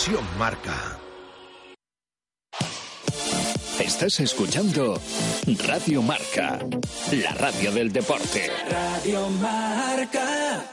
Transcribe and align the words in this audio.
Conexión 0.00 0.24
Marca. 0.38 0.98
Estás 3.78 4.18
escuchando 4.20 4.98
Radio 5.66 6.00
Marca, 6.00 6.58
la 7.12 7.34
radio 7.34 7.70
del 7.70 7.92
deporte. 7.92 8.48
Radio 8.70 9.28
Marca. 9.28 10.64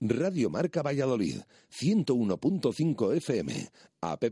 Radio 0.00 0.48
Marca 0.48 0.80
Valladolid, 0.82 1.42
101.5 1.70 3.14
FM, 3.16 3.68
app 4.00 4.24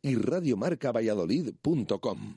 y 0.00 0.14
radiomarcavalladolid.com. 0.14 2.36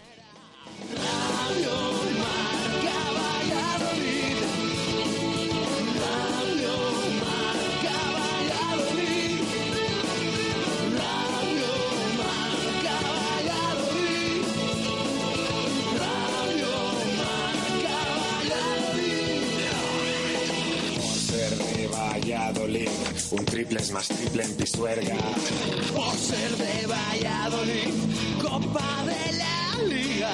Un 23.31 23.45
triple 23.45 23.79
es 23.79 23.91
más 23.91 24.07
triple 24.07 24.43
en 24.43 24.53
Pisuerga. 24.55 25.15
Por 25.95 26.15
ser 26.15 26.51
de 26.57 26.87
Valladolid, 26.87 27.93
Copa 28.41 29.05
de 29.05 29.37
la 29.37 29.83
Liga. 29.87 30.33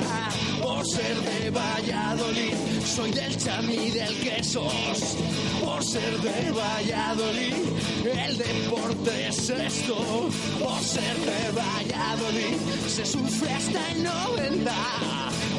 Por 0.61 0.85
ser 0.85 1.15
de 1.15 1.49
Valladolid, 1.51 2.53
soy 2.85 3.11
del 3.11 3.37
chamí 3.37 3.91
del 3.91 4.15
quesos. 4.19 4.73
Por 5.63 5.83
ser 5.83 6.17
de 6.21 6.51
Valladolid, 6.51 7.53
el 8.05 8.37
deporte 8.37 9.27
es 9.27 9.49
esto. 9.49 10.30
Por 10.59 10.81
ser 10.81 11.17
de 11.17 11.52
Valladolid, 11.52 12.57
se 12.87 13.05
sufre 13.05 13.52
hasta 13.52 13.91
el 13.91 14.03
90. 14.03 14.71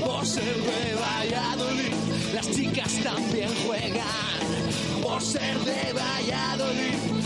Por 0.05 0.27
ser 0.27 0.45
de 0.45 0.95
Valladolid, 0.95 1.95
las 2.35 2.51
chicas 2.51 2.93
también 3.03 3.51
juegan. 3.67 5.03
Por 5.03 5.23
ser 5.23 5.59
de 5.61 5.93
Valladolid, 5.93 7.18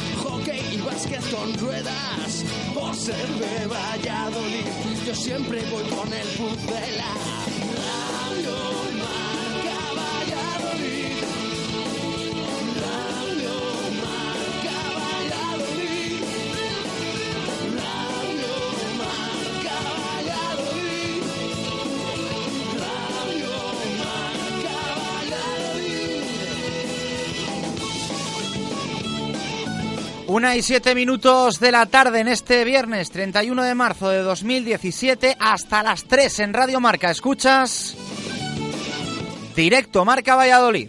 básquet 0.92 1.30
con 1.30 1.54
ruedas. 1.58 2.44
Por 2.75 2.94
ser 2.94 3.28
de 3.28 3.66
Valladolid, 3.66 4.66
yo 5.06 5.14
siempre 5.14 5.62
voy 5.70 5.84
con 5.84 6.12
el 6.12 6.26
Pucela. 6.28 7.61
Una 30.32 30.56
y 30.56 30.62
siete 30.62 30.94
minutos 30.94 31.60
de 31.60 31.70
la 31.70 31.84
tarde 31.84 32.20
en 32.20 32.28
este 32.28 32.65
viernes 32.65 33.10
31 33.10 33.65
de 33.65 33.75
marzo 33.75 34.09
de 34.09 34.20
2017 34.20 35.37
hasta 35.38 35.82
las 35.82 36.04
3 36.04 36.38
en 36.38 36.54
Radio 36.54 36.81
Marca. 36.81 37.10
Escuchas 37.10 37.94
Directo 39.54 40.06
Marca 40.06 40.34
Valladolid. 40.34 40.88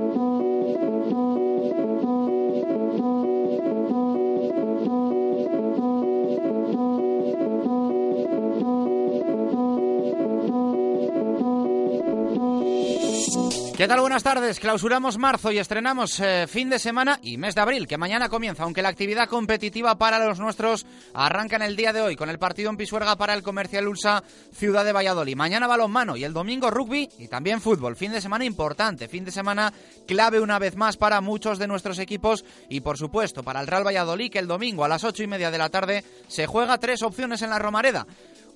¿Qué 13.81 13.87
tal? 13.87 14.01
Buenas 14.01 14.21
tardes. 14.21 14.59
Clausuramos 14.59 15.17
marzo 15.17 15.51
y 15.51 15.57
estrenamos 15.57 16.19
eh, 16.19 16.45
fin 16.47 16.69
de 16.69 16.77
semana 16.77 17.17
y 17.23 17.39
mes 17.39 17.55
de 17.55 17.61
abril, 17.61 17.87
que 17.87 17.97
mañana 17.97 18.29
comienza, 18.29 18.61
aunque 18.61 18.83
la 18.83 18.89
actividad 18.89 19.27
competitiva 19.27 19.97
para 19.97 20.23
los 20.23 20.39
nuestros 20.39 20.85
arranca 21.15 21.55
en 21.55 21.63
el 21.63 21.75
día 21.75 21.91
de 21.91 21.99
hoy 21.99 22.15
con 22.15 22.29
el 22.29 22.37
partido 22.37 22.69
en 22.69 22.77
Pisuerga 22.77 23.15
para 23.15 23.33
el 23.33 23.41
Comercial 23.41 23.87
Ulsa 23.87 24.23
Ciudad 24.53 24.85
de 24.85 24.93
Valladolid. 24.93 25.35
Mañana 25.35 25.65
balonmano 25.65 26.15
y 26.15 26.23
el 26.23 26.31
domingo 26.31 26.69
rugby 26.69 27.09
y 27.17 27.27
también 27.27 27.59
fútbol. 27.59 27.95
Fin 27.95 28.11
de 28.11 28.21
semana 28.21 28.45
importante, 28.45 29.07
fin 29.07 29.25
de 29.25 29.31
semana 29.31 29.73
clave 30.05 30.39
una 30.39 30.59
vez 30.59 30.75
más 30.75 30.95
para 30.95 31.19
muchos 31.19 31.57
de 31.57 31.65
nuestros 31.65 31.97
equipos 31.97 32.45
y 32.69 32.81
por 32.81 32.99
supuesto 32.99 33.41
para 33.41 33.61
el 33.61 33.65
Real 33.65 33.87
Valladolid 33.87 34.31
que 34.31 34.37
el 34.37 34.45
domingo 34.45 34.85
a 34.85 34.89
las 34.89 35.03
ocho 35.03 35.23
y 35.23 35.27
media 35.27 35.49
de 35.49 35.57
la 35.57 35.69
tarde 35.69 36.03
se 36.27 36.45
juega 36.45 36.77
tres 36.77 37.01
opciones 37.01 37.41
en 37.41 37.49
la 37.49 37.57
Romareda. 37.57 38.05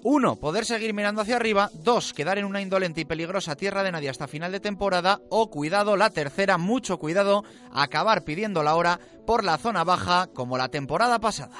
Uno, 0.08 0.36
poder 0.36 0.66
seguir 0.66 0.94
mirando 0.94 1.24
hacia 1.24 1.38
arriba. 1.38 1.72
Dos, 1.74 2.14
quedar 2.14 2.38
en 2.38 2.46
una 2.46 2.62
indolente 2.62 3.02
y 3.02 3.06
peligrosa 3.06 3.56
tierra 3.56 3.82
de 3.82 3.92
nadie 3.92 4.12
hasta 4.12 4.28
final 4.28 4.52
de 4.52 4.60
temporada. 4.60 5.20
O, 5.30 5.50
cuidado, 5.50 5.98
la 5.98 6.12
tercera, 6.12 6.60
mucho 6.60 7.00
cuidado, 7.00 7.44
acabar 7.72 8.24
pidiendo 8.24 8.62
la 8.62 8.76
hora 8.76 9.00
por 9.26 9.44
la 9.44 9.58
zona 9.58 9.84
baja 9.84 10.28
como 10.28 10.60
la 10.60 10.70
temporada 10.70 11.18
pasada. 11.18 11.58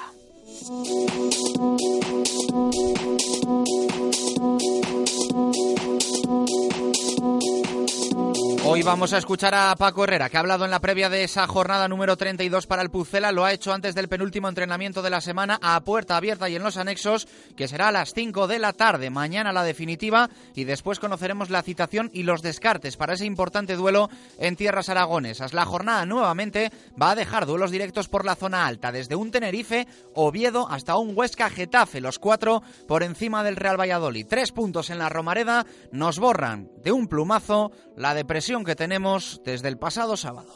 Hoy 8.68 8.82
vamos 8.82 9.14
a 9.14 9.20
escuchar 9.20 9.54
a 9.54 9.76
Paco 9.76 10.04
Herrera, 10.04 10.28
que 10.28 10.38
ha 10.38 10.40
hablado 10.40 10.66
en 10.66 10.72
la 10.72 10.82
previa 10.82 11.08
de 11.08 11.24
esa 11.24 11.46
jornada 11.46 11.88
número 11.88 12.18
32 12.18 12.66
para 12.66 12.82
el 12.82 12.90
Pucela. 12.90 13.32
Lo 13.32 13.46
ha 13.46 13.54
hecho 13.54 13.72
antes 13.72 13.94
del 13.94 14.08
penúltimo 14.08 14.50
entrenamiento 14.50 15.04
de 15.04 15.12
la 15.12 15.22
semana 15.22 15.60
a 15.62 15.80
puerta 15.82 16.18
abierta 16.18 16.50
y 16.50 16.56
en 16.56 16.64
los 16.64 16.78
anexos, 16.78 17.28
que 17.56 17.68
será 17.68 17.90
a 17.90 17.92
las 17.92 18.16
5 18.16 18.48
de 18.48 18.58
la 18.58 18.74
tarde. 18.74 19.12
Mañana 19.12 19.54
la 19.54 19.64
definitiva 19.64 20.32
y 20.56 20.64
después 20.64 21.00
conoceremos 21.00 21.52
la 21.52 21.62
citación 21.62 22.10
y 22.12 22.24
los 22.24 22.42
descartes 22.42 22.98
para 22.98 23.14
ese 23.14 23.26
importante 23.26 23.76
duelo 23.76 24.10
en 24.40 24.56
tierras 24.56 24.90
aragonesas. 24.90 25.54
La 25.54 25.66
jornada 25.66 26.08
nuevamente 26.08 26.72
va 27.00 27.12
a 27.12 27.16
dejar 27.16 27.46
duelos 27.46 27.70
directos 27.70 28.10
por 28.10 28.26
la 28.26 28.36
zona 28.36 28.66
alta, 28.66 28.92
desde 28.92 29.16
un 29.16 29.30
Tenerife, 29.30 29.88
Oviedo 30.16 30.68
hasta 30.68 30.98
un 30.98 31.16
Huesca 31.16 31.52
Getafe, 31.52 32.02
los 32.02 32.18
cuatro 32.18 32.64
por 32.88 33.04
encima 33.04 33.44
del 33.44 33.58
Real 33.58 33.80
Valladolid. 33.80 34.26
Tres 34.28 34.52
puntos 34.52 34.90
en 34.90 34.98
la 34.98 35.10
Romareda 35.10 35.68
nos 35.92 36.18
borran 36.18 36.75
de 36.86 36.92
un 36.92 37.08
plumazo 37.08 37.72
la 37.98 38.14
depresión 38.14 38.64
que 38.64 38.76
tenemos 38.76 39.42
desde 39.44 39.68
el 39.68 39.78
pasado 39.78 40.16
sábado. 40.16 40.54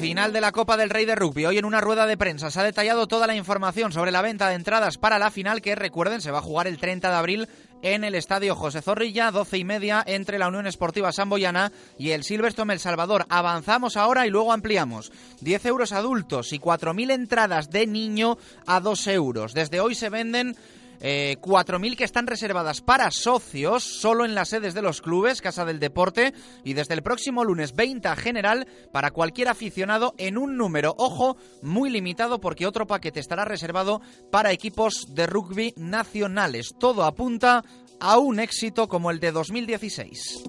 Final 0.00 0.32
de 0.32 0.40
la 0.40 0.52
Copa 0.52 0.78
del 0.78 0.88
Rey 0.88 1.04
de 1.04 1.14
Rugby. 1.14 1.44
Hoy 1.44 1.58
en 1.58 1.66
una 1.66 1.82
rueda 1.82 2.06
de 2.06 2.16
prensa 2.16 2.50
se 2.50 2.60
ha 2.60 2.62
detallado 2.62 3.06
toda 3.06 3.26
la 3.26 3.34
información 3.34 3.92
sobre 3.92 4.12
la 4.12 4.22
venta 4.22 4.48
de 4.48 4.54
entradas 4.54 4.96
para 4.96 5.18
la 5.18 5.30
final 5.30 5.60
que 5.60 5.74
recuerden 5.74 6.22
se 6.22 6.30
va 6.30 6.38
a 6.38 6.42
jugar 6.42 6.66
el 6.66 6.78
30 6.78 7.10
de 7.10 7.16
abril 7.16 7.48
en 7.84 8.02
el 8.02 8.14
Estadio 8.14 8.56
José 8.56 8.80
Zorrilla, 8.80 9.30
12 9.30 9.58
y 9.58 9.64
media 9.64 10.02
entre 10.06 10.38
la 10.38 10.48
Unión 10.48 10.66
Esportiva 10.66 11.12
Samboyana 11.12 11.70
y 11.98 12.12
el 12.12 12.24
Silverstone 12.24 12.72
El 12.72 12.80
Salvador. 12.80 13.26
Avanzamos 13.28 13.98
ahora 13.98 14.26
y 14.26 14.30
luego 14.30 14.54
ampliamos. 14.54 15.12
10 15.42 15.66
euros 15.66 15.92
adultos 15.92 16.54
y 16.54 16.58
4.000 16.58 17.12
entradas 17.12 17.70
de 17.70 17.86
niño 17.86 18.38
a 18.66 18.80
2 18.80 19.06
euros. 19.08 19.52
Desde 19.52 19.80
hoy 19.80 19.94
se 19.94 20.08
venden 20.08 20.56
eh, 21.00 21.36
4.000 21.40 21.96
que 21.96 22.04
están 22.04 22.26
reservadas 22.26 22.80
para 22.80 23.10
socios 23.10 23.84
solo 23.84 24.24
en 24.24 24.34
las 24.34 24.48
sedes 24.48 24.74
de 24.74 24.82
los 24.82 25.00
clubes, 25.00 25.40
Casa 25.40 25.64
del 25.64 25.80
Deporte, 25.80 26.34
y 26.64 26.74
desde 26.74 26.94
el 26.94 27.02
próximo 27.02 27.44
lunes 27.44 27.74
20 27.74 28.14
general 28.16 28.66
para 28.92 29.10
cualquier 29.10 29.48
aficionado 29.48 30.14
en 30.18 30.38
un 30.38 30.56
número, 30.56 30.94
ojo, 30.98 31.36
muy 31.62 31.90
limitado 31.90 32.40
porque 32.40 32.66
otro 32.66 32.86
paquete 32.86 33.20
estará 33.20 33.44
reservado 33.44 34.00
para 34.30 34.52
equipos 34.52 35.06
de 35.14 35.26
rugby 35.26 35.74
nacionales. 35.76 36.74
Todo 36.78 37.04
apunta 37.04 37.64
a 38.00 38.18
un 38.18 38.40
éxito 38.40 38.88
como 38.88 39.10
el 39.10 39.20
de 39.20 39.32
2016. 39.32 40.44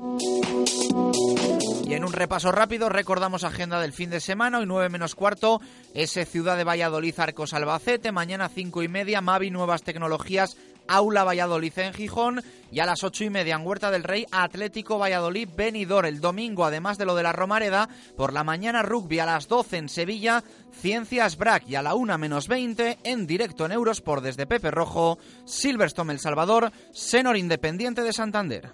Y 1.86 1.94
en 1.94 2.04
un 2.04 2.14
repaso 2.14 2.52
rápido 2.52 2.90
recordamos 2.90 3.44
agenda 3.44 3.80
del 3.80 3.94
fin 3.94 4.10
de 4.10 4.20
semana, 4.20 4.58
hoy 4.58 4.66
9 4.66 4.90
menos 4.90 5.14
cuarto, 5.14 5.62
ese 5.94 6.26
Ciudad 6.26 6.58
de 6.58 6.64
Valladolid 6.64 7.14
Arcos 7.20 7.54
Albacete, 7.54 8.12
mañana 8.12 8.50
5 8.50 8.82
y 8.82 8.88
media, 8.88 9.22
Mavi 9.22 9.52
Nuevas 9.52 9.84
Tecnologías 9.84 10.58
Aula 10.88 11.24
Valladolid 11.24 11.78
en 11.78 11.94
Gijón. 11.94 12.42
Y 12.72 12.80
a 12.80 12.86
las 12.86 13.04
ocho 13.04 13.24
y 13.24 13.30
media 13.30 13.56
en 13.56 13.66
Huerta 13.66 13.92
del 13.92 14.04
Rey 14.04 14.26
Atlético 14.32 14.98
Valladolid 14.98 15.48
Benidorm. 15.56 16.08
El 16.08 16.20
domingo, 16.20 16.66
además 16.66 16.98
de 16.98 17.06
lo 17.06 17.16
de 17.16 17.24
la 17.24 17.32
Romareda, 17.32 17.88
por 18.18 18.34
la 18.34 18.44
mañana 18.44 18.82
rugby 18.82 19.20
a 19.20 19.26
las 19.26 19.48
12 19.48 19.78
en 19.78 19.90
Sevilla, 19.90 20.44
Ciencias 20.74 21.38
Brac. 21.38 21.68
Y 21.68 21.76
a 21.76 21.82
la 21.82 21.96
una 21.96 22.18
menos 22.18 22.48
20 22.48 23.00
en 23.04 23.28
directo 23.28 23.66
en 23.66 23.72
Eurosport 23.72 24.24
desde 24.24 24.48
Pepe 24.48 24.72
Rojo, 24.72 25.18
Silverstone 25.46 26.14
El 26.14 26.20
Salvador, 26.20 26.72
Senor 26.92 27.38
Independiente 27.38 28.02
de 28.02 28.14
Santander. 28.14 28.74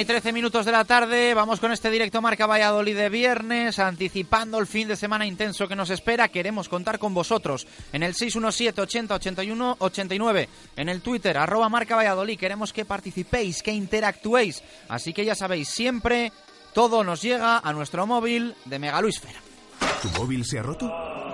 Y 0.00 0.04
trece 0.04 0.32
minutos 0.32 0.66
de 0.66 0.72
la 0.72 0.84
tarde, 0.84 1.34
vamos 1.34 1.60
con 1.60 1.70
este 1.70 1.88
directo 1.88 2.20
Marca 2.20 2.46
Valladolid 2.46 2.96
de 2.96 3.08
viernes, 3.08 3.78
anticipando 3.78 4.58
el 4.58 4.66
fin 4.66 4.88
de 4.88 4.96
semana 4.96 5.24
intenso 5.24 5.68
que 5.68 5.76
nos 5.76 5.90
espera. 5.90 6.28
Queremos 6.28 6.68
contar 6.68 6.98
con 6.98 7.14
vosotros 7.14 7.66
en 7.92 8.02
el 8.02 8.14
617 8.14 8.80
80 8.80 9.14
81 9.14 9.76
89, 9.78 10.48
en 10.76 10.88
el 10.88 11.00
Twitter, 11.00 11.38
arroba 11.38 11.68
Marca 11.68 11.94
Valladolid. 11.94 12.38
Queremos 12.38 12.72
que 12.72 12.84
participéis, 12.84 13.62
que 13.62 13.72
interactuéis. 13.72 14.64
Así 14.88 15.12
que 15.12 15.24
ya 15.24 15.34
sabéis, 15.34 15.68
siempre 15.68 16.32
todo 16.72 17.04
nos 17.04 17.22
llega 17.22 17.58
a 17.58 17.72
nuestro 17.72 18.06
móvil 18.06 18.54
de 18.64 18.78
Megaluisfer. 18.78 19.34
¿Tu 20.02 20.08
móvil 20.18 20.44
se 20.44 20.58
ha 20.58 20.62
roto? 20.62 21.33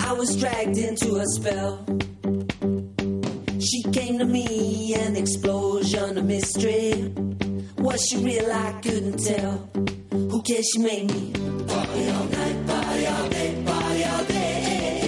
I 0.00 0.12
was 0.12 0.36
dragged 0.36 0.76
into 0.76 1.16
a 1.16 1.26
spell. 1.26 1.84
She 3.60 3.82
came 3.92 4.18
to 4.18 4.24
me, 4.24 4.94
an 4.94 5.16
explosion 5.16 6.18
of 6.18 6.24
mystery. 6.24 7.12
Was 7.78 8.06
she 8.06 8.18
real? 8.18 8.50
I 8.50 8.72
couldn't 8.82 9.18
tell. 9.18 9.68
Who 10.10 10.42
cares? 10.42 10.66
She 10.72 10.78
made 10.80 11.10
me 11.10 11.32
party 11.66 12.10
all 12.10 12.24
night, 12.24 12.66
party 12.66 13.06
all 13.06 13.28
day, 13.28 13.62
party 13.66 14.04
all 14.04 14.24
day. 14.24 15.03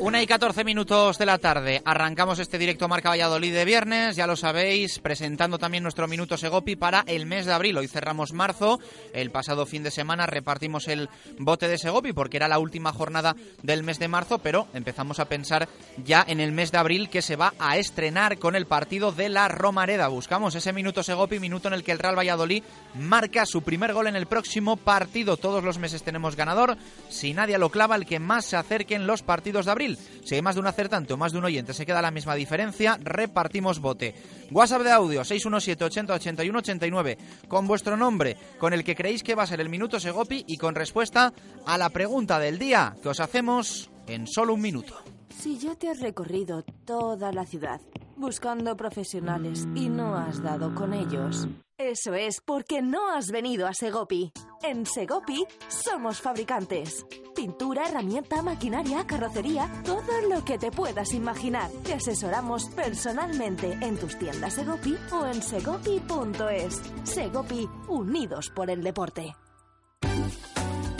Una 0.00 0.22
y 0.22 0.26
14 0.26 0.64
minutos 0.64 1.18
de 1.18 1.26
la 1.26 1.36
tarde. 1.36 1.82
Arrancamos 1.84 2.38
este 2.38 2.56
directo 2.56 2.88
Marca 2.88 3.10
Valladolid 3.10 3.52
de 3.52 3.64
viernes, 3.66 4.16
ya 4.16 4.26
lo 4.26 4.36
sabéis, 4.36 5.00
presentando 5.00 5.58
también 5.58 5.82
nuestro 5.82 6.08
minuto 6.08 6.38
Segopi 6.38 6.74
para 6.76 7.04
el 7.06 7.26
mes 7.26 7.44
de 7.44 7.52
abril. 7.52 7.76
Hoy 7.76 7.88
cerramos 7.88 8.32
marzo. 8.32 8.80
El 9.12 9.30
pasado 9.30 9.66
fin 9.66 9.82
de 9.82 9.90
semana 9.90 10.26
repartimos 10.26 10.88
el 10.88 11.10
bote 11.38 11.68
de 11.68 11.76
Segopi 11.76 12.14
porque 12.14 12.38
era 12.38 12.48
la 12.48 12.58
última 12.58 12.92
jornada 12.92 13.36
del 13.62 13.82
mes 13.82 13.98
de 13.98 14.08
marzo, 14.08 14.38
pero 14.38 14.66
empezamos 14.72 15.20
a 15.20 15.26
pensar 15.26 15.68
ya 16.02 16.24
en 16.26 16.40
el 16.40 16.52
mes 16.52 16.72
de 16.72 16.78
abril 16.78 17.10
que 17.10 17.20
se 17.20 17.36
va 17.36 17.52
a 17.58 17.76
estrenar 17.76 18.38
con 18.38 18.56
el 18.56 18.66
partido 18.66 19.12
de 19.12 19.28
la 19.28 19.48
Romareda. 19.48 20.08
Buscamos 20.08 20.54
ese 20.54 20.72
minuto 20.72 21.02
Segopi, 21.02 21.38
minuto 21.38 21.68
en 21.68 21.74
el 21.74 21.84
que 21.84 21.92
el 21.92 21.98
Real 21.98 22.18
Valladolid 22.18 22.64
marca 22.94 23.44
su 23.44 23.62
primer 23.62 23.92
gol 23.92 24.06
en 24.06 24.16
el 24.16 24.26
próximo 24.26 24.78
partido. 24.78 25.36
Todos 25.36 25.62
los 25.62 25.78
meses 25.78 26.02
tenemos 26.02 26.34
ganador. 26.34 26.78
Si 27.10 27.34
nadie 27.34 27.58
lo 27.58 27.68
clava, 27.68 27.96
el 27.96 28.06
que 28.06 28.21
más 28.22 28.44
se 28.44 28.56
acerque 28.56 28.94
en 28.94 29.06
los 29.06 29.22
partidos 29.22 29.66
de 29.66 29.72
abril. 29.72 29.98
Si 30.24 30.34
hay 30.34 30.42
más 30.42 30.54
de 30.54 30.60
un 30.60 30.66
acertante 30.66 31.12
o 31.12 31.16
más 31.16 31.32
de 31.32 31.38
un 31.38 31.44
oyente, 31.44 31.74
se 31.74 31.84
queda 31.84 32.00
la 32.00 32.10
misma 32.10 32.34
diferencia, 32.34 32.98
repartimos 33.02 33.80
bote. 33.80 34.14
WhatsApp 34.50 34.82
de 34.82 34.92
audio 34.92 35.24
617 35.24 35.84
80 35.84 36.14
81 36.14 36.58
89 36.58 37.18
con 37.48 37.66
vuestro 37.66 37.96
nombre, 37.96 38.36
con 38.58 38.72
el 38.72 38.84
que 38.84 38.96
creéis 38.96 39.22
que 39.22 39.34
va 39.34 39.42
a 39.42 39.46
ser 39.46 39.60
el 39.60 39.68
minuto 39.68 40.00
Segopi 40.00 40.44
y 40.46 40.56
con 40.56 40.74
respuesta 40.74 41.32
a 41.66 41.78
la 41.78 41.90
pregunta 41.90 42.38
del 42.38 42.58
día 42.58 42.96
que 43.02 43.08
os 43.08 43.20
hacemos 43.20 43.90
en 44.06 44.26
solo 44.26 44.54
un 44.54 44.60
minuto. 44.60 44.94
Si 45.28 45.58
ya 45.58 45.74
te 45.74 45.88
has 45.88 46.00
recorrido 46.00 46.62
toda 46.84 47.32
la 47.32 47.44
ciudad 47.44 47.80
buscando 48.22 48.76
profesionales 48.76 49.66
y 49.74 49.88
no 49.90 50.16
has 50.16 50.42
dado 50.42 50.74
con 50.74 50.94
ellos. 50.94 51.48
Eso 51.76 52.14
es 52.14 52.40
porque 52.40 52.80
no 52.80 53.10
has 53.10 53.32
venido 53.32 53.66
a 53.66 53.74
Segopi. 53.74 54.32
En 54.62 54.86
Segopi 54.86 55.44
somos 55.68 56.20
fabricantes. 56.20 57.04
Pintura, 57.34 57.88
herramienta, 57.88 58.40
maquinaria, 58.40 59.04
carrocería, 59.04 59.68
todo 59.84 60.20
lo 60.30 60.44
que 60.44 60.56
te 60.56 60.70
puedas 60.70 61.12
imaginar. 61.12 61.68
Te 61.82 61.94
asesoramos 61.94 62.66
personalmente 62.70 63.72
en 63.80 63.98
tus 63.98 64.16
tiendas 64.16 64.54
Segopi 64.54 64.96
o 65.10 65.26
en 65.26 65.42
segopi.es. 65.42 66.80
Segopi, 67.02 67.68
unidos 67.88 68.50
por 68.54 68.70
el 68.70 68.84
deporte. 68.84 69.34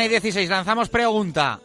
Y 0.00 0.06
16, 0.06 0.48
lanzamos 0.48 0.88
pregunta. 0.90 1.60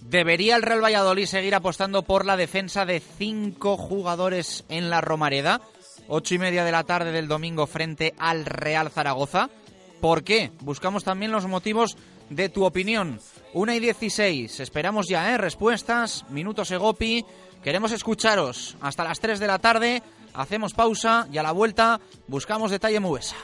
¿Debería 0.00 0.54
el 0.54 0.62
Real 0.62 0.84
Valladolid 0.84 1.26
seguir 1.26 1.56
apostando 1.56 2.02
por 2.02 2.24
la 2.24 2.36
defensa 2.36 2.86
de 2.86 3.00
cinco 3.00 3.76
jugadores 3.76 4.64
en 4.68 4.90
la 4.90 5.00
Romareda? 5.00 5.60
Ocho 6.06 6.36
y 6.36 6.38
media 6.38 6.64
de 6.64 6.70
la 6.70 6.84
tarde 6.84 7.10
del 7.10 7.26
domingo 7.26 7.66
frente 7.66 8.14
al 8.16 8.44
Real 8.44 8.90
Zaragoza. 8.90 9.50
¿Por 10.00 10.22
qué? 10.22 10.52
Buscamos 10.60 11.02
también 11.02 11.32
los 11.32 11.46
motivos 11.46 11.96
de 12.30 12.48
tu 12.48 12.64
opinión. 12.64 13.18
Una 13.52 13.74
y 13.74 13.80
16, 13.80 14.60
esperamos 14.60 15.08
ya, 15.08 15.32
¿eh? 15.32 15.38
Respuestas, 15.38 16.26
minutos 16.30 16.70
Egopi. 16.70 17.24
Queremos 17.62 17.90
escucharos 17.90 18.76
hasta 18.82 19.02
las 19.02 19.18
3 19.18 19.40
de 19.40 19.46
la 19.48 19.58
tarde. 19.58 20.02
Hacemos 20.32 20.74
pausa 20.74 21.26
y 21.32 21.38
a 21.38 21.42
la 21.42 21.52
vuelta 21.52 22.00
buscamos 22.28 22.70
detalle 22.70 23.00
Mubesa. 23.00 23.36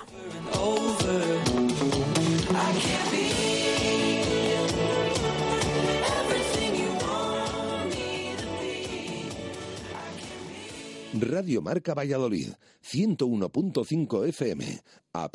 Radio 11.13 11.61
Marca 11.61 11.93
Valladolid, 11.93 12.53
101.5 12.85 14.29
FM, 14.29 14.81
app 15.13 15.35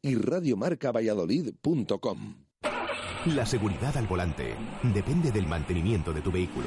y 0.00 0.14
radiomarcavalladolid.com. 0.14 2.34
La 3.26 3.44
seguridad 3.44 3.96
al 3.96 4.06
volante 4.06 4.54
depende 4.94 5.32
del 5.32 5.48
mantenimiento 5.48 6.12
de 6.12 6.20
tu 6.20 6.30
vehículo. 6.30 6.66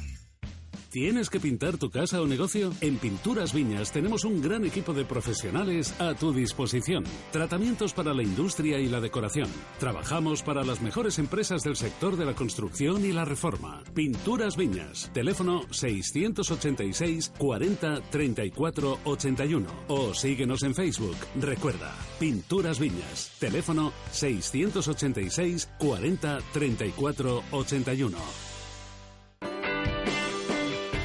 ¿Tienes 0.91 1.29
que 1.29 1.39
pintar 1.39 1.77
tu 1.77 1.89
casa 1.89 2.19
o 2.19 2.27
negocio? 2.27 2.73
En 2.81 2.97
Pinturas 2.97 3.53
Viñas 3.53 3.93
tenemos 3.93 4.25
un 4.25 4.41
gran 4.41 4.65
equipo 4.65 4.93
de 4.93 5.05
profesionales 5.05 5.95
a 6.01 6.15
tu 6.15 6.33
disposición. 6.33 7.05
Tratamientos 7.31 7.93
para 7.93 8.13
la 8.13 8.23
industria 8.23 8.77
y 8.77 8.89
la 8.89 8.99
decoración. 8.99 9.47
Trabajamos 9.79 10.43
para 10.43 10.65
las 10.65 10.81
mejores 10.81 11.17
empresas 11.17 11.63
del 11.63 11.77
sector 11.77 12.17
de 12.17 12.25
la 12.25 12.35
construcción 12.35 13.05
y 13.05 13.13
la 13.13 13.23
reforma. 13.23 13.81
Pinturas 13.93 14.57
Viñas. 14.57 15.09
Teléfono 15.13 15.61
686 15.71 17.31
40 17.37 18.01
34 18.11 18.99
81. 19.05 19.67
O 19.87 20.13
síguenos 20.13 20.61
en 20.63 20.75
Facebook. 20.75 21.15
Recuerda, 21.39 21.95
Pinturas 22.19 22.79
Viñas. 22.79 23.31
Teléfono 23.39 23.93
686 24.11 25.69
40 25.79 26.39
34 26.51 27.43
81. 27.51 28.50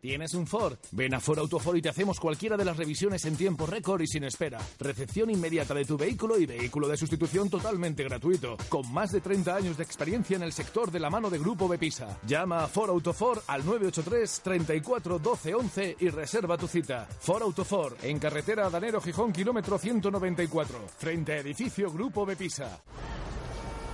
¿Tienes 0.00 0.32
un 0.32 0.46
Ford? 0.46 0.78
Ven 0.92 1.12
a 1.12 1.20
Ford 1.20 1.40
Autofor 1.40 1.76
y 1.76 1.82
te 1.82 1.90
hacemos 1.90 2.18
cualquiera 2.18 2.56
de 2.56 2.64
las 2.64 2.78
revisiones 2.78 3.22
en 3.26 3.36
tiempo 3.36 3.66
récord 3.66 4.00
y 4.00 4.06
sin 4.06 4.24
espera. 4.24 4.58
Recepción 4.78 5.28
inmediata 5.28 5.74
de 5.74 5.84
tu 5.84 5.98
vehículo 5.98 6.38
y 6.38 6.46
vehículo 6.46 6.88
de 6.88 6.96
sustitución 6.96 7.50
totalmente 7.50 8.02
gratuito. 8.02 8.56
Con 8.70 8.90
más 8.94 9.12
de 9.12 9.20
30 9.20 9.54
años 9.54 9.76
de 9.76 9.84
experiencia 9.84 10.36
en 10.36 10.42
el 10.42 10.52
sector 10.52 10.90
de 10.90 11.00
la 11.00 11.10
mano 11.10 11.28
de 11.28 11.38
Grupo 11.38 11.68
Bepisa. 11.68 12.18
Llama 12.26 12.64
a 12.64 12.68
Ford 12.68 12.88
Autofor 12.88 13.42
al 13.46 13.66
983 13.66 14.40
34 14.42 15.18
12 15.18 15.54
11 15.54 15.96
y 16.00 16.08
reserva 16.08 16.56
tu 16.56 16.66
cita. 16.66 17.06
Ford 17.20 17.42
Autofor, 17.42 17.98
en 18.02 18.18
carretera 18.18 18.70
Danero 18.70 19.02
Gijón, 19.02 19.32
kilómetro 19.32 19.76
194. 19.76 20.78
Frente 20.96 21.32
a 21.32 21.38
edificio 21.40 21.92
Grupo 21.92 22.24
Bepisa. 22.24 22.80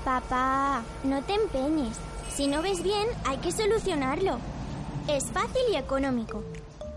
Papá, 0.04 0.84
no 1.02 1.20
te 1.25 1.34
empeñes. 1.34 1.96
Si 2.32 2.46
no 2.46 2.62
ves 2.62 2.80
bien, 2.80 3.08
hay 3.25 3.38
que 3.38 3.50
solucionarlo. 3.50 4.38
Es 5.08 5.25
fácil 5.26 5.62
y 5.72 5.76
económico. 5.76 6.42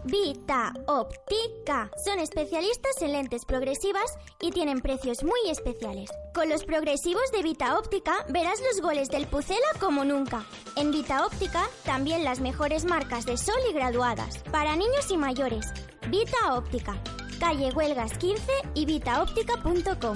Vita 0.04 0.74
Óptica. 0.88 1.92
Son 2.04 2.18
especialistas 2.18 3.00
en 3.02 3.12
lentes 3.12 3.46
progresivas 3.46 4.18
y 4.42 4.50
tienen 4.50 4.82
precios 4.82 5.24
muy 5.24 5.40
especiales. 5.48 6.10
Con 6.34 6.50
los 6.50 6.64
progresivos 6.64 7.32
de 7.32 7.44
Vita 7.44 7.78
Óptica 7.78 8.26
verás 8.30 8.60
los 8.62 8.82
goles 8.82 9.10
del 9.10 9.28
Pucela 9.28 9.60
como 9.80 10.06
nunca. 10.06 10.44
En 10.76 10.92
Vita 10.92 11.24
Óptica 11.24 11.68
también 11.86 12.24
las 12.24 12.40
mejores 12.40 12.86
marcas 12.86 13.28
de 13.28 13.38
sol 13.38 13.60
y 13.70 13.74
graduadas. 13.74 14.40
Para 14.52 14.76
niños 14.76 15.12
y 15.12 15.18
mayores. 15.18 15.68
Vita 16.10 16.56
Óptica. 16.56 16.96
Calle 17.40 17.72
Huelgas 17.72 18.18
15 18.18 18.44
y 18.74 18.86
vitaóptica.com. 18.86 20.16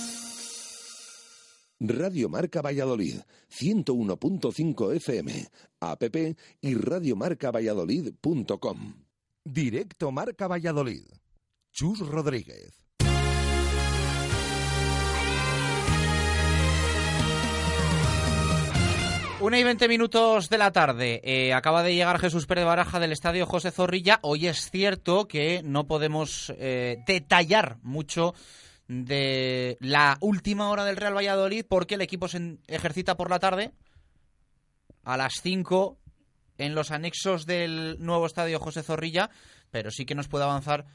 Radio 1.83 2.29
Marca 2.29 2.61
Valladolid, 2.61 3.21
101.5 3.49 4.95
FM, 4.97 5.47
app 5.79 6.03
y 6.61 6.75
radiomarcavalladolid.com. 6.75 8.93
Directo 9.43 10.11
Marca 10.11 10.47
Valladolid. 10.47 11.05
Chus 11.71 12.07
Rodríguez. 12.07 12.85
Una 19.39 19.57
y 19.57 19.63
veinte 19.63 19.87
minutos 19.87 20.49
de 20.49 20.59
la 20.59 20.71
tarde. 20.71 21.19
Eh, 21.23 21.51
acaba 21.51 21.81
de 21.81 21.95
llegar 21.95 22.19
Jesús 22.19 22.45
Pérez 22.45 22.65
Baraja 22.65 22.99
del 22.99 23.11
Estadio 23.11 23.47
José 23.47 23.71
Zorrilla. 23.71 24.19
Hoy 24.21 24.45
es 24.45 24.69
cierto 24.69 25.27
que 25.27 25.63
no 25.63 25.87
podemos 25.87 26.53
eh, 26.59 26.97
detallar 27.07 27.79
mucho 27.81 28.35
de 28.91 29.77
la 29.79 30.17
última 30.19 30.69
hora 30.69 30.83
del 30.83 30.97
Real 30.97 31.15
Valladolid 31.15 31.65
porque 31.67 31.95
el 31.95 32.01
equipo 32.01 32.27
se 32.27 32.57
ejercita 32.67 33.15
por 33.15 33.29
la 33.29 33.39
tarde 33.39 33.71
a 35.05 35.15
las 35.15 35.35
5 35.41 35.97
en 36.57 36.75
los 36.75 36.91
anexos 36.91 37.45
del 37.45 37.95
nuevo 37.99 38.25
estadio 38.25 38.59
José 38.59 38.83
Zorrilla, 38.83 39.29
pero 39.71 39.91
sí 39.91 40.05
que 40.05 40.13
nos 40.13 40.27
puede 40.27 40.43
avanzar 40.43 40.85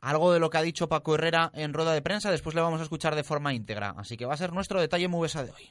algo 0.00 0.32
de 0.32 0.40
lo 0.40 0.48
que 0.48 0.56
ha 0.56 0.62
dicho 0.62 0.88
Paco 0.88 1.14
Herrera 1.14 1.50
en 1.52 1.74
rueda 1.74 1.92
de 1.92 2.00
prensa, 2.00 2.30
después 2.30 2.54
le 2.54 2.62
vamos 2.62 2.80
a 2.80 2.84
escuchar 2.84 3.14
de 3.14 3.22
forma 3.22 3.52
íntegra, 3.52 3.94
así 3.98 4.16
que 4.16 4.24
va 4.24 4.32
a 4.32 4.38
ser 4.38 4.54
nuestro 4.54 4.80
detalle 4.80 5.08
Mubesa 5.08 5.44
de 5.44 5.50
hoy. 5.50 5.70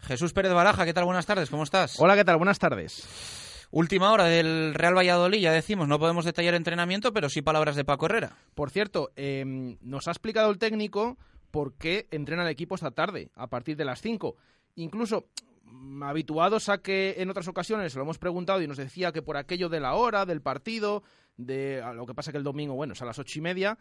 Jesús 0.00 0.32
Pérez 0.32 0.52
Baraja, 0.52 0.84
¿qué 0.84 0.94
tal? 0.94 1.04
Buenas 1.04 1.26
tardes, 1.26 1.50
¿cómo 1.50 1.64
estás? 1.64 1.98
Hola, 2.00 2.16
¿qué 2.16 2.24
tal? 2.24 2.36
Buenas 2.36 2.58
tardes. 2.58 3.66
Última 3.70 4.12
hora 4.12 4.24
del 4.24 4.72
Real 4.74 4.96
Valladolid, 4.96 5.40
ya 5.40 5.52
decimos, 5.52 5.88
no 5.88 5.98
podemos 5.98 6.24
detallar 6.24 6.54
entrenamiento, 6.54 7.12
pero 7.12 7.28
sí 7.28 7.42
palabras 7.42 7.76
de 7.76 7.84
Paco 7.84 8.06
Herrera. 8.06 8.32
Por 8.54 8.70
cierto, 8.70 9.10
eh, 9.16 9.76
nos 9.82 10.08
ha 10.08 10.12
explicado 10.12 10.50
el 10.50 10.58
técnico 10.58 11.18
por 11.50 11.74
qué 11.74 12.06
entrena 12.10 12.44
el 12.44 12.48
equipo 12.48 12.74
esta 12.74 12.90
tarde, 12.90 13.30
a 13.34 13.48
partir 13.48 13.76
de 13.76 13.84
las 13.84 14.00
5. 14.00 14.36
Incluso 14.76 15.26
mm, 15.64 16.02
habituados 16.02 16.70
a 16.70 16.78
que 16.78 17.16
en 17.18 17.28
otras 17.28 17.48
ocasiones 17.48 17.94
lo 17.94 18.02
hemos 18.02 18.18
preguntado 18.18 18.62
y 18.62 18.66
nos 18.66 18.78
decía 18.78 19.12
que 19.12 19.20
por 19.20 19.36
aquello 19.36 19.68
de 19.68 19.80
la 19.80 19.94
hora, 19.94 20.24
del 20.24 20.40
partido, 20.40 21.02
de 21.36 21.82
lo 21.94 22.06
que 22.06 22.14
pasa 22.14 22.32
que 22.32 22.38
el 22.38 22.44
domingo, 22.44 22.74
bueno, 22.74 22.94
es 22.94 23.02
a 23.02 23.04
las 23.04 23.18
ocho 23.18 23.38
y 23.38 23.42
media, 23.42 23.78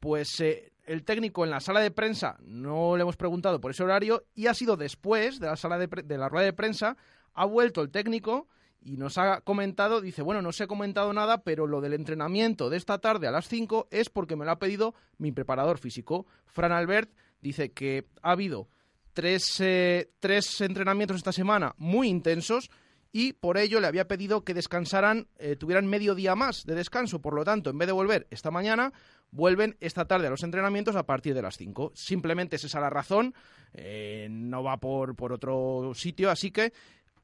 pues 0.00 0.40
eh, 0.40 0.72
el 0.90 1.04
técnico 1.04 1.44
en 1.44 1.50
la 1.50 1.60
sala 1.60 1.78
de 1.80 1.92
prensa 1.92 2.36
no 2.40 2.96
le 2.96 3.02
hemos 3.02 3.16
preguntado 3.16 3.60
por 3.60 3.70
ese 3.70 3.84
horario 3.84 4.24
y 4.34 4.48
ha 4.48 4.54
sido 4.54 4.76
después 4.76 5.38
de 5.38 5.46
la 5.46 5.56
sala 5.56 5.78
de, 5.78 5.86
de 5.86 6.18
la 6.18 6.28
rueda 6.28 6.46
de 6.46 6.52
prensa 6.52 6.96
ha 7.32 7.44
vuelto 7.44 7.80
el 7.80 7.90
técnico 7.90 8.48
y 8.82 8.96
nos 8.96 9.16
ha 9.16 9.40
comentado, 9.42 10.00
dice, 10.00 10.22
bueno, 10.22 10.42
no 10.42 10.50
se 10.50 10.64
ha 10.64 10.66
comentado 10.66 11.12
nada, 11.12 11.44
pero 11.44 11.68
lo 11.68 11.80
del 11.80 11.92
entrenamiento 11.92 12.70
de 12.70 12.76
esta 12.76 12.98
tarde 12.98 13.28
a 13.28 13.30
las 13.30 13.46
5 13.46 13.88
es 13.90 14.10
porque 14.10 14.34
me 14.34 14.44
lo 14.44 14.50
ha 14.50 14.58
pedido 14.58 14.94
mi 15.18 15.30
preparador 15.30 15.78
físico. 15.78 16.26
Fran 16.46 16.72
Albert 16.72 17.12
dice 17.40 17.72
que 17.72 18.06
ha 18.22 18.32
habido 18.32 18.68
tres, 19.12 19.60
eh, 19.60 20.10
tres 20.18 20.60
entrenamientos 20.60 21.18
esta 21.18 21.32
semana 21.32 21.74
muy 21.76 22.08
intensos 22.08 22.70
y 23.12 23.32
por 23.32 23.58
ello 23.58 23.80
le 23.80 23.86
había 23.86 24.06
pedido 24.06 24.44
que 24.44 24.54
descansaran, 24.54 25.26
eh, 25.38 25.56
tuvieran 25.56 25.86
medio 25.86 26.14
día 26.14 26.34
más 26.34 26.64
de 26.64 26.74
descanso. 26.74 27.20
Por 27.20 27.34
lo 27.34 27.44
tanto, 27.44 27.70
en 27.70 27.78
vez 27.78 27.86
de 27.86 27.92
volver 27.92 28.26
esta 28.30 28.50
mañana, 28.50 28.92
vuelven 29.32 29.76
esta 29.80 30.04
tarde 30.04 30.28
a 30.28 30.30
los 30.30 30.42
entrenamientos 30.42 30.96
a 30.96 31.04
partir 31.04 31.34
de 31.34 31.42
las 31.42 31.56
5. 31.56 31.92
Simplemente 31.94 32.56
es 32.56 32.64
esa 32.64 32.80
la 32.80 32.90
razón, 32.90 33.34
eh, 33.74 34.28
no 34.30 34.62
va 34.62 34.76
por, 34.76 35.16
por 35.16 35.32
otro 35.32 35.92
sitio, 35.94 36.30
así 36.30 36.50
que 36.50 36.72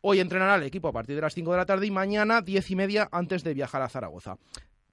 hoy 0.01 0.21
entrenará 0.21 0.57
el 0.57 0.65
equipo 0.65 0.89
a 0.89 0.93
partir 0.93 1.15
de 1.15 1.23
las 1.23 1.35
5 1.35 1.53
de 1.53 1.57
la 1.57 1.67
tarde 1.67 1.87
y 1.87 1.91
mañana 1.91 2.41
10 2.43 2.71
y 2.71 2.77
media 2.77 3.09
antes 3.13 3.45
de 3.45 3.55
viajar 3.55 3.83
a 3.83 3.89
Zaragoza. 3.89 4.39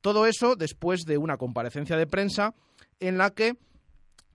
Todo 0.01 0.27
eso 0.27 0.55
después 0.55 1.05
de 1.05 1.17
una 1.17 1.37
comparecencia 1.37 1.97
de 1.97 2.07
prensa 2.07 2.53
en 2.99 3.17
la 3.17 3.31
que 3.31 3.55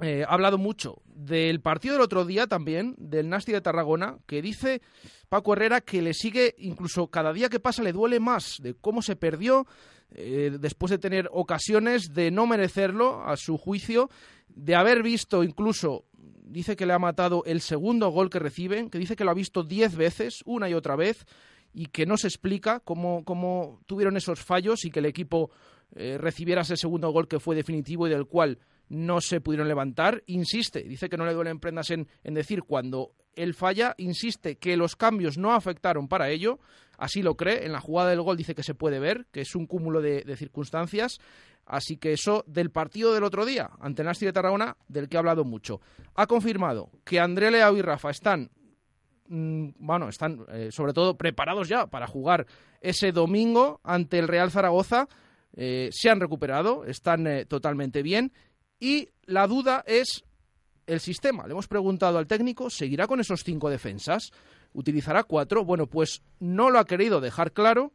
eh, 0.00 0.24
ha 0.26 0.32
hablado 0.32 0.58
mucho 0.58 1.02
del 1.06 1.60
partido 1.60 1.94
del 1.94 2.02
otro 2.02 2.24
día 2.24 2.46
también, 2.46 2.94
del 2.98 3.28
Nasti 3.28 3.52
de 3.52 3.60
Tarragona, 3.60 4.18
que 4.26 4.40
dice 4.40 4.80
Paco 5.28 5.52
Herrera 5.52 5.80
que 5.80 6.02
le 6.02 6.14
sigue, 6.14 6.54
incluso 6.58 7.08
cada 7.08 7.32
día 7.32 7.48
que 7.48 7.60
pasa 7.60 7.82
le 7.82 7.92
duele 7.92 8.20
más 8.20 8.58
de 8.62 8.74
cómo 8.74 9.02
se 9.02 9.16
perdió, 9.16 9.66
eh, 10.10 10.56
después 10.60 10.90
de 10.90 10.98
tener 10.98 11.28
ocasiones 11.32 12.14
de 12.14 12.30
no 12.30 12.46
merecerlo, 12.46 13.24
a 13.24 13.36
su 13.36 13.58
juicio, 13.58 14.08
de 14.48 14.74
haber 14.76 15.02
visto 15.02 15.42
incluso, 15.42 16.04
dice 16.14 16.76
que 16.76 16.86
le 16.86 16.92
ha 16.92 16.98
matado 16.98 17.42
el 17.44 17.60
segundo 17.60 18.08
gol 18.10 18.30
que 18.30 18.38
reciben, 18.38 18.90
que 18.90 18.98
dice 18.98 19.16
que 19.16 19.24
lo 19.24 19.32
ha 19.32 19.34
visto 19.34 19.64
diez 19.64 19.96
veces, 19.96 20.42
una 20.46 20.68
y 20.68 20.74
otra 20.74 20.96
vez, 20.96 21.26
y 21.74 21.86
que 21.86 22.06
no 22.06 22.16
se 22.16 22.28
explica 22.28 22.80
cómo, 22.80 23.24
cómo 23.24 23.80
tuvieron 23.86 24.16
esos 24.16 24.40
fallos 24.40 24.84
y 24.84 24.90
que 24.90 25.00
el 25.00 25.06
equipo 25.06 25.50
eh, 25.94 26.18
recibiera 26.18 26.62
ese 26.62 26.76
segundo 26.76 27.10
gol 27.10 27.28
que 27.28 27.40
fue 27.40 27.56
definitivo 27.56 28.06
y 28.06 28.10
del 28.10 28.26
cual 28.26 28.58
no 28.88 29.20
se 29.20 29.40
pudieron 29.40 29.68
levantar. 29.68 30.22
Insiste, 30.26 30.82
dice 30.82 31.08
que 31.08 31.16
no 31.16 31.26
le 31.26 31.34
duelen 31.34 31.60
prendas 31.60 31.90
en, 31.90 32.08
en 32.24 32.34
decir 32.34 32.62
cuando 32.62 33.12
él 33.38 33.54
falla, 33.54 33.94
insiste 33.98 34.56
que 34.56 34.76
los 34.76 34.96
cambios 34.96 35.38
no 35.38 35.52
afectaron 35.52 36.08
para 36.08 36.28
ello, 36.28 36.58
así 36.98 37.22
lo 37.22 37.36
cree, 37.36 37.64
en 37.64 37.72
la 37.72 37.80
jugada 37.80 38.10
del 38.10 38.20
gol 38.20 38.36
dice 38.36 38.54
que 38.54 38.64
se 38.64 38.74
puede 38.74 38.98
ver, 38.98 39.26
que 39.30 39.40
es 39.40 39.54
un 39.54 39.66
cúmulo 39.66 40.02
de, 40.02 40.36
circunstancias, 40.36 41.18
así 41.64 41.96
que 41.96 42.12
eso 42.12 42.44
del 42.46 42.70
partido 42.70 43.14
del 43.14 43.24
otro 43.24 43.46
día, 43.46 43.70
ante 43.80 44.02
Nasti 44.02 44.26
de 44.26 44.32
Tarragona, 44.32 44.76
del 44.88 45.08
que 45.08 45.16
ha 45.16 45.20
hablado 45.20 45.44
mucho. 45.44 45.80
Ha 46.14 46.26
confirmado 46.26 46.90
que 47.04 47.20
André 47.20 47.50
Leao 47.50 47.76
y 47.76 47.82
Rafa 47.82 48.10
están, 48.10 48.50
mm, 49.28 49.68
bueno, 49.78 50.08
están 50.08 50.44
eh, 50.48 50.70
sobre 50.72 50.92
todo 50.92 51.16
preparados 51.16 51.68
ya 51.68 51.86
para 51.86 52.08
jugar 52.08 52.46
ese 52.80 53.12
domingo 53.12 53.80
ante 53.84 54.18
el 54.18 54.26
Real 54.26 54.50
Zaragoza, 54.50 55.08
eh, 55.54 55.88
se 55.92 56.10
han 56.10 56.20
recuperado, 56.20 56.84
están 56.84 57.26
eh, 57.26 57.44
totalmente 57.46 58.02
bien, 58.02 58.32
y 58.80 59.08
la 59.24 59.46
duda 59.46 59.84
es 59.86 60.24
el 60.86 61.00
sistema. 61.00 61.46
Le 61.46 61.52
hemos 61.52 61.68
preguntado 61.68 62.18
al 62.18 62.26
técnico, 62.26 62.70
¿seguirá 62.70 63.06
con 63.06 63.20
esos 63.20 63.42
cinco 63.44 63.68
defensas? 63.68 64.30
utilizará 64.72 65.24
cuatro. 65.24 65.64
Bueno, 65.64 65.86
pues 65.86 66.22
no 66.38 66.70
lo 66.70 66.78
ha 66.78 66.84
querido 66.84 67.20
dejar 67.20 67.52
claro. 67.52 67.92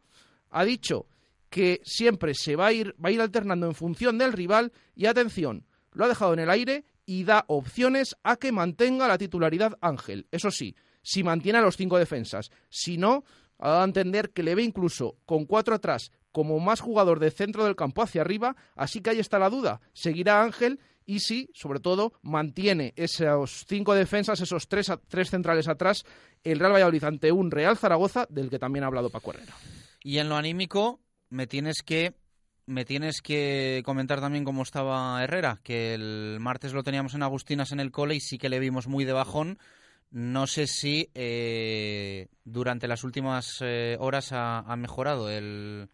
Ha 0.50 0.64
dicho 0.64 1.06
que 1.50 1.80
siempre 1.84 2.34
se 2.34 2.56
va 2.56 2.66
a 2.66 2.72
ir, 2.72 2.94
va 3.02 3.08
a 3.08 3.12
ir 3.12 3.20
alternando 3.20 3.66
en 3.66 3.74
función 3.74 4.18
del 4.18 4.32
rival 4.32 4.72
y 4.94 5.06
atención, 5.06 5.66
lo 5.92 6.04
ha 6.04 6.08
dejado 6.08 6.32
en 6.32 6.40
el 6.40 6.50
aire 6.50 6.84
y 7.06 7.24
da 7.24 7.44
opciones 7.46 8.16
a 8.22 8.36
que 8.36 8.50
mantenga 8.50 9.06
la 9.06 9.18
titularidad 9.18 9.78
Ángel. 9.80 10.26
Eso 10.32 10.50
sí, 10.50 10.74
si 11.02 11.22
mantiene 11.22 11.58
a 11.58 11.62
los 11.62 11.76
cinco 11.76 11.98
defensas. 11.98 12.50
Si 12.70 12.96
no, 12.98 13.24
ha 13.58 13.68
dado 13.68 13.82
a 13.82 13.84
entender 13.84 14.30
que 14.30 14.42
le 14.42 14.54
ve 14.54 14.62
incluso 14.62 15.16
con 15.26 15.44
cuatro 15.44 15.74
atrás 15.74 16.10
como 16.34 16.58
más 16.58 16.80
jugador 16.80 17.20
de 17.20 17.30
centro 17.30 17.64
del 17.64 17.76
campo 17.76 18.02
hacia 18.02 18.22
arriba, 18.22 18.56
así 18.74 19.00
que 19.00 19.10
ahí 19.10 19.20
está 19.20 19.38
la 19.38 19.50
duda. 19.50 19.80
¿Seguirá 19.92 20.42
Ángel? 20.42 20.80
Y 21.06 21.20
si, 21.20 21.48
sobre 21.54 21.78
todo, 21.78 22.12
mantiene 22.22 22.92
esos 22.96 23.64
cinco 23.68 23.94
defensas, 23.94 24.40
esos 24.40 24.66
tres, 24.66 24.90
tres 25.06 25.30
centrales 25.30 25.68
atrás, 25.68 26.04
el 26.42 26.58
Real 26.58 26.72
Valladolid 26.72 27.04
ante 27.04 27.30
un 27.30 27.52
Real 27.52 27.76
Zaragoza, 27.76 28.26
del 28.30 28.50
que 28.50 28.58
también 28.58 28.82
ha 28.82 28.88
hablado 28.88 29.10
Paco 29.10 29.32
Herrera. 29.32 29.54
Y 30.02 30.18
en 30.18 30.28
lo 30.28 30.34
anímico, 30.34 30.98
me 31.30 31.46
tienes 31.46 31.84
que 31.84 32.14
me 32.66 32.84
tienes 32.84 33.22
que 33.22 33.82
comentar 33.84 34.20
también 34.20 34.44
cómo 34.44 34.64
estaba 34.64 35.22
Herrera, 35.22 35.60
que 35.62 35.94
el 35.94 36.38
martes 36.40 36.72
lo 36.72 36.82
teníamos 36.82 37.14
en 37.14 37.22
Agustinas 37.22 37.70
en 37.70 37.78
el 37.78 37.92
cole 37.92 38.16
y 38.16 38.20
sí 38.20 38.38
que 38.38 38.48
le 38.48 38.58
vimos 38.58 38.88
muy 38.88 39.04
de 39.04 39.12
bajón. 39.12 39.60
No 40.10 40.48
sé 40.48 40.66
si 40.66 41.10
eh, 41.14 42.26
durante 42.44 42.88
las 42.88 43.04
últimas 43.04 43.58
eh, 43.60 43.96
horas 44.00 44.32
ha, 44.32 44.60
ha 44.60 44.76
mejorado 44.76 45.30
el, 45.30 45.90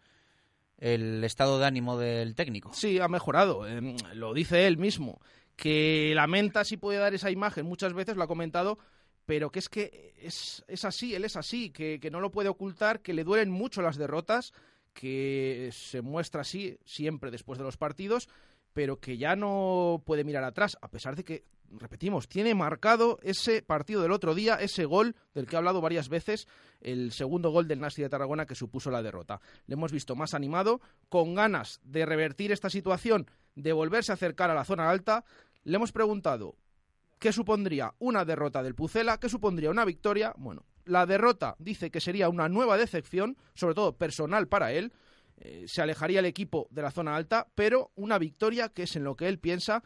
el 0.81 1.23
estado 1.23 1.59
de 1.59 1.65
ánimo 1.67 1.97
del 1.97 2.35
técnico. 2.35 2.73
Sí, 2.73 2.99
ha 2.99 3.07
mejorado. 3.07 3.67
Eh, 3.67 3.95
lo 4.15 4.33
dice 4.33 4.67
él 4.67 4.77
mismo. 4.77 5.21
Que 5.55 6.11
lamenta 6.15 6.65
si 6.65 6.75
puede 6.75 6.97
dar 6.97 7.13
esa 7.13 7.29
imagen, 7.29 7.67
muchas 7.67 7.93
veces 7.93 8.17
lo 8.17 8.23
ha 8.23 8.27
comentado, 8.27 8.79
pero 9.27 9.51
que 9.51 9.59
es 9.59 9.69
que 9.69 10.15
es, 10.17 10.65
es 10.67 10.83
así, 10.83 11.13
él 11.13 11.23
es 11.23 11.35
así, 11.35 11.69
que, 11.69 11.99
que, 11.99 12.09
no 12.09 12.19
lo 12.19 12.31
puede 12.31 12.49
ocultar, 12.49 13.01
que 13.01 13.13
le 13.13 13.23
duelen 13.23 13.51
mucho 13.51 13.83
las 13.83 13.95
derrotas, 13.95 14.53
que 14.93 15.69
se 15.71 16.01
muestra 16.01 16.41
así 16.41 16.79
siempre 16.83 17.29
después 17.29 17.59
de 17.59 17.65
los 17.65 17.77
partidos, 17.77 18.27
pero 18.73 18.99
que 18.99 19.17
ya 19.17 19.35
no 19.35 20.01
puede 20.03 20.23
mirar 20.23 20.43
atrás, 20.45 20.77
a 20.81 20.87
pesar 20.87 21.15
de 21.15 21.23
que, 21.23 21.43
repetimos, 21.77 22.27
tiene 22.27 22.55
marcado 22.55 23.19
ese 23.21 23.61
partido 23.61 24.01
del 24.01 24.11
otro 24.11 24.35
día, 24.35 24.55
ese 24.55 24.85
gol 24.85 25.15
del 25.33 25.47
que 25.47 25.55
ha 25.55 25.59
hablado 25.59 25.81
varias 25.81 26.09
veces, 26.09 26.47
el 26.81 27.11
segundo 27.11 27.51
gol 27.51 27.67
del 27.67 27.79
Nasti 27.79 28.01
de 28.01 28.09
Tarragona 28.09 28.45
que 28.45 28.55
supuso 28.55 28.91
la 28.91 29.03
derrota. 29.03 29.41
Le 29.67 29.73
hemos 29.73 29.91
visto 29.91 30.15
más 30.15 30.33
animado, 30.33 30.81
con 31.09 31.35
ganas 31.35 31.79
de 31.83 32.05
revertir 32.05 32.51
esta 32.51 32.69
situación, 32.69 33.29
de 33.55 33.73
volverse 33.73 34.11
a 34.11 34.15
acercar 34.15 34.49
a 34.49 34.55
la 34.55 34.65
zona 34.65 34.89
alta. 34.89 35.23
Le 35.63 35.75
hemos 35.75 35.91
preguntado 35.91 36.55
qué 37.19 37.31
supondría 37.31 37.93
una 37.99 38.25
derrota 38.25 38.63
del 38.63 38.75
Pucela, 38.75 39.19
qué 39.19 39.29
supondría 39.29 39.69
una 39.69 39.85
victoria. 39.85 40.33
Bueno, 40.37 40.65
la 40.85 41.05
derrota 41.05 41.55
dice 41.59 41.91
que 41.91 42.01
sería 42.01 42.29
una 42.29 42.49
nueva 42.49 42.77
decepción, 42.77 43.37
sobre 43.53 43.75
todo 43.75 43.97
personal 43.97 44.47
para 44.47 44.71
él. 44.71 44.91
Eh, 45.37 45.65
se 45.67 45.81
alejaría 45.81 46.19
el 46.19 46.25
equipo 46.25 46.67
de 46.69 46.81
la 46.81 46.91
zona 46.91 47.15
alta, 47.15 47.47
pero 47.55 47.91
una 47.95 48.19
victoria 48.19 48.69
que 48.69 48.83
es 48.83 48.95
en 48.95 49.03
lo 49.03 49.15
que 49.15 49.27
él 49.27 49.39
piensa, 49.39 49.83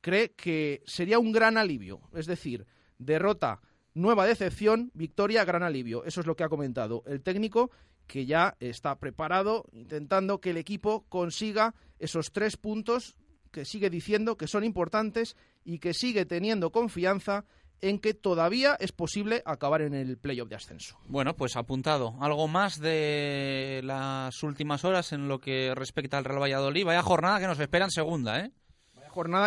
cree 0.00 0.32
que 0.32 0.82
sería 0.86 1.18
un 1.18 1.32
gran 1.32 1.56
alivio. 1.56 2.00
Es 2.14 2.26
decir, 2.26 2.66
derrota, 2.98 3.60
nueva 3.94 4.26
decepción, 4.26 4.90
victoria, 4.94 5.44
gran 5.44 5.62
alivio. 5.62 6.04
Eso 6.04 6.20
es 6.20 6.26
lo 6.26 6.36
que 6.36 6.44
ha 6.44 6.48
comentado 6.48 7.02
el 7.06 7.22
técnico, 7.22 7.70
que 8.06 8.26
ya 8.26 8.56
está 8.60 8.98
preparado, 8.98 9.64
intentando 9.72 10.40
que 10.40 10.50
el 10.50 10.56
equipo 10.56 11.04
consiga 11.08 11.74
esos 11.98 12.32
tres 12.32 12.56
puntos 12.56 13.16
que 13.50 13.64
sigue 13.64 13.90
diciendo 13.90 14.36
que 14.36 14.46
son 14.46 14.64
importantes 14.64 15.36
y 15.64 15.78
que 15.78 15.94
sigue 15.94 16.24
teniendo 16.26 16.70
confianza 16.70 17.44
en 17.80 17.98
que 17.98 18.14
todavía 18.14 18.76
es 18.80 18.92
posible 18.92 19.42
acabar 19.44 19.82
en 19.82 19.94
el 19.94 20.18
playoff 20.18 20.48
de 20.48 20.56
ascenso. 20.56 20.98
Bueno, 21.06 21.36
pues 21.36 21.56
apuntado. 21.56 22.16
Algo 22.20 22.48
más 22.48 22.80
de 22.80 23.80
las 23.84 24.42
últimas 24.42 24.84
horas 24.84 25.12
en 25.12 25.28
lo 25.28 25.38
que 25.38 25.74
respecta 25.74 26.18
al 26.18 26.24
Real 26.24 26.42
Valladolid. 26.42 26.84
Vaya 26.84 27.02
jornada 27.02 27.40
que 27.40 27.46
nos 27.46 27.60
espera 27.60 27.84
en 27.84 27.90
segunda, 27.90 28.40
¿eh? 28.40 28.52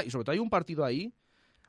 Y 0.06 0.10
sobre 0.10 0.26
todo 0.26 0.34
hay 0.34 0.40
un 0.40 0.50
partido 0.50 0.84
ahí. 0.84 1.14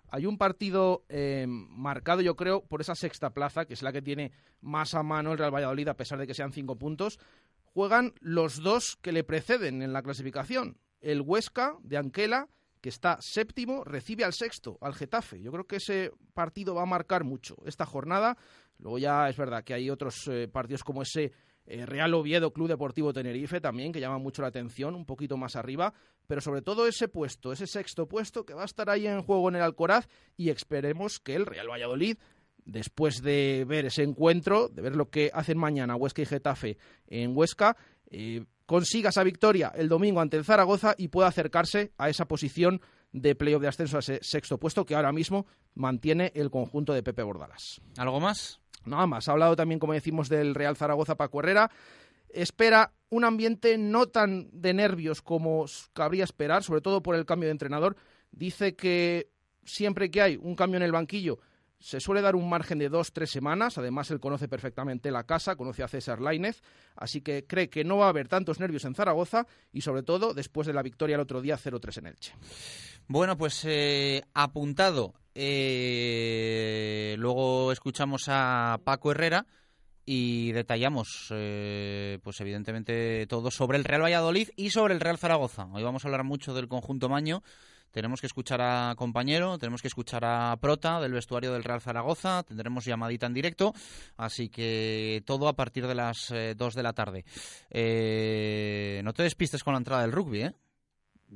Hay 0.08 0.26
un 0.26 0.36
partido 0.36 1.04
eh, 1.08 1.46
marcado, 1.48 2.20
yo 2.20 2.36
creo, 2.36 2.62
por 2.62 2.82
esa 2.82 2.94
sexta 2.94 3.30
plaza, 3.30 3.64
que 3.64 3.72
es 3.72 3.82
la 3.82 3.92
que 3.92 4.02
tiene 4.02 4.32
más 4.60 4.94
a 4.94 5.02
mano 5.02 5.32
el 5.32 5.38
Real 5.38 5.54
Valladolid, 5.54 5.88
a 5.88 5.96
pesar 5.96 6.18
de 6.18 6.26
que 6.26 6.34
sean 6.34 6.52
cinco 6.52 6.76
puntos. 6.76 7.18
Juegan 7.64 8.12
los 8.20 8.62
dos 8.62 8.98
que 9.00 9.12
le 9.12 9.24
preceden 9.24 9.80
en 9.80 9.94
la 9.94 10.02
clasificación. 10.02 10.76
El 11.00 11.22
Huesca 11.22 11.76
de 11.82 11.96
Anquela 11.96 12.48
que 12.82 12.88
está 12.88 13.16
séptimo, 13.20 13.84
recibe 13.84 14.24
al 14.24 14.32
sexto, 14.32 14.76
al 14.80 14.92
Getafe. 14.92 15.40
Yo 15.40 15.52
creo 15.52 15.66
que 15.66 15.76
ese 15.76 16.10
partido 16.34 16.74
va 16.74 16.82
a 16.82 16.86
marcar 16.86 17.22
mucho 17.22 17.56
esta 17.64 17.86
jornada. 17.86 18.36
Luego 18.78 18.98
ya 18.98 19.28
es 19.28 19.36
verdad 19.36 19.62
que 19.62 19.72
hay 19.72 19.88
otros 19.88 20.26
eh, 20.26 20.48
partidos 20.48 20.82
como 20.82 21.02
ese 21.02 21.32
eh, 21.64 21.86
Real 21.86 22.12
Oviedo 22.12 22.52
Club 22.52 22.66
Deportivo 22.66 23.12
Tenerife 23.12 23.60
también, 23.60 23.92
que 23.92 24.00
llama 24.00 24.18
mucho 24.18 24.42
la 24.42 24.48
atención, 24.48 24.96
un 24.96 25.06
poquito 25.06 25.36
más 25.36 25.54
arriba, 25.54 25.94
pero 26.32 26.40
sobre 26.40 26.62
todo 26.62 26.86
ese 26.86 27.08
puesto, 27.08 27.52
ese 27.52 27.66
sexto 27.66 28.08
puesto 28.08 28.46
que 28.46 28.54
va 28.54 28.62
a 28.62 28.64
estar 28.64 28.88
ahí 28.88 29.06
en 29.06 29.20
juego 29.20 29.50
en 29.50 29.56
el 29.56 29.60
Alcoraz 29.60 30.08
y 30.34 30.48
esperemos 30.48 31.20
que 31.20 31.34
el 31.34 31.44
Real 31.44 31.68
Valladolid 31.68 32.16
después 32.64 33.20
de 33.20 33.66
ver 33.68 33.84
ese 33.84 34.02
encuentro, 34.02 34.70
de 34.70 34.80
ver 34.80 34.96
lo 34.96 35.10
que 35.10 35.30
hacen 35.34 35.58
mañana 35.58 35.94
Huesca 35.94 36.22
y 36.22 36.24
Getafe 36.24 36.78
en 37.06 37.36
Huesca, 37.36 37.76
eh, 38.10 38.46
consiga 38.64 39.10
esa 39.10 39.22
victoria 39.24 39.74
el 39.76 39.90
domingo 39.90 40.22
ante 40.22 40.38
el 40.38 40.46
Zaragoza 40.46 40.94
y 40.96 41.08
pueda 41.08 41.28
acercarse 41.28 41.92
a 41.98 42.08
esa 42.08 42.24
posición 42.24 42.80
de 43.12 43.34
playoff 43.34 43.60
de 43.60 43.68
ascenso 43.68 43.98
a 43.98 44.00
ese 44.00 44.18
sexto 44.22 44.56
puesto 44.56 44.86
que 44.86 44.94
ahora 44.94 45.12
mismo 45.12 45.44
mantiene 45.74 46.32
el 46.34 46.50
conjunto 46.50 46.94
de 46.94 47.02
Pepe 47.02 47.22
Bordalas. 47.22 47.82
¿Algo 47.98 48.20
más? 48.20 48.58
Nada 48.86 49.06
más. 49.06 49.28
Ha 49.28 49.32
hablado 49.32 49.54
también, 49.54 49.78
como 49.78 49.92
decimos, 49.92 50.30
del 50.30 50.54
Real 50.54 50.76
Zaragoza 50.76 51.14
Paco 51.14 51.40
Herrera. 51.40 51.70
Espera 52.32 52.92
un 53.10 53.24
ambiente 53.24 53.76
no 53.78 54.06
tan 54.06 54.48
de 54.52 54.72
nervios 54.74 55.22
como 55.22 55.66
cabría 55.92 56.24
esperar, 56.24 56.62
sobre 56.62 56.80
todo 56.80 57.02
por 57.02 57.14
el 57.14 57.26
cambio 57.26 57.48
de 57.48 57.52
entrenador. 57.52 57.96
Dice 58.30 58.74
que 58.74 59.30
siempre 59.64 60.10
que 60.10 60.22
hay 60.22 60.38
un 60.40 60.54
cambio 60.56 60.78
en 60.78 60.82
el 60.82 60.92
banquillo 60.92 61.38
se 61.82 62.00
suele 62.00 62.22
dar 62.22 62.36
un 62.36 62.48
margen 62.48 62.78
de 62.78 62.88
dos, 62.88 63.12
tres 63.12 63.30
semanas. 63.30 63.76
Además, 63.76 64.10
él 64.10 64.20
conoce 64.20 64.48
perfectamente 64.48 65.10
la 65.10 65.24
casa, 65.24 65.56
conoce 65.56 65.82
a 65.82 65.88
César 65.88 66.20
Lainez, 66.20 66.62
así 66.94 67.20
que 67.20 67.44
cree 67.44 67.68
que 67.68 67.84
no 67.84 67.98
va 67.98 68.06
a 68.06 68.10
haber 68.10 68.28
tantos 68.28 68.60
nervios 68.60 68.84
en 68.84 68.94
Zaragoza 68.94 69.46
y, 69.72 69.80
sobre 69.80 70.04
todo, 70.04 70.32
después 70.32 70.66
de 70.66 70.72
la 70.72 70.82
victoria 70.82 71.16
el 71.16 71.20
otro 71.20 71.42
día 71.42 71.58
0-3 71.58 71.98
en 71.98 72.06
Elche. 72.06 72.34
Bueno, 73.08 73.36
pues 73.36 73.64
eh, 73.64 74.22
apuntado. 74.32 75.14
Eh, 75.34 77.16
luego 77.18 77.72
escuchamos 77.72 78.24
a 78.28 78.80
Paco 78.84 79.10
Herrera 79.10 79.46
y 80.04 80.52
detallamos, 80.52 81.28
eh, 81.30 82.18
pues 82.22 82.40
evidentemente, 82.40 83.26
todo 83.26 83.50
sobre 83.50 83.78
el 83.78 83.84
Real 83.84 84.02
Valladolid 84.02 84.48
y 84.56 84.70
sobre 84.70 84.94
el 84.94 85.00
Real 85.00 85.18
Zaragoza. 85.18 85.66
Hoy 85.72 85.82
vamos 85.82 86.04
a 86.04 86.08
hablar 86.08 86.24
mucho 86.24 86.54
del 86.54 86.68
conjunto 86.68 87.08
Maño 87.08 87.42
tenemos 87.92 88.20
que 88.20 88.26
escuchar 88.26 88.60
a 88.62 88.94
compañero, 88.96 89.58
tenemos 89.58 89.82
que 89.82 89.88
escuchar 89.88 90.24
a 90.24 90.56
Prota 90.56 90.98
del 90.98 91.12
vestuario 91.12 91.52
del 91.52 91.62
Real 91.62 91.80
Zaragoza, 91.80 92.42
tendremos 92.42 92.86
llamadita 92.86 93.26
en 93.26 93.34
directo, 93.34 93.74
así 94.16 94.48
que 94.48 95.22
todo 95.26 95.46
a 95.46 95.52
partir 95.52 95.86
de 95.86 95.94
las 95.94 96.28
2 96.28 96.32
eh, 96.32 96.56
de 96.56 96.82
la 96.82 96.94
tarde. 96.94 97.24
Eh, 97.70 99.02
no 99.04 99.12
te 99.12 99.22
despistes 99.22 99.62
con 99.62 99.74
la 99.74 99.78
entrada 99.78 100.02
del 100.02 100.12
rugby, 100.12 100.42
¿eh? 100.42 100.54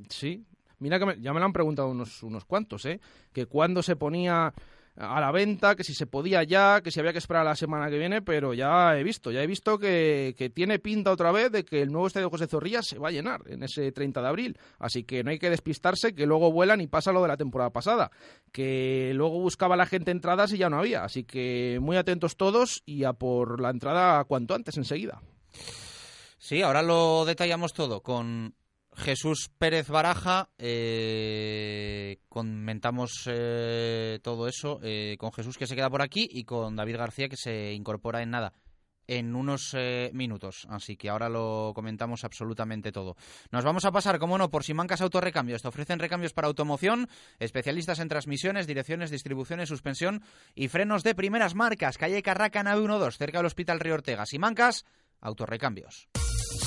Sí, 0.09 0.45
mira 0.79 0.99
que 0.99 1.21
ya 1.21 1.31
me 1.31 1.39
lo 1.39 1.45
han 1.45 1.53
preguntado 1.53 1.89
unos, 1.89 2.23
unos 2.23 2.43
cuantos, 2.45 2.85
¿eh? 2.85 2.99
Que 3.31 3.45
cuando 3.45 3.83
se 3.83 3.95
ponía 3.95 4.51
a 4.97 5.21
la 5.21 5.31
venta, 5.31 5.75
que 5.75 5.83
si 5.83 5.93
se 5.93 6.07
podía 6.07 6.43
ya, 6.43 6.81
que 6.81 6.91
si 6.91 6.99
había 6.99 7.11
que 7.11 7.19
esperar 7.19 7.41
a 7.41 7.49
la 7.49 7.55
semana 7.55 7.89
que 7.89 7.97
viene, 7.97 8.21
pero 8.21 8.53
ya 8.53 8.97
he 8.97 9.03
visto, 9.03 9.31
ya 9.31 9.43
he 9.43 9.47
visto 9.47 9.77
que, 9.77 10.33
que, 10.37 10.49
tiene 10.49 10.79
pinta 10.79 11.11
otra 11.11 11.31
vez 11.31 11.51
de 11.51 11.63
que 11.63 11.81
el 11.81 11.91
nuevo 11.91 12.07
estadio 12.07 12.29
José 12.29 12.47
Zorrilla 12.47 12.81
se 12.81 12.97
va 12.97 13.09
a 13.09 13.11
llenar 13.11 13.41
en 13.47 13.63
ese 13.63 13.91
30 13.91 14.21
de 14.21 14.27
abril. 14.27 14.59
Así 14.79 15.03
que 15.03 15.23
no 15.23 15.29
hay 15.29 15.39
que 15.39 15.49
despistarse, 15.49 16.15
que 16.15 16.25
luego 16.25 16.51
vuelan 16.51 16.81
y 16.81 16.87
pasa 16.87 17.11
lo 17.11 17.21
de 17.21 17.27
la 17.27 17.37
temporada 17.37 17.69
pasada, 17.69 18.11
que 18.51 19.11
luego 19.13 19.39
buscaba 19.39 19.75
la 19.75 19.85
gente 19.85 20.11
entradas 20.11 20.51
y 20.53 20.57
ya 20.57 20.69
no 20.69 20.79
había. 20.79 21.03
Así 21.03 21.23
que 21.23 21.77
muy 21.81 21.97
atentos 21.97 22.35
todos 22.35 22.81
y 22.85 23.03
a 23.03 23.13
por 23.13 23.61
la 23.61 23.69
entrada 23.69 24.23
cuanto 24.23 24.55
antes, 24.55 24.77
enseguida. 24.77 25.21
Sí, 26.39 26.61
ahora 26.61 26.81
lo 26.81 27.25
detallamos 27.25 27.73
todo 27.73 28.01
con 28.01 28.55
Jesús 28.97 29.49
Pérez 29.57 29.89
Baraja, 29.89 30.49
eh, 30.57 32.17
comentamos 32.29 33.29
eh, 33.31 34.19
todo 34.23 34.47
eso 34.47 34.79
eh, 34.81 35.15
con 35.19 35.31
Jesús 35.31 35.57
que 35.57 35.67
se 35.67 35.75
queda 35.75 35.89
por 35.89 36.01
aquí 36.01 36.27
y 36.29 36.43
con 36.43 36.75
David 36.75 36.97
García 36.97 37.29
que 37.29 37.37
se 37.37 37.73
incorpora 37.73 38.23
en 38.23 38.31
nada, 38.31 38.53
en 39.05 39.35
unos 39.35 39.75
minutos. 40.13 40.65
Así 40.67 40.97
que 40.97 41.09
ahora 41.09 41.29
lo 41.29 41.73
comentamos 41.75 42.23
absolutamente 42.23 42.91
todo. 42.91 43.15
Nos 43.51 43.63
vamos 43.63 43.85
a 43.85 43.91
pasar, 43.91 44.17
como 44.17 44.37
no, 44.37 44.49
por 44.49 44.63
Simancas 44.63 45.01
Autorrecambios. 45.01 45.61
Te 45.61 45.67
ofrecen 45.67 45.99
recambios 45.99 46.33
para 46.33 46.47
automoción, 46.47 47.07
especialistas 47.39 47.99
en 47.99 48.09
transmisiones, 48.09 48.65
direcciones, 48.65 49.11
distribuciones, 49.11 49.69
suspensión 49.69 50.23
y 50.55 50.69
frenos 50.69 51.03
de 51.03 51.13
primeras 51.13 51.53
marcas. 51.53 51.99
Calle 51.99 52.23
Carraca, 52.23 52.63
nave 52.63 52.85
12, 52.87 53.17
cerca 53.17 53.37
del 53.37 53.45
Hospital 53.45 53.79
Río 53.79 53.93
Ortega. 53.93 54.25
Simancas 54.25 54.85
Autorrecambios. 55.21 56.09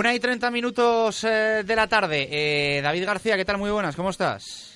Una 0.00 0.14
y 0.14 0.18
treinta 0.18 0.50
minutos 0.50 1.24
eh, 1.24 1.62
de 1.62 1.76
la 1.76 1.86
tarde. 1.86 2.26
Eh, 2.30 2.80
David 2.80 3.04
García, 3.04 3.36
¿qué 3.36 3.44
tal? 3.44 3.58
Muy 3.58 3.70
buenas, 3.70 3.94
¿cómo 3.94 4.08
estás? 4.08 4.69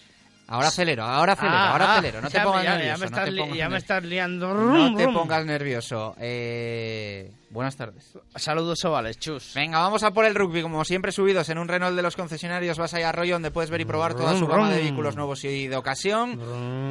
Ahora 0.46 0.68
acelero, 0.68 1.04
ahora 1.04 1.33
acelero, 1.33 1.57
Ah, 1.57 1.70
ahora 1.72 1.85
ah, 1.87 1.92
acelero. 1.94 2.20
No 2.20 2.28
te 2.28 2.37
ya 2.37 2.44
pongas 2.44 2.64
ya- 2.64 2.70
ya 2.70 2.76
nervioso. 2.76 2.98
me 2.98 3.11
no 3.11 3.24
te 3.24 3.33
pongas 3.33 3.57
ya 3.57 3.68
me 3.70 3.78
estás 3.78 4.04
liando. 4.04 4.54
No 4.54 4.94
te 4.96 5.09
pongas 5.09 5.46
nervioso. 5.46 6.14
Eh, 6.20 7.30
buenas 7.48 7.76
tardes. 7.76 8.12
Saludos 8.37 8.85
ovales, 8.85 9.18
chus. 9.18 9.52
Venga, 9.54 9.78
vamos 9.78 10.02
a 10.02 10.11
por 10.11 10.26
el 10.26 10.35
rugby. 10.35 10.61
Como 10.61 10.85
siempre, 10.85 11.12
subidos 11.12 11.48
en 11.48 11.57
un 11.59 11.66
Renault 11.66 11.96
de 11.96 12.02
los 12.02 12.14
concesionarios 12.14 12.76
Vas 12.76 12.92
a 12.92 13.09
Arroyo, 13.09 13.35
donde 13.37 13.50
puedes 13.50 13.70
ver 13.70 13.80
y 13.80 13.85
probar 13.87 14.14
toda 14.14 14.37
su 14.38 14.46
gama 14.46 14.70
de 14.70 14.80
vehículos 14.83 15.16
nuevos 15.16 15.42
y 15.44 15.66
de 15.66 15.76
ocasión. 15.76 16.38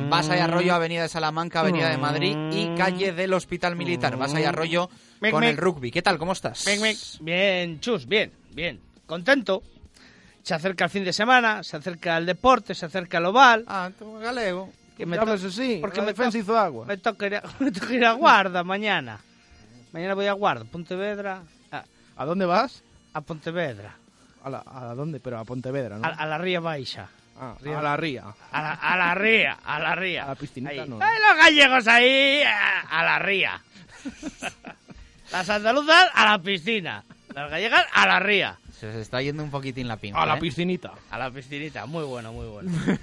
Vas 0.10 0.30
a 0.30 0.44
Arroyo, 0.44 0.74
Avenida 0.74 1.04
de 1.04 1.10
Salamanca, 1.10 1.60
Avenida 1.60 1.90
de 1.90 1.98
Madrid 1.98 2.36
y 2.52 2.76
calle 2.76 3.12
del 3.14 3.34
Hospital 3.34 3.76
Militar. 3.76 4.18
Vas 4.18 4.34
a 4.34 4.50
Arroyo 4.50 4.90
con 5.30 5.44
el 5.44 5.58
rugby. 5.58 5.92
¿Qué 5.92 6.02
tal? 6.02 6.18
¿Cómo 6.18 6.32
estás? 6.34 6.66
Bien, 7.22 7.80
chus, 7.80 8.08
bien, 8.08 8.32
bien. 8.54 8.80
Contento. 9.06 9.62
Se 10.44 10.54
acerca 10.54 10.84
el 10.86 10.90
fin 10.90 11.04
de 11.06 11.14
semana, 11.14 11.64
se 11.64 11.78
acerca 11.78 12.18
el 12.18 12.26
deporte, 12.26 12.76
se 12.76 12.86
acerca 12.86 13.18
el 13.18 13.26
oval. 13.26 13.64
Ah, 13.68 13.90
tú 13.98 14.20
galego. 14.20 14.72
Que 14.98 15.06
me 15.08 15.18
hablas 15.18 15.44
así, 15.44 15.80
porque 15.82 15.98
la 15.98 16.04
me 16.04 16.12
defensa 16.12 16.38
hizo 16.38 16.58
agua. 16.58 16.86
Me 16.86 16.98
toca 16.98 17.26
ir 17.26 17.36
a, 17.38 17.44
me 17.60 17.72
toca 17.72 17.94
ir 17.94 18.06
a 18.06 18.12
Guarda 18.12 18.64
mañana. 18.64 19.20
Mañana 19.92 20.14
voy 20.14 20.28
a 20.28 20.34
Guarda, 20.34 20.66
Pontevedra. 20.66 21.42
A, 21.72 21.84
¿A 22.18 22.26
dónde 22.26 22.46
vas? 22.46 22.84
a 23.14 23.22
Pontevedra. 23.22 23.96
¿A, 24.44 24.50
la- 24.50 24.64
a 24.66 24.94
dónde? 24.96 25.20
Pero 25.20 25.40
a 25.40 25.46
Pontevedra, 25.46 25.98
¿no? 25.98 26.06
A, 26.06 26.10
a 26.10 26.26
la 26.26 26.38
Ría 26.38 26.60
Baixa. 26.60 27.08
Ah, 27.40 27.56
a 27.66 27.82
la 27.82 27.98
ría. 27.98 28.26
A 28.52 28.62
la, 28.62 28.74
a 28.74 28.96
la 28.98 29.16
ría, 29.16 29.58
a 29.66 29.80
la 29.80 29.96
ría. 29.96 30.24
A 30.26 30.28
la 30.28 30.36
piscinita, 30.36 30.72
Ahí. 30.84 30.88
no. 30.88 31.00
¡Ay, 31.02 31.18
los 31.28 31.38
gallegos 31.38 31.88
ahí! 31.88 32.44
A, 32.44 32.82
a 33.00 33.04
la 33.04 33.18
ría. 33.20 33.60
Las 35.32 35.50
andaluzas 35.50 36.10
a 36.14 36.26
la 36.26 36.40
piscina. 36.40 37.04
Las 37.34 37.50
gallegas 37.50 37.86
a 37.92 38.06
la 38.08 38.20
ría. 38.20 38.60
Se 38.84 38.90
os 38.90 38.96
está 38.96 39.22
yendo 39.22 39.42
un 39.46 39.50
poquitín 39.50 39.88
la 39.88 39.96
pinza. 39.96 40.22
A 40.22 40.26
la 40.26 40.36
¿eh? 40.36 40.40
piscinita. 40.42 40.92
A 41.10 41.18
la 41.18 41.32
piscinita. 41.32 41.86
Muy 41.86 42.04
bueno, 42.04 42.34
muy 42.34 42.48
bueno. 42.48 42.70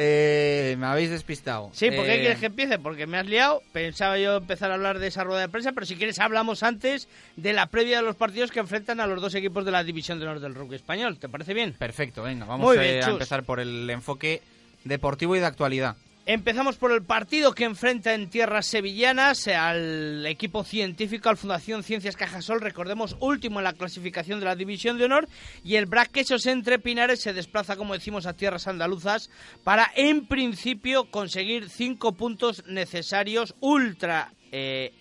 Eh, 0.00 0.76
me 0.78 0.86
habéis 0.86 1.10
despistado. 1.10 1.70
Sí, 1.72 1.90
¿por 1.90 2.04
qué 2.04 2.16
Eh, 2.16 2.20
quieres 2.20 2.38
que 2.38 2.46
empiece? 2.46 2.78
Porque 2.78 3.08
me 3.08 3.16
has 3.18 3.26
liado. 3.26 3.62
Pensaba 3.72 4.16
yo 4.16 4.36
empezar 4.36 4.70
a 4.70 4.74
hablar 4.74 5.00
de 5.00 5.08
esa 5.08 5.24
rueda 5.24 5.40
de 5.40 5.48
prensa, 5.48 5.72
pero 5.72 5.86
si 5.86 5.96
quieres 5.96 6.20
hablamos 6.20 6.62
antes 6.62 7.08
de 7.34 7.52
la 7.52 7.66
previa 7.66 7.96
de 7.96 8.02
los 8.04 8.14
partidos 8.14 8.52
que 8.52 8.60
enfrentan 8.60 9.00
a 9.00 9.08
los 9.08 9.20
dos 9.20 9.34
equipos 9.34 9.64
de 9.64 9.72
la 9.72 9.82
División 9.82 10.20
de 10.20 10.26
Honor 10.26 10.38
del 10.38 10.54
Rugby 10.54 10.76
Español. 10.76 11.18
¿Te 11.18 11.28
parece 11.28 11.52
bien? 11.52 11.72
Perfecto, 11.72 12.22
venga, 12.22 12.44
vamos 12.44 12.64
Muy 12.64 12.78
bien, 12.78 13.02
a 13.02 13.08
empezar 13.08 13.42
por 13.42 13.58
el 13.58 13.90
enfoque 13.90 14.40
deportivo 14.84 15.34
y 15.34 15.40
de 15.40 15.46
actualidad. 15.46 15.96
Empezamos 16.30 16.76
por 16.76 16.92
el 16.92 17.02
partido 17.04 17.54
que 17.54 17.64
enfrenta 17.64 18.12
en 18.12 18.28
tierras 18.28 18.66
sevillanas 18.66 19.48
al 19.48 20.26
equipo 20.26 20.62
científico, 20.62 21.30
al 21.30 21.38
Fundación 21.38 21.82
Ciencias 21.82 22.16
Cajasol, 22.18 22.60
recordemos, 22.60 23.16
último 23.20 23.60
en 23.60 23.64
la 23.64 23.72
clasificación 23.72 24.38
de 24.38 24.44
la 24.44 24.54
División 24.54 24.98
de 24.98 25.06
Honor, 25.06 25.26
y 25.64 25.76
el 25.76 25.86
Braquesos 25.86 26.44
entre 26.44 26.78
Pinares 26.78 27.22
se 27.22 27.32
desplaza, 27.32 27.76
como 27.76 27.94
decimos, 27.94 28.26
a 28.26 28.34
tierras 28.36 28.68
andaluzas 28.68 29.30
para, 29.64 29.90
en 29.96 30.26
principio, 30.26 31.10
conseguir 31.10 31.70
cinco 31.70 32.12
puntos 32.12 32.62
necesarios, 32.66 33.54
ultra 33.60 34.34
eh, 34.52 34.92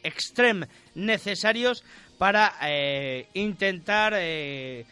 necesarios, 0.96 1.84
para 2.18 2.54
eh, 2.64 3.28
intentar 3.34 4.14
eh, 4.16 4.86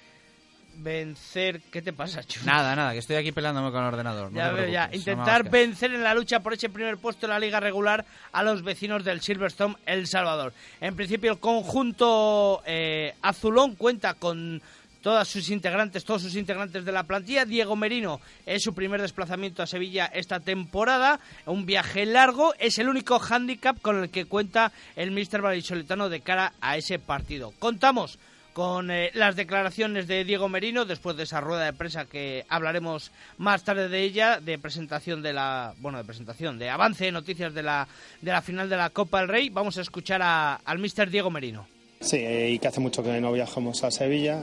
vencer... 0.78 1.62
¿Qué 1.72 1.82
te 1.82 1.94
pasa, 1.94 2.24
Chus? 2.24 2.46
Nada, 2.46 2.76
nada, 2.76 2.94
que 2.94 3.00
estoy 3.00 3.16
aquí 3.16 3.32
peleándome 3.32 3.72
con 3.72 3.82
el 3.82 3.88
ordenador. 3.88 4.32
no 4.32 4.38
Ya 4.38 4.56
te 4.56 4.72
ya. 4.72 4.88
no 4.88 4.96
Intentar 4.96 5.50
vencer 5.50 5.94
en 5.94 6.04
la 6.04 6.14
lucha 6.14 6.42
por 6.42 6.54
ese 6.54 6.70
primer 6.70 6.98
puesto 6.98 7.26
en 7.26 7.32
la 7.32 7.40
liga 7.40 7.60
regular 7.60 8.06
a 8.32 8.44
los 8.44 8.64
vecinos 8.64 9.04
del 9.04 9.22
Silverstone 9.22 9.76
El 9.86 10.08
Salvador. 10.08 10.54
En 10.82 10.96
principio, 10.96 11.32
el 11.32 11.40
conjunto 11.40 12.62
eh, 12.66 13.16
azulón 13.22 13.76
cuenta 13.76 14.14
con 14.16 14.62
todas 15.06 15.28
sus 15.28 15.52
integrantes, 15.52 16.04
todos 16.04 16.24
sus 16.24 16.36
integrantes 16.36 16.84
de 16.84 16.92
la 16.92 17.04
plantilla. 17.04 17.46
Diego 17.46 17.76
Merino 17.76 18.20
es 18.44 18.64
su 18.64 18.74
primer 18.74 19.00
desplazamiento 19.00 19.62
a 19.62 19.68
Sevilla 19.68 20.08
esta 20.08 20.40
temporada. 20.40 21.20
Un 21.46 21.68
viaje 21.68 22.08
largo. 22.08 22.56
Es 22.58 22.80
el 22.80 22.90
único 22.90 23.20
hándicap 23.20 23.80
con 23.82 24.02
el 24.02 24.10
que 24.10 24.26
cuenta 24.26 24.72
el 24.96 25.12
míster 25.12 25.44
vallisoletano 25.44 26.10
de 26.10 26.22
cara 26.22 26.54
a 26.60 26.76
ese 26.76 26.98
partido. 26.98 27.54
Contamos 27.60 28.18
con 28.56 28.90
eh, 28.90 29.12
las 29.16 29.36
declaraciones 29.36 30.08
de 30.08 30.24
Diego 30.24 30.48
Merino 30.48 30.86
después 30.86 31.18
de 31.18 31.24
esa 31.24 31.42
rueda 31.42 31.66
de 31.66 31.74
prensa 31.74 32.06
que 32.06 32.46
hablaremos 32.48 33.12
más 33.38 33.66
tarde 33.66 33.90
de 33.90 34.02
ella, 34.02 34.40
de 34.40 34.58
presentación 34.58 35.22
de 35.22 35.34
la, 35.34 35.74
bueno, 35.80 35.98
de 35.98 36.06
presentación, 36.06 36.58
de 36.58 36.70
avance 36.70 37.12
noticias 37.12 37.54
de 37.54 37.64
la, 37.64 37.86
de 38.22 38.32
la 38.32 38.42
final 38.42 38.70
de 38.70 38.78
la 38.78 38.92
Copa 38.92 39.20
del 39.20 39.28
Rey. 39.28 39.50
Vamos 39.50 39.78
a 39.78 39.82
escuchar 39.82 40.22
a- 40.22 40.56
al 40.64 40.80
míster 40.80 41.10
Diego 41.10 41.30
Merino. 41.30 41.68
Sí, 42.00 42.18
eh, 42.18 42.52
y 42.52 42.60
que 42.60 42.68
hace 42.68 42.80
mucho 42.80 43.04
que 43.04 43.20
no 43.22 43.32
viajamos 43.32 43.84
a 43.84 43.92
Sevilla. 43.92 44.42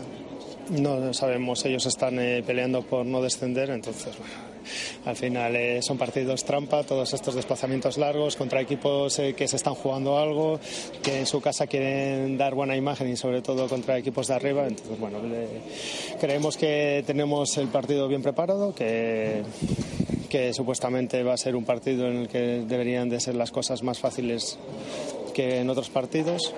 No 0.70 1.12
sabemos, 1.12 1.64
ellos 1.64 1.84
están 1.86 2.18
eh, 2.18 2.42
peleando 2.46 2.82
por 2.82 3.04
no 3.04 3.20
descender, 3.20 3.70
entonces, 3.70 4.14
al 5.04 5.16
final 5.16 5.56
eh, 5.56 5.82
son 5.82 5.98
partidos 5.98 6.44
trampa, 6.44 6.84
todos 6.84 7.12
estos 7.12 7.34
desplazamientos 7.34 7.98
largos 7.98 8.36
contra 8.36 8.60
equipos 8.60 9.18
eh, 9.18 9.34
que 9.34 9.48
se 9.48 9.56
están 9.56 9.74
jugando 9.74 10.18
algo, 10.18 10.60
que 11.02 11.18
en 11.18 11.26
su 11.26 11.40
casa 11.40 11.66
quieren 11.66 12.38
dar 12.38 12.54
buena 12.54 12.76
imagen 12.76 13.08
y 13.08 13.16
sobre 13.16 13.42
todo 13.42 13.68
contra 13.68 13.98
equipos 13.98 14.28
de 14.28 14.34
arriba. 14.34 14.66
Entonces, 14.66 14.98
bueno, 14.98 15.18
creemos 16.20 16.56
que 16.56 17.02
tenemos 17.06 17.56
el 17.58 17.68
partido 17.68 18.08
bien 18.08 18.22
preparado, 18.22 18.74
que 18.74 19.42
que 20.30 20.54
supuestamente 20.54 21.22
va 21.22 21.34
a 21.34 21.36
ser 21.36 21.54
un 21.54 21.66
partido 21.66 22.08
en 22.08 22.16
el 22.16 22.28
que 22.28 22.64
deberían 22.66 23.10
de 23.10 23.20
ser 23.20 23.34
las 23.34 23.50
cosas 23.50 23.82
más 23.82 23.98
fáciles 23.98 24.58
que 25.34 25.58
en 25.58 25.68
otros 25.68 25.90
partidos 25.90 26.54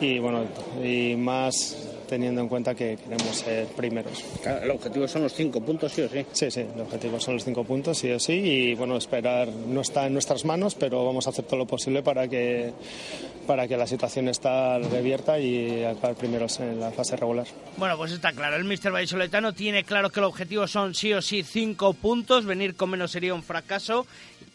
y 0.00 0.18
bueno 0.18 0.44
y 0.82 1.16
más 1.16 1.88
teniendo 2.08 2.40
en 2.40 2.48
cuenta 2.48 2.74
que 2.74 2.96
queremos 2.96 3.36
ser 3.36 3.66
primeros. 3.66 4.24
el 4.44 4.70
objetivo 4.70 5.06
son 5.06 5.22
los 5.22 5.34
cinco 5.34 5.60
puntos, 5.60 5.92
sí 5.92 6.02
o 6.02 6.08
sí. 6.08 6.24
Sí, 6.32 6.50
sí, 6.50 6.60
el 6.60 6.80
objetivo 6.80 7.20
son 7.20 7.34
los 7.34 7.44
cinco 7.44 7.64
puntos, 7.64 7.98
sí 7.98 8.10
o 8.10 8.18
sí, 8.18 8.32
y 8.32 8.74
bueno, 8.74 8.96
esperar 8.96 9.48
no 9.48 9.82
está 9.82 10.06
en 10.06 10.14
nuestras 10.14 10.44
manos, 10.44 10.74
pero 10.74 11.04
vamos 11.04 11.26
a 11.26 11.30
hacer 11.30 11.44
todo 11.44 11.58
lo 11.58 11.66
posible 11.66 12.02
para 12.02 12.26
que, 12.26 12.72
para 13.46 13.68
que 13.68 13.76
la 13.76 13.86
situación 13.86 14.28
está 14.28 14.78
revierta 14.78 15.38
y 15.38 15.84
acabar 15.84 16.16
primeros 16.16 16.58
en 16.60 16.80
la 16.80 16.90
fase 16.90 17.14
regular. 17.16 17.46
Bueno, 17.76 17.96
pues 17.96 18.12
está 18.12 18.32
claro, 18.32 18.56
el 18.56 18.64
Mister 18.64 18.90
Vallisoletano 18.90 19.52
tiene 19.52 19.84
claro 19.84 20.10
que 20.10 20.20
el 20.20 20.24
objetivo 20.24 20.66
son 20.66 20.94
sí 20.94 21.12
o 21.12 21.20
sí 21.20 21.42
cinco 21.42 21.92
puntos, 21.92 22.46
venir 22.46 22.74
con 22.74 22.90
menos 22.90 23.10
sería 23.10 23.34
un 23.34 23.42
fracaso 23.42 24.06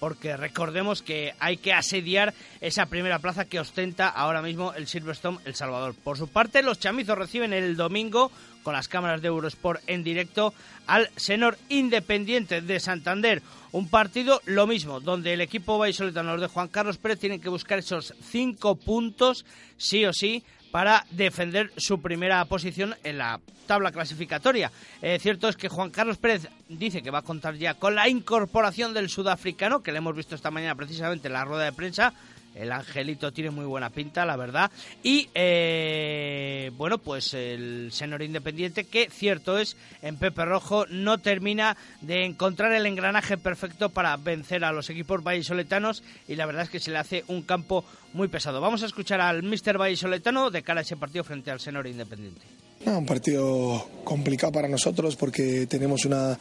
porque 0.03 0.35
recordemos 0.35 1.01
que 1.01 1.33
hay 1.39 1.55
que 1.55 1.71
asediar 1.71 2.33
esa 2.59 2.87
primera 2.87 3.19
plaza 3.19 3.45
que 3.45 3.61
ostenta 3.61 4.09
ahora 4.09 4.41
mismo 4.41 4.73
el 4.73 4.85
Silverstone 4.85 5.37
El 5.45 5.55
Salvador. 5.55 5.95
Por 5.95 6.17
su 6.17 6.27
parte, 6.27 6.61
los 6.61 6.77
chamizos 6.77 7.17
reciben 7.17 7.53
el 7.53 7.77
domingo 7.77 8.29
con 8.63 8.73
las 8.73 8.89
cámaras 8.89 9.21
de 9.21 9.29
Eurosport 9.29 9.81
en 9.87 10.03
directo 10.03 10.53
al 10.87 11.09
Senor 11.15 11.57
Independiente 11.69 12.59
de 12.59 12.81
Santander. 12.81 13.41
Un 13.71 13.87
partido 13.87 14.41
lo 14.43 14.67
mismo, 14.67 14.99
donde 14.99 15.31
el 15.31 15.39
equipo 15.39 15.77
vallisoletano 15.77 16.37
de 16.37 16.47
Juan 16.47 16.67
Carlos 16.67 16.97
Pérez 16.97 17.19
tienen 17.19 17.39
que 17.39 17.47
buscar 17.47 17.79
esos 17.79 18.13
cinco 18.29 18.75
puntos, 18.75 19.45
sí 19.77 20.03
o 20.03 20.11
sí, 20.11 20.43
para 20.73 21.05
defender 21.11 21.71
su 21.77 22.01
primera 22.01 22.43
posición 22.45 22.95
en 23.03 23.19
la 23.19 23.39
tabla 23.67 23.91
clasificatoria. 23.91 24.71
Eh, 25.03 25.19
cierto 25.21 25.47
es 25.47 25.55
que 25.55 25.69
Juan 25.69 25.91
Carlos 25.91 26.17
Pérez 26.17 26.47
dice 26.67 27.03
que 27.03 27.11
va 27.11 27.19
a 27.19 27.21
contar 27.21 27.53
ya 27.53 27.75
con 27.75 27.93
la 27.93 28.09
incorporación 28.09 28.91
del 28.91 29.07
sudafricano, 29.07 29.83
que 29.83 29.91
le 29.91 29.99
hemos 29.99 30.15
visto 30.15 30.33
esta 30.33 30.49
mañana 30.49 30.73
precisamente 30.73 31.27
en 31.27 31.33
la 31.33 31.45
rueda 31.45 31.65
de 31.65 31.73
prensa, 31.73 32.15
el 32.55 32.71
Angelito 32.71 33.31
tiene 33.31 33.51
muy 33.51 33.65
buena 33.65 33.89
pinta, 33.89 34.25
la 34.25 34.35
verdad. 34.35 34.71
Y 35.01 35.29
eh, 35.33 36.71
bueno, 36.75 36.97
pues 36.97 37.33
el 37.33 37.91
senor 37.91 38.21
independiente, 38.21 38.85
que 38.85 39.09
cierto 39.09 39.57
es, 39.57 39.75
en 40.01 40.17
Pepe 40.17 40.45
Rojo 40.45 40.85
no 40.87 41.17
termina 41.17 41.77
de 42.01 42.25
encontrar 42.25 42.73
el 42.73 42.85
engranaje 42.85 43.37
perfecto 43.37 43.89
para 43.89 44.15
vencer 44.17 44.63
a 44.63 44.71
los 44.71 44.89
equipos 44.89 45.23
vallisoletanos 45.23 46.03
y 46.27 46.35
la 46.35 46.45
verdad 46.45 46.63
es 46.63 46.69
que 46.69 46.79
se 46.79 46.91
le 46.91 46.99
hace 46.99 47.23
un 47.27 47.41
campo 47.41 47.85
muy 48.13 48.27
pesado. 48.27 48.61
Vamos 48.61 48.83
a 48.83 48.87
escuchar 48.87 49.21
al 49.21 49.43
Mister 49.43 49.77
Vallisoletano 49.77 50.51
de 50.51 50.63
cara 50.63 50.81
a 50.81 50.83
ese 50.83 50.97
partido 50.97 51.23
frente 51.23 51.51
al 51.51 51.59
senor 51.59 51.87
independiente 51.87 52.41
un 52.85 53.05
partido 53.05 53.85
complicado 54.03 54.51
para 54.51 54.67
nosotros 54.67 55.15
porque 55.15 55.65
tenemos 55.67 56.05
una 56.05 56.37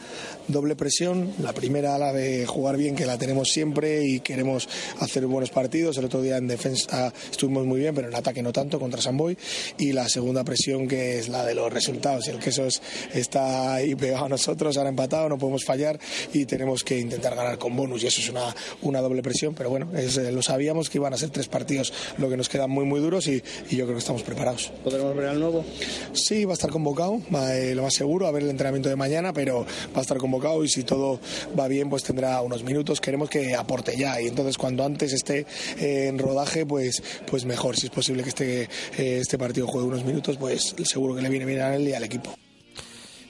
doble 0.49 0.75
presión. 0.75 1.33
La 1.41 1.53
primera, 1.53 1.97
la 1.99 2.13
de 2.13 2.47
jugar 2.47 2.77
bien, 2.77 2.97
que 2.97 3.07
la 3.07 3.19
tenemos 3.19 3.49
siempre 3.49 4.05
y 4.05 4.21
queremos 4.21 4.69
hacer 5.01 5.27
buenos 5.27 5.51
partidos. 5.51 5.97
El 5.99 6.07
otro 6.07 6.21
día 6.21 6.37
en 6.37 6.49
defensa 6.49 7.13
estuvimos 7.31 7.65
muy 7.65 7.81
bien, 7.81 7.95
pero 7.95 8.09
en 8.09 8.15
ataque 8.15 8.43
no 8.43 8.53
tanto 8.53 8.81
contra 8.81 9.01
Samboy. 9.01 9.37
Y 9.79 9.93
la 9.93 10.09
segunda 10.09 10.45
presión, 10.45 10.89
que 10.89 11.19
es 11.19 11.29
la 11.29 11.45
de 11.45 11.55
los 11.55 11.73
resultados. 11.73 12.27
El 12.29 12.39
queso 12.39 12.67
está 13.15 13.75
ahí 13.75 13.95
pegado 13.95 14.27
a 14.27 14.29
nosotros, 14.29 14.77
ahora 14.77 14.91
empatado, 14.91 15.29
no 15.29 15.39
podemos 15.39 15.65
fallar 15.65 15.99
y 16.33 16.45
tenemos 16.47 16.83
que 16.83 16.99
intentar 16.99 17.37
ganar 17.37 17.59
con 17.59 17.77
bonus. 17.77 18.03
Y 18.03 18.09
eso 18.09 18.21
es 18.21 18.29
una, 18.29 18.55
una 18.83 19.01
doble 19.01 19.23
presión, 19.23 19.55
pero 19.55 19.71
bueno, 19.71 19.89
eh, 19.95 20.33
lo 20.33 20.43
sabíamos 20.43 20.91
que 20.91 20.99
iban 20.99 21.15
a 21.15 21.17
ser 21.17 21.31
tres 21.31 21.49
partidos 21.49 21.93
lo 22.19 22.29
que 22.29 22.37
nos 22.37 22.49
quedan 22.49 22.71
muy, 22.71 22.85
muy 22.85 23.01
duros 23.01 23.27
y, 23.29 23.43
y 23.71 23.77
yo 23.77 23.85
creo 23.85 23.95
que 23.95 24.01
estamos 24.01 24.23
preparados. 24.23 24.73
¿Podremos 24.83 25.15
ver 25.15 25.27
al 25.27 25.41
nuevo? 25.41 25.65
Sí, 26.13 26.32
va 26.45 26.53
a 26.53 26.55
estar 26.55 26.71
convocado, 26.71 27.21
eh, 27.51 27.75
lo 27.75 27.83
más 27.83 27.95
seguro, 27.95 28.27
a 28.27 28.33
ver 28.33 28.43
el 28.43 28.51
entrenamiento 28.51 28.89
de 28.89 28.97
mañana, 28.97 29.33
pero 29.33 29.67
va 29.95 29.99
a 29.99 30.01
estar 30.01 30.17
convocado 30.17 30.65
y 30.65 30.69
si 30.69 30.83
todo 30.83 31.21
va 31.59 31.69
bien, 31.69 31.91
pues 31.91 32.03
tendrá 32.03 32.41
unos 32.41 32.63
minutos. 32.65 33.01
Queremos 33.01 33.29
que 33.29 33.55
aporte 33.55 33.97
ya 33.97 34.21
y 34.21 34.29
entonces 34.29 34.57
cuando 34.57 34.85
antes 34.85 35.13
esté 35.13 35.47
eh, 35.79 36.09
en 36.09 36.19
rodaje, 36.19 36.65
pues, 36.65 37.03
pues 37.27 37.45
mejor. 37.45 37.77
Si 37.77 37.87
es 37.87 37.93
posible 37.93 38.23
que 38.23 38.31
este, 38.31 38.63
eh, 38.63 39.19
este 39.21 39.39
partido 39.39 39.67
juegue 39.67 39.87
unos 39.87 40.05
minutos, 40.05 40.37
pues 40.39 40.75
seguro 40.85 41.15
que 41.15 41.23
le 41.23 41.29
viene 41.29 41.45
bien 41.45 41.61
a 41.61 41.75
él 41.75 41.89
y 41.89 41.95
al 41.95 42.05
equipo. 42.05 42.35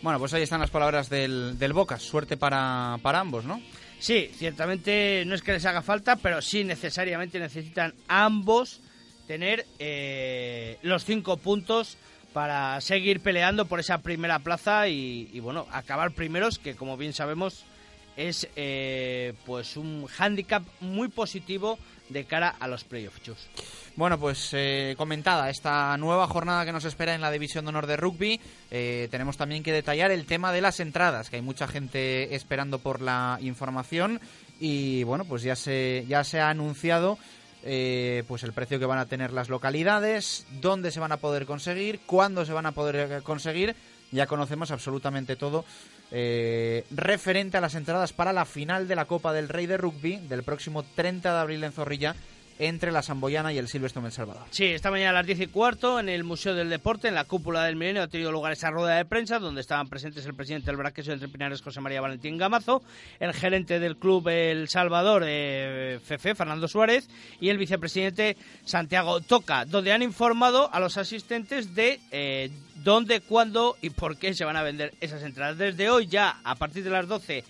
Bueno, 0.00 0.18
pues 0.18 0.32
ahí 0.34 0.42
están 0.42 0.60
las 0.60 0.70
palabras 0.70 1.08
del, 1.10 1.58
del 1.58 1.72
Boca. 1.72 1.98
Suerte 1.98 2.36
para, 2.36 2.98
para 3.02 3.20
ambos, 3.20 3.44
¿no? 3.44 3.60
Sí, 3.98 4.30
ciertamente 4.36 5.24
no 5.26 5.34
es 5.34 5.42
que 5.42 5.52
les 5.52 5.64
haga 5.64 5.82
falta, 5.82 6.16
pero 6.16 6.42
sí 6.42 6.64
necesariamente 6.64 7.38
necesitan 7.38 7.94
ambos 8.08 8.80
tener 9.28 9.64
los 10.82 11.04
cinco 11.04 11.36
puntos 11.36 11.96
para 12.32 12.80
seguir 12.80 13.20
peleando 13.20 13.66
por 13.66 13.80
esa 13.80 13.98
primera 13.98 14.38
plaza 14.38 14.88
y, 14.88 15.38
bueno, 15.40 15.66
acabar 15.70 16.12
primeros, 16.12 16.58
que 16.58 16.74
como 16.74 16.96
bien 16.96 17.12
sabemos 17.12 17.64
es 18.16 18.46
eh, 18.56 19.32
pues 19.46 19.78
un 19.78 20.06
hándicap 20.06 20.62
muy 20.80 21.08
positivo 21.08 21.78
de 22.10 22.24
cara 22.24 22.54
a 22.60 22.68
los 22.68 22.84
playoffs. 22.84 23.48
Bueno, 23.96 24.18
pues 24.18 24.50
eh, 24.52 24.94
comentada 24.96 25.50
esta 25.50 25.96
nueva 25.96 26.26
jornada 26.26 26.64
que 26.64 26.72
nos 26.72 26.84
espera 26.84 27.14
en 27.14 27.20
la 27.20 27.30
División 27.30 27.64
de 27.64 27.70
Honor 27.70 27.86
de 27.86 27.96
Rugby, 27.96 28.40
eh, 28.70 29.08
tenemos 29.10 29.36
también 29.36 29.62
que 29.62 29.72
detallar 29.72 30.10
el 30.10 30.26
tema 30.26 30.52
de 30.52 30.60
las 30.60 30.80
entradas, 30.80 31.30
que 31.30 31.36
hay 31.36 31.42
mucha 31.42 31.66
gente 31.66 32.34
esperando 32.34 32.78
por 32.78 33.00
la 33.00 33.38
información 33.40 34.20
y 34.60 35.04
bueno, 35.04 35.24
pues 35.24 35.42
ya 35.42 35.56
se, 35.56 36.04
ya 36.08 36.22
se 36.24 36.40
ha 36.40 36.50
anunciado 36.50 37.18
eh, 37.64 38.24
pues 38.26 38.42
el 38.42 38.52
precio 38.52 38.78
que 38.78 38.86
van 38.86 38.98
a 38.98 39.06
tener 39.06 39.32
las 39.32 39.48
localidades, 39.48 40.46
dónde 40.60 40.90
se 40.90 41.00
van 41.00 41.12
a 41.12 41.18
poder 41.18 41.46
conseguir, 41.46 42.00
cuándo 42.06 42.44
se 42.44 42.52
van 42.52 42.66
a 42.66 42.72
poder 42.72 42.96
eh, 42.96 43.20
conseguir. 43.22 43.76
Ya 44.10 44.26
conocemos 44.26 44.70
absolutamente 44.70 45.36
todo 45.36 45.64
eh, 46.10 46.84
referente 46.90 47.56
a 47.56 47.60
las 47.62 47.74
entradas 47.74 48.12
para 48.12 48.32
la 48.32 48.44
final 48.44 48.86
de 48.86 48.96
la 48.96 49.06
Copa 49.06 49.32
del 49.32 49.48
Rey 49.48 49.66
de 49.66 49.78
Rugby 49.78 50.16
del 50.28 50.42
próximo 50.42 50.82
30 50.82 51.32
de 51.32 51.40
abril 51.40 51.64
en 51.64 51.72
Zorrilla 51.72 52.14
entre 52.62 52.92
la 52.92 53.02
Samboyana 53.02 53.52
y 53.52 53.58
el 53.58 53.66
Silvestre 53.66 54.00
El 54.04 54.12
Salvador. 54.12 54.44
Sí, 54.50 54.66
esta 54.66 54.92
mañana 54.92 55.10
a 55.10 55.14
las 55.14 55.26
10 55.26 55.40
y 55.40 55.46
cuarto 55.48 55.98
en 55.98 56.08
el 56.08 56.22
Museo 56.22 56.54
del 56.54 56.70
Deporte, 56.70 57.08
en 57.08 57.16
la 57.16 57.24
cúpula 57.24 57.64
del 57.64 57.74
Milenio, 57.74 58.02
ha 58.02 58.06
tenido 58.06 58.30
lugar 58.30 58.52
esa 58.52 58.70
rueda 58.70 58.94
de 58.94 59.04
prensa 59.04 59.40
donde 59.40 59.60
estaban 59.60 59.88
presentes 59.88 60.24
el 60.26 60.34
presidente 60.34 60.66
del 60.66 60.76
Braqueso 60.76 61.10
de 61.10 61.24
Entre 61.24 61.58
José 61.58 61.80
María 61.80 62.00
Valentín 62.00 62.38
Gamazo, 62.38 62.82
el 63.18 63.32
gerente 63.32 63.80
del 63.80 63.96
club 63.96 64.28
El 64.28 64.68
Salvador, 64.68 65.24
eh, 65.26 65.98
Fefe, 66.04 66.36
Fernando 66.36 66.68
Suárez, 66.68 67.08
y 67.40 67.48
el 67.48 67.58
vicepresidente 67.58 68.36
Santiago 68.64 69.20
Toca, 69.20 69.64
donde 69.64 69.90
han 69.90 70.02
informado 70.02 70.72
a 70.72 70.78
los 70.78 70.98
asistentes 70.98 71.74
de 71.74 71.98
eh, 72.12 72.50
dónde, 72.76 73.22
cuándo 73.22 73.76
y 73.82 73.90
por 73.90 74.16
qué 74.18 74.34
se 74.34 74.44
van 74.44 74.56
a 74.56 74.62
vender 74.62 74.94
esas 75.00 75.24
entradas. 75.24 75.58
Desde 75.58 75.90
hoy 75.90 76.06
ya, 76.06 76.38
a 76.44 76.54
partir 76.54 76.84
de 76.84 76.90
las 76.90 77.08
12 77.08 77.42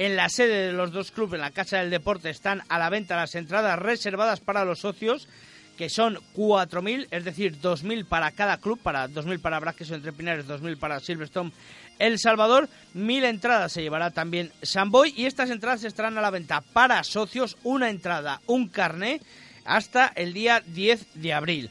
en 0.00 0.16
la 0.16 0.30
sede 0.30 0.68
de 0.68 0.72
los 0.72 0.92
dos 0.92 1.10
clubes, 1.10 1.34
en 1.34 1.42
la 1.42 1.50
Casa 1.50 1.76
del 1.76 1.90
Deporte, 1.90 2.30
están 2.30 2.62
a 2.70 2.78
la 2.78 2.88
venta 2.88 3.16
las 3.16 3.34
entradas 3.34 3.78
reservadas 3.78 4.40
para 4.40 4.64
los 4.64 4.78
socios, 4.78 5.28
que 5.76 5.90
son 5.90 6.16
4.000, 6.34 7.08
es 7.10 7.22
decir, 7.22 7.60
2.000 7.60 8.06
para 8.06 8.30
cada 8.30 8.56
club, 8.56 8.80
para 8.80 9.10
2.000 9.10 9.42
para 9.42 9.60
Braques 9.60 9.90
o 9.90 9.94
Entre 9.94 10.14
Pinares, 10.14 10.46
2.000 10.46 10.78
para 10.78 11.00
Silverstone 11.00 11.52
El 11.98 12.18
Salvador. 12.18 12.70
1.000 12.94 13.24
entradas 13.26 13.72
se 13.72 13.82
llevará 13.82 14.10
también 14.10 14.50
Samboy 14.62 15.12
y 15.14 15.26
estas 15.26 15.50
entradas 15.50 15.84
estarán 15.84 16.16
a 16.16 16.22
la 16.22 16.30
venta 16.30 16.62
para 16.62 17.04
socios, 17.04 17.58
una 17.62 17.90
entrada, 17.90 18.40
un 18.46 18.68
carné, 18.68 19.20
hasta 19.66 20.06
el 20.16 20.32
día 20.32 20.62
10 20.66 21.08
de 21.12 21.34
abril. 21.34 21.70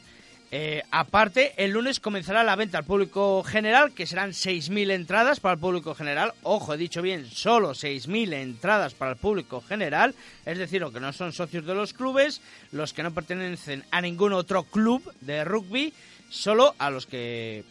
Eh, 0.52 0.82
aparte, 0.90 1.52
el 1.56 1.70
lunes 1.70 2.00
comenzará 2.00 2.42
la 2.42 2.56
venta 2.56 2.78
al 2.78 2.84
público 2.84 3.44
general, 3.44 3.92
que 3.92 4.06
serán 4.06 4.30
6.000 4.30 4.90
entradas 4.90 5.38
para 5.38 5.54
el 5.54 5.60
público 5.60 5.94
general. 5.94 6.34
Ojo, 6.42 6.74
he 6.74 6.76
dicho 6.76 7.02
bien, 7.02 7.26
solo 7.30 7.70
6.000 7.70 8.34
entradas 8.34 8.94
para 8.94 9.12
el 9.12 9.16
público 9.16 9.60
general. 9.60 10.14
Es 10.44 10.58
decir, 10.58 10.80
los 10.80 10.92
que 10.92 10.98
no 10.98 11.12
son 11.12 11.32
socios 11.32 11.64
de 11.64 11.74
los 11.74 11.92
clubes, 11.92 12.40
los 12.72 12.92
que 12.92 13.04
no 13.04 13.12
pertenecen 13.12 13.84
a 13.92 14.00
ningún 14.00 14.32
otro 14.32 14.64
club 14.64 15.14
de 15.20 15.44
rugby, 15.44 15.92
solo 16.28 16.74
a 16.78 16.90
los 16.90 17.06
que 17.06 17.64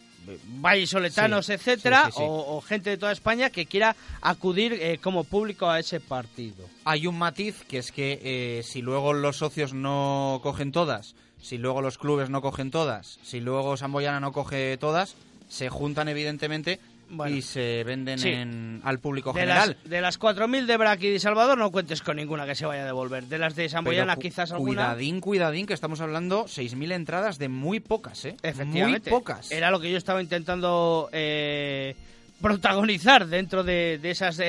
vallisoletanos, 0.44 1.48
etcétera, 1.48 2.10
o, 2.14 2.60
gente 2.60 2.90
de 2.90 2.98
toda 2.98 3.12
España 3.12 3.50
que 3.50 3.66
quiera 3.66 3.96
acudir 4.20 4.74
eh, 4.74 4.98
como 5.02 5.24
público 5.24 5.68
a 5.68 5.78
ese 5.78 5.98
partido. 6.00 6.68
Hay 6.84 7.06
un 7.06 7.18
matiz 7.18 7.62
que 7.64 7.78
es 7.78 7.90
que 7.90 8.20
eh, 8.22 8.62
si 8.62 8.82
luego 8.82 9.12
los 9.12 9.38
socios 9.38 9.72
no 9.72 10.40
cogen 10.42 10.72
todas 10.72 11.14
si 11.40 11.58
luego 11.58 11.82
los 11.82 11.98
clubes 11.98 12.30
no 12.30 12.42
cogen 12.42 12.70
todas, 12.70 13.18
si 13.22 13.40
luego 13.40 13.76
Samboyana 13.76 14.20
no 14.20 14.32
coge 14.32 14.76
todas, 14.78 15.16
se 15.48 15.68
juntan 15.68 16.08
evidentemente 16.08 16.80
y 17.28 17.42
se 17.42 17.82
venden 17.84 18.24
en, 18.24 18.80
al 18.84 19.00
público 19.00 19.34
general. 19.34 19.76
de 19.84 20.00
las 20.00 20.18
4.000 20.20 20.66
de 20.66 20.76
Brac 20.76 21.02
y 21.02 21.10
de 21.10 21.18
Salvador 21.18 21.58
no 21.58 21.70
cuentes 21.72 22.02
con 22.02 22.16
ninguna 22.16 22.46
que 22.46 22.54
se 22.54 22.66
vaya 22.66 22.82
a 22.82 22.86
devolver. 22.86 23.24
De 23.24 23.38
las 23.38 23.56
de 23.56 23.68
Samboyana 23.68 24.16
quizás 24.16 24.52
alguna... 24.52 24.84
Cuidadín, 24.84 25.20
cuidadín, 25.20 25.66
que 25.66 25.74
estamos 25.74 26.00
hablando 26.00 26.44
6.000 26.44 26.92
entradas 26.92 27.38
de 27.38 27.48
muy 27.48 27.80
pocas, 27.80 28.24
¿eh? 28.24 28.36
Efectivamente. 28.42 29.10
Muy 29.10 29.18
pocas. 29.18 29.50
Era 29.50 29.70
lo 29.70 29.80
que 29.80 29.90
yo 29.90 29.98
estaba 29.98 30.22
intentando... 30.22 31.08
Eh, 31.12 31.96
protagonizar 32.40 33.26
dentro 33.26 33.64
de, 33.64 33.98
de 33.98 34.10
esas 34.10 34.40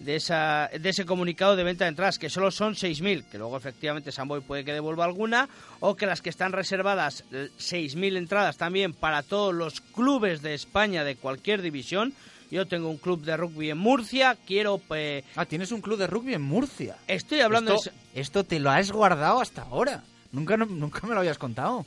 de, 0.00 0.16
esa, 0.16 0.70
de 0.78 0.88
ese 0.88 1.04
comunicado 1.04 1.56
de 1.56 1.64
venta 1.64 1.84
de 1.84 1.90
entradas, 1.90 2.18
que 2.18 2.30
solo 2.30 2.50
son 2.50 2.74
6.000, 2.74 3.24
que 3.24 3.38
luego 3.38 3.56
efectivamente 3.56 4.12
Samboy 4.12 4.40
puede 4.40 4.64
que 4.64 4.72
devuelva 4.72 5.04
alguna, 5.04 5.48
o 5.80 5.94
que 5.96 6.06
las 6.06 6.22
que 6.22 6.30
están 6.30 6.52
reservadas, 6.52 7.24
6.000 7.30 8.16
entradas 8.16 8.56
también 8.56 8.92
para 8.92 9.22
todos 9.22 9.54
los 9.54 9.80
clubes 9.80 10.42
de 10.42 10.54
España 10.54 11.04
de 11.04 11.16
cualquier 11.16 11.62
división. 11.62 12.14
Yo 12.50 12.66
tengo 12.66 12.88
un 12.88 12.98
club 12.98 13.24
de 13.24 13.36
rugby 13.36 13.70
en 13.70 13.78
Murcia, 13.78 14.36
quiero... 14.46 14.80
Eh, 14.94 15.24
ah, 15.34 15.46
tienes 15.46 15.72
un 15.72 15.80
club 15.80 15.98
de 15.98 16.06
rugby 16.06 16.34
en 16.34 16.42
Murcia. 16.42 16.96
Estoy 17.08 17.40
hablando 17.40 17.74
esto, 17.74 17.90
Esto 18.14 18.44
te 18.44 18.60
lo 18.60 18.70
has 18.70 18.92
guardado 18.92 19.40
hasta 19.40 19.62
ahora. 19.62 20.04
Nunca, 20.30 20.56
nunca 20.56 21.06
me 21.08 21.14
lo 21.14 21.20
habías 21.20 21.38
contado. 21.38 21.84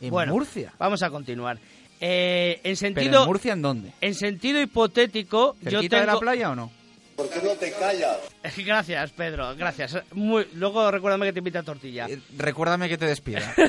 En 0.00 0.10
bueno, 0.10 0.32
Murcia. 0.32 0.74
Vamos 0.78 1.02
a 1.02 1.08
continuar. 1.08 1.58
Eh, 2.00 2.56
en 2.56 2.62
¿Pero 2.62 2.76
sentido, 2.76 3.22
en 3.22 3.26
Murcia 3.28 3.52
en 3.52 3.62
dónde? 3.62 3.92
en 4.00 4.14
sentido 4.14 4.60
hipotético, 4.60 5.54
yo 5.60 5.70
¿Cerquita 5.70 5.98
tengo... 5.98 6.06
de 6.06 6.12
la 6.14 6.18
playa 6.18 6.50
o 6.50 6.54
no? 6.54 6.70
¿Por 7.20 7.28
qué 7.28 7.46
no 7.46 7.50
te 7.54 7.70
callas? 7.72 8.16
Gracias, 8.56 9.10
Pedro, 9.10 9.54
gracias. 9.54 9.98
Muy... 10.12 10.48
Luego 10.54 10.90
recuérdame 10.90 11.26
que 11.26 11.34
te 11.34 11.40
invita 11.40 11.58
a 11.58 11.62
tortilla. 11.62 12.06
Eh, 12.08 12.18
Recuérdame 12.38 12.88
que 12.88 12.96
te 12.96 13.04
despida. 13.04 13.54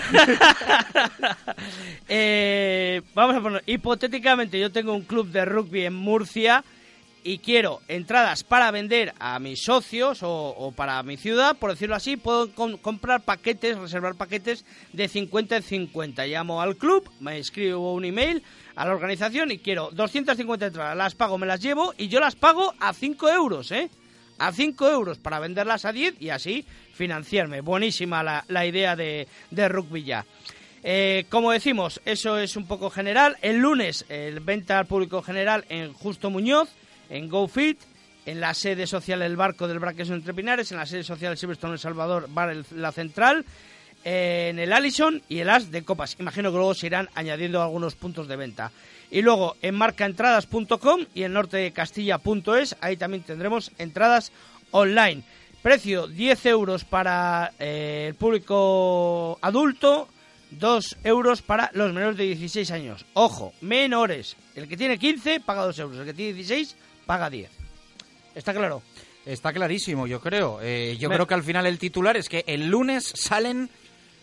Eh, 2.08 3.02
vamos 3.14 3.36
a 3.36 3.42
poner, 3.42 3.64
hipotéticamente 3.66 4.60
yo 4.60 4.72
tengo 4.72 4.94
un 4.94 5.04
club 5.04 5.28
de 5.28 5.46
rugby 5.46 5.86
en 5.86 5.94
Murcia 5.94 6.64
y 7.24 7.38
quiero 7.40 7.82
entradas 7.88 8.44
para 8.44 8.72
vender 8.72 9.14
a 9.20 9.38
mis 9.40 9.62
socios 9.64 10.20
o, 10.24 10.74
para 10.76 11.02
mi 11.04 11.18
ciudad, 11.18 11.56
por 11.58 11.70
decirlo 11.72 11.96
así, 11.96 12.18
puedo 12.18 12.52
com- 12.54 12.78
comprar 12.78 13.22
paquetes, 13.22 13.78
reservar 13.78 14.16
paquetes 14.16 14.66
de 14.94 15.08
50 15.08 15.58
en 15.58 15.64
50. 15.64 16.26
Llamo 16.28 16.62
al 16.62 16.78
club, 16.78 17.10
me 17.20 17.38
escribo 17.38 17.94
un 17.94 18.06
email 18.06 18.44
a 18.76 18.86
la 18.86 18.94
organización 18.94 19.52
y 19.52 19.60
quiero 19.60 19.90
250 19.92 20.68
entradas, 20.68 20.98
las 20.98 21.14
pago, 21.16 21.38
me 21.38 21.46
las 21.48 21.60
llevo 21.62 21.94
y 21.98 22.08
yo 22.08 22.20
las 22.20 22.36
pago 22.36 22.74
a 22.80 22.94
5 22.94 23.30
euros, 23.30 23.72
¿eh? 23.72 23.90
A 24.40 24.52
5 24.52 24.90
euros 24.90 25.20
para 25.20 25.40
venderlas 25.40 25.86
a 25.86 25.92
10 25.94 26.16
y 26.20 26.30
así 26.30 26.66
financiarme. 26.94 27.62
Buenísima 27.62 28.24
la, 28.24 28.44
la 28.48 28.66
idea 28.66 28.96
de, 28.96 29.28
de 29.52 29.70
rugby 29.70 30.04
ya. 30.04 30.26
Eh, 30.84 31.26
como 31.30 31.52
decimos, 31.52 32.02
eso 32.06 32.40
es 32.40 32.56
un 32.56 32.66
poco 32.66 32.90
general. 32.90 33.38
El 33.44 33.58
lunes, 33.60 34.04
el 34.10 34.40
venta 34.40 34.80
al 34.80 34.88
público 34.88 35.22
general 35.22 35.64
en 35.70 35.94
Justo 35.94 36.32
Muñoz, 36.32 36.70
en 37.12 37.30
GoFit, 37.30 37.80
en 38.26 38.40
la 38.40 38.54
sede 38.54 38.88
social 38.88 39.22
El 39.22 39.36
Barco 39.36 39.68
del 39.68 39.80
Braqueso 39.80 40.14
Entre 40.14 40.34
Pinares, 40.34 40.72
en 40.72 40.78
la 40.78 40.86
sede 40.86 41.04
social 41.04 41.38
Silverstone 41.38 41.74
El 41.74 41.80
Salvador, 41.80 42.28
Bar 42.30 42.56
La 42.76 42.92
Central, 42.92 43.46
en 44.04 44.58
el 44.58 44.74
Allison 44.74 45.22
y 45.30 45.40
el 45.40 45.50
As 45.50 45.70
de 45.70 45.84
Copas. 45.84 46.16
Imagino 46.20 46.52
que 46.52 46.58
luego 46.58 46.74
se 46.74 46.88
irán 46.88 47.10
añadiendo 47.14 47.62
algunos 47.62 47.96
puntos 47.96 48.28
de 48.28 48.36
venta. 48.36 48.72
Y 49.12 49.22
luego 49.22 49.58
en 49.62 49.76
marcaentradas.com 49.76 51.02
y 51.14 51.24
en 51.24 51.34
nortecastilla.es, 51.34 52.78
ahí 52.80 52.98
también 52.98 53.24
tendremos 53.24 53.72
entradas 53.78 54.32
online. 54.72 55.24
Precio 55.62 56.08
10 56.08 56.46
euros 56.48 56.86
para 56.86 57.52
eh, 57.60 58.06
el 58.08 58.16
público 58.16 59.38
adulto, 59.42 60.08
2 60.52 60.98
euros 61.04 61.42
para 61.42 61.70
los 61.74 61.94
menores 61.94 62.18
de 62.18 62.24
16 62.24 62.72
años. 62.72 63.06
Ojo, 63.14 63.54
menores. 63.62 64.38
El 64.56 64.68
que 64.68 64.78
tiene 64.78 64.98
15 64.98 65.42
paga 65.42 65.66
2 65.66 65.80
euros, 65.80 66.00
el 66.00 66.06
que 66.06 66.14
tiene 66.14 66.34
16 66.34 66.76
paga 67.06 67.30
10. 67.30 67.50
¿Está 68.36 68.54
claro? 68.54 68.82
Está 69.26 69.54
clarísimo, 69.54 70.08
yo 70.08 70.20
creo. 70.20 70.60
Eh, 70.62 70.98
yo 71.00 71.10
Me- 71.10 71.16
creo 71.16 71.28
que 71.28 71.34
al 71.34 71.44
final 71.44 71.66
el 71.66 71.78
titular 71.80 72.18
es 72.18 72.28
que 72.30 72.44
el 72.48 72.68
lunes 72.70 73.06
salen 73.16 73.70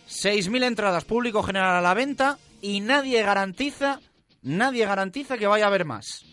6.000 0.08 0.64
entradas 0.64 1.04
público 1.04 1.42
general 1.42 1.76
a 1.76 1.80
la 1.80 1.94
venta 1.94 2.38
y 2.60 2.80
nadie 2.80 3.22
garantiza, 3.22 4.00
nadie 4.42 4.86
garantiza 4.86 5.36
que 5.38 5.46
vaya 5.46 5.64
a 5.66 5.68
haber 5.68 5.84
más. 5.84 6.24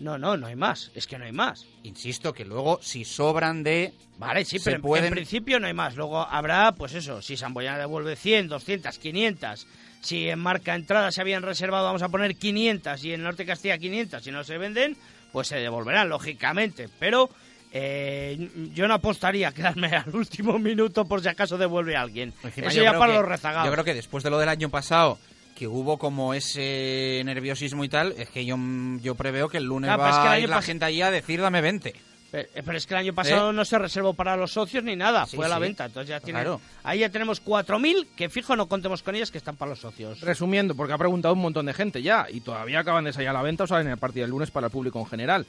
No, 0.00 0.18
no, 0.18 0.36
no 0.36 0.46
hay 0.48 0.56
más. 0.56 0.90
Es 0.94 1.06
que 1.06 1.18
no 1.18 1.24
hay 1.24 1.32
más. 1.32 1.66
Insisto 1.82 2.32
que 2.32 2.44
luego, 2.44 2.80
si 2.82 3.04
sobran 3.04 3.62
de... 3.62 3.92
Vale, 4.18 4.44
sí, 4.44 4.58
pero 4.62 4.76
en- 4.76 4.82
pueden... 4.82 5.06
en 5.06 5.12
principio 5.12 5.60
no 5.60 5.66
hay 5.66 5.74
más. 5.74 5.94
Luego 5.96 6.20
habrá, 6.20 6.72
pues 6.72 6.94
eso, 6.94 7.22
si 7.22 7.36
Samboyana 7.36 7.78
devuelve 7.78 8.16
100, 8.16 8.48
200, 8.48 8.98
500. 8.98 9.66
Si 10.00 10.28
en 10.28 10.38
marca 10.38 10.74
entrada 10.74 11.10
se 11.12 11.20
habían 11.20 11.42
reservado, 11.42 11.84
vamos 11.86 12.02
a 12.02 12.08
poner 12.08 12.36
500 12.36 13.04
y 13.04 13.12
en 13.14 13.22
Norte 13.22 13.46
Castilla 13.46 13.78
500, 13.78 14.22
si 14.22 14.30
no 14.30 14.44
se 14.44 14.58
venden, 14.58 14.96
pues 15.34 15.48
se 15.48 15.56
devolverán, 15.56 16.08
lógicamente. 16.08 16.88
Pero 17.00 17.28
eh, 17.72 18.48
yo 18.72 18.86
no 18.86 18.94
apostaría 18.94 19.48
a 19.48 19.52
quedarme 19.52 19.88
al 19.88 20.14
último 20.14 20.58
minuto 20.60 21.04
por 21.06 21.20
si 21.20 21.28
acaso 21.28 21.58
devuelve 21.58 21.96
a 21.96 22.02
alguien. 22.02 22.32
Encima 22.44 22.68
Eso 22.68 22.82
ya 22.82 22.96
para 22.96 23.12
que- 23.12 23.18
los 23.18 23.28
rezagados. 23.28 23.66
Yo 23.66 23.72
creo 23.72 23.84
que 23.84 23.94
después 23.94 24.22
de 24.22 24.30
lo 24.30 24.38
del 24.38 24.48
año 24.48 24.68
pasado, 24.70 25.18
que 25.56 25.66
hubo 25.66 25.98
como 25.98 26.34
ese 26.34 27.20
nerviosismo 27.24 27.82
y 27.84 27.88
tal, 27.88 28.14
es 28.16 28.28
que 28.30 28.44
yo, 28.44 28.56
yo 29.02 29.14
preveo 29.16 29.48
que 29.48 29.58
el 29.58 29.64
lunes 29.64 29.90
Ah, 29.90 29.96
pero 29.96 30.08
es 30.10 30.16
va 30.16 30.22
que 30.22 30.28
a 30.28 30.38
ir 30.38 30.48
la 30.48 30.62
gente 30.62 30.84
allí 30.84 31.02
a 31.02 31.10
decir 31.10 31.40
dame 31.40 31.60
20. 31.60 31.94
Pero, 32.34 32.48
eh, 32.52 32.62
pero 32.64 32.76
es 32.76 32.84
que 32.86 32.94
el 32.94 32.98
año 32.98 33.14
pasado 33.14 33.50
¿Eh? 33.50 33.52
no 33.52 33.64
se 33.64 33.78
reservó 33.78 34.12
para 34.12 34.36
los 34.36 34.50
socios 34.52 34.82
ni 34.82 34.96
nada, 34.96 35.24
Sí, 35.26 35.36
fue 35.36 35.46
a 35.46 35.48
la 35.48 35.54
sí. 35.56 35.60
venta. 35.62 35.84
Entonces 35.84 36.08
ya 36.08 36.18
tiene, 36.18 36.40
Claro. 36.40 36.60
ahí 36.82 36.98
ya 36.98 37.08
tenemos 37.08 37.40
4.000 37.40 38.08
que 38.16 38.28
fijo 38.28 38.56
no 38.56 38.66
contemos 38.66 39.02
con 39.04 39.14
ellas 39.14 39.30
que 39.30 39.38
están 39.38 39.54
para 39.56 39.70
los 39.70 39.78
socios. 39.78 40.20
Resumiendo, 40.20 40.74
porque 40.74 40.92
ha 40.94 40.98
preguntado 40.98 41.34
un 41.34 41.40
montón 41.40 41.66
de 41.66 41.74
gente 41.74 42.02
ya 42.02 42.26
y 42.28 42.40
todavía 42.40 42.80
acaban 42.80 43.04
de 43.04 43.12
salir 43.12 43.28
a 43.28 43.32
la 43.32 43.42
venta 43.42 43.64
o 43.64 43.66
salen 43.68 43.92
a 43.92 43.96
partir 43.96 44.22
del 44.22 44.30
lunes 44.30 44.50
para 44.50 44.66
el 44.66 44.72
público 44.72 44.98
en 44.98 45.06
general. 45.06 45.46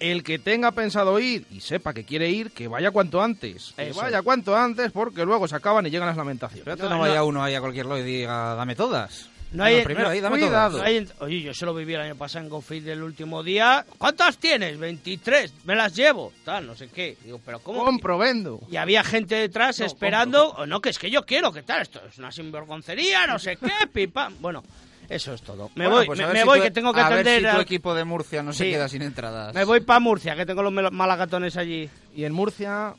El 0.00 0.24
que 0.24 0.38
tenga 0.38 0.72
pensado 0.72 1.20
ir 1.20 1.46
y 1.50 1.60
sepa 1.60 1.92
que 1.92 2.04
quiere 2.04 2.28
ir, 2.30 2.50
que 2.50 2.66
vaya 2.66 2.90
cuanto 2.90 3.22
antes. 3.22 3.72
Que 3.76 3.90
Eso. 3.90 4.00
vaya 4.00 4.22
cuanto 4.22 4.56
antes 4.56 4.90
porque 4.90 5.24
luego 5.24 5.46
se 5.46 5.54
acaban 5.54 5.86
y 5.86 5.90
llegan 5.90 6.08
las 6.08 6.16
lamentaciones. 6.16 6.64
Pero 6.64 6.88
no, 6.88 6.98
vaya 6.98 7.22
uno 7.22 7.44
ahí 7.44 7.54
a 7.54 7.60
cualquier 7.60 7.86
lado 7.86 8.00
y 8.00 8.02
diga 8.02 8.54
dame 8.56 8.74
todas. 8.74 9.28
No 9.52 9.64
hay, 9.64 9.82
primero 9.84 10.06
no- 10.08 10.12
ahí, 10.12 10.20
dame 10.20 10.38
cuidado. 10.38 10.78
no 10.78 10.84
hay- 10.84 11.06
oye, 11.20 11.42
yo 11.42 11.52
se 11.54 11.66
lo 11.66 11.74
viví 11.74 11.92
el 11.94 12.00
año 12.00 12.16
pasado 12.16 12.44
en 12.44 12.50
GoFit 12.50 12.82
del 12.84 13.02
último 13.02 13.42
día. 13.42 13.84
¿Cuántas 13.98 14.38
tienes? 14.38 14.78
23. 14.78 15.52
Me 15.64 15.74
las 15.74 15.94
llevo. 15.94 16.32
Tal, 16.44 16.66
no 16.66 16.74
sé 16.74 16.88
qué. 16.88 17.16
Digo, 17.24 17.40
pero 17.44 17.58
¿cómo? 17.60 17.84
Compro, 17.84 18.16
vendo. 18.18 18.60
Y 18.70 18.76
había 18.76 19.04
gente 19.04 19.34
detrás 19.34 19.80
esperando. 19.80 20.50
O 20.52 20.66
no, 20.66 20.80
que 20.80 20.88
es 20.90 20.98
que 20.98 21.10
yo 21.10 21.24
quiero, 21.26 21.52
¿qué 21.52 21.62
tal? 21.62 21.82
Esto 21.82 22.00
es 22.08 22.18
una 22.18 22.32
sinvergoncería, 22.32 23.26
no 23.26 23.38
sé 23.38 23.56
qué, 23.56 23.70
pipa. 23.92 24.30
Bueno, 24.40 24.62
eso 25.08 25.34
es 25.34 25.42
todo. 25.42 25.70
Me 25.74 25.84
Bueno, 25.84 25.96
voy, 25.96 26.06
pues 26.06 26.18
me, 26.18 26.24
ver 26.26 26.34
me 26.34 26.40
si 26.40 26.46
voy, 26.46 26.58
tu- 26.58 26.64
que 26.64 26.70
tengo 26.70 26.92
que 26.94 27.00
a 27.00 27.08
ver 27.10 27.18
atender. 27.20 27.40
si 27.42 27.48
tu 27.48 27.56
al- 27.56 27.60
equipo 27.62 27.94
de 27.94 28.04
Murcia 28.04 28.42
no 28.42 28.52
se 28.54 28.64
Sí. 28.64 28.70
queda 28.70 28.88
sin 28.88 29.02
entradas. 29.02 29.54
Me 29.54 29.64
voy 29.64 29.80
para 29.80 30.00
Murcia, 30.00 30.34
que 30.34 30.46
tengo 30.46 30.62
los 30.62 30.72
malagatones 30.92 31.56
allí. 31.58 31.90
Y 32.16 32.24
en 32.24 32.32
Murcia, 32.32 32.94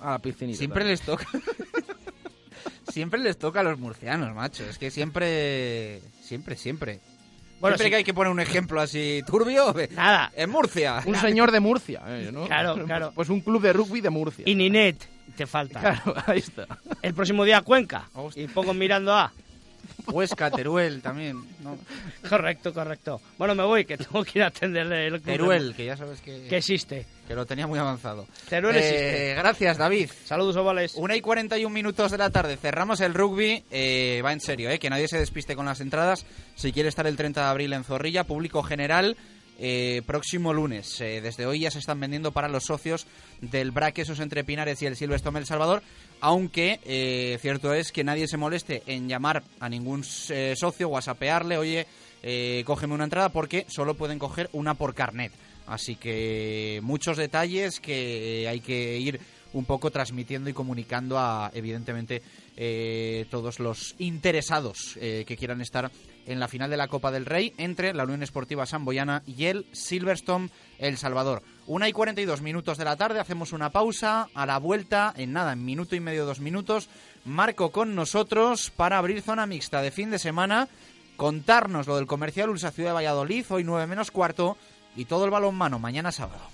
a 0.00 0.10
la 0.10 0.18
piscinita. 0.18 0.56
Siempre 0.58 0.84
les 0.84 1.02
toca. 1.02 1.26
siempre 2.88 3.20
les 3.20 3.38
toca 3.38 3.60
a 3.60 3.62
los 3.62 3.78
murcianos, 3.78 4.34
macho. 4.34 4.64
Es 4.64 4.78
que 4.78 4.90
siempre. 4.90 6.00
Siempre, 6.22 6.56
siempre. 6.56 7.00
Bueno, 7.60 7.76
siempre 7.76 7.86
sí. 7.86 7.90
que 7.90 7.96
hay 7.96 8.04
que 8.04 8.14
poner 8.14 8.32
un 8.32 8.40
ejemplo 8.40 8.80
así 8.80 9.22
turbio. 9.26 9.74
Nada. 9.92 10.30
En 10.36 10.50
Murcia. 10.50 11.02
Un 11.06 11.14
señor 11.16 11.50
de 11.50 11.60
Murcia, 11.60 12.02
eh, 12.06 12.30
¿no? 12.32 12.46
Claro, 12.46 12.84
claro. 12.84 13.12
Pues 13.14 13.30
un 13.30 13.40
club 13.40 13.62
de 13.62 13.72
rugby 13.72 14.00
de 14.00 14.10
Murcia. 14.10 14.44
Y 14.46 14.54
Ninet, 14.54 15.08
te 15.36 15.46
falta. 15.46 15.80
Claro, 15.80 16.14
ahí 16.26 16.40
está. 16.40 16.66
El 17.00 17.14
próximo 17.14 17.44
día 17.44 17.62
Cuenca. 17.62 18.10
Y 18.34 18.48
pongo 18.48 18.74
mirando 18.74 19.14
a. 19.14 19.32
Huesca, 20.06 20.50
Teruel 20.50 21.00
también. 21.02 21.42
¿no? 21.62 21.78
Correcto, 22.28 22.72
correcto. 22.72 23.20
Bueno, 23.38 23.54
me 23.54 23.64
voy, 23.64 23.84
que 23.84 23.96
tengo 23.96 24.24
que 24.24 24.38
ir 24.38 24.42
a 24.42 24.48
atender 24.48 24.90
el 24.92 25.20
Teruel, 25.22 25.74
que 25.74 25.86
ya 25.86 25.96
sabes 25.96 26.20
que. 26.20 26.46
Que 26.48 26.58
existe. 26.58 27.06
Que 27.26 27.34
lo 27.34 27.46
tenía 27.46 27.66
muy 27.66 27.78
avanzado. 27.78 28.26
Teruel 28.48 28.76
Eh, 28.76 28.78
existe. 28.80 29.34
Gracias, 29.34 29.78
David. 29.78 30.10
Saludos, 30.24 30.56
ovales. 30.56 30.94
Una 30.96 31.16
y 31.16 31.20
41 31.20 31.72
minutos 31.72 32.10
de 32.12 32.18
la 32.18 32.30
tarde. 32.30 32.56
Cerramos 32.56 33.00
el 33.00 33.14
rugby. 33.14 33.64
Eh, 33.70 34.20
va 34.24 34.32
en 34.32 34.40
serio, 34.40 34.68
eh, 34.70 34.78
que 34.78 34.90
nadie 34.90 35.08
se 35.08 35.18
despiste 35.18 35.56
con 35.56 35.66
las 35.66 35.80
entradas. 35.80 36.26
Si 36.54 36.72
quiere 36.72 36.88
estar 36.88 37.06
el 37.06 37.16
30 37.16 37.40
de 37.42 37.46
abril 37.46 37.72
en 37.72 37.84
Zorrilla, 37.84 38.24
público 38.24 38.62
general. 38.62 39.16
Eh, 39.58 40.02
próximo 40.06 40.52
lunes. 40.52 41.00
Eh, 41.00 41.20
desde 41.20 41.46
hoy 41.46 41.60
ya 41.60 41.70
se 41.70 41.78
están 41.78 42.00
vendiendo 42.00 42.32
para 42.32 42.48
los 42.48 42.64
socios 42.64 43.06
del 43.40 43.70
Braquesos 43.70 44.20
entre 44.20 44.44
Pinares 44.44 44.80
y 44.82 44.86
el 44.86 44.96
Silvestre 44.96 45.30
El 45.36 45.46
Salvador. 45.46 45.82
Aunque 46.20 46.80
eh, 46.84 47.38
cierto 47.40 47.74
es 47.74 47.92
que 47.92 48.04
nadie 48.04 48.26
se 48.28 48.36
moleste 48.36 48.82
en 48.86 49.08
llamar 49.08 49.42
a 49.60 49.68
ningún 49.68 50.04
eh, 50.30 50.54
socio, 50.56 50.88
whatsappearle, 50.88 51.58
oye, 51.58 51.86
eh, 52.22 52.62
cógeme 52.64 52.94
una 52.94 53.04
entrada, 53.04 53.28
porque 53.28 53.66
solo 53.68 53.94
pueden 53.94 54.18
coger 54.18 54.48
una 54.52 54.74
por 54.74 54.94
carnet. 54.94 55.32
Así 55.66 55.96
que 55.96 56.80
muchos 56.82 57.16
detalles 57.16 57.80
que 57.80 58.46
hay 58.48 58.60
que 58.60 58.98
ir 58.98 59.20
un 59.54 59.64
poco 59.64 59.90
transmitiendo 59.90 60.50
y 60.50 60.52
comunicando 60.52 61.18
a, 61.18 61.50
evidentemente, 61.54 62.22
eh, 62.56 63.26
todos 63.30 63.60
los 63.60 63.94
interesados 63.98 64.98
eh, 65.00 65.24
que 65.26 65.36
quieran 65.36 65.60
estar 65.60 65.90
en 66.26 66.40
la 66.40 66.48
final 66.48 66.70
de 66.70 66.76
la 66.76 66.88
Copa 66.88 67.10
del 67.10 67.26
Rey 67.26 67.52
entre 67.58 67.94
la 67.94 68.04
Unión 68.04 68.22
Esportiva 68.22 68.66
Samboyana 68.66 69.22
y 69.26 69.46
el 69.46 69.66
Silverstone 69.72 70.50
El 70.78 70.96
Salvador. 70.96 71.42
Una 71.66 71.88
y 71.88 71.92
42 71.92 72.42
minutos 72.42 72.78
de 72.78 72.84
la 72.84 72.96
tarde, 72.96 73.20
hacemos 73.20 73.52
una 73.52 73.70
pausa. 73.70 74.28
A 74.34 74.46
la 74.46 74.58
vuelta, 74.58 75.12
en 75.16 75.32
nada, 75.32 75.52
en 75.52 75.64
minuto 75.64 75.96
y 75.96 76.00
medio, 76.00 76.26
dos 76.26 76.40
minutos, 76.40 76.88
Marco 77.24 77.72
con 77.72 77.94
nosotros 77.94 78.70
para 78.70 78.98
abrir 78.98 79.22
zona 79.22 79.46
mixta 79.46 79.80
de 79.80 79.90
fin 79.90 80.10
de 80.10 80.18
semana, 80.18 80.68
contarnos 81.16 81.86
lo 81.86 81.96
del 81.96 82.06
comercial 82.06 82.50
Ulsa 82.50 82.70
Ciudad 82.70 82.90
de 82.90 82.94
Valladolid, 82.94 83.46
hoy 83.48 83.64
9 83.64 83.86
menos 83.86 84.10
cuarto, 84.10 84.58
y 84.94 85.06
todo 85.06 85.24
el 85.24 85.30
balonmano 85.30 85.78
mañana 85.78 86.12
sábado. 86.12 86.53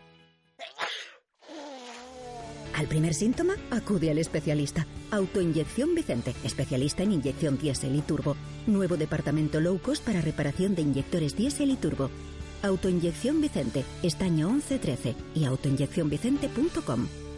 Al 2.81 2.87
primer 2.87 3.13
síntoma, 3.13 3.53
acude 3.69 4.09
al 4.09 4.17
especialista. 4.17 4.87
Autoinyección 5.11 5.93
Vicente, 5.93 6.33
especialista 6.43 7.03
en 7.03 7.11
inyección 7.11 7.59
diésel 7.59 7.95
y 7.95 8.01
turbo. 8.01 8.35
Nuevo 8.65 8.97
departamento 8.97 9.59
low 9.59 9.79
cost 9.79 10.03
para 10.03 10.19
reparación 10.19 10.73
de 10.73 10.81
inyectores 10.81 11.37
diésel 11.37 11.69
y 11.69 11.75
turbo. 11.75 12.09
Autoinyección 12.63 13.39
Vicente, 13.39 13.85
estaño 14.01 14.49
1113 14.49 15.13
y 15.35 15.45
autoinyeccionvicente.com. 15.45 17.30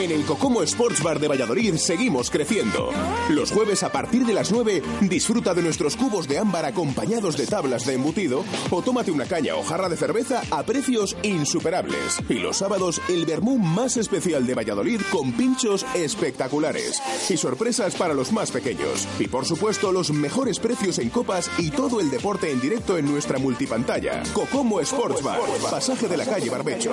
En 0.00 0.10
el 0.10 0.24
Cocomo 0.24 0.62
Sports 0.62 1.02
Bar 1.02 1.20
de 1.20 1.28
Valladolid 1.28 1.74
seguimos 1.76 2.30
creciendo. 2.30 2.90
Los 3.28 3.52
jueves 3.52 3.82
a 3.82 3.92
partir 3.92 4.24
de 4.24 4.32
las 4.32 4.50
9 4.50 4.82
disfruta 5.02 5.52
de 5.52 5.60
nuestros 5.60 5.94
cubos 5.94 6.26
de 6.26 6.38
ámbar 6.38 6.64
acompañados 6.64 7.36
de 7.36 7.46
tablas 7.46 7.84
de 7.84 7.94
embutido 7.94 8.42
o 8.70 8.80
tómate 8.80 9.10
una 9.10 9.26
caña 9.26 9.56
o 9.56 9.62
jarra 9.62 9.90
de 9.90 9.98
cerveza 9.98 10.40
a 10.50 10.62
precios 10.62 11.18
insuperables. 11.22 12.18
Y 12.30 12.38
los 12.38 12.56
sábados 12.56 13.02
el 13.10 13.26
vermú 13.26 13.58
más 13.58 13.98
especial 13.98 14.46
de 14.46 14.54
Valladolid 14.54 15.02
con 15.12 15.32
pinchos 15.32 15.84
espectaculares 15.94 16.98
y 17.28 17.36
sorpresas 17.36 17.94
para 17.94 18.14
los 18.14 18.32
más 18.32 18.50
pequeños. 18.50 19.06
Y 19.18 19.28
por 19.28 19.44
supuesto 19.44 19.92
los 19.92 20.12
mejores 20.12 20.60
precios 20.60 20.98
en 20.98 21.10
copas 21.10 21.50
y 21.58 21.70
todo 21.72 22.00
el 22.00 22.10
deporte 22.10 22.50
en 22.50 22.58
directo 22.62 22.96
en 22.96 23.04
nuestra 23.04 23.38
multipantalla. 23.38 24.22
Cocomo 24.32 24.80
Sports 24.80 25.22
Bar, 25.22 25.40
pasaje 25.70 26.08
de 26.08 26.16
la 26.16 26.24
calle 26.24 26.48
Barbecho. 26.48 26.90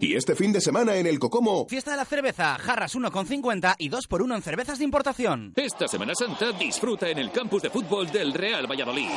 Y 0.00 0.14
este 0.14 0.36
fin 0.36 0.52
de 0.52 0.60
semana 0.60 0.94
en 0.96 1.06
el 1.06 1.18
Cocomo 1.18 1.66
Fiesta 1.68 1.90
de 1.90 1.96
la 1.96 2.04
cerveza, 2.04 2.27
jarras 2.36 2.94
1,50 2.94 3.76
y 3.78 3.88
2 3.88 4.06
por 4.06 4.22
1 4.22 4.34
en 4.34 4.42
cervezas 4.42 4.78
de 4.78 4.84
importación. 4.84 5.52
Esta 5.56 5.88
Semana 5.88 6.14
Santa 6.14 6.52
disfruta 6.52 7.08
en 7.08 7.18
el 7.18 7.30
campus 7.30 7.62
de 7.62 7.70
fútbol 7.70 8.10
del 8.10 8.32
Real 8.34 8.66
Valladolid. 8.70 9.10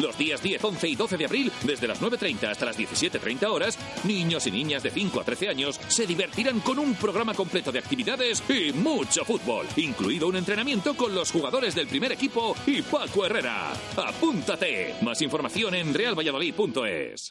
Los 0.00 0.16
días 0.16 0.42
10, 0.42 0.64
11 0.64 0.88
y 0.88 0.96
12 0.96 1.16
de 1.16 1.24
abril, 1.26 1.52
desde 1.64 1.86
las 1.86 2.00
9.30 2.00 2.50
hasta 2.50 2.66
las 2.66 2.78
17.30 2.78 3.46
horas, 3.46 3.78
niños 4.04 4.46
y 4.46 4.50
niñas 4.50 4.82
de 4.82 4.90
5 4.90 5.20
a 5.20 5.24
13 5.24 5.48
años 5.48 5.80
se 5.88 6.06
divertirán 6.06 6.60
con 6.60 6.78
un 6.78 6.94
programa 6.94 7.34
completo 7.34 7.70
de 7.70 7.78
actividades 7.78 8.42
y 8.48 8.72
mucho 8.72 9.24
fútbol, 9.24 9.66
incluido 9.76 10.28
un 10.28 10.36
entrenamiento 10.36 10.94
con 10.94 11.14
los 11.14 11.30
jugadores 11.30 11.74
del 11.74 11.86
primer 11.86 12.12
equipo 12.12 12.54
y 12.66 12.82
Paco 12.82 13.26
Herrera. 13.26 13.72
¡Apúntate! 13.96 14.94
Más 15.02 15.20
información 15.22 15.74
en 15.74 15.92
realvalladolid.es. 15.92 17.30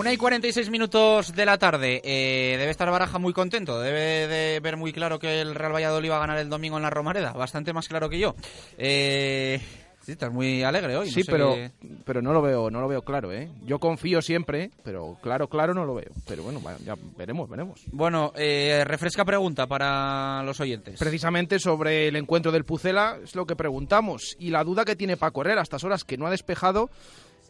Una 0.00 0.12
y 0.12 0.16
46 0.16 0.70
minutos 0.70 1.34
de 1.34 1.44
la 1.44 1.58
tarde. 1.58 2.00
Eh, 2.02 2.56
debe 2.58 2.70
estar 2.70 2.90
Baraja 2.90 3.18
muy 3.18 3.32
contento. 3.34 3.78
Debe 3.80 4.26
de 4.28 4.60
ver 4.60 4.76
muy 4.78 4.92
claro 4.94 5.18
que 5.18 5.40
el 5.42 5.54
Real 5.54 5.74
Valladolid 5.74 6.10
va 6.10 6.16
a 6.16 6.20
ganar 6.20 6.38
el 6.38 6.48
domingo 6.48 6.78
en 6.78 6.82
la 6.82 6.90
Romareda. 6.90 7.32
Bastante 7.32 7.72
más 7.74 7.86
claro 7.86 8.08
que 8.08 8.18
yo. 8.18 8.34
Eh, 8.78 9.60
sí, 10.02 10.12
estás 10.12 10.32
muy 10.32 10.62
alegre 10.62 10.96
hoy. 10.96 11.08
no 11.08 11.12
Sí, 11.12 11.22
sé 11.22 11.30
pero, 11.30 11.54
qué- 11.54 11.70
pero 12.06 12.22
no 12.22 12.32
lo 12.32 12.40
veo, 12.40 12.70
no 12.70 12.80
lo 12.80 12.88
veo 12.88 13.02
claro, 13.02 13.30
¿eh? 13.30 13.50
Yo 13.66 13.78
confío 13.78 14.22
siempre, 14.22 14.70
pero 14.82 15.18
claro, 15.22 15.48
claro 15.48 15.74
no 15.74 15.84
lo 15.84 15.94
veo. 15.94 16.10
Pero 16.26 16.42
bueno, 16.44 16.62
ya 16.84 16.94
veremos, 17.18 17.48
veremos. 17.50 17.82
Bueno, 17.92 18.32
eh, 18.36 18.82
refresca 18.86 19.24
pregunta 19.26 19.66
para 19.66 20.42
los 20.44 20.58
oyentes. 20.60 20.98
Precisamente 20.98 21.58
sobre 21.58 22.08
el 22.08 22.16
encuentro 22.16 22.50
del 22.52 22.64
Pucela 22.64 23.18
es 23.22 23.34
lo 23.34 23.44
que 23.46 23.54
preguntamos. 23.54 24.34
Y 24.38 24.48
la 24.48 24.64
duda 24.64 24.86
que 24.86 24.96
tiene 24.96 25.18
Paco 25.18 25.42
Herrera 25.42 25.60
a 25.60 25.64
estas 25.64 25.84
horas 25.84 26.04
que 26.04 26.16
no 26.16 26.26
ha 26.26 26.30
despejado 26.30 26.88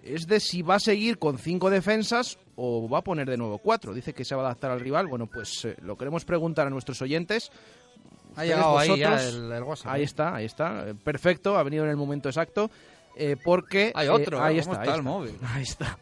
es 0.05 0.27
de 0.27 0.41
si 0.41 0.63
va 0.63 0.77
a 0.77 0.81
seguir 0.81 1.19
con 1.19 1.39
cinco 1.39 1.71
defensas 1.71 2.39
o 2.57 2.89
va 2.89 2.99
a 2.99 3.03
poner 3.05 3.29
de 3.29 3.37
nuevo 3.37 3.59
cuatro. 3.59 3.93
Dice 3.95 4.13
que 4.13 4.25
se 4.25 4.35
va 4.35 4.43
a 4.43 4.45
adaptar 4.47 4.71
al 4.71 4.81
rival. 4.81 5.07
Bueno, 5.07 5.27
pues 5.27 5.65
eh, 5.65 5.77
lo 5.83 5.97
queremos 5.97 6.25
preguntar 6.25 6.67
a 6.67 6.71
nuestros 6.71 7.01
oyentes. 7.03 7.51
Ha 8.37 8.45
llegado 8.45 8.79
ahí 8.79 8.97
ya 8.99 9.21
el- 9.23 9.51
el 9.51 9.63
WhatsApp, 9.63 9.93
Ahí 9.93 10.03
¿eh? 10.03 10.05
está, 10.05 10.35
ahí 10.37 10.45
está. 10.45 10.89
Eh, 10.89 10.95
Perfecto, 10.95 11.57
ha 11.59 11.63
venido 11.63 11.85
en 11.85 11.91
el 11.91 11.97
momento 11.97 12.29
exacto. 12.29 12.71
eh, 13.17 13.37
porque 13.43 13.93
Hay 13.95 14.07
eh, 14.07 14.11
otro, 14.11 14.41
ahí 14.43 14.57
¿eh? 14.57 14.61
está, 14.61 14.73
¿Cómo 14.73 14.83
ahí 14.83 14.89
está 14.89 14.95
el 14.95 15.01
está. 15.01 15.11
móvil? 15.11 15.35
Ahí 15.55 15.63
está. 15.63 15.99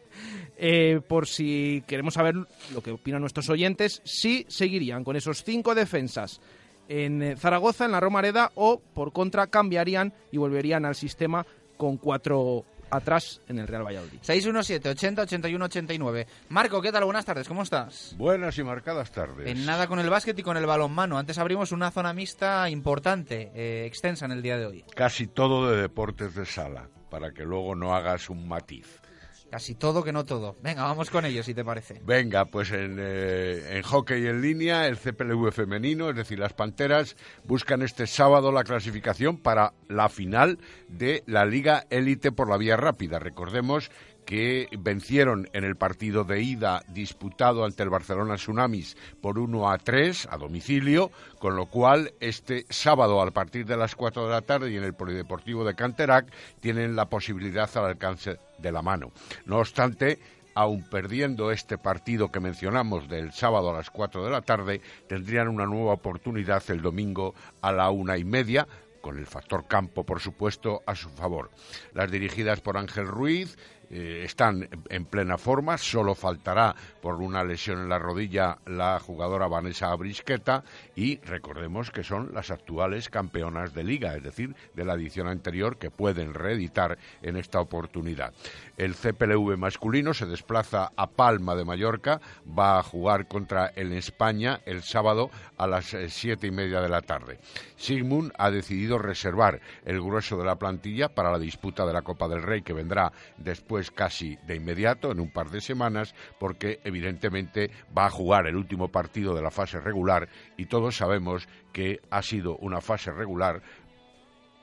Por 1.07 1.25
si 1.27 1.83
queremos 1.87 2.13
saber 2.13 2.35
lo 2.73 2.81
que 2.83 2.91
opinan 2.91 3.21
nuestros 3.21 3.49
oyentes, 3.49 4.01
si 4.03 4.45
seguirían 4.49 5.03
con 5.05 5.15
esos 5.15 5.43
cinco 5.43 5.73
defensas 5.73 6.41
en 6.89 7.37
Zaragoza, 7.37 7.85
en 7.85 7.91
la 7.93 7.99
Romareda, 7.99 8.51
o 8.55 8.79
por 8.79 9.13
contra 9.13 9.47
cambiarían 9.47 10.13
y 10.31 10.37
volverían 10.37 10.85
al 10.85 10.95
sistema 10.95 11.45
con 11.77 11.97
cuatro 11.97 12.65
atrás 12.91 13.41
en 13.47 13.59
el 13.59 13.67
Real 13.67 13.85
Valladolid. 13.85 14.19
617 14.21 14.89
80 14.89 15.21
81 15.23 15.65
89. 15.65 16.27
Marco, 16.49 16.81
¿qué 16.81 16.91
tal? 16.91 17.05
Buenas 17.05 17.25
tardes, 17.25 17.47
¿cómo 17.47 17.63
estás? 17.63 18.15
Buenas 18.17 18.57
y 18.57 18.63
marcadas 18.63 19.11
tardes. 19.11 19.47
En 19.47 19.65
nada 19.65 19.87
con 19.87 19.99
el 19.99 20.09
básquet 20.09 20.37
y 20.37 20.43
con 20.43 20.57
el 20.57 20.65
balonmano. 20.65 21.17
Antes 21.17 21.37
abrimos 21.37 21.71
una 21.71 21.91
zona 21.91 22.13
mixta 22.13 22.69
importante, 22.69 23.51
eh, 23.53 23.85
extensa 23.85 24.25
en 24.25 24.31
el 24.31 24.41
día 24.41 24.57
de 24.57 24.65
hoy. 24.65 24.85
Casi 24.95 25.27
todo 25.27 25.69
de 25.69 25.81
deportes 25.81 26.35
de 26.35 26.45
sala, 26.45 26.89
para 27.09 27.31
que 27.31 27.43
luego 27.43 27.75
no 27.75 27.95
hagas 27.95 28.29
un 28.29 28.47
matiz. 28.47 29.01
Casi 29.49 29.73
todo 29.75 30.03
que 30.03 30.13
no 30.13 30.25
todo. 30.25 30.55
Venga, 30.61 30.83
vamos 30.83 31.09
con 31.09 31.25
ello, 31.25 31.41
si 31.41 31.53
te 31.53 31.65
parece. 31.65 32.01
Venga, 32.05 32.45
pues 32.45 32.71
en, 32.71 32.97
eh, 32.99 33.77
en 33.77 33.81
hockey 33.81 34.27
en 34.27 34.41
línea, 34.41 34.87
el 34.87 34.97
CPLV 34.97 35.51
femenino, 35.51 36.09
es 36.09 36.15
decir, 36.15 36.37
las 36.37 36.53
Panteras, 36.53 37.15
buscan 37.45 37.81
este 37.81 38.05
sábado 38.05 38.51
la 38.51 38.63
clasificación 38.63 39.37
para 39.37 39.73
la 39.87 40.09
final 40.09 40.59
de 40.87 41.23
la 41.25 41.45
Liga 41.45 41.85
Élite 41.89 42.31
por 42.31 42.47
la 42.47 42.57
vía 42.57 42.77
rápida. 42.77 43.17
Recordemos 43.17 43.89
que 44.29 44.69
vencieron 44.77 45.49
en 45.53 45.63
el 45.63 45.75
partido 45.75 46.23
de 46.23 46.39
ida 46.39 46.83
disputado 46.89 47.65
ante 47.65 47.81
el 47.81 47.89
Barcelona 47.89 48.35
Tsunamis 48.35 48.95
por 49.21 49.39
1 49.39 49.71
a 49.71 49.79
3 49.79 50.27
a 50.29 50.37
domicilio, 50.37 51.09
con 51.39 51.55
lo 51.55 51.65
cual 51.65 52.13
este 52.19 52.67
sábado 52.69 53.19
a 53.23 53.31
partir 53.31 53.65
de 53.65 53.75
las 53.75 53.95
4 53.95 54.25
de 54.25 54.29
la 54.29 54.43
tarde 54.43 54.69
y 54.69 54.77
en 54.77 54.83
el 54.83 54.93
Polideportivo 54.93 55.65
de 55.65 55.73
Canterac 55.73 56.31
tienen 56.59 56.95
la 56.95 57.09
posibilidad 57.09 57.75
al 57.75 57.85
alcance 57.85 58.37
de 58.59 58.71
la 58.71 58.83
mano. 58.83 59.11
No 59.45 59.57
obstante, 59.57 60.19
aun 60.53 60.83
perdiendo 60.83 61.49
este 61.49 61.79
partido 61.79 62.31
que 62.31 62.39
mencionamos 62.39 63.09
del 63.09 63.31
sábado 63.31 63.71
a 63.71 63.77
las 63.77 63.89
4 63.89 64.23
de 64.23 64.29
la 64.29 64.43
tarde, 64.43 64.79
tendrían 65.07 65.47
una 65.47 65.65
nueva 65.65 65.93
oportunidad 65.93 66.61
el 66.69 66.83
domingo 66.83 67.33
a 67.61 67.71
la 67.71 67.89
una 67.89 68.15
y 68.15 68.25
media 68.25 68.67
con 69.01 69.17
el 69.17 69.25
factor 69.25 69.65
campo, 69.65 70.03
por 70.03 70.19
supuesto, 70.19 70.81
a 70.85 70.93
su 70.93 71.09
favor. 71.09 71.49
Las 71.93 72.11
dirigidas 72.11 72.61
por 72.61 72.77
Ángel 72.77 73.07
Ruiz 73.07 73.57
eh, 73.89 74.21
están 74.23 74.69
en 74.89 75.05
plena 75.05 75.37
forma, 75.37 75.77
solo 75.77 76.15
faltará 76.15 76.75
por 77.01 77.15
una 77.15 77.43
lesión 77.43 77.79
en 77.79 77.89
la 77.89 77.99
rodilla 77.99 78.59
la 78.65 78.99
jugadora 78.99 79.47
Vanessa 79.47 79.93
Brisqueta 79.95 80.63
y 80.95 81.19
recordemos 81.21 81.91
que 81.91 82.03
son 82.03 82.33
las 82.33 82.51
actuales 82.51 83.09
campeonas 83.09 83.73
de 83.73 83.83
liga, 83.83 84.15
es 84.15 84.23
decir, 84.23 84.55
de 84.75 84.85
la 84.85 84.93
edición 84.93 85.27
anterior 85.27 85.77
que 85.77 85.91
pueden 85.91 86.33
reeditar 86.33 86.97
en 87.21 87.37
esta 87.37 87.59
oportunidad. 87.59 88.33
El 88.77 88.95
CPLV 88.95 89.57
masculino 89.57 90.13
se 90.13 90.25
desplaza 90.25 90.91
a 90.95 91.07
Palma 91.07 91.55
de 91.55 91.65
Mallorca, 91.65 92.21
va 92.47 92.79
a 92.79 92.83
jugar 92.83 93.27
contra 93.27 93.67
el 93.75 93.91
España 93.93 94.61
el 94.65 94.83
sábado 94.83 95.29
a 95.57 95.67
las 95.67 95.93
eh, 95.93 96.09
siete 96.09 96.47
y 96.47 96.51
media 96.51 96.79
de 96.81 96.89
la 96.89 97.01
tarde. 97.01 97.39
Sigmund 97.75 98.31
ha 98.37 98.51
decidido 98.51 98.97
reservar 98.97 99.59
el 99.85 100.01
grueso 100.01 100.37
de 100.37 100.45
la 100.45 100.57
plantilla 100.57 101.09
para 101.09 101.31
la 101.31 101.39
disputa 101.39 101.85
de 101.85 101.93
la 101.93 102.01
Copa 102.01 102.27
del 102.27 102.43
Rey 102.43 102.61
que 102.61 102.73
vendrá 102.73 103.11
después 103.37 103.78
casi 103.91 104.37
de 104.47 104.55
inmediato, 104.55 105.11
en 105.11 105.19
un 105.19 105.31
par 105.31 105.49
de 105.49 105.61
semanas, 105.61 106.13
porque 106.39 106.79
evidentemente 106.83 107.71
va 107.97 108.05
a 108.05 108.09
jugar 108.09 108.47
el 108.47 108.55
último 108.55 108.89
partido 108.89 109.33
de 109.33 109.41
la 109.41 109.51
fase 109.51 109.79
regular 109.79 110.29
y 110.57 110.65
todos 110.65 110.97
sabemos 110.97 111.47
que 111.73 111.99
ha 112.09 112.21
sido 112.21 112.57
una 112.57 112.81
fase 112.81 113.11
regular 113.11 113.61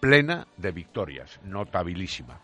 plena 0.01 0.47
de 0.57 0.73
victorias, 0.73 1.41
notabilísima. 1.43 2.41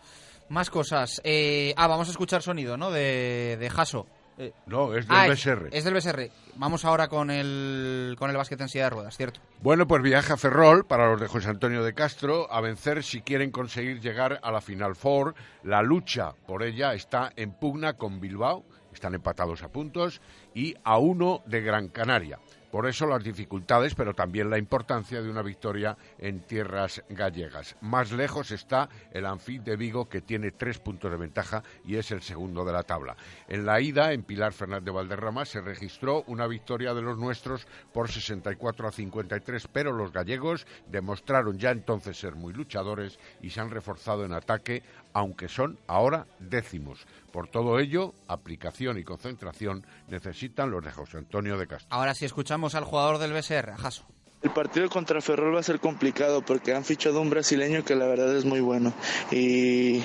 Más 0.49 0.71
cosas. 0.71 1.21
Eh, 1.25 1.73
ah, 1.77 1.87
vamos 1.87 2.09
a 2.09 2.11
escuchar 2.11 2.43
sonido, 2.43 2.77
¿no? 2.77 2.91
De, 2.91 3.57
de 3.59 3.71
Jaso. 3.71 4.07
Eh, 4.39 4.53
no, 4.67 4.95
es 4.95 5.07
del 5.07 5.17
ah, 5.17 5.29
BSR. 5.29 5.69
Es, 5.73 5.85
del 5.85 5.95
BSR. 5.95 6.31
Vamos 6.57 6.85
ahora 6.85 7.09
con 7.09 7.31
el, 7.31 8.17
con 8.19 8.31
el 8.31 8.37
básquet 8.37 8.61
en 8.61 8.69
silla 8.69 8.85
de 8.85 8.91
ruedas, 8.91 9.17
¿cierto? 9.17 9.41
Bueno, 9.61 9.87
pues 9.87 10.03
viaja 10.03 10.37
Ferrol 10.37 10.85
para 10.85 11.11
los 11.11 11.21
de 11.21 11.29
José 11.29 11.49
Antonio 11.49 11.85
de 11.85 11.95
Castro 11.95 12.51
a 12.53 12.61
vencer 12.61 13.03
si 13.03 13.23
quieren 13.23 13.51
conseguir 13.51 14.01
llegar 14.01 14.41
a 14.43 14.51
la 14.51 14.61
Final 14.61 14.97
Four. 14.97 15.35
La 15.63 15.83
lucha 15.83 16.33
por 16.47 16.63
ella 16.63 16.95
está 16.95 17.33
en 17.37 17.53
pugna 17.53 17.95
con 17.95 18.21
Bilbao, 18.21 18.65
están 18.93 19.15
empatados 19.15 19.63
a 19.63 19.69
puntos, 19.69 20.21
y 20.55 20.75
a 20.85 20.99
uno 20.99 21.43
de 21.47 21.61
Gran 21.61 21.89
Canaria. 21.89 22.39
Por 22.73 22.87
eso 22.87 23.07
las 23.07 23.23
dificultades, 23.23 23.95
pero 23.95 24.15
también 24.15 24.49
la 24.49 24.57
importancia 24.57 25.21
de 25.21 25.29
una 25.29 25.43
victoria 25.43 25.95
en 26.17 26.41
tierras 26.41 27.05
gallegas. 27.11 27.77
Más 27.83 28.13
lejos 28.13 28.51
está 28.51 28.89
el 29.11 29.27
Anfit 29.27 29.63
de 29.63 29.77
Vigo, 29.77 30.09
que 30.09 30.23
tiene 30.23 30.53
tres 30.53 30.79
puntos 30.79 31.11
de 31.11 31.19
ventaja 31.19 31.63
y 31.85 31.97
es 31.97 32.11
el 32.13 32.23
segundo 32.23 32.65
de 32.65 32.73
la 32.73 32.83
tabla. 32.83 33.15
En 33.47 33.67
la 33.67 33.79
ida, 33.83 34.15
en 34.15 34.23
Pilar 34.23 34.55
Fernández 34.55 34.87
de 34.87 34.91
Valderrama, 34.91 35.45
se 35.45 35.61
registró 35.61 36.25
una 36.29 36.47
victoria 36.47 36.95
de 36.95 37.03
los 37.03 37.19
nuestros 37.19 37.67
por 37.93 38.11
64 38.11 38.89
a 38.89 38.91
53, 38.91 39.69
pero 39.71 39.93
los 39.93 40.11
gallegos 40.11 40.67
demostraron 40.89 41.59
ya 41.59 41.73
entonces 41.73 42.19
ser 42.19 42.37
muy 42.37 42.55
luchadores 42.55 43.19
y 43.43 43.51
se 43.51 43.61
han 43.61 43.69
reforzado 43.69 44.25
en 44.25 44.33
ataque, 44.33 44.83
aunque 45.13 45.49
son 45.49 45.79
ahora 45.87 46.27
décimos. 46.39 47.07
Por 47.33 47.49
todo 47.49 47.79
ello, 47.79 48.15
aplicación 48.29 48.99
y 48.99 49.05
concentración 49.05 49.87
necesitan 50.09 50.71
los 50.71 50.85
de 50.85 50.93
José 50.93 51.19
Antonio 51.19 51.57
de 51.57 51.67
Castro. 51.67 51.89
Ahora 51.91 52.15
sí 52.15 52.25
escuchamos 52.25 52.75
al 52.75 52.85
jugador 52.85 53.19
del 53.19 53.33
BSR, 53.33 53.71
a 53.71 53.77
Jaso. 53.79 54.05
El 54.43 54.51
partido 54.51 54.89
contra 54.89 55.21
Ferrol 55.21 55.55
va 55.55 55.61
a 55.61 55.63
ser 55.63 55.79
complicado 55.79 56.43
porque 56.43 56.75
han 56.75 56.85
fichado 56.85 57.21
un 57.21 57.31
brasileño 57.31 57.85
que 57.85 57.95
la 57.95 58.07
verdad 58.07 58.37
es 58.37 58.45
muy 58.45 58.61
bueno 58.61 58.93
y 59.31 60.03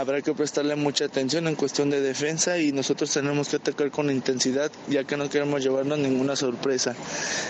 habrá 0.00 0.20
que 0.20 0.34
prestarle 0.34 0.76
mucha 0.76 1.06
atención 1.06 1.48
en 1.48 1.54
cuestión 1.54 1.90
de 1.90 2.00
defensa 2.00 2.58
y 2.58 2.72
nosotros 2.72 3.12
tenemos 3.12 3.48
que 3.48 3.56
atacar 3.56 3.90
con 3.90 4.10
intensidad 4.10 4.70
ya 4.88 5.04
que 5.04 5.16
no 5.16 5.28
queremos 5.28 5.62
llevarnos 5.62 5.98
ninguna 5.98 6.36
sorpresa 6.36 6.94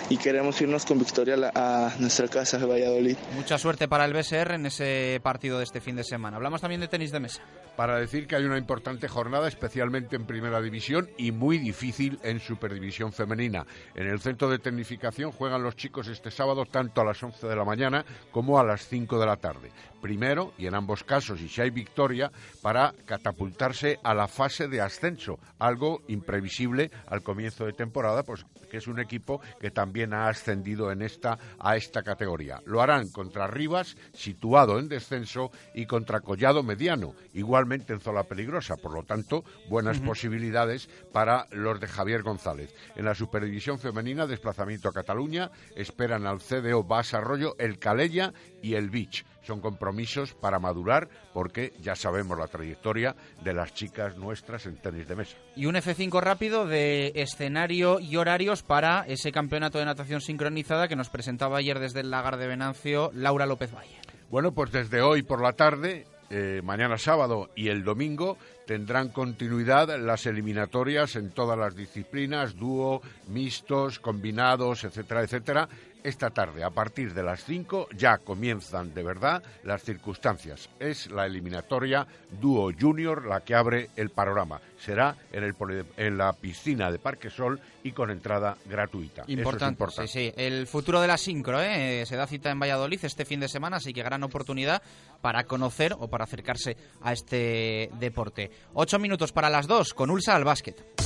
y 0.09 0.17
queremos 0.17 0.61
irnos 0.61 0.85
con 0.85 0.99
victoria 0.99 1.51
a, 1.55 1.95
nuestra 1.99 2.29
casa 2.29 2.59
de 2.59 2.67
Valladolid. 2.67 3.17
Mucha 3.35 3.59
suerte 3.59 3.89
para 3.89 4.05
el 4.05 4.13
BSR 4.13 4.55
en 4.55 4.67
ese 4.67 5.21
partido 5.23 5.59
de 5.59 5.65
este 5.65 5.81
fin 5.81 5.97
de 5.97 6.05
semana. 6.05 6.37
Hablamos 6.37 6.61
también 6.61 6.81
de 6.81 6.89
tenis 6.89 7.11
de 7.11 7.21
mesa. 7.21 7.43
Para 7.77 7.99
decir 7.99 8.27
que 8.27 8.37
hay 8.37 8.45
una 8.45 8.57
importante 8.57 9.07
jornada, 9.09 9.49
especialmente 9.49 10.17
en 10.17 10.25
primera 10.25 10.63
división 10.63 11.11
y 11.19 11.33
muy 11.33 11.59
difícil 11.59 12.19
en 12.23 12.41
superdivisión 12.41 13.13
femenina. 13.13 13.67
En 13.95 14.07
el 14.07 14.21
centro 14.21 14.49
de 14.49 14.59
tecnificación 14.59 15.31
juegan 15.31 15.63
los 15.63 15.77
chicos 15.77 16.09
este 16.09 16.31
sábado 16.31 16.65
tanto 16.65 17.03
a 17.03 17.05
las 17.05 17.23
11 17.23 17.47
de 17.47 17.57
la 17.57 17.65
mañana 17.65 18.05
como 18.31 18.59
a 18.59 18.65
las 18.65 18.87
5 18.89 19.19
de 19.19 19.27
la 19.27 19.37
tarde. 19.37 19.73
Primero, 20.01 20.53
y 20.59 20.67
en 20.67 20.75
ambos 20.75 21.05
casos, 21.05 21.41
y 21.41 21.49
si 21.49 21.61
hay 21.61 21.71
victoria, 21.71 22.31
para 22.63 22.95
catapultarse 23.07 23.99
a 24.03 24.15
la 24.15 24.29
fase 24.29 24.69
de 24.69 24.81
ascenso, 24.81 25.39
algo 25.59 26.03
imprevisible 26.09 26.91
al 27.07 27.23
comienzo 27.23 27.67
de 27.67 27.73
temporada, 27.73 28.23
pues 28.23 28.45
que 28.71 28.79
es 28.79 28.87
un 28.87 29.01
equipo 29.01 29.41
que 29.61 29.71
también 29.71 30.13
ha 30.13 30.29
ascendido 30.29 30.91
en 30.91 31.03
esta 31.03 31.39
a 31.59 31.77
esta 31.77 32.03
categoría. 32.03 32.61
Lo 32.67 32.83
harán 32.83 33.11
contra 33.11 33.47
Rivas, 33.47 33.97
situado 34.13 34.79
en 34.79 34.89
descenso, 34.89 35.51
y 35.75 35.87
contra 35.87 36.21
Collado 36.21 36.63
Mediano, 36.63 37.15
igualmente 37.35 37.93
en 37.93 38.01
zona 38.01 38.25
peligrosa, 38.25 38.77
por 38.77 38.93
lo 38.93 39.05
tanto, 39.05 39.45
buenas 39.69 39.99
posibilidades 40.01 40.89
para 41.13 41.47
los 41.51 41.81
de 41.81 41.87
Javier 41.87 42.23
González. 42.23 42.75
En 42.97 43.05
la 43.05 43.15
Superdivisión 43.15 43.79
femenina, 43.79 44.27
desplazamiento 44.27 44.89
a 44.89 44.93
Cataluña, 44.93 45.51
esperan 45.75 46.27
al 46.27 46.41
CDO 46.41 46.85
Bas 46.85 47.15
Arroyo, 47.15 47.57
el 47.59 47.79
Calella 47.79 48.33
y 48.63 48.75
el 48.75 48.91
Beach. 48.91 49.25
Son 49.47 49.61
compromisos 49.61 50.35
para 50.35 50.59
madurar 50.59 51.09
porque 51.33 51.73
ya 51.81 51.95
sabemos 51.95 52.39
la 52.39 52.49
trayectoria 52.49 53.15
de 53.45 53.55
las 53.55 53.73
chicas 53.75 54.17
nuestras 54.17 54.67
en 54.67 54.77
tenis 54.77 55.07
de 55.07 55.17
mesa. 55.17 55.37
Y 55.55 55.67
un 55.67 55.77
F5 55.77 56.21
rápido 56.21 56.67
de 56.67 57.13
escenario 57.15 58.01
y 58.01 58.17
horarios 58.17 58.63
para 58.63 59.05
ese 59.07 59.31
campeonato 59.31 59.79
de 59.79 59.85
natación 59.85 60.21
sincronizada 60.21 60.89
que 60.89 60.97
nos 60.97 61.11
presentaba 61.11 61.59
ayer 61.59 61.79
desde 61.79 62.01
el 62.01 62.11
lagar 62.11 62.39
de 62.39 62.49
Venancio 62.49 63.11
Laura 63.15 63.47
López 63.47 63.73
Valle. 63.73 64.01
Bueno, 64.31 64.53
pues 64.53 64.73
desde 64.73 65.03
hoy 65.03 65.23
por 65.23 65.41
la 65.41 65.53
tarde 65.53 66.07
eh, 66.29 66.61
mañana 66.65 66.99
sábado 66.99 67.51
y 67.55 67.69
el 67.69 67.85
domingo 67.85 68.37
tendrán 68.67 69.11
continuidad 69.11 69.97
las 70.01 70.27
eliminatorias 70.27 71.15
en 71.15 71.31
todas 71.31 71.57
las 71.57 71.77
disciplinas, 71.77 72.57
dúo, 72.57 73.01
mixtos, 73.29 74.01
combinados, 74.01 74.83
etcétera, 74.83 75.23
etcétera, 75.23 75.69
esta 76.07 76.31
tarde, 76.31 76.63
a 76.63 76.71
partir 76.71 77.13
de 77.15 77.25
las 77.25 77.45
5, 77.45 77.89
ya 77.97 78.19
comienzan 78.19 78.95
de 78.95 79.03
verdad 79.03 79.43
las 79.65 79.83
circunstancias. 79.83 80.71
Es 80.79 81.11
la 81.11 81.27
eliminatoria 81.27 82.07
dúo 82.41 82.71
junior 82.79 83.27
la 83.27 83.41
que 83.41 83.57
abre 83.57 83.91
el 83.97 84.11
panorama. 84.11 84.61
Será 84.79 85.17
en, 85.33 85.43
el, 85.43 85.55
en 85.97 86.17
la 86.17 86.33
piscina 86.33 86.93
de 86.93 87.01
Parque 87.01 87.29
Sol 87.29 87.61
y 87.83 87.91
con 87.91 88.13
entrada 88.13 88.57
gratuita. 88.67 89.25
Importante, 89.27 89.85
Sí, 90.03 90.07
sí. 90.07 90.33
El 90.37 90.69
futuro 90.69 91.01
de 91.01 91.09
la 91.09 91.19
sincro, 91.19 91.61
¿eh? 91.61 92.05
se 92.07 92.15
da 92.15 92.29
cita 92.29 92.51
en 92.51 92.61
Valladolid 92.61 93.05
este 93.05 93.25
fin 93.25 93.41
de 93.41 93.49
semana, 93.49 93.79
así 93.79 93.93
que 93.93 94.05
gran 94.05 94.23
oportunidad 94.23 94.83
para 95.21 95.45
conocer 95.45 95.93
o 95.99 96.09
para 96.09 96.25
acercarse 96.25 96.77
a 97.03 97.13
este 97.13 97.91
deporte. 97.99 98.53
Ocho 98.75 99.01
minutos 99.01 99.33
para 99.33 99.51
las 99.51 99.67
dos 99.67 99.93
con 99.93 100.11
Ulsa 100.11 100.37
al 100.37 100.45
básquet. 100.45 101.06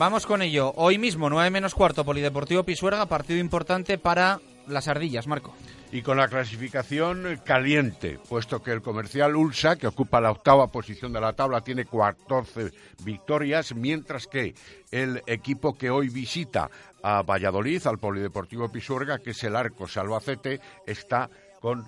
Vamos 0.00 0.24
con 0.24 0.40
ello. 0.40 0.72
Hoy 0.76 0.96
mismo, 0.96 1.28
9 1.28 1.50
menos 1.50 1.74
cuarto, 1.74 2.06
Polideportivo 2.06 2.64
Pisuerga, 2.64 3.04
partido 3.04 3.38
importante 3.38 3.98
para 3.98 4.40
las 4.66 4.88
ardillas, 4.88 5.26
Marco. 5.26 5.52
Y 5.92 6.00
con 6.00 6.16
la 6.16 6.26
clasificación 6.26 7.38
caliente, 7.44 8.18
puesto 8.26 8.62
que 8.62 8.72
el 8.72 8.80
comercial 8.80 9.36
Ulsa, 9.36 9.76
que 9.76 9.86
ocupa 9.86 10.22
la 10.22 10.30
octava 10.30 10.68
posición 10.68 11.12
de 11.12 11.20
la 11.20 11.34
tabla, 11.34 11.60
tiene 11.60 11.84
14 11.84 12.72
victorias, 13.04 13.74
mientras 13.74 14.26
que 14.26 14.54
el 14.90 15.22
equipo 15.26 15.76
que 15.76 15.90
hoy 15.90 16.08
visita 16.08 16.70
a 17.02 17.20
Valladolid, 17.20 17.86
al 17.86 17.98
Polideportivo 17.98 18.72
Pisuerga, 18.72 19.18
que 19.18 19.32
es 19.32 19.44
el 19.44 19.54
Arco 19.54 19.86
Salvacete, 19.86 20.62
está 20.86 21.28
con 21.60 21.84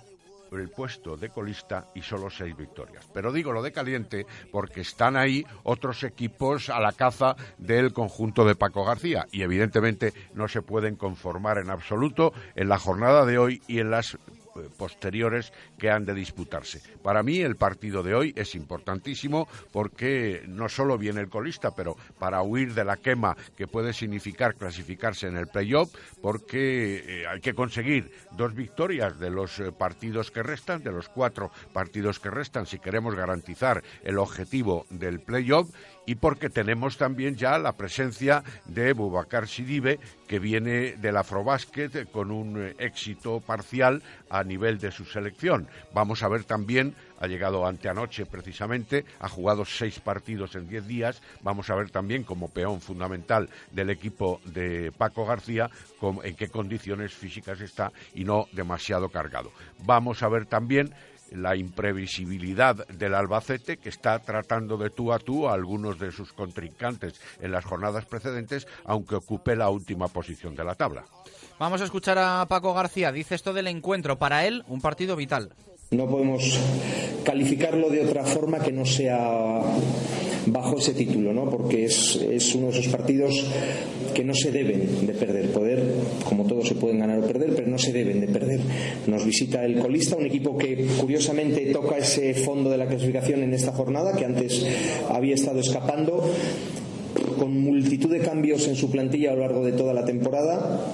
el 0.61 0.69
puesto 0.69 1.17
de 1.17 1.29
colista 1.29 1.87
y 1.95 2.01
solo 2.01 2.29
seis 2.29 2.55
victorias. 2.55 3.07
Pero 3.13 3.31
digo 3.31 3.51
lo 3.51 3.61
de 3.61 3.71
caliente 3.71 4.25
porque 4.51 4.81
están 4.81 5.15
ahí 5.15 5.45
otros 5.63 6.03
equipos 6.03 6.69
a 6.69 6.79
la 6.79 6.91
caza 6.91 7.35
del 7.57 7.93
conjunto 7.93 8.45
de 8.45 8.55
Paco 8.55 8.85
García 8.85 9.25
y 9.31 9.41
evidentemente 9.41 10.13
no 10.33 10.47
se 10.47 10.61
pueden 10.61 10.95
conformar 10.95 11.57
en 11.57 11.69
absoluto 11.69 12.33
en 12.55 12.69
la 12.69 12.77
jornada 12.77 13.25
de 13.25 13.37
hoy 13.37 13.61
y 13.67 13.79
en 13.79 13.91
las 13.91 14.17
posteriores 14.77 15.53
que 15.77 15.89
han 15.89 16.05
de 16.05 16.13
disputarse. 16.13 16.81
Para 17.01 17.23
mí 17.23 17.39
el 17.39 17.55
partido 17.55 18.03
de 18.03 18.15
hoy 18.15 18.33
es 18.35 18.55
importantísimo 18.55 19.47
porque 19.71 20.43
no 20.47 20.69
solo 20.69 20.97
viene 20.97 21.21
el 21.21 21.29
colista, 21.29 21.75
pero 21.75 21.95
para 22.19 22.41
huir 22.41 22.73
de 22.73 22.83
la 22.83 22.97
quema 22.97 23.35
que 23.55 23.67
puede 23.67 23.93
significar 23.93 24.55
clasificarse 24.55 25.27
en 25.27 25.37
el 25.37 25.47
playoff, 25.47 25.93
porque 26.21 27.21
eh, 27.21 27.27
hay 27.27 27.41
que 27.41 27.53
conseguir 27.53 28.11
dos 28.31 28.53
victorias 28.53 29.19
de 29.19 29.29
los 29.29 29.59
eh, 29.59 29.71
partidos 29.71 30.31
que 30.31 30.43
restan, 30.43 30.83
de 30.83 30.91
los 30.91 31.09
cuatro 31.09 31.51
partidos 31.71 32.19
que 32.19 32.29
restan, 32.29 32.65
si 32.65 32.79
queremos 32.79 33.15
garantizar 33.15 33.83
el 34.03 34.17
objetivo 34.17 34.85
del 34.89 35.19
playoff 35.19 35.69
y 36.05 36.15
porque 36.15 36.49
tenemos 36.49 36.97
también 36.97 37.35
ya 37.35 37.57
la 37.57 37.73
presencia 37.73 38.43
de 38.65 38.93
Bubacar 38.93 39.47
Sidibe, 39.47 39.99
que 40.27 40.39
viene 40.39 40.93
del 40.97 41.17
Afrobásquet 41.17 42.09
con 42.11 42.31
un 42.31 42.61
eh, 42.61 42.75
éxito 42.79 43.39
parcial 43.39 44.01
a 44.29 44.43
nivel 44.43 44.79
de 44.79 44.91
su 44.91 45.05
selección. 45.05 45.67
Vamos 45.93 46.23
a 46.23 46.27
ver 46.27 46.43
también, 46.43 46.95
ha 47.19 47.27
llegado 47.27 47.65
anteanoche 47.65 48.25
precisamente, 48.25 49.05
ha 49.19 49.29
jugado 49.29 49.63
seis 49.65 49.99
partidos 49.99 50.55
en 50.55 50.67
diez 50.67 50.87
días. 50.87 51.21
Vamos 51.41 51.69
a 51.69 51.75
ver 51.75 51.89
también 51.89 52.23
como 52.23 52.49
peón 52.49 52.81
fundamental 52.81 53.49
del 53.71 53.89
equipo 53.89 54.41
de 54.45 54.91
Paco 54.91 55.25
García 55.25 55.69
en 56.23 56.35
qué 56.35 56.49
condiciones 56.49 57.13
físicas 57.13 57.61
está 57.61 57.91
y 58.13 58.23
no 58.23 58.47
demasiado 58.51 59.09
cargado. 59.09 59.51
Vamos 59.85 60.21
a 60.23 60.29
ver 60.29 60.45
también 60.45 60.93
la 61.33 61.55
imprevisibilidad 61.55 62.87
del 62.87 63.15
Albacete, 63.15 63.77
que 63.77 63.89
está 63.89 64.19
tratando 64.19 64.77
de 64.77 64.89
tú 64.89 65.11
a 65.11 65.19
tú 65.19 65.47
a 65.47 65.53
algunos 65.53 65.99
de 65.99 66.11
sus 66.11 66.33
contrincantes 66.33 67.19
en 67.41 67.51
las 67.51 67.65
jornadas 67.65 68.05
precedentes, 68.05 68.67
aunque 68.85 69.15
ocupe 69.15 69.55
la 69.55 69.69
última 69.69 70.07
posición 70.07 70.55
de 70.55 70.63
la 70.63 70.75
tabla. 70.75 71.05
Vamos 71.59 71.81
a 71.81 71.85
escuchar 71.85 72.17
a 72.17 72.45
Paco 72.47 72.73
García. 72.73 73.11
Dice 73.11 73.35
esto 73.35 73.53
del 73.53 73.67
encuentro. 73.67 74.17
Para 74.17 74.45
él, 74.45 74.63
un 74.67 74.81
partido 74.81 75.15
vital. 75.15 75.53
No 75.91 76.07
podemos 76.07 76.59
calificarlo 77.23 77.89
de 77.89 78.05
otra 78.05 78.23
forma 78.23 78.59
que 78.59 78.71
no 78.71 78.85
sea 78.85 79.61
bajo 80.45 80.77
ese 80.77 80.93
título, 80.93 81.33
¿no? 81.33 81.49
porque 81.49 81.85
es, 81.85 82.15
es, 82.15 82.53
uno 82.55 82.67
de 82.67 82.79
esos 82.79 82.87
partidos 82.87 83.45
que 84.13 84.23
no 84.23 84.33
se 84.33 84.51
deben 84.51 85.05
de 85.05 85.13
perder. 85.13 85.51
Poder, 85.51 85.83
como 86.27 86.45
todos 86.45 86.67
se 86.67 86.75
pueden 86.75 86.99
ganar 86.99 87.19
o 87.19 87.27
perder, 87.27 87.53
pero 87.55 87.67
no 87.67 87.77
se 87.77 87.91
deben 87.91 88.21
de 88.21 88.27
perder. 88.27 88.59
Nos 89.07 89.25
visita 89.25 89.65
el 89.65 89.79
colista, 89.79 90.15
un 90.15 90.25
equipo 90.25 90.57
que 90.57 90.85
curiosamente 90.99 91.65
toca 91.71 91.97
ese 91.97 92.33
fondo 92.33 92.69
de 92.69 92.77
la 92.77 92.87
clasificación 92.87 93.43
en 93.43 93.53
esta 93.53 93.71
jornada, 93.71 94.15
que 94.15 94.25
antes 94.25 94.65
había 95.09 95.35
estado 95.35 95.59
escapando, 95.59 96.23
con 97.37 97.59
multitud 97.59 98.09
de 98.09 98.19
cambios 98.19 98.67
en 98.67 98.75
su 98.75 98.89
plantilla 98.89 99.31
a 99.31 99.35
lo 99.35 99.41
largo 99.41 99.63
de 99.63 99.73
toda 99.73 99.93
la 99.93 100.05
temporada 100.05 100.93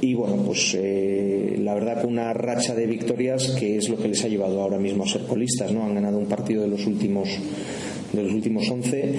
y 0.00 0.14
bueno, 0.14 0.36
pues 0.36 0.74
eh, 0.78 1.56
la 1.58 1.74
verdad 1.74 2.00
con 2.00 2.12
una 2.12 2.32
racha 2.32 2.74
de 2.74 2.86
victorias 2.86 3.48
que 3.58 3.76
es 3.76 3.88
lo 3.88 3.98
que 3.98 4.08
les 4.08 4.24
ha 4.24 4.28
llevado 4.28 4.60
ahora 4.62 4.78
mismo 4.78 5.04
a 5.04 5.06
ser 5.06 5.22
colistas, 5.22 5.72
¿no? 5.72 5.84
Han 5.84 5.94
ganado 5.94 6.18
un 6.18 6.26
partido 6.26 6.62
de 6.62 6.68
los 6.68 6.86
últimos 6.86 7.28
de 8.12 8.22
los 8.22 8.32
últimos 8.32 8.68
11 8.68 9.14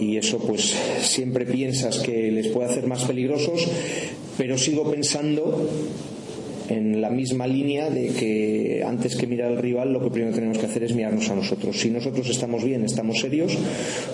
y 0.00 0.16
eso 0.16 0.38
pues 0.38 0.74
siempre 1.00 1.46
piensas 1.46 1.98
que 1.98 2.30
les 2.30 2.48
puede 2.48 2.68
hacer 2.68 2.86
más 2.86 3.04
peligrosos, 3.04 3.66
pero 4.36 4.58
sigo 4.58 4.90
pensando 4.90 5.68
en 6.68 7.00
la 7.00 7.10
misma 7.10 7.46
línea 7.46 7.90
de 7.90 8.08
que 8.08 8.82
antes 8.86 9.16
que 9.16 9.26
mirar 9.26 9.48
al 9.48 9.58
rival 9.58 9.92
lo 9.92 10.02
que 10.02 10.10
primero 10.10 10.34
tenemos 10.34 10.58
que 10.58 10.66
hacer 10.66 10.84
es 10.84 10.94
mirarnos 10.94 11.28
a 11.28 11.34
nosotros. 11.34 11.78
Si 11.78 11.90
nosotros 11.90 12.28
estamos 12.28 12.64
bien, 12.64 12.84
estamos 12.84 13.20
serios, 13.20 13.56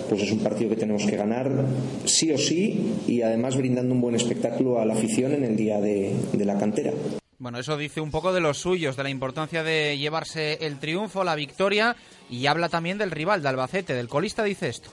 pues 0.09 0.21
es 0.21 0.31
un 0.31 0.39
partido 0.39 0.69
que 0.69 0.75
tenemos 0.75 1.05
que 1.05 1.15
ganar 1.15 1.65
sí 2.05 2.31
o 2.31 2.37
sí 2.37 2.79
y 3.07 3.21
además 3.21 3.55
brindando 3.55 3.93
un 3.93 4.01
buen 4.01 4.15
espectáculo 4.15 4.79
a 4.79 4.85
la 4.85 4.93
afición 4.93 5.33
en 5.33 5.43
el 5.43 5.55
día 5.55 5.79
de, 5.79 6.11
de 6.33 6.45
la 6.45 6.57
cantera. 6.57 6.91
Bueno, 7.39 7.57
eso 7.57 7.77
dice 7.77 8.01
un 8.01 8.11
poco 8.11 8.33
de 8.33 8.41
los 8.41 8.57
suyos, 8.57 8.97
de 8.97 9.03
la 9.03 9.09
importancia 9.09 9.63
de 9.63 9.97
llevarse 9.97 10.57
el 10.65 10.77
triunfo, 10.77 11.23
la 11.23 11.35
victoria 11.35 11.95
y 12.29 12.45
habla 12.47 12.67
también 12.67 12.97
del 12.97 13.11
rival, 13.11 13.41
de 13.41 13.47
Albacete, 13.47 13.93
del 13.93 14.09
colista 14.09 14.43
dice 14.43 14.67
esto 14.67 14.91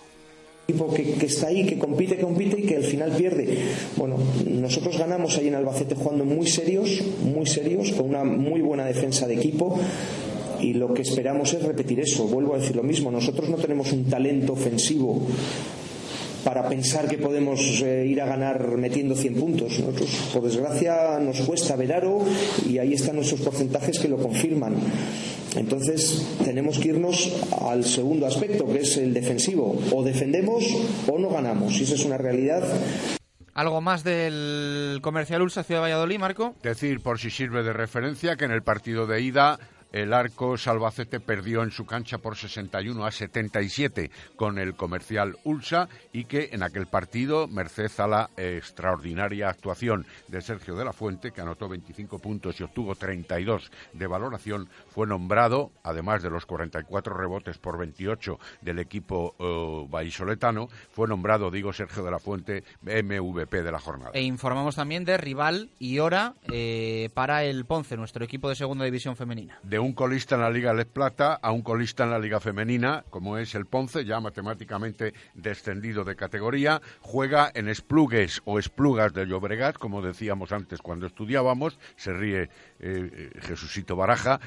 equipo 0.68 0.92
que, 0.92 1.26
está 1.26 1.46
ahí, 1.46 1.64
que 1.64 1.78
compite, 1.78 2.16
que 2.16 2.22
compite 2.22 2.60
y 2.60 2.64
que 2.64 2.76
al 2.76 2.84
final 2.84 3.12
pierde. 3.12 3.56
Bueno, 3.96 4.18
nosotros 4.46 4.98
ganamos 4.98 5.36
ahí 5.38 5.46
en 5.46 5.54
Albacete 5.54 5.94
jugando 5.94 6.24
muy 6.24 6.46
serios, 6.46 7.02
muy 7.22 7.46
serios, 7.46 7.92
con 7.92 8.08
una 8.08 8.24
muy 8.24 8.60
buena 8.62 8.84
defensa 8.84 9.28
de 9.28 9.34
equipo. 9.34 9.78
Y 10.60 10.72
lo 10.72 10.92
que 10.92 11.02
esperamos 11.02 11.52
es 11.52 11.62
repetir 11.62 12.00
eso. 12.00 12.26
Vuelvo 12.26 12.54
a 12.54 12.58
decir 12.58 12.74
lo 12.74 12.82
mismo. 12.82 13.12
Nosotros 13.12 13.48
no 13.48 13.58
tenemos 13.58 13.92
un 13.92 14.06
talento 14.06 14.54
ofensivo 14.54 15.22
para 16.46 16.68
pensar 16.68 17.08
que 17.08 17.18
podemos 17.18 17.58
eh, 17.82 18.06
ir 18.06 18.22
a 18.22 18.26
ganar 18.26 18.76
metiendo 18.76 19.16
100 19.16 19.34
puntos. 19.34 19.80
Nosotros, 19.80 20.30
por 20.32 20.44
desgracia, 20.44 21.18
nos 21.18 21.40
cuesta 21.40 21.74
ver 21.74 21.92
aro 21.92 22.24
y 22.64 22.78
ahí 22.78 22.94
están 22.94 23.16
nuestros 23.16 23.40
porcentajes 23.40 23.98
que 23.98 24.06
lo 24.06 24.16
confirman. 24.16 24.76
Entonces 25.56 26.24
tenemos 26.44 26.78
que 26.78 26.90
irnos 26.90 27.32
al 27.60 27.84
segundo 27.84 28.26
aspecto, 28.28 28.64
que 28.64 28.78
es 28.78 28.96
el 28.96 29.12
defensivo. 29.12 29.76
O 29.90 30.04
defendemos 30.04 30.64
o 31.08 31.18
no 31.18 31.30
ganamos. 31.30 31.80
Y 31.80 31.82
eso 31.82 31.96
es 31.96 32.04
una 32.04 32.16
realidad. 32.16 32.62
¿Algo 33.52 33.80
más 33.80 34.04
del 34.04 35.00
comercial 35.02 35.42
Ulsa 35.42 35.64
Ciudad 35.64 35.80
de 35.80 35.86
Valladolid, 35.86 36.18
Marco? 36.20 36.54
Decir, 36.62 37.00
por 37.00 37.18
si 37.18 37.30
sirve 37.30 37.64
de 37.64 37.72
referencia, 37.72 38.36
que 38.36 38.44
en 38.44 38.52
el 38.52 38.62
partido 38.62 39.08
de 39.08 39.20
ida 39.20 39.58
el 39.92 40.12
arco 40.12 40.56
Salvacete 40.56 41.20
perdió 41.20 41.62
en 41.62 41.70
su 41.70 41.86
cancha 41.86 42.18
por 42.18 42.36
61 42.36 43.04
a 43.04 43.10
77 43.10 44.10
con 44.36 44.58
el 44.58 44.74
comercial 44.74 45.36
Ulsa 45.44 45.88
y 46.12 46.24
que 46.24 46.50
en 46.52 46.62
aquel 46.62 46.86
partido, 46.86 47.48
merced 47.48 47.90
a 47.98 48.06
la 48.06 48.30
extraordinaria 48.36 49.48
actuación 49.48 50.06
de 50.28 50.42
Sergio 50.42 50.74
de 50.74 50.84
la 50.84 50.92
Fuente, 50.92 51.30
que 51.30 51.40
anotó 51.40 51.68
25 51.68 52.18
puntos 52.18 52.60
y 52.60 52.64
obtuvo 52.64 52.94
32 52.94 53.70
de 53.92 54.06
valoración, 54.06 54.68
fue 54.88 55.06
nombrado, 55.06 55.70
además 55.82 56.22
de 56.22 56.30
los 56.30 56.46
44 56.46 57.14
rebotes 57.14 57.58
por 57.58 57.78
28 57.78 58.38
del 58.60 58.78
equipo 58.78 59.34
uh, 59.38 59.88
vallisoletano, 59.88 60.68
fue 60.90 61.08
nombrado, 61.08 61.50
digo, 61.50 61.72
Sergio 61.72 62.02
de 62.04 62.10
la 62.10 62.18
Fuente 62.18 62.64
MVP 62.82 63.62
de 63.62 63.72
la 63.72 63.78
jornada. 63.78 64.10
E 64.14 64.22
informamos 64.22 64.76
también 64.76 65.04
de 65.04 65.16
rival 65.16 65.70
y 65.78 65.98
hora 65.98 66.34
eh, 66.52 67.10
para 67.14 67.44
el 67.44 67.64
Ponce, 67.64 67.96
nuestro 67.96 68.24
equipo 68.24 68.48
de 68.48 68.56
segunda 68.56 68.84
división 68.84 69.16
femenina 69.16 69.58
un 69.78 69.92
colista 69.92 70.34
en 70.34 70.42
la 70.42 70.50
Liga 70.50 70.74
Les 70.74 70.86
Plata 70.86 71.34
a 71.34 71.52
un 71.52 71.62
colista 71.62 72.04
en 72.04 72.10
la 72.10 72.18
Liga 72.18 72.40
Femenina, 72.40 73.04
como 73.10 73.38
es 73.38 73.54
el 73.54 73.66
Ponce, 73.66 74.04
ya 74.04 74.20
matemáticamente 74.20 75.14
descendido 75.34 76.04
de 76.04 76.16
categoría, 76.16 76.80
juega 77.00 77.50
en 77.54 77.68
Esplugues 77.68 78.42
o 78.44 78.58
Esplugas 78.58 79.12
de 79.12 79.26
Llobregat, 79.26 79.76
como 79.76 80.02
decíamos 80.02 80.52
antes 80.52 80.80
cuando 80.80 81.06
estudiábamos, 81.06 81.78
se 81.96 82.12
ríe 82.12 82.42
eh, 82.42 82.48
eh, 82.80 83.30
Jesucito 83.40 83.96
Baraja, 83.96 84.40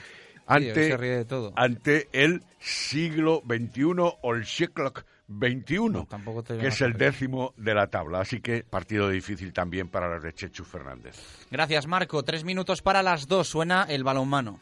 ante, 0.45 1.25
ante 1.55 2.09
el 2.11 2.43
siglo 2.59 3.43
XXI 3.47 3.83
o 4.21 4.33
el 4.33 4.45
siglo 4.45 4.93
21, 5.29 6.07
que 6.59 6.67
es 6.67 6.81
el 6.81 6.93
décimo 6.93 7.53
de 7.55 7.75
la 7.75 7.87
tabla. 7.87 8.21
Así 8.21 8.41
que 8.41 8.63
partido 8.63 9.09
difícil 9.09 9.53
también 9.53 9.87
para 9.87 10.09
las 10.09 10.23
de 10.23 10.33
Chechu 10.33 10.63
Fernández. 10.63 11.15
Gracias, 11.51 11.85
Marco. 11.85 12.23
Tres 12.23 12.43
minutos 12.43 12.81
para 12.81 13.03
las 13.03 13.27
dos. 13.27 13.47
Suena 13.47 13.83
el 13.83 14.03
balonmano. 14.03 14.59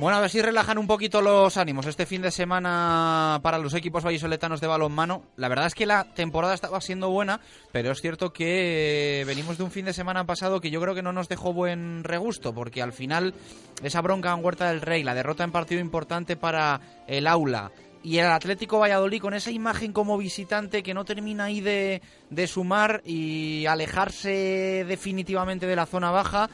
Bueno, 0.00 0.16
a 0.16 0.20
ver 0.22 0.30
si 0.30 0.40
relajan 0.40 0.78
un 0.78 0.86
poquito 0.86 1.20
los 1.20 1.58
ánimos 1.58 1.84
este 1.84 2.06
fin 2.06 2.22
de 2.22 2.30
semana 2.30 3.38
para 3.42 3.58
los 3.58 3.74
equipos 3.74 4.02
vallisoletanos 4.02 4.58
de 4.58 4.66
balonmano. 4.66 5.24
La 5.36 5.48
verdad 5.48 5.66
es 5.66 5.74
que 5.74 5.84
la 5.84 6.04
temporada 6.14 6.54
estaba 6.54 6.80
siendo 6.80 7.10
buena, 7.10 7.38
pero 7.70 7.92
es 7.92 8.00
cierto 8.00 8.32
que 8.32 9.24
venimos 9.26 9.58
de 9.58 9.64
un 9.64 9.70
fin 9.70 9.84
de 9.84 9.92
semana 9.92 10.24
pasado 10.24 10.58
que 10.58 10.70
yo 10.70 10.80
creo 10.80 10.94
que 10.94 11.02
no 11.02 11.12
nos 11.12 11.28
dejó 11.28 11.52
buen 11.52 12.02
regusto, 12.02 12.54
porque 12.54 12.80
al 12.80 12.94
final 12.94 13.34
esa 13.82 14.00
bronca 14.00 14.32
en 14.32 14.42
Huerta 14.42 14.70
del 14.70 14.80
Rey, 14.80 15.02
la 15.02 15.12
derrota 15.12 15.44
en 15.44 15.52
partido 15.52 15.82
importante 15.82 16.34
para 16.34 16.80
el 17.06 17.26
aula, 17.26 17.70
y 18.02 18.16
el 18.16 18.28
Atlético 18.28 18.78
Valladolid 18.78 19.20
con 19.20 19.34
esa 19.34 19.50
imagen 19.50 19.92
como 19.92 20.16
visitante 20.16 20.82
que 20.82 20.94
no 20.94 21.04
termina 21.04 21.44
ahí 21.44 21.60
de, 21.60 22.00
de 22.30 22.46
sumar 22.46 23.02
y 23.04 23.66
alejarse 23.66 24.86
definitivamente 24.88 25.66
de 25.66 25.76
la 25.76 25.84
zona 25.84 26.10
baja, 26.10 26.48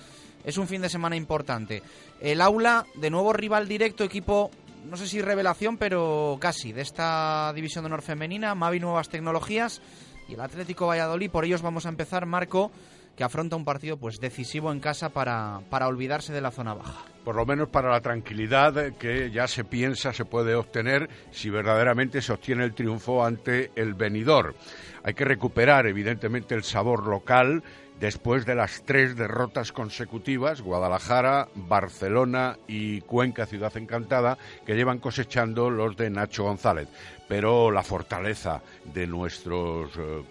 es 0.46 0.56
un 0.56 0.68
fin 0.68 0.80
de 0.80 0.88
semana 0.88 1.16
importante. 1.16 1.82
El 2.20 2.40
aula, 2.40 2.86
de 2.94 3.10
nuevo 3.10 3.34
rival 3.34 3.68
directo, 3.68 4.04
equipo, 4.04 4.50
no 4.88 4.96
sé 4.96 5.08
si 5.08 5.20
revelación, 5.20 5.76
pero 5.76 6.38
casi, 6.40 6.72
de 6.72 6.82
esta 6.82 7.52
división 7.54 7.82
de 7.82 7.86
honor 7.86 8.02
femenina, 8.02 8.54
Mavi 8.54 8.80
Nuevas 8.80 9.08
Tecnologías 9.08 9.82
y 10.28 10.34
el 10.34 10.40
Atlético 10.40 10.86
Valladolid. 10.86 11.30
Por 11.30 11.44
ellos 11.44 11.62
vamos 11.62 11.84
a 11.84 11.88
empezar, 11.88 12.26
Marco, 12.26 12.70
que 13.16 13.24
afronta 13.24 13.56
un 13.56 13.64
partido 13.64 13.96
pues 13.96 14.20
decisivo 14.20 14.70
en 14.70 14.78
casa 14.78 15.08
para, 15.08 15.62
para 15.68 15.88
olvidarse 15.88 16.32
de 16.32 16.40
la 16.40 16.52
zona 16.52 16.74
baja. 16.74 17.04
Por 17.24 17.34
lo 17.34 17.44
menos 17.44 17.68
para 17.68 17.90
la 17.90 18.00
tranquilidad 18.00 18.92
que 18.98 19.32
ya 19.32 19.48
se 19.48 19.64
piensa 19.64 20.12
se 20.12 20.24
puede 20.24 20.54
obtener 20.54 21.08
si 21.32 21.50
verdaderamente 21.50 22.22
se 22.22 22.32
obtiene 22.32 22.62
el 22.62 22.74
triunfo 22.74 23.24
ante 23.24 23.72
el 23.74 23.94
venidor. 23.94 24.54
Hay 25.02 25.14
que 25.14 25.24
recuperar, 25.24 25.86
evidentemente, 25.86 26.54
el 26.54 26.62
sabor 26.62 27.08
local 27.08 27.64
después 28.00 28.46
de 28.46 28.54
las 28.54 28.82
tres 28.84 29.16
derrotas 29.16 29.72
consecutivas, 29.72 30.60
Guadalajara, 30.60 31.48
Barcelona 31.54 32.58
y 32.66 33.00
Cuenca, 33.02 33.46
Ciudad 33.46 33.76
Encantada, 33.76 34.38
que 34.64 34.74
llevan 34.74 34.98
cosechando 34.98 35.70
los 35.70 35.96
de 35.96 36.10
Nacho 36.10 36.44
González. 36.44 36.88
Pero 37.28 37.70
la 37.70 37.82
fortaleza 37.82 38.62
de 38.84 39.06
nuestros 39.06 39.90
eh, 39.96 40.22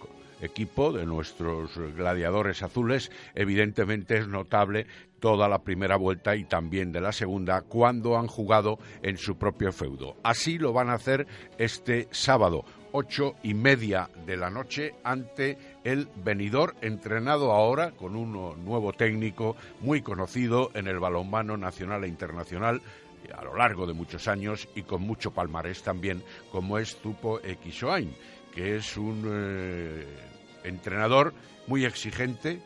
equipo, 0.41 0.91
de 0.91 1.05
nuestros 1.05 1.77
gladiadores 1.95 2.61
azules, 2.61 3.11
evidentemente 3.33 4.17
es 4.17 4.27
notable 4.27 4.85
toda 5.19 5.47
la 5.47 5.63
primera 5.63 5.95
vuelta 5.95 6.35
y 6.35 6.43
también 6.43 6.91
de 6.91 7.01
la 7.01 7.11
segunda 7.11 7.61
cuando 7.61 8.17
han 8.17 8.27
jugado 8.27 8.77
en 9.01 9.17
su 9.17 9.37
propio 9.37 9.71
feudo. 9.71 10.17
Así 10.23 10.57
lo 10.57 10.71
van 10.71 10.89
a 10.89 10.93
hacer 10.93 11.25
este 11.57 12.07
sábado 12.11 12.63
ocho 12.97 13.35
y 13.43 13.53
media 13.53 14.09
de 14.25 14.37
la 14.37 14.49
noche 14.49 14.95
ante 15.03 15.57
el 15.85 16.09
venidor, 16.15 16.75
entrenado 16.81 17.51
ahora 17.51 17.91
con 17.91 18.15
un 18.15 18.33
nuevo 18.65 18.91
técnico 18.91 19.55
muy 19.79 20.01
conocido 20.01 20.71
en 20.73 20.87
el 20.87 20.99
balonmano 20.99 21.57
nacional 21.57 22.03
e 22.03 22.07
internacional 22.07 22.81
eh, 23.23 23.29
a 23.31 23.43
lo 23.43 23.55
largo 23.55 23.85
de 23.85 23.93
muchos 23.93 24.27
años 24.27 24.67
y 24.75 24.81
con 24.81 25.03
mucho 25.03 25.31
palmarés 25.31 25.83
también, 25.83 26.23
como 26.51 26.79
es 26.79 26.97
Tupo 26.97 27.39
Equisoain, 27.39 28.11
que 28.53 28.77
es 28.77 28.97
un 28.97 29.23
eh, 29.27 30.05
entrenador 30.63 31.33
muy 31.67 31.85
exigente 31.85 32.59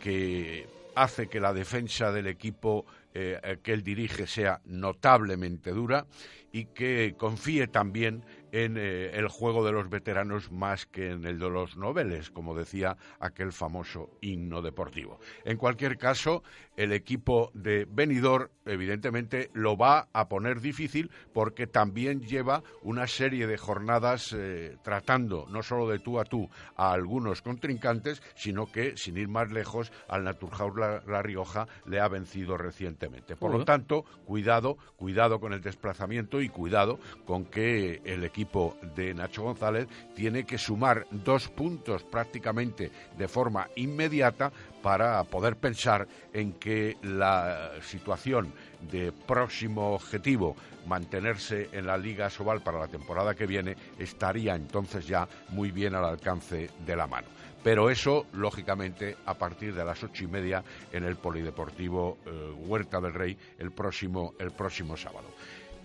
que 0.00 0.68
hace 0.94 1.26
que 1.26 1.40
la 1.40 1.52
defensa 1.52 2.12
del 2.12 2.28
equipo 2.28 2.86
eh, 3.14 3.58
que 3.64 3.72
él 3.72 3.82
dirige 3.82 4.28
sea 4.28 4.60
notablemente 4.64 5.72
dura 5.72 6.06
y 6.52 6.66
que 6.66 7.16
confíe 7.18 7.66
también 7.66 8.22
en 8.54 8.76
eh, 8.76 9.10
el 9.14 9.26
juego 9.26 9.64
de 9.64 9.72
los 9.72 9.90
veteranos 9.90 10.52
más 10.52 10.86
que 10.86 11.10
en 11.10 11.26
el 11.26 11.40
de 11.40 11.50
los 11.50 11.76
noveles, 11.76 12.30
como 12.30 12.54
decía 12.54 12.96
aquel 13.18 13.52
famoso 13.52 14.10
himno 14.20 14.62
deportivo. 14.62 15.18
En 15.44 15.56
cualquier 15.56 15.98
caso, 15.98 16.44
el 16.76 16.92
equipo 16.92 17.50
de 17.52 17.84
Benidorm 17.90 18.48
evidentemente 18.64 19.50
lo 19.54 19.76
va 19.76 20.08
a 20.12 20.28
poner 20.28 20.60
difícil 20.60 21.10
porque 21.32 21.66
también 21.66 22.20
lleva 22.20 22.62
una 22.82 23.08
serie 23.08 23.48
de 23.48 23.58
jornadas 23.58 24.32
eh, 24.32 24.76
tratando 24.84 25.46
no 25.50 25.62
solo 25.64 25.88
de 25.88 25.98
tú 25.98 26.20
a 26.20 26.24
tú 26.24 26.48
a 26.76 26.92
algunos 26.92 27.42
contrincantes, 27.42 28.22
sino 28.36 28.66
que, 28.66 28.96
sin 28.96 29.16
ir 29.16 29.28
más 29.28 29.50
lejos, 29.50 29.90
al 30.08 30.22
Naturhaus 30.22 30.76
la, 30.76 31.22
Rioja 31.22 31.66
le 31.86 31.98
ha 31.98 32.06
vencido 32.06 32.56
recientemente. 32.56 33.34
Por 33.34 33.50
lo 33.50 33.64
tanto, 33.64 34.04
cuidado, 34.24 34.76
cuidado 34.96 35.40
con 35.40 35.52
el 35.52 35.60
desplazamiento 35.60 36.40
y 36.40 36.48
cuidado 36.48 37.00
con 37.24 37.46
que 37.46 38.00
el 38.04 38.22
equipo 38.44 38.76
de 38.94 39.14
Nacho 39.14 39.42
González 39.42 39.88
tiene 40.14 40.44
que 40.44 40.58
sumar 40.58 41.06
dos 41.10 41.48
puntos 41.48 42.02
prácticamente 42.04 42.90
de 43.16 43.26
forma 43.26 43.68
inmediata 43.76 44.52
para 44.82 45.24
poder 45.24 45.56
pensar 45.56 46.06
en 46.32 46.52
que 46.52 46.98
la 47.02 47.70
situación 47.80 48.52
de 48.90 49.12
próximo 49.12 49.94
objetivo, 49.94 50.56
mantenerse 50.86 51.70
en 51.72 51.86
la 51.86 51.96
Liga 51.96 52.28
Sobal 52.28 52.62
para 52.62 52.78
la 52.78 52.88
temporada 52.88 53.34
que 53.34 53.46
viene, 53.46 53.76
estaría 53.98 54.54
entonces 54.54 55.06
ya 55.06 55.26
muy 55.48 55.70
bien 55.70 55.94
al 55.94 56.04
alcance 56.04 56.68
de 56.84 56.96
la 56.96 57.06
mano. 57.06 57.28
Pero 57.62 57.88
eso, 57.88 58.26
lógicamente, 58.34 59.16
a 59.24 59.32
partir 59.32 59.74
de 59.74 59.86
las 59.86 60.04
ocho 60.04 60.24
y 60.24 60.26
media 60.26 60.62
en 60.92 61.04
el 61.04 61.16
Polideportivo 61.16 62.18
eh, 62.26 62.52
Huerta 62.66 63.00
del 63.00 63.14
Rey 63.14 63.38
el 63.58 63.72
próximo, 63.72 64.34
el 64.38 64.50
próximo 64.50 64.98
sábado. 64.98 65.28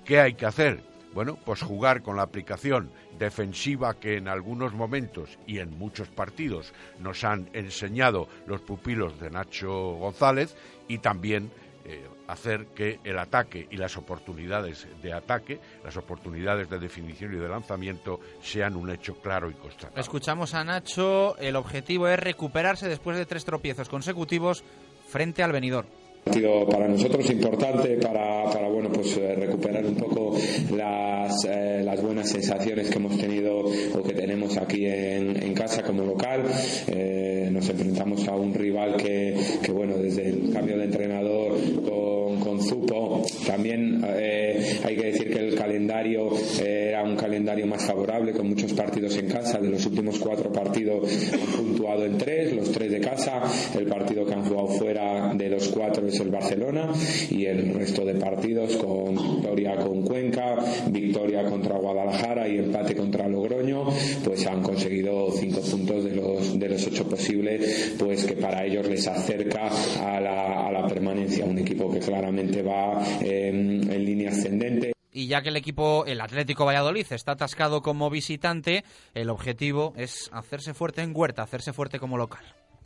¿Qué 0.03 0.19
hay 0.19 0.33
que 0.33 0.45
hacer? 0.45 0.88
Bueno, 1.13 1.37
pues 1.43 1.61
jugar 1.61 2.01
con 2.01 2.15
la 2.15 2.23
aplicación 2.23 2.91
defensiva 3.17 3.99
que 3.99 4.17
en 4.17 4.27
algunos 4.27 4.73
momentos 4.73 5.37
y 5.47 5.59
en 5.59 5.77
muchos 5.77 6.07
partidos 6.09 6.73
nos 6.99 7.23
han 7.23 7.49
enseñado 7.53 8.27
los 8.45 8.61
pupilos 8.61 9.19
de 9.19 9.29
Nacho 9.29 9.71
González 9.95 10.55
y 10.87 10.99
también 10.99 11.51
eh, 11.85 12.07
hacer 12.27 12.67
que 12.67 12.99
el 13.03 13.17
ataque 13.17 13.67
y 13.71 13.77
las 13.77 13.97
oportunidades 13.97 14.87
de 15.01 15.13
ataque, 15.13 15.59
las 15.83 15.97
oportunidades 15.97 16.69
de 16.69 16.77
definición 16.77 17.33
y 17.33 17.37
de 17.37 17.49
lanzamiento 17.49 18.19
sean 18.41 18.75
un 18.75 18.91
hecho 18.91 19.15
claro 19.15 19.49
y 19.49 19.53
constante. 19.55 19.99
Escuchamos 19.99 20.53
a 20.53 20.63
Nacho, 20.63 21.35
el 21.37 21.55
objetivo 21.55 22.07
es 22.07 22.19
recuperarse 22.19 22.87
después 22.87 23.17
de 23.17 23.25
tres 23.25 23.45
tropiezos 23.45 23.89
consecutivos 23.89 24.63
frente 25.07 25.41
al 25.41 25.51
venidor 25.51 25.87
partido 26.23 26.67
para 26.67 26.87
nosotros 26.87 27.29
importante 27.29 27.97
para, 27.97 28.45
para 28.51 28.67
bueno 28.69 28.89
pues 28.91 29.17
eh, 29.17 29.35
recuperar 29.35 29.85
un 29.85 29.95
poco 29.95 30.37
las, 30.75 31.45
eh, 31.45 31.81
las 31.83 32.01
buenas 32.01 32.29
sensaciones 32.29 32.89
que 32.89 32.97
hemos 32.97 33.17
tenido 33.17 33.59
o 33.59 34.03
que 34.03 34.13
tenemos 34.13 34.57
aquí 34.57 34.85
en, 34.85 35.41
en 35.41 35.53
casa 35.53 35.83
como 35.83 36.03
local. 36.03 36.43
Eh, 36.87 37.49
nos 37.51 37.67
enfrentamos 37.69 38.27
a 38.27 38.35
un 38.35 38.53
rival 38.53 38.95
que, 38.95 39.35
que, 39.63 39.71
bueno 39.71 39.97
desde 39.97 40.29
el 40.29 40.53
cambio 40.53 40.77
de 40.77 40.85
entrenador 40.85 41.57
con, 41.83 42.39
con 42.39 42.61
Zupo 42.61 43.23
también 43.47 44.03
hay 44.03 44.95
que 44.95 45.05
decir 45.05 45.31
que 45.31 45.39
el 45.39 45.55
calendario 45.55 46.29
era 46.61 47.03
un 47.03 47.15
calendario 47.15 47.65
más 47.65 47.85
favorable 47.85 48.33
con 48.33 48.49
muchos 48.49 48.73
partidos 48.73 49.17
en 49.17 49.27
casa. 49.27 49.59
De 49.59 49.69
los 49.69 49.85
últimos 49.85 50.19
cuatro 50.19 50.51
partidos 50.51 51.09
han 51.33 51.39
puntuado 51.39 52.05
en 52.05 52.17
tres 52.17 52.53
los 52.53 52.71
tres 52.71 52.91
de 52.91 52.99
casa. 52.99 53.41
El 53.77 53.85
partido 53.85 54.25
que 54.25 54.33
han 54.33 54.43
jugado 54.43 54.67
fuera 54.67 55.33
de 55.33 55.49
los 55.49 55.67
cuatro 55.69 56.08
es 56.09 56.19
el 56.19 56.29
Barcelona 56.29 56.89
y 57.29 57.45
el 57.45 57.73
resto 57.73 58.05
de 58.05 58.15
partidos 58.15 58.75
con 58.77 59.15
victoria 59.15 59.77
con 59.77 60.03
Cuenca, 60.03 60.55
victoria 60.87 61.45
contra 61.45 61.77
Guadalajara 61.77 62.47
y 62.47 62.57
empate 62.57 62.95
contra 62.95 63.27
Logroño, 63.27 63.85
pues 64.23 64.45
han 64.45 64.61
conseguido 64.61 65.31
cinco 65.31 65.61
puntos 65.61 66.03
de 66.03 66.15
los, 66.15 66.59
de 66.59 66.69
los 66.69 66.87
ocho 66.87 67.07
posibles, 67.07 67.95
pues 67.97 68.25
que 68.25 68.33
para 68.33 68.65
ellos 68.65 68.87
les 68.87 69.07
acerca 69.07 69.67
a 69.67 70.19
la, 70.19 70.67
a 70.67 70.71
la 70.71 70.87
permanencia. 70.87 71.45
Un 71.45 71.59
equipo 71.59 71.91
que 71.91 71.99
claramente 71.99 72.61
va 72.61 73.01
en, 73.21 73.91
en 73.91 74.05
línea 74.05 74.29
ascendente. 74.29 74.93
Y 75.11 75.27
ya 75.27 75.41
que 75.41 75.49
el 75.49 75.55
equipo, 75.55 76.05
el 76.05 76.21
Atlético 76.21 76.65
Valladolid, 76.65 77.05
está 77.09 77.31
atascado 77.31 77.81
como 77.81 78.09
visitante, 78.09 78.83
el 79.15 79.29
objetivo 79.29 79.93
es 79.97 80.29
hacerse 80.31 80.73
fuerte 80.73 81.01
en 81.01 81.13
Huerta, 81.15 81.41
hacerse 81.41 81.73
fuerte 81.73 81.99
como 81.99 82.17
local. 82.17 82.45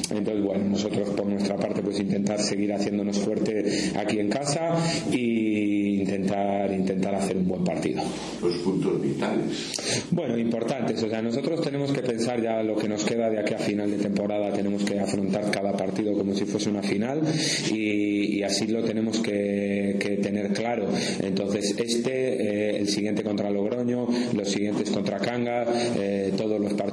Entonces, 0.10 0.44
bueno, 0.44 0.66
nosotros 0.66 1.10
por 1.12 1.26
nuestra 1.26 1.56
parte 1.56 1.82
pues 1.82 2.00
intentar 2.00 2.40
seguir 2.42 2.74
haciéndonos 2.74 3.20
fuerte 3.20 3.92
aquí 3.96 4.20
en 4.20 4.30
casa 4.30 4.76
y 5.12 6.02
intentar 6.02 6.72
intentar 6.72 7.16
hacer 7.16 7.38
un 7.38 7.48
buen 7.48 7.64
partido. 7.64 8.02
Los 8.42 8.56
puntos 8.58 9.02
vitales. 9.02 9.72
Bueno, 10.12 10.38
importantes. 10.38 11.02
O 11.04 11.10
sea, 11.10 11.22
nosotros 11.22 11.62
tenemos 11.62 11.92
que 11.92 12.02
pensar 12.02 12.42
ya 12.42 12.62
lo 12.64 12.76
que 12.76 12.90
nos 12.90 13.04
queda 13.06 13.30
de 13.30 13.40
aquí 13.40 13.54
a 13.54 13.60
final 13.60 13.90
de 13.90 13.98
temporada. 13.98 14.52
Tenemos 14.52 14.84
que 14.84 15.00
afrontar 15.00 15.50
cada 15.52 15.74
partido 15.74 16.14
como 16.14 16.34
si 16.34 16.46
fuese 16.46 16.70
una 16.70 16.84
final 16.84 17.22
y, 17.72 18.42
así 18.44 18.68
lo 18.68 18.84
tenemos 18.84 19.20
que, 19.20 20.20
tener 20.22 20.54
claro. 20.54 20.88
Entonces, 21.22 21.76
este, 21.78 22.74
eh, 22.74 22.78
el 22.78 22.88
siguiente 22.88 23.24
contra 23.24 23.50
Logroño, 23.50 24.08
los 24.34 24.50
siguientes 24.50 24.90
contra 24.90 25.20
Cangas, 25.20 25.68
eh, 25.98 26.34
todos 26.36 26.60
los 26.60 26.74
partidos 26.74 26.93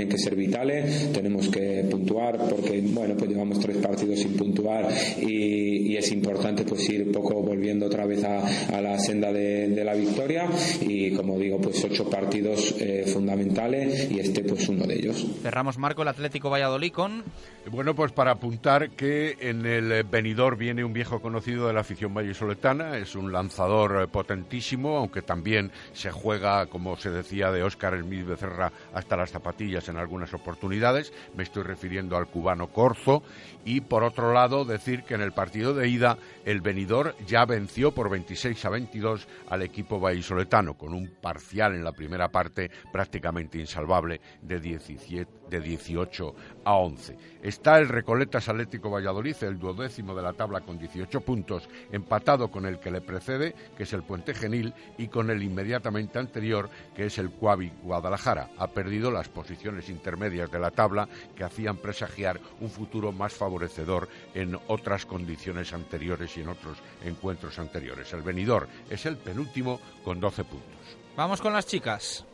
tienen 0.00 0.16
que 0.16 0.18
ser 0.18 0.34
vitales. 0.34 1.12
Tenemos 1.12 1.48
que 1.48 1.86
puntuar 1.90 2.38
porque 2.48 2.80
bueno 2.80 3.14
pues 3.16 3.30
llevamos 3.30 3.60
tres 3.60 3.76
partidos 3.78 4.20
sin 4.20 4.34
puntuar 4.36 4.88
y, 5.20 5.96
es 6.00 6.12
importante 6.12 6.64
pues 6.64 6.88
ir 6.88 7.12
poco 7.12 7.42
volviendo 7.42 7.84
otra 7.84 8.06
vez 8.06 8.24
a, 8.24 8.80
la 8.80 8.98
senda 8.98 9.30
de, 9.30 9.84
la 9.84 9.94
victoria 9.94 10.48
y 10.80 11.10
como 11.12 11.38
digo 11.38 11.60
pues 11.60 11.84
ocho 11.84 12.08
partidos 12.08 12.74
eh, 12.78 13.04
fundamentales 13.12 14.10
y 14.10 14.18
este 14.18 14.42
pues 14.44 14.66
uno 14.68 14.86
de 14.86 14.94
ellos 14.94 15.26
cerramos 15.42 15.76
Marco 15.76 16.02
el 16.02 16.08
Atlético 16.08 16.48
Valladolid 16.48 16.92
con 16.92 17.24
bueno 17.70 17.94
pues 17.94 18.12
para 18.12 18.30
apuntar 18.30 18.90
que 18.90 19.36
en 19.40 19.66
el 19.66 20.04
venidor 20.04 20.56
viene 20.56 20.84
un 20.84 20.92
viejo 20.94 21.20
conocido 21.20 21.66
de 21.66 21.74
la 21.74 21.80
afición 21.80 22.14
vallisoletana 22.14 22.96
es 22.96 23.14
un 23.14 23.32
lanzador 23.32 24.08
potentísimo 24.08 24.96
aunque 24.96 25.20
también 25.20 25.70
se 25.92 26.10
juega 26.10 26.66
como 26.66 26.96
se 26.96 27.10
decía 27.10 27.50
de 27.50 27.62
Óscar 27.62 27.94
el 27.94 28.04
Becerra 28.04 28.72
hasta 28.94 29.16
las 29.16 29.30
zapatillas 29.30 29.88
en 29.90 29.98
algunas 29.98 30.32
oportunidades 30.34 31.12
me 31.36 31.42
estoy 31.42 31.62
refiriendo 31.62 32.16
al 32.16 32.28
cubano 32.28 32.68
Corzo, 32.68 33.22
y 33.64 33.80
por 33.82 34.04
otro 34.04 34.32
lado 34.32 34.64
decir 34.64 35.02
que 35.02 35.14
en 35.14 35.20
el 35.20 35.32
partido 35.32 35.74
de 35.74 35.88
ida 35.88 36.16
el 36.44 36.60
venidor 36.60 37.14
ya 37.26 37.44
venció 37.44 37.92
por 37.92 38.10
26 38.10 38.64
a 38.64 38.70
22 38.70 39.28
al 39.48 39.62
equipo 39.62 40.00
vallisoletano, 40.00 40.74
con 40.74 40.94
un 40.94 41.10
parcial 41.20 41.74
en 41.74 41.84
la 41.84 41.92
primera 41.92 42.28
parte 42.28 42.70
prácticamente 42.92 43.58
insalvable 43.58 44.20
de, 44.42 44.60
17, 44.60 45.30
de 45.50 45.60
18 45.60 46.34
a 46.64 46.74
11. 46.74 47.16
Está 47.42 47.78
el 47.78 47.88
Recoletas 47.88 48.48
Atlético 48.48 48.90
Valladolid, 48.90 49.36
el 49.42 49.58
duodécimo 49.58 50.14
de 50.14 50.22
la 50.22 50.34
tabla 50.34 50.60
con 50.60 50.78
18 50.78 51.20
puntos, 51.22 51.68
empatado 51.90 52.50
con 52.50 52.66
el 52.66 52.78
que 52.78 52.90
le 52.90 53.00
precede, 53.00 53.54
que 53.76 53.84
es 53.84 53.92
el 53.94 54.02
Puente 54.02 54.34
Genil, 54.34 54.74
y 54.98 55.08
con 55.08 55.30
el 55.30 55.42
inmediatamente 55.42 56.18
anterior, 56.18 56.68
que 56.94 57.06
es 57.06 57.18
el 57.18 57.30
Cuavi 57.30 57.72
Guadalajara. 57.82 58.50
Ha 58.58 58.68
perdido 58.68 59.10
las 59.10 59.28
posiciones 59.28 59.88
intermedias 59.88 60.50
de 60.50 60.58
la 60.58 60.70
tabla 60.70 61.08
que 61.34 61.44
hacían 61.44 61.78
presagiar 61.78 62.40
un 62.60 62.68
futuro 62.68 63.10
más 63.10 63.32
favorecedor 63.32 64.08
en 64.34 64.58
otras 64.68 65.06
condiciones 65.06 65.72
anteriores 65.72 66.36
y 66.36 66.42
en 66.42 66.50
otros 66.50 66.78
encuentros 67.04 67.58
anteriores. 67.58 68.12
El 68.12 68.22
venidor 68.22 68.68
es 68.90 69.06
el 69.06 69.16
penúltimo 69.16 69.80
con 70.04 70.20
12 70.20 70.44
puntos. 70.44 70.98
Vamos 71.16 71.40
con 71.40 71.52
las 71.52 71.66
chicas. 71.66 72.26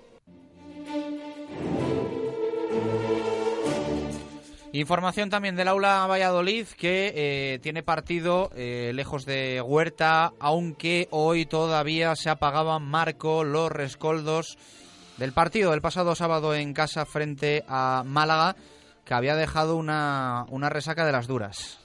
Información 4.77 5.31
también 5.31 5.57
del 5.57 5.68
Aula 5.68 6.07
Valladolid 6.07 6.66
que 6.77 7.11
eh, 7.16 7.59
tiene 7.62 7.83
partido 7.83 8.51
eh, 8.55 8.93
lejos 8.95 9.24
de 9.24 9.62
Huerta, 9.62 10.35
aunque 10.39 11.09
hoy 11.12 11.47
todavía 11.47 12.14
se 12.14 12.29
apagaban 12.29 12.83
Marco 12.83 13.43
los 13.43 13.72
rescoldos 13.72 14.59
del 15.16 15.33
partido 15.33 15.70
del 15.70 15.81
pasado 15.81 16.14
sábado 16.14 16.55
en 16.55 16.74
casa 16.74 17.07
frente 17.07 17.64
a 17.66 18.03
Málaga, 18.05 18.55
que 19.07 19.14
había 19.14 19.35
dejado 19.35 19.77
una, 19.77 20.45
una 20.51 20.68
resaca 20.68 21.07
de 21.07 21.12
las 21.12 21.27
duras. 21.27 21.79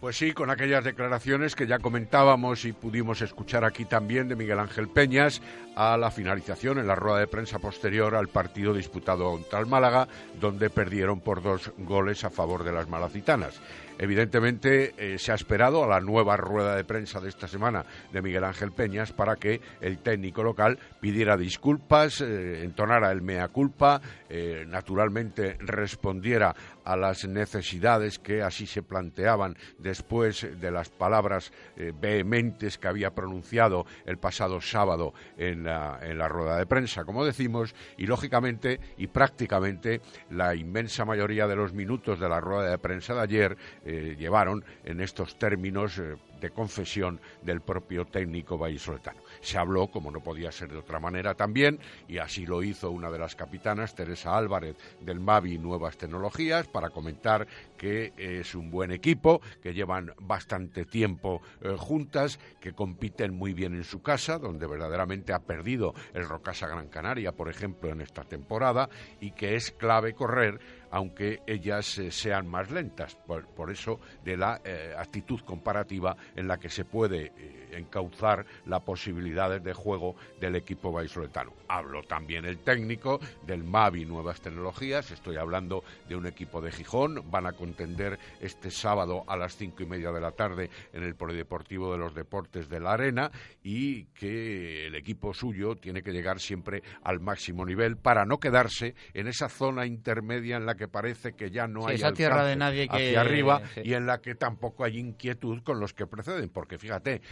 Pues 0.00 0.16
sí, 0.16 0.32
con 0.32 0.48
aquellas 0.48 0.82
declaraciones 0.82 1.54
que 1.54 1.66
ya 1.66 1.78
comentábamos 1.78 2.64
y 2.64 2.72
pudimos 2.72 3.20
escuchar 3.20 3.66
aquí 3.66 3.84
también 3.84 4.28
de 4.28 4.34
Miguel 4.34 4.58
Ángel 4.58 4.88
Peñas 4.88 5.42
a 5.76 5.98
la 5.98 6.10
finalización 6.10 6.78
en 6.78 6.86
la 6.86 6.94
rueda 6.94 7.18
de 7.18 7.26
prensa 7.26 7.58
posterior 7.58 8.14
al 8.14 8.28
partido 8.28 8.72
disputado 8.72 9.30
contra 9.30 9.60
el 9.60 9.66
Málaga, 9.66 10.08
donde 10.40 10.70
perdieron 10.70 11.20
por 11.20 11.42
dos 11.42 11.70
goles 11.76 12.24
a 12.24 12.30
favor 12.30 12.64
de 12.64 12.72
las 12.72 12.88
malacitanas. 12.88 13.60
Evidentemente 13.98 14.94
eh, 14.96 15.18
se 15.18 15.30
ha 15.30 15.34
esperado 15.34 15.84
a 15.84 15.86
la 15.86 16.00
nueva 16.00 16.34
rueda 16.34 16.74
de 16.74 16.84
prensa 16.84 17.20
de 17.20 17.28
esta 17.28 17.46
semana 17.46 17.84
de 18.10 18.22
Miguel 18.22 18.44
Ángel 18.44 18.72
Peñas 18.72 19.12
para 19.12 19.36
que 19.36 19.60
el 19.82 19.98
técnico 19.98 20.42
local 20.42 20.78
pidiera 21.00 21.36
disculpas, 21.36 22.22
eh, 22.22 22.62
entonara 22.64 23.12
el 23.12 23.20
mea 23.20 23.48
culpa, 23.48 24.00
eh, 24.30 24.64
naturalmente 24.66 25.58
respondiera 25.60 26.56
a 26.84 26.96
las 26.96 27.26
necesidades 27.26 28.18
que 28.18 28.42
así 28.42 28.66
se 28.66 28.82
planteaban 28.82 29.56
después 29.78 30.46
de 30.60 30.70
las 30.70 30.88
palabras 30.88 31.52
vehementes 32.00 32.78
que 32.78 32.88
había 32.88 33.14
pronunciado 33.14 33.86
el 34.04 34.18
pasado 34.18 34.60
sábado 34.60 35.14
en 35.36 35.64
la, 35.64 35.98
en 36.02 36.18
la 36.18 36.28
rueda 36.28 36.58
de 36.58 36.66
prensa, 36.66 37.04
como 37.04 37.24
decimos, 37.24 37.74
y 37.96 38.06
lógicamente 38.06 38.80
y 38.96 39.06
prácticamente 39.06 40.00
la 40.30 40.54
inmensa 40.54 41.04
mayoría 41.04 41.46
de 41.46 41.56
los 41.56 41.72
minutos 41.72 42.20
de 42.20 42.28
la 42.28 42.40
rueda 42.40 42.70
de 42.70 42.78
prensa 42.78 43.14
de 43.14 43.20
ayer 43.20 43.56
eh, 43.84 44.16
llevaron 44.18 44.64
en 44.84 45.00
estos 45.00 45.38
términos 45.38 45.98
eh, 45.98 46.16
de 46.40 46.50
confesión 46.50 47.20
del 47.42 47.60
propio 47.60 48.06
técnico 48.06 48.56
vallisoletano. 48.56 49.20
Se 49.40 49.58
habló, 49.58 49.88
como 49.88 50.10
no 50.10 50.20
podía 50.20 50.52
ser 50.52 50.70
de 50.70 50.78
otra 50.78 51.00
manera 51.00 51.34
también, 51.34 51.78
y 52.08 52.18
así 52.18 52.46
lo 52.46 52.62
hizo 52.62 52.90
una 52.90 53.10
de 53.10 53.18
las 53.18 53.36
capitanas, 53.36 53.94
Teresa 53.94 54.36
Álvarez, 54.36 54.76
del 55.00 55.20
Mavi 55.20 55.58
Nuevas 55.58 55.96
Tecnologías, 55.96 56.68
para 56.68 56.90
comentar 56.90 57.46
que 57.76 58.12
es 58.16 58.54
un 58.54 58.70
buen 58.70 58.92
equipo, 58.92 59.40
que 59.62 59.74
llevan 59.74 60.12
bastante 60.20 60.84
tiempo 60.84 61.40
eh, 61.62 61.74
juntas, 61.76 62.38
que 62.60 62.72
compiten 62.72 63.34
muy 63.34 63.54
bien 63.54 63.74
en 63.74 63.84
su 63.84 64.02
casa, 64.02 64.38
donde 64.38 64.66
verdaderamente 64.66 65.32
ha 65.32 65.40
perdido 65.40 65.94
el 66.14 66.28
Rocasa 66.28 66.68
Gran 66.68 66.88
Canaria, 66.88 67.32
por 67.32 67.48
ejemplo, 67.48 67.90
en 67.90 68.00
esta 68.00 68.24
temporada, 68.24 68.88
y 69.20 69.32
que 69.32 69.56
es 69.56 69.70
clave 69.70 70.14
correr 70.14 70.60
aunque 70.90 71.40
ellas 71.46 71.98
eh, 71.98 72.10
sean 72.10 72.46
más 72.48 72.70
lentas. 72.70 73.16
Por, 73.26 73.70
eso, 73.70 74.00
de 74.24 74.36
la 74.36 74.60
eh, 74.64 74.94
actitud 74.96 75.40
comparativa 75.40 76.16
en 76.34 76.48
la 76.48 76.58
que 76.58 76.68
se 76.68 76.84
puede 76.84 77.32
eh, 77.36 77.70
encauzar 77.72 78.44
las 78.66 78.82
posibilidades 78.82 79.62
de 79.62 79.72
juego 79.72 80.16
del 80.40 80.56
equipo 80.56 80.92
vallisoletano. 80.92 81.52
Hablo 81.68 82.02
también 82.02 82.44
el 82.44 82.58
técnico 82.58 83.20
del 83.46 83.64
Mavi 83.64 84.04
Nuevas 84.04 84.40
Tecnologías, 84.40 85.10
estoy 85.10 85.36
hablando 85.36 85.84
de 86.08 86.16
un 86.16 86.26
equipo 86.26 86.60
de 86.60 86.72
Gijón, 86.72 87.30
van 87.30 87.46
a 87.46 87.52
contender 87.52 88.18
este 88.40 88.70
sábado 88.70 89.24
a 89.26 89.36
las 89.36 89.56
cinco 89.56 89.82
y 89.82 89.86
media 89.86 90.10
de 90.10 90.20
la 90.20 90.32
tarde 90.32 90.70
en 90.92 91.02
el 91.02 91.14
Polideportivo 91.14 91.92
de 91.92 91.98
los 91.98 92.14
Deportes 92.14 92.68
de 92.68 92.80
la 92.80 92.92
Arena 92.92 93.30
y 93.62 94.06
que 94.06 94.86
el 94.86 94.94
equipo 94.94 95.32
suyo 95.32 95.76
tiene 95.76 96.02
que 96.02 96.12
llegar 96.12 96.40
siempre 96.40 96.82
al 97.02 97.20
máximo 97.20 97.64
nivel 97.64 97.96
para 97.96 98.24
no 98.24 98.38
quedarse 98.38 98.94
en 99.14 99.28
esa 99.28 99.48
zona 99.48 99.86
intermedia 99.86 100.56
en 100.56 100.66
la 100.66 100.74
que 100.74 100.79
parece 100.88 101.34
que 101.34 101.50
ya 101.50 101.66
no 101.66 101.86
hay 101.86 101.96
esa 101.96 102.12
tierra 102.12 102.44
de 102.44 102.56
nadie 102.56 102.86
hacia 102.90 103.20
arriba 103.20 103.62
y 103.82 103.94
en 103.94 104.06
la 104.06 104.20
que 104.20 104.34
tampoco 104.34 104.84
hay 104.84 104.98
inquietud 104.98 105.62
con 105.62 105.80
los 105.80 105.94
que 105.94 106.06
preceden, 106.06 106.48
porque 106.48 106.78
fíjate, 106.78 107.22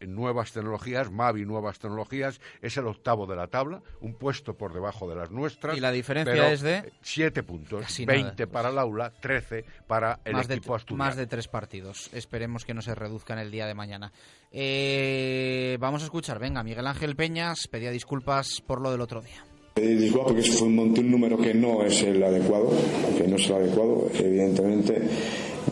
Nuevas 0.00 0.52
Tecnologías, 0.52 1.10
Mavi 1.10 1.44
Nuevas 1.44 1.78
Tecnologías, 1.78 2.40
es 2.60 2.76
el 2.76 2.86
octavo 2.86 3.26
de 3.26 3.36
la 3.36 3.48
tabla, 3.48 3.82
un 4.00 4.14
puesto 4.14 4.56
por 4.56 4.72
debajo 4.72 5.08
de 5.08 5.16
las 5.16 5.30
nuestras. 5.30 5.76
Y 5.76 5.80
la 5.80 5.92
diferencia 5.92 6.52
es 6.52 6.60
de... 6.60 6.92
Siete 7.00 7.42
puntos, 7.42 7.84
20 8.04 8.46
para 8.46 8.70
el 8.70 8.78
aula, 8.78 9.10
13 9.10 9.64
para 9.86 10.20
el 10.24 10.38
equipo 10.38 10.74
asturiano. 10.74 11.04
Más 11.04 11.16
de 11.16 11.26
tres 11.26 11.48
partidos. 11.48 12.10
Esperemos 12.12 12.64
que 12.64 12.74
no 12.74 12.82
se 12.82 12.94
reduzcan 12.94 13.38
el 13.38 13.50
día 13.50 13.66
de 13.66 13.74
mañana. 13.74 14.12
Eh, 14.50 15.76
vamos 15.80 16.02
a 16.02 16.04
escuchar, 16.04 16.38
venga, 16.38 16.62
Miguel 16.62 16.86
Ángel 16.86 17.16
Peñas 17.16 17.68
pedía 17.68 17.90
disculpas 17.90 18.62
por 18.66 18.80
lo 18.80 18.90
del 18.90 19.00
otro 19.00 19.20
día. 19.20 19.44
Pedí 19.76 19.94
disculpas 19.96 20.32
porque 20.32 20.42
fue 20.42 20.68
un, 20.68 20.78
un 20.78 21.10
número 21.10 21.36
que 21.36 21.52
no 21.52 21.84
es 21.84 22.02
el 22.02 22.22
adecuado, 22.22 22.70
que 23.18 23.28
no 23.28 23.36
es 23.36 23.46
el 23.50 23.56
adecuado, 23.56 24.08
evidentemente 24.18 25.02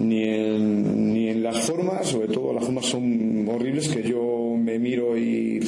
ni 0.00 0.24
en, 0.24 1.14
ni 1.14 1.28
en 1.30 1.42
las 1.42 1.60
formas, 1.60 2.06
sobre 2.06 2.28
todo 2.28 2.52
las 2.52 2.64
formas 2.64 2.84
son 2.84 3.48
horribles 3.48 3.88
que 3.88 4.02
yo 4.02 4.56
me 4.58 4.78
miro 4.78 5.16
y, 5.16 5.58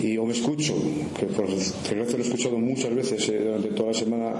y 0.00 0.18
o 0.18 0.26
me 0.26 0.34
escucho, 0.34 0.74
que 1.18 1.24
por 1.24 1.48
desgracia 1.48 2.18
lo 2.18 2.22
he 2.22 2.26
escuchado 2.26 2.58
muchas 2.58 2.94
veces 2.94 3.26
eh, 3.30 3.38
durante 3.42 3.68
toda 3.68 3.92
la 3.92 3.98
semana 3.98 4.32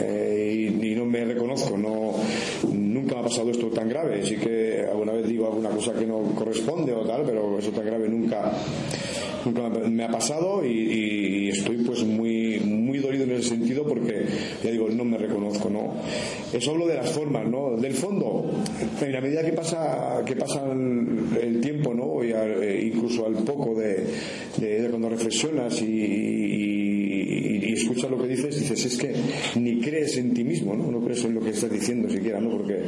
eh, 0.00 0.72
y, 0.82 0.94
no 0.94 1.04
me 1.04 1.24
reconozco, 1.24 1.76
no, 1.76 2.14
nunca 2.72 3.14
me 3.14 3.20
ha 3.20 3.24
pasado 3.24 3.50
esto 3.50 3.68
tan 3.68 3.88
grave, 3.88 4.24
sí 4.24 4.36
que 4.36 4.84
alguna 4.90 5.12
vez 5.12 5.26
digo 5.26 5.46
alguna 5.46 5.70
cosa 5.70 5.92
que 5.94 6.06
no 6.06 6.20
corresponde 6.34 6.92
o 6.92 7.06
tal, 7.06 7.22
pero 7.24 7.58
eso 7.58 7.70
tan 7.70 7.86
grave 7.86 8.08
nunca 8.08 8.52
nunca 9.44 9.68
me 9.68 10.04
ha 10.04 10.10
pasado 10.10 10.64
y, 10.64 11.48
estoy 11.50 11.78
pues 11.78 12.04
muy 12.04 12.60
muy 12.60 12.98
dolido 12.98 13.24
en 13.24 13.32
ese 13.32 13.50
sentido 13.50 13.84
porque 13.84 14.24
ya 14.62 14.70
digo 14.70 14.88
no 14.88 15.04
me 15.04 15.18
reconozco 15.18 15.68
no 15.68 15.94
eso 16.52 16.70
hablo 16.70 16.86
de 16.86 16.94
las 16.94 17.10
formas 17.10 17.46
no 17.48 17.76
del 17.76 17.94
fondo 17.94 18.50
en 19.00 19.12
la 19.12 19.20
medida 19.20 19.44
que 19.44 19.52
pasa 19.52 20.22
que 20.24 20.36
pasa 20.36 20.64
el, 20.72 21.60
tiempo 21.60 21.92
no 21.92 22.24
y 22.24 22.32
eh, 22.32 22.90
incluso 22.92 23.26
al 23.26 23.34
poco 23.44 23.74
de, 23.74 24.06
cuando 24.90 25.08
reflexionas 25.08 25.80
y, 25.82 26.79
escuchas 27.82 28.10
lo 28.10 28.20
que 28.20 28.28
dices 28.28 28.58
dices 28.58 28.84
es 28.84 28.96
que 28.96 29.12
ni 29.56 29.80
crees 29.80 30.16
en 30.16 30.32
ti 30.34 30.44
mismo 30.44 30.74
no 30.74 30.90
no 30.90 31.00
crees 31.00 31.24
en 31.24 31.34
lo 31.34 31.40
que 31.40 31.50
estás 31.50 31.70
diciendo 31.70 32.08
siquiera 32.08 32.40
no 32.40 32.50
porque 32.50 32.82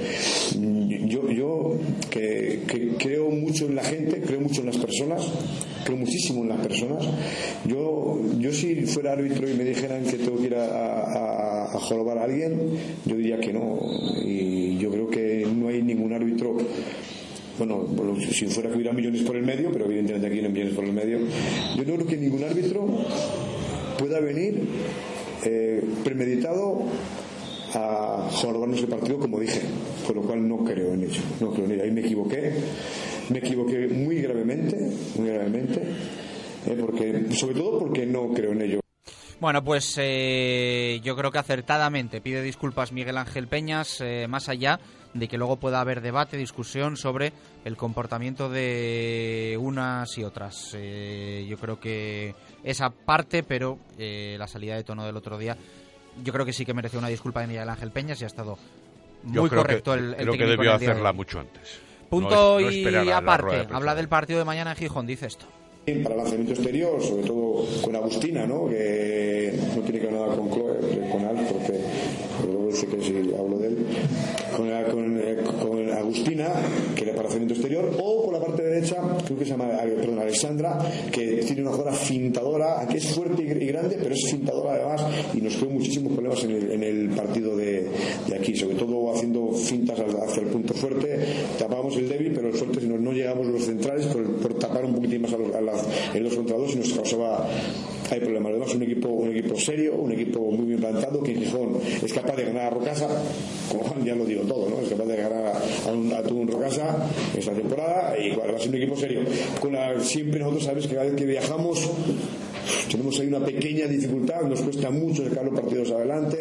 yo 1.06 1.30
yo 1.30 1.78
que 2.10 2.60
creo 2.98 3.30
mucho 3.30 3.66
en 3.66 3.76
la 3.76 3.84
gente 3.84 4.20
creo 4.20 4.40
mucho 4.40 4.60
en 4.60 4.66
las 4.66 4.78
personas 4.78 5.30
creo 5.84 5.96
muchísimo 5.96 6.42
en 6.42 6.48
las 6.48 6.66
personas. 6.66 7.04
Yo, 7.64 8.20
yo 8.38 8.52
si 8.52 8.74
fuera 8.86 9.12
árbitro 9.12 9.48
y 9.48 9.54
me 9.54 9.64
dijeran 9.64 10.04
que 10.04 10.16
tengo 10.18 10.38
que 10.38 10.46
ir 10.46 10.54
a, 10.54 11.64
a, 11.64 11.78
jorobar 11.80 12.18
a 12.18 12.24
alguien, 12.24 12.58
yo 13.04 13.16
diría 13.16 13.38
que 13.38 13.52
no. 13.52 13.78
Y 14.24 14.78
yo 14.78 14.90
creo 14.90 15.08
que 15.08 15.46
no 15.54 15.68
hay 15.68 15.82
ningún 15.82 16.12
árbitro 16.12 16.56
bueno, 17.58 17.86
si 18.18 18.46
fuera 18.46 18.70
que 18.70 18.76
hubiera 18.76 18.92
millones 18.92 19.22
por 19.22 19.36
el 19.36 19.44
medio, 19.44 19.70
pero 19.70 19.84
evidentemente 19.84 20.26
aquí 20.26 20.40
no 20.40 20.46
hay 20.46 20.52
millones 20.52 20.74
por 20.74 20.84
el 20.84 20.92
medio, 20.92 21.18
yo 21.76 21.84
no 21.84 21.94
creo 21.94 22.06
que 22.06 22.16
ningún 22.16 22.42
árbitro 22.42 22.88
pueda 24.02 24.18
venir 24.18 24.60
eh, 25.44 25.80
premeditado 26.02 26.82
a 27.72 28.28
jorobarnos 28.32 28.80
el 28.80 28.88
partido 28.88 29.16
como 29.20 29.38
dije, 29.38 29.60
por 30.04 30.16
lo 30.16 30.22
cual 30.22 30.48
no 30.48 30.64
creo 30.64 30.92
en 30.92 31.04
ello, 31.04 31.22
no 31.40 31.52
creo 31.52 31.66
en 31.66 31.72
ello. 31.72 31.82
Ahí 31.84 31.92
me 31.92 32.00
equivoqué, 32.00 32.52
me 33.28 33.38
equivoqué 33.38 33.86
muy 33.86 34.20
gravemente, 34.20 34.76
muy 35.14 35.28
gravemente, 35.28 35.82
eh, 36.66 36.76
porque, 36.80 37.32
sobre 37.32 37.54
todo 37.54 37.78
porque 37.78 38.04
no 38.04 38.32
creo 38.32 38.50
en 38.50 38.62
ello. 38.62 38.80
Bueno, 39.38 39.62
pues 39.62 39.94
eh, 39.98 41.00
yo 41.04 41.14
creo 41.14 41.30
que 41.30 41.38
acertadamente 41.38 42.20
pide 42.20 42.42
disculpas 42.42 42.90
Miguel 42.90 43.18
Ángel 43.18 43.46
Peñas, 43.46 44.00
eh, 44.00 44.26
más 44.28 44.48
allá 44.48 44.80
de 45.14 45.28
que 45.28 45.38
luego 45.38 45.58
pueda 45.58 45.80
haber 45.80 46.00
debate, 46.00 46.36
discusión 46.36 46.96
sobre 46.96 47.32
el 47.64 47.76
comportamiento 47.76 48.48
de 48.48 49.56
unas 49.60 50.18
y 50.18 50.24
otras. 50.24 50.72
yo 50.72 51.56
creo 51.58 51.78
que 51.78 52.34
esa 52.64 52.90
parte, 52.90 53.42
pero 53.42 53.78
la 53.98 54.46
salida 54.46 54.76
de 54.76 54.84
tono 54.84 55.04
del 55.04 55.16
otro 55.16 55.38
día 55.38 55.56
yo 56.22 56.32
creo 56.32 56.44
que 56.44 56.52
sí 56.52 56.66
que 56.66 56.74
mereció 56.74 56.98
una 56.98 57.08
disculpa 57.08 57.40
de 57.40 57.46
Miguel 57.46 57.68
Ángel 57.68 57.90
Peñas 57.90 58.20
y 58.20 58.24
ha 58.24 58.26
estado 58.26 58.58
muy 59.22 59.48
correcto 59.48 59.92
que, 59.94 59.98
el, 59.98 60.04
el 60.10 60.14
creo 60.16 60.32
que 60.32 60.38
técnico 60.38 60.50
debió 60.50 60.70
de 60.78 60.84
hacerla 60.90 61.12
mucho 61.12 61.40
antes. 61.40 61.80
Punto 62.10 62.60
No 62.60 62.68
es- 62.68 62.84
no 62.84 63.04
y 63.04 63.10
aparte, 63.10 63.66
habla 63.72 63.94
del 63.94 64.08
partido 64.08 64.38
de 64.38 64.44
mañana 64.44 64.72
en 64.72 64.76
Gijón, 64.76 65.06
dice 65.06 65.26
esto. 65.26 65.46
Para 65.84 66.14
lanzamiento 66.14 66.52
exterior, 66.52 67.02
sobre 67.02 67.24
todo 67.24 67.66
con 67.82 67.96
Agustina, 67.96 68.46
¿no? 68.46 68.68
que 68.68 69.52
no 69.74 69.82
tiene 69.82 69.98
que 69.98 70.06
ver 70.06 70.14
nada 70.14 70.36
con 70.36 70.48
Chloe, 70.48 70.78
eh, 70.80 71.08
con 71.10 71.24
Al, 71.24 71.44
porque 71.44 71.80
luego 72.46 72.68
dice 72.68 72.86
que 72.86 73.00
si 73.00 73.34
hablo 73.34 73.58
de 73.58 73.66
él, 73.66 73.78
con, 74.56 74.68
con, 74.68 75.18
eh, 75.18 75.38
con 75.60 75.90
Agustina, 75.90 76.52
que 76.94 77.02
era 77.02 77.10
para 77.10 77.24
lanzamiento 77.24 77.54
exterior, 77.54 77.96
o 78.00 78.24
por 78.24 78.32
la 78.32 78.40
parte 78.40 78.62
derecha, 78.62 78.96
creo 79.24 79.36
que 79.36 79.44
se 79.44 79.50
llama 79.50 79.70
eh, 79.82 79.96
perdón, 79.98 80.20
Alexandra, 80.20 80.78
que 81.10 81.38
tiene 81.38 81.62
una 81.62 81.72
jugadora 81.72 81.96
fintadora, 81.96 82.80
aquí 82.80 82.98
es 82.98 83.08
fuerte 83.08 83.42
y 83.42 83.66
grande, 83.66 83.98
pero 84.00 84.14
es 84.14 84.30
fintadora 84.30 84.74
además, 84.74 85.04
y 85.34 85.40
nos 85.40 85.56
creó 85.56 85.70
muchísimos 85.70 86.12
problemas 86.12 86.44
en 86.44 86.50
el, 86.52 86.70
en 86.70 86.82
el 86.84 87.08
partido 87.10 87.56
de, 87.56 87.88
de 88.28 88.36
aquí, 88.36 88.54
sobre 88.54 88.76
todo 88.76 89.12
haciendo 89.12 89.50
fintas 89.50 89.98
hacia 89.98 90.42
el 90.44 90.48
punto 90.48 90.74
fuerte, 90.74 91.18
tapábamos 91.58 91.96
el 91.96 92.08
débil, 92.08 92.32
pero 92.32 92.46
el 92.46 92.54
fuerte 92.54 92.80
si 92.80 92.86
no, 92.86 92.96
no 92.98 93.10
llegamos 93.10 93.48
los 93.48 93.64
centrales 93.64 94.06
por, 94.06 94.24
por 94.36 94.54
tapar 94.54 94.84
un 94.84 94.94
poquitín 94.94 95.22
más 95.22 95.32
a 95.32 95.38
los, 95.38 95.52
a 95.52 95.71
las- 95.72 96.14
en 96.14 96.22
los 96.24 96.34
contra 96.34 96.56
dos 96.56 96.72
y 96.74 96.76
nos 96.76 96.92
causaba 96.92 97.48
hay 98.10 98.20
problemas. 98.20 98.50
Además, 98.50 98.74
un 98.74 98.82
equipo, 98.82 99.08
un 99.08 99.30
equipo 99.36 99.56
serio, 99.58 99.94
un 99.94 100.12
equipo 100.12 100.40
muy 100.50 100.66
bien 100.66 100.80
plantado, 100.80 101.22
que 101.22 101.32
en 101.32 101.38
Gijón 101.40 101.78
es 102.02 102.12
capaz 102.12 102.36
de 102.36 102.44
ganar 102.44 102.66
a 102.66 102.70
Rocasa, 102.70 103.08
como 103.70 104.04
ya 104.04 104.14
lo 104.14 104.24
digo 104.26 104.42
todo, 104.42 104.68
¿no? 104.68 104.80
Es 104.80 104.88
capaz 104.90 105.04
de 105.06 105.16
ganar 105.16 105.52
a, 105.86 105.90
un, 105.92 106.12
a 106.12 106.20
un 106.20 106.48
Rocasa 106.48 107.08
esta 107.36 107.52
temporada 107.52 108.14
y 108.18 108.30
va 108.36 108.44
a 108.44 108.68
un 108.68 108.74
equipo 108.74 108.96
serio. 108.96 109.20
Con 109.60 109.74
siempre 110.02 110.40
nosotros 110.40 110.64
sabes 110.64 110.86
que 110.86 110.94
cada 110.94 111.06
vez 111.06 111.14
que 111.16 111.24
viajamos 111.24 111.88
tenemos 112.90 113.18
ahí 113.20 113.26
una 113.28 113.44
pequeña 113.44 113.86
dificultad, 113.86 114.42
nos 114.42 114.60
cuesta 114.60 114.90
mucho 114.90 115.28
sacar 115.28 115.44
los 115.44 115.60
partidos 115.60 115.90
adelante. 115.90 116.38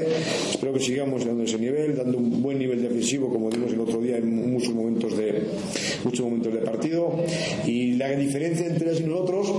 Espero 0.52 0.74
que 0.74 0.80
sigamos 0.80 1.26
dando 1.26 1.44
ese 1.44 1.58
nivel, 1.58 1.96
dando 1.96 2.18
un 2.18 2.42
buen 2.42 2.60
nivel 2.60 2.82
defensivo, 2.82 3.30
como 3.30 3.50
dimos 3.50 3.72
el 3.72 3.80
otro 3.80 4.00
día 4.00 4.18
en 4.18 4.52
muchos 4.54 4.74
momentos 4.74 5.18
de 5.18 5.48
muchos 6.04 6.26
momentos 6.26 6.54
de 6.54 6.60
partido. 6.60 7.16
Y 7.66 7.94
la 7.94 8.10
diferencia 8.12 8.68
entre 8.68 8.90
ellos 8.90 9.02
y 9.02 9.04
nosotros, 9.04 9.52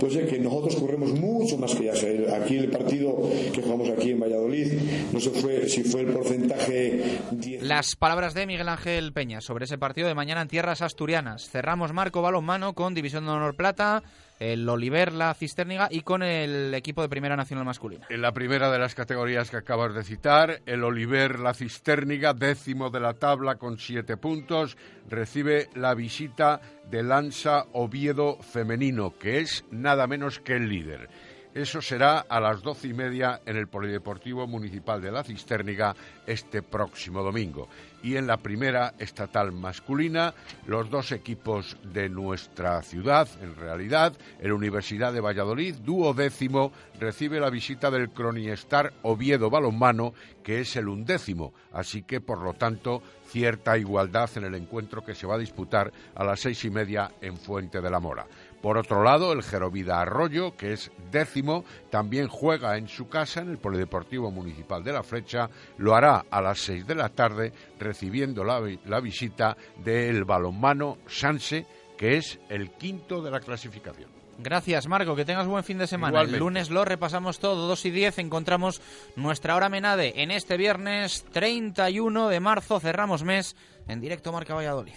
pues 0.00 0.16
es 0.16 0.28
que 0.28 0.38
nosotros 0.38 0.76
corremos 0.76 1.12
mucho 1.12 1.56
más 1.58 1.74
que 1.74 1.84
ya. 1.84 1.94
Aquí 2.36 2.56
el 2.56 2.68
partido 2.68 3.16
que 3.52 3.62
jugamos 3.62 3.88
aquí 3.90 4.10
en 4.10 4.20
Valladolid, 4.20 4.72
no 5.12 5.20
sé 5.20 5.30
fue, 5.30 5.68
si 5.68 5.84
fue 5.84 6.00
el 6.02 6.08
porcentaje 6.08 7.18
10 7.30 7.62
Las 7.62 7.96
palabras 7.96 8.34
de 8.34 8.46
Miguel 8.46 8.68
Ángel 8.68 9.12
Peña 9.12 9.40
sobre 9.40 9.64
ese 9.64 9.78
partido 9.78 10.08
de 10.08 10.14
mañana 10.14 10.42
en 10.42 10.48
tierras 10.48 10.82
asturianas. 10.82 11.48
Cerramos 11.48 11.92
marco 11.92 12.22
balonmano 12.22 12.74
con 12.74 12.94
División 12.94 13.24
de 13.24 13.32
Honor 13.32 13.54
Plata, 13.56 14.02
el 14.38 14.68
Oliver, 14.68 15.12
la 15.12 15.32
Cisterniga 15.34 15.88
y 15.90 16.00
con 16.00 16.22
el 16.22 16.74
equipo 16.74 17.02
de 17.02 17.08
Primera 17.08 17.36
Nacional 17.36 17.64
Masculina. 17.64 18.06
En 18.10 18.22
la 18.22 18.32
primera 18.32 18.70
de 18.70 18.78
las 18.78 18.94
categorías 18.94 19.50
que 19.50 19.56
acabas 19.56 19.94
de 19.94 20.04
citar, 20.04 20.60
el 20.66 20.84
Oliver 20.84 21.38
La 21.40 21.54
Cisterniga, 21.54 22.34
décimo 22.34 22.90
de 22.90 23.00
la 23.00 23.14
tabla 23.14 23.56
con 23.56 23.78
siete 23.78 24.16
puntos, 24.16 24.76
recibe 25.08 25.68
la 25.74 25.94
visita 25.94 26.60
de 26.90 27.02
Lanza 27.02 27.66
Oviedo 27.72 28.38
Femenino, 28.42 29.16
que 29.18 29.38
es 29.38 29.64
nada 29.70 30.06
menos 30.06 30.40
que 30.40 30.54
el 30.54 30.68
líder. 30.68 31.08
Eso 31.54 31.80
será 31.80 32.26
a 32.28 32.40
las 32.40 32.62
doce 32.62 32.88
y 32.88 32.94
media 32.94 33.40
en 33.46 33.56
el 33.56 33.68
Polideportivo 33.68 34.44
Municipal 34.48 35.00
de 35.00 35.12
La 35.12 35.22
Cisterniga 35.22 35.94
este 36.26 36.62
próximo 36.62 37.22
domingo. 37.22 37.68
Y 38.02 38.16
en 38.16 38.26
la 38.26 38.38
primera 38.38 38.94
estatal 38.98 39.52
masculina, 39.52 40.34
los 40.66 40.90
dos 40.90 41.12
equipos 41.12 41.76
de 41.84 42.08
nuestra 42.08 42.82
ciudad, 42.82 43.28
en 43.40 43.54
realidad, 43.54 44.14
el 44.40 44.52
Universidad 44.52 45.12
de 45.12 45.20
Valladolid, 45.20 45.76
duodécimo, 45.76 46.72
recibe 46.98 47.38
la 47.38 47.50
visita 47.50 47.88
del 47.88 48.10
Croniestar 48.10 48.92
Oviedo 49.02 49.48
Balonmano, 49.48 50.12
que 50.42 50.60
es 50.60 50.74
el 50.74 50.88
undécimo. 50.88 51.54
Así 51.72 52.02
que, 52.02 52.20
por 52.20 52.42
lo 52.42 52.54
tanto, 52.54 53.00
cierta 53.28 53.78
igualdad 53.78 54.28
en 54.36 54.44
el 54.44 54.56
encuentro 54.56 55.04
que 55.04 55.14
se 55.14 55.26
va 55.26 55.36
a 55.36 55.38
disputar 55.38 55.92
a 56.14 56.24
las 56.24 56.40
seis 56.40 56.64
y 56.64 56.70
media 56.70 57.12
en 57.20 57.36
Fuente 57.36 57.80
de 57.80 57.90
la 57.90 58.00
Mora. 58.00 58.26
Por 58.64 58.78
otro 58.78 59.02
lado, 59.02 59.34
el 59.34 59.42
Gerovida 59.42 60.00
Arroyo, 60.00 60.56
que 60.56 60.72
es 60.72 60.90
décimo, 61.12 61.66
también 61.90 62.28
juega 62.28 62.78
en 62.78 62.88
su 62.88 63.10
casa 63.10 63.42
en 63.42 63.50
el 63.50 63.58
Polideportivo 63.58 64.30
Municipal 64.30 64.82
de 64.82 64.90
La 64.90 65.02
Flecha. 65.02 65.50
Lo 65.76 65.94
hará 65.94 66.24
a 66.30 66.40
las 66.40 66.60
seis 66.60 66.86
de 66.86 66.94
la 66.94 67.10
tarde, 67.10 67.52
recibiendo 67.78 68.42
la, 68.42 68.62
la 68.86 69.00
visita 69.00 69.54
del 69.84 70.24
balonmano 70.24 70.96
Sanse, 71.06 71.66
que 71.98 72.16
es 72.16 72.40
el 72.48 72.70
quinto 72.70 73.20
de 73.20 73.32
la 73.32 73.40
clasificación. 73.40 74.08
Gracias, 74.38 74.88
Marco. 74.88 75.14
Que 75.14 75.26
tengas 75.26 75.46
buen 75.46 75.62
fin 75.62 75.76
de 75.76 75.86
semana. 75.86 76.12
Igualmente. 76.12 76.36
El 76.36 76.40
lunes 76.40 76.70
lo 76.70 76.86
repasamos 76.86 77.40
todo, 77.40 77.68
2 77.68 77.84
y 77.84 77.90
10. 77.90 78.18
Encontramos 78.20 78.80
nuestra 79.14 79.56
hora 79.56 79.68
Menade 79.68 80.22
en 80.22 80.30
este 80.30 80.56
viernes 80.56 81.26
31 81.32 82.30
de 82.30 82.40
marzo. 82.40 82.80
Cerramos 82.80 83.24
mes 83.24 83.56
en 83.88 84.00
directo 84.00 84.32
Marca 84.32 84.54
Valladolid. 84.54 84.94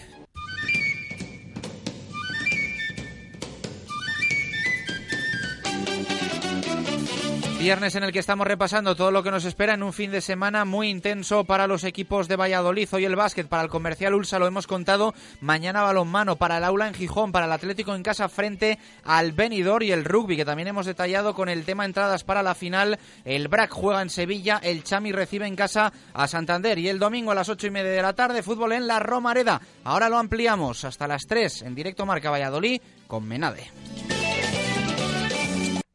Viernes 7.60 7.96
en 7.96 8.04
el 8.04 8.14
que 8.14 8.20
estamos 8.20 8.46
repasando 8.46 8.96
todo 8.96 9.10
lo 9.10 9.24
que 9.24 9.32
nos 9.32 9.44
espera 9.44 9.74
en 9.74 9.82
un 9.82 9.92
fin 9.92 10.12
de 10.12 10.22
semana 10.22 10.64
muy 10.64 10.90
intenso 10.90 11.44
para 11.44 11.66
los 11.66 11.84
equipos 11.84 12.28
de 12.28 12.36
Valladolid. 12.36 12.88
Hoy 12.92 13.04
el 13.04 13.16
básquet 13.16 13.48
para 13.48 13.64
el 13.64 13.70
comercial 13.70 14.14
Ulsa 14.14 14.38
lo 14.38 14.46
hemos 14.46 14.68
contado. 14.68 15.16
Mañana 15.42 15.82
balonmano 15.82 16.36
para 16.36 16.60
el 16.60 16.64
aula 16.64 16.88
en 16.88 16.94
Gijón, 16.94 17.32
para 17.32 17.48
el 17.48 17.52
Atlético 17.52 17.96
en 17.96 18.04
casa 18.04 18.30
frente 18.30 18.78
al 19.04 19.32
Benidorm 19.32 19.84
y 19.84 19.92
el 19.92 20.06
rugby 20.06 20.38
que 20.38 20.46
también 20.46 20.68
hemos 20.68 20.86
detallado 20.86 21.34
con 21.34 21.50
el 21.50 21.66
tema 21.66 21.84
entradas 21.84 22.24
para 22.24 22.44
la 22.44 22.54
final. 22.54 23.00
El 23.26 23.48
BRAC 23.48 23.72
juega 23.72 24.04
en 24.04 24.12
Sevilla, 24.12 24.60
el 24.62 24.84
Chami 24.84 25.12
recibe 25.12 25.48
en 25.48 25.56
casa 25.56 25.92
a 26.14 26.28
Santander 26.28 26.78
y 26.78 26.90
el 26.90 27.00
domingo 27.00 27.32
a 27.32 27.36
las 27.36 27.50
ocho 27.50 27.66
y 27.68 27.72
media 27.72 27.92
de 27.92 28.02
la 28.04 28.14
tarde 28.14 28.44
fútbol 28.44 28.74
en 28.74 28.86
la 28.86 29.00
Romareda. 29.00 29.60
Ahora 29.84 30.10
lo 30.10 30.20
ampliamos 30.20 30.86
hasta 30.86 31.08
las 31.08 31.26
3 31.26 31.64
en 31.64 31.74
directo 31.74 32.06
Marca 32.06 32.30
Valladolid 32.30 32.80
con 33.08 33.28
Menade. 33.28 34.17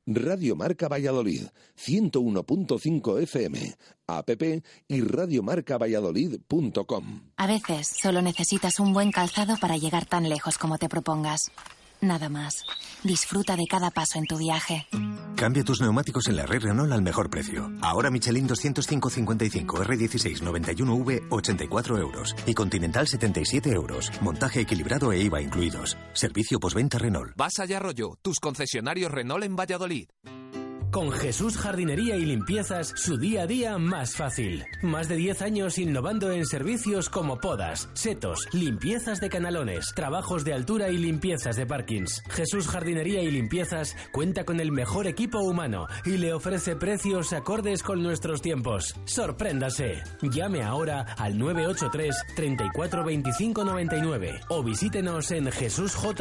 Radio 0.07 0.57
Marca 0.57 0.89
Valladolid, 0.89 1.45
101.5 1.77 3.23
FM, 3.23 3.77
app 4.09 4.31
y 4.89 5.01
radiomarcavalladolid.com. 5.01 7.21
A 7.37 7.47
veces 7.47 7.87
solo 8.01 8.21
necesitas 8.21 8.81
un 8.81 8.93
buen 8.93 9.13
calzado 9.13 9.55
para 9.61 9.77
llegar 9.77 10.07
tan 10.07 10.29
lejos 10.29 10.59
como 10.59 10.79
te 10.79 10.89
propongas. 10.89 11.53
Nada 12.03 12.29
más. 12.29 12.65
Disfruta 13.05 13.57
de 13.57 13.65
cada 13.71 13.91
paso 13.91 14.19
en 14.19 14.27
tu 14.27 14.37
viaje. 14.37 14.89
Cambia 15.37 15.63
tus 15.63 15.81
neumáticos 15.81 16.27
en 16.27 16.37
la 16.37 16.47
red 16.47 16.63
Renault 16.63 16.93
al 16.93 17.01
mejor 17.01 17.31
precio. 17.31 17.71
Ahora 17.81 18.11
Michelin 18.11 18.49
205-55 18.49 19.65
R16 19.67 20.43
91V 20.43 21.27
84 21.31 21.99
euros 21.99 22.35
y 22.45 22.55
Continental 22.55 23.07
77 23.07 23.71
euros. 23.71 24.11
Montaje 24.21 24.61
equilibrado 24.61 25.13
e 25.13 25.21
IVA 25.21 25.41
incluidos. 25.41 25.97
Servicio 26.13 26.59
postventa 26.59 26.99
Renault. 26.99 27.35
Vas 27.37 27.61
allá 27.61 27.77
Arroyo, 27.77 28.19
tus 28.21 28.41
concesionarios 28.41 29.11
Renault 29.11 29.45
en 29.45 29.57
Valladolid. 29.57 30.09
Con 30.93 31.11
Jesús 31.11 31.57
Jardinería 31.57 32.17
y 32.17 32.27
Limpiezas, 32.27 32.93
su 32.97 33.17
día 33.17 33.45
a 33.45 33.47
día 33.47 33.79
más 33.79 34.15
fácil. 34.15 34.67
Más 34.83 35.09
de 35.09 35.17
10 35.17 35.41
años 35.41 35.79
innovando 35.79 36.31
en 36.31 36.45
servicios 36.45 37.09
como 37.09 37.39
podas, 37.39 37.89
setos, 37.95 38.47
limpiezas 38.53 39.19
de 39.19 39.31
canalones, 39.31 39.95
trabajos 39.97 40.45
de 40.45 40.53
altura 40.53 40.91
y 40.91 40.99
limpiezas 40.99 41.57
de 41.57 41.65
parkings. 41.65 42.23
Jesús 42.29 42.69
Jardinería 42.69 43.23
y 43.23 43.31
Limpiezas 43.31 43.97
cuenta 44.13 44.45
con 44.45 44.61
el 44.61 44.71
mejor 44.71 45.07
equipo 45.07 45.39
humano 45.39 45.87
y 46.05 46.19
le 46.19 46.35
ofrece 46.35 46.77
precios 46.77 47.33
acordes 47.33 47.83
con 47.83 48.03
nuestros 48.03 48.43
tiempos. 48.43 48.95
Sorpréndase. 49.07 50.03
Llame 50.21 50.63
ahora 50.63 51.15
al 51.17 51.39
983 51.39 52.15
34 52.37 53.03
25 53.03 53.65
99 53.65 54.41
o 54.51 54.63
visítenos 54.63 55.31
en 55.31 55.51
jesusjyl.es. 55.51 56.13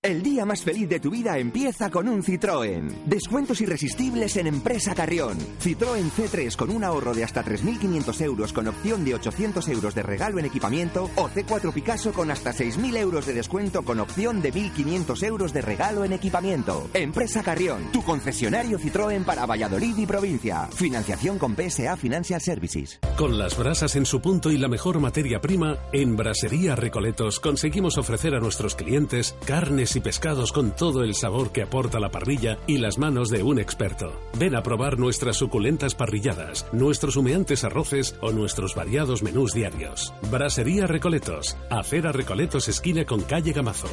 El 0.00 0.22
día 0.22 0.46
más 0.46 0.62
feliz 0.62 0.88
de 0.88 1.00
tu 1.00 1.10
vida 1.10 1.38
empieza 1.38 1.90
con 1.90 2.08
un 2.08 2.22
Citroën. 2.22 3.02
Descuentos 3.04 3.60
irresistibles 3.60 4.36
en 4.36 4.46
Empresa 4.46 4.94
Carrión. 4.94 5.36
Citroën 5.60 6.08
C3 6.12 6.54
con 6.54 6.70
un 6.70 6.84
ahorro 6.84 7.14
de 7.14 7.24
hasta 7.24 7.44
3.500 7.44 8.20
euros 8.20 8.52
con 8.52 8.68
opción 8.68 9.04
de 9.04 9.16
800 9.16 9.66
euros 9.66 9.96
de 9.96 10.04
regalo 10.04 10.38
en 10.38 10.44
equipamiento 10.44 11.10
o 11.16 11.28
C4 11.28 11.72
Picasso 11.72 12.12
con 12.12 12.30
hasta 12.30 12.52
6.000 12.52 12.96
euros 12.96 13.26
de 13.26 13.32
descuento 13.34 13.82
con 13.82 13.98
opción 13.98 14.40
de 14.40 14.52
1.500 14.52 15.20
euros 15.24 15.52
de 15.52 15.62
regalo 15.62 16.04
en 16.04 16.12
equipamiento. 16.12 16.88
Empresa 16.94 17.42
Carrión, 17.42 17.90
tu 17.90 18.04
concesionario 18.04 18.78
Citroën 18.78 19.24
para 19.24 19.46
Valladolid 19.46 19.98
y 19.98 20.06
provincia. 20.06 20.68
Financiación 20.68 21.40
con 21.40 21.56
PSA 21.56 21.96
Financial 21.96 22.40
Services. 22.40 23.00
Con 23.16 23.36
las 23.36 23.58
brasas 23.58 23.96
en 23.96 24.06
su 24.06 24.20
punto 24.20 24.52
y 24.52 24.58
la 24.58 24.68
mejor 24.68 25.00
materia 25.00 25.40
prima, 25.40 25.76
en 25.92 26.14
Brasería 26.14 26.76
Recoletos 26.76 27.40
conseguimos 27.40 27.98
ofrecer 27.98 28.36
a 28.36 28.38
nuestros 28.38 28.76
clientes 28.76 29.34
carnes 29.44 29.87
y 29.96 30.00
pescados 30.00 30.52
con 30.52 30.74
todo 30.74 31.02
el 31.02 31.14
sabor 31.14 31.52
que 31.52 31.62
aporta 31.62 32.00
la 32.00 32.10
parrilla 32.10 32.58
y 32.66 32.78
las 32.78 32.98
manos 32.98 33.30
de 33.30 33.42
un 33.42 33.58
experto. 33.58 34.12
Ven 34.38 34.54
a 34.54 34.62
probar 34.62 34.98
nuestras 34.98 35.36
suculentas 35.36 35.94
parrilladas, 35.94 36.66
nuestros 36.72 37.16
humeantes 37.16 37.64
arroces 37.64 38.16
o 38.20 38.32
nuestros 38.32 38.74
variados 38.74 39.22
menús 39.22 39.52
diarios. 39.52 40.12
Brasería 40.30 40.86
Recoletos, 40.86 41.56
Acera 41.70 42.12
Recoletos 42.12 42.68
esquina 42.68 43.04
con 43.04 43.22
calle 43.22 43.52
Gamazo. 43.52 43.88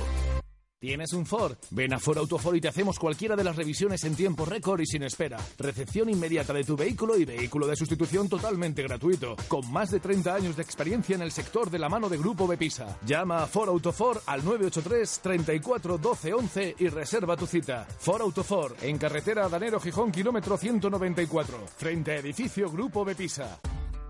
¿Tienes 0.86 1.14
un 1.14 1.26
Ford? 1.26 1.58
Ven 1.72 1.96
a 1.96 2.00
Ford 2.00 2.20
Autofor 2.20 2.56
y 2.56 2.62
te 2.62 2.68
hacemos 2.68 3.00
cualquiera 3.00 3.36
de 3.36 3.44
las 3.44 3.56
revisiones 3.56 4.04
en 4.04 4.16
tiempo 4.16 4.46
récord 4.46 4.80
y 4.82 4.86
sin 4.86 5.02
espera. 5.02 5.40
Recepción 5.58 6.12
inmediata 6.12 6.54
de 6.54 6.64
tu 6.64 6.78
vehículo 6.78 7.18
y 7.18 7.26
vehículo 7.26 7.66
de 7.66 7.76
sustitución 7.76 8.30
totalmente 8.30 8.84
gratuito. 8.84 9.36
Con 9.48 9.72
más 9.72 9.90
de 9.90 10.00
30 10.00 10.36
años 10.36 10.56
de 10.56 10.62
experiencia 10.62 11.16
en 11.16 11.24
el 11.24 11.32
sector 11.32 11.72
de 11.72 11.80
la 11.80 11.90
mano 11.90 12.08
de 12.08 12.20
Grupo 12.20 12.46
Bepisa. 12.46 13.00
Llama 13.04 13.42
a 13.42 13.48
Ford 13.48 13.70
Autofor 13.70 14.22
al 14.28 14.46
983 14.46 15.22
34 15.24 15.98
12 15.98 16.34
11 16.36 16.76
y 16.78 16.88
reserva 16.90 17.36
tu 17.36 17.48
cita. 17.48 17.88
Ford 17.98 18.22
Autofor, 18.22 18.76
en 18.84 19.00
carretera 19.00 19.50
Danero 19.50 19.80
Gijón, 19.80 20.12
kilómetro 20.12 20.56
194. 20.56 21.66
Frente 21.78 22.12
a 22.12 22.18
edificio 22.18 22.70
Grupo 22.70 23.04
Bepisa. 23.04 23.60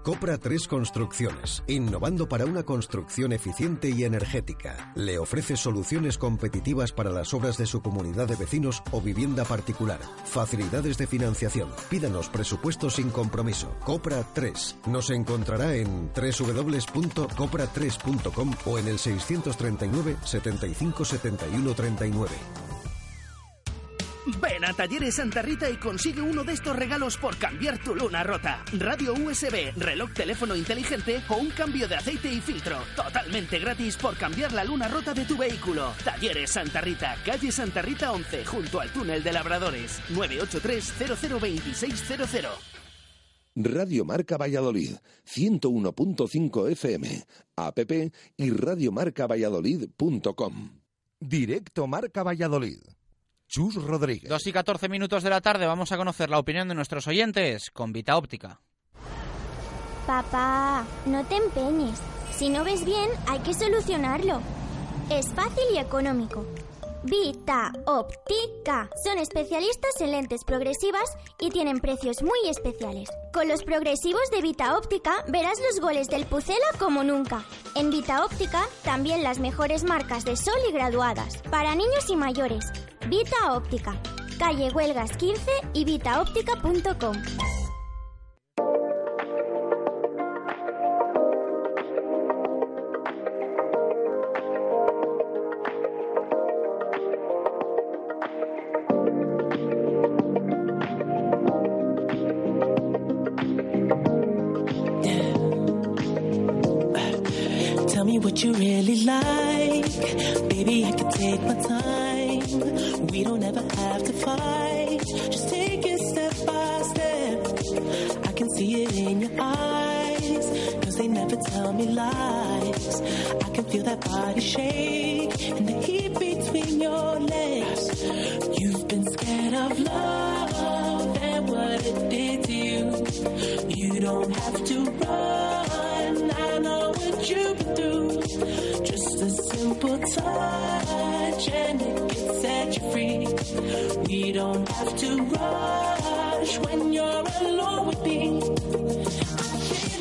Copra 0.06 0.38
3 0.38 0.68
Construcciones, 0.68 1.64
innovando 1.66 2.30
para 2.30 2.46
una 2.46 2.62
construcción 2.62 3.34
eficiente 3.34 3.90
y 3.90 4.04
energética. 4.04 4.92
Le 4.94 5.18
ofrece 5.18 5.58
soluciones 5.58 6.20
competitivas 6.20 6.92
para 6.92 7.10
las 7.10 7.34
obras 7.34 7.58
de 7.58 7.66
su 7.66 7.82
comunidad 7.82 8.28
de 8.28 8.36
vecinos 8.36 8.84
o 8.92 9.02
vivienda 9.02 9.46
particular. 9.46 10.00
Facilidades 10.26 11.00
de 11.00 11.08
financiación. 11.08 11.72
Pídanos 11.90 12.30
presupuestos 12.30 12.98
sin 12.98 13.10
compromiso. 13.10 13.76
Copra 13.84 14.24
3. 14.32 14.76
Nos 14.86 15.10
encontrará 15.10 15.74
en 15.74 16.12
www.copra3.com 16.14 18.54
o 18.68 18.78
en 18.78 18.88
el 18.88 19.00
639 19.00 20.18
75 20.24 21.04
71 21.04 21.74
39. 21.74 22.75
Ven 24.42 24.66
a 24.66 24.74
Talleres 24.74 25.16
Santa 25.16 25.44
Rita 25.44 25.70
y 25.70 25.78
consigue 25.78 26.22
uno 26.22 26.44
de 26.44 26.54
estos 26.54 26.76
regalos 26.76 27.16
por 27.18 27.38
cambiar 27.38 27.78
tu 27.78 27.94
luna 27.96 28.24
rota. 28.24 28.64
Radio 28.74 29.14
USB, 29.14 29.72
reloj 29.78 30.12
teléfono 30.14 30.56
inteligente 30.56 31.22
o 31.30 31.36
un 31.36 31.52
cambio 31.52 31.88
de 31.88 31.94
aceite 31.96 32.34
y 32.34 32.42
filtro. 32.42 32.80
Totalmente 32.96 33.60
gratis 33.60 33.98
por 33.98 34.18
cambiar 34.18 34.52
la 34.52 34.64
luna 34.64 34.88
rota 34.88 35.14
de 35.14 35.26
tu 35.26 35.38
vehículo. 35.38 35.94
Talleres 36.04 36.50
Santa 36.52 36.82
Rita, 36.82 37.16
calle 37.24 37.52
Santa 37.52 37.84
Rita 37.84 38.12
11, 38.12 38.46
junto 38.46 38.80
al 38.80 38.92
túnel 38.92 39.24
de 39.24 39.32
Labradores. 39.32 40.02
983 40.10 41.30
002600. 41.30 42.50
Radio 43.58 44.06
Marca 44.06 44.38
Valladolid, 44.38 44.96
101.5 45.26 46.72
FM, 46.72 47.26
app 47.56 47.80
y 48.36 48.50
radiomarcavalladolid.com. 48.50 50.82
Directo 51.22 51.88
Marca 51.88 52.24
Valladolid. 52.24 52.95
Chus 53.48 53.76
Rodríguez. 53.76 54.30
2 54.30 54.48
y 54.48 54.52
14 54.52 54.90
minutos 54.90 55.24
de 55.24 55.30
la 55.30 55.42
tarde 55.42 55.66
vamos 55.66 55.92
a 55.92 55.98
conocer 55.98 56.30
la 56.30 56.40
opinión 56.40 56.68
de 56.68 56.76
nuestros 56.76 57.08
oyentes 57.08 57.72
con 57.72 57.94
Vita 57.94 58.18
Óptica. 58.18 58.60
Papá, 60.08 60.86
no 61.06 61.26
te 61.26 61.38
empeñes. 61.38 62.00
Si 62.32 62.50
no 62.50 62.64
ves 62.64 62.86
bien, 62.86 63.10
hay 63.28 63.40
que 63.40 63.54
solucionarlo. 63.54 64.42
Es 65.10 65.32
fácil 65.34 65.64
y 65.74 65.78
económico. 65.78 66.46
Vita 67.06 67.72
Óptica. 67.86 68.90
Son 69.04 69.20
especialistas 69.20 70.02
en 70.02 70.12
lentes 70.12 70.44
progresivas 70.44 71.16
y 71.40 71.52
tienen 71.52 71.80
precios 71.80 72.24
muy 72.24 72.50
especiales. 72.50 73.10
Con 73.32 73.48
los 73.48 73.64
progresivos 73.64 74.24
de 74.32 74.42
Vita 74.42 74.76
Óptica 74.76 75.24
verás 75.28 75.60
los 75.60 75.80
goles 75.80 76.08
del 76.08 76.26
Pucela 76.26 76.66
como 76.80 77.04
nunca. 77.04 77.46
En 77.76 77.92
Vita 77.92 78.26
Óptica 78.26 78.68
también 78.84 79.22
las 79.22 79.38
mejores 79.38 79.84
marcas 79.84 80.26
de 80.26 80.36
sol 80.36 80.58
y 80.68 80.72
graduadas. 80.72 81.38
Para 81.52 81.76
niños 81.76 82.10
y 82.10 82.16
mayores. 82.16 82.66
Vita 83.08 83.54
Óptica. 83.54 84.02
Calle 84.40 84.72
Huelgas 84.72 85.16
15 85.16 85.52
y 85.74 85.86
vitaóptica.com. 85.86 87.65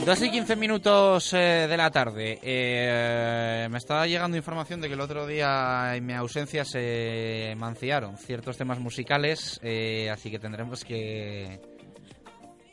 2 0.05 0.23
y 0.23 0.31
15 0.31 0.57
minutos 0.57 1.33
eh, 1.33 1.67
de 1.69 1.77
la 1.79 1.91
tarde. 1.91 2.39
Eh, 2.43 3.67
me 3.71 3.79
estaba 3.79 4.07
llegando 4.07 4.37
información 4.37 4.81
de 4.83 4.89
que 4.89 4.95
el 4.95 5.01
otro 5.01 5.27
día 5.27 5.97
en 5.97 6.05
mi 6.05 6.13
ausencia 6.13 6.65
se 6.65 7.55
manciaron 7.57 8.19
ciertos 8.19 8.59
temas 8.59 8.79
musicales, 8.81 9.59
eh, 9.63 10.11
así 10.11 10.31
que 10.31 10.39
tendremos 10.39 10.85
que 10.85 11.59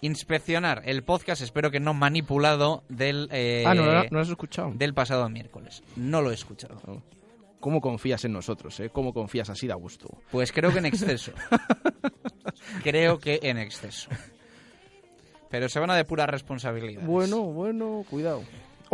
inspeccionar 0.01 0.81
el 0.85 1.03
podcast, 1.03 1.41
espero 1.41 1.71
que 1.71 1.79
no 1.79 1.93
manipulado, 1.93 2.83
del, 2.89 3.29
eh, 3.31 3.63
Ah, 3.65 3.75
no, 3.75 3.85
no, 3.85 3.93
no 4.03 4.07
lo 4.09 4.19
has 4.19 4.29
escuchado. 4.29 4.71
del 4.75 4.93
pasado 4.93 5.29
miércoles. 5.29 5.83
No 5.95 6.21
lo 6.21 6.31
he 6.31 6.33
escuchado. 6.33 7.01
¿Cómo 7.61 7.79
confías 7.79 8.25
en 8.25 8.33
nosotros, 8.33 8.77
eh? 8.81 8.89
¿Cómo 8.89 9.13
confías 9.13 9.49
así 9.49 9.67
de 9.67 9.73
a 9.73 9.77
gusto? 9.77 10.17
Pues 10.31 10.51
creo 10.51 10.73
que 10.73 10.79
en 10.79 10.85
exceso. 10.87 11.31
creo 12.83 13.19
que 13.19 13.39
en 13.43 13.57
exceso. 13.57 14.09
Pero 15.51 15.69
se 15.69 15.79
van 15.79 15.91
a 15.91 15.95
de 15.95 16.05
pura 16.05 16.25
responsabilidad. 16.25 17.03
Bueno, 17.03 17.41
bueno, 17.43 18.03
cuidado. 18.09 18.41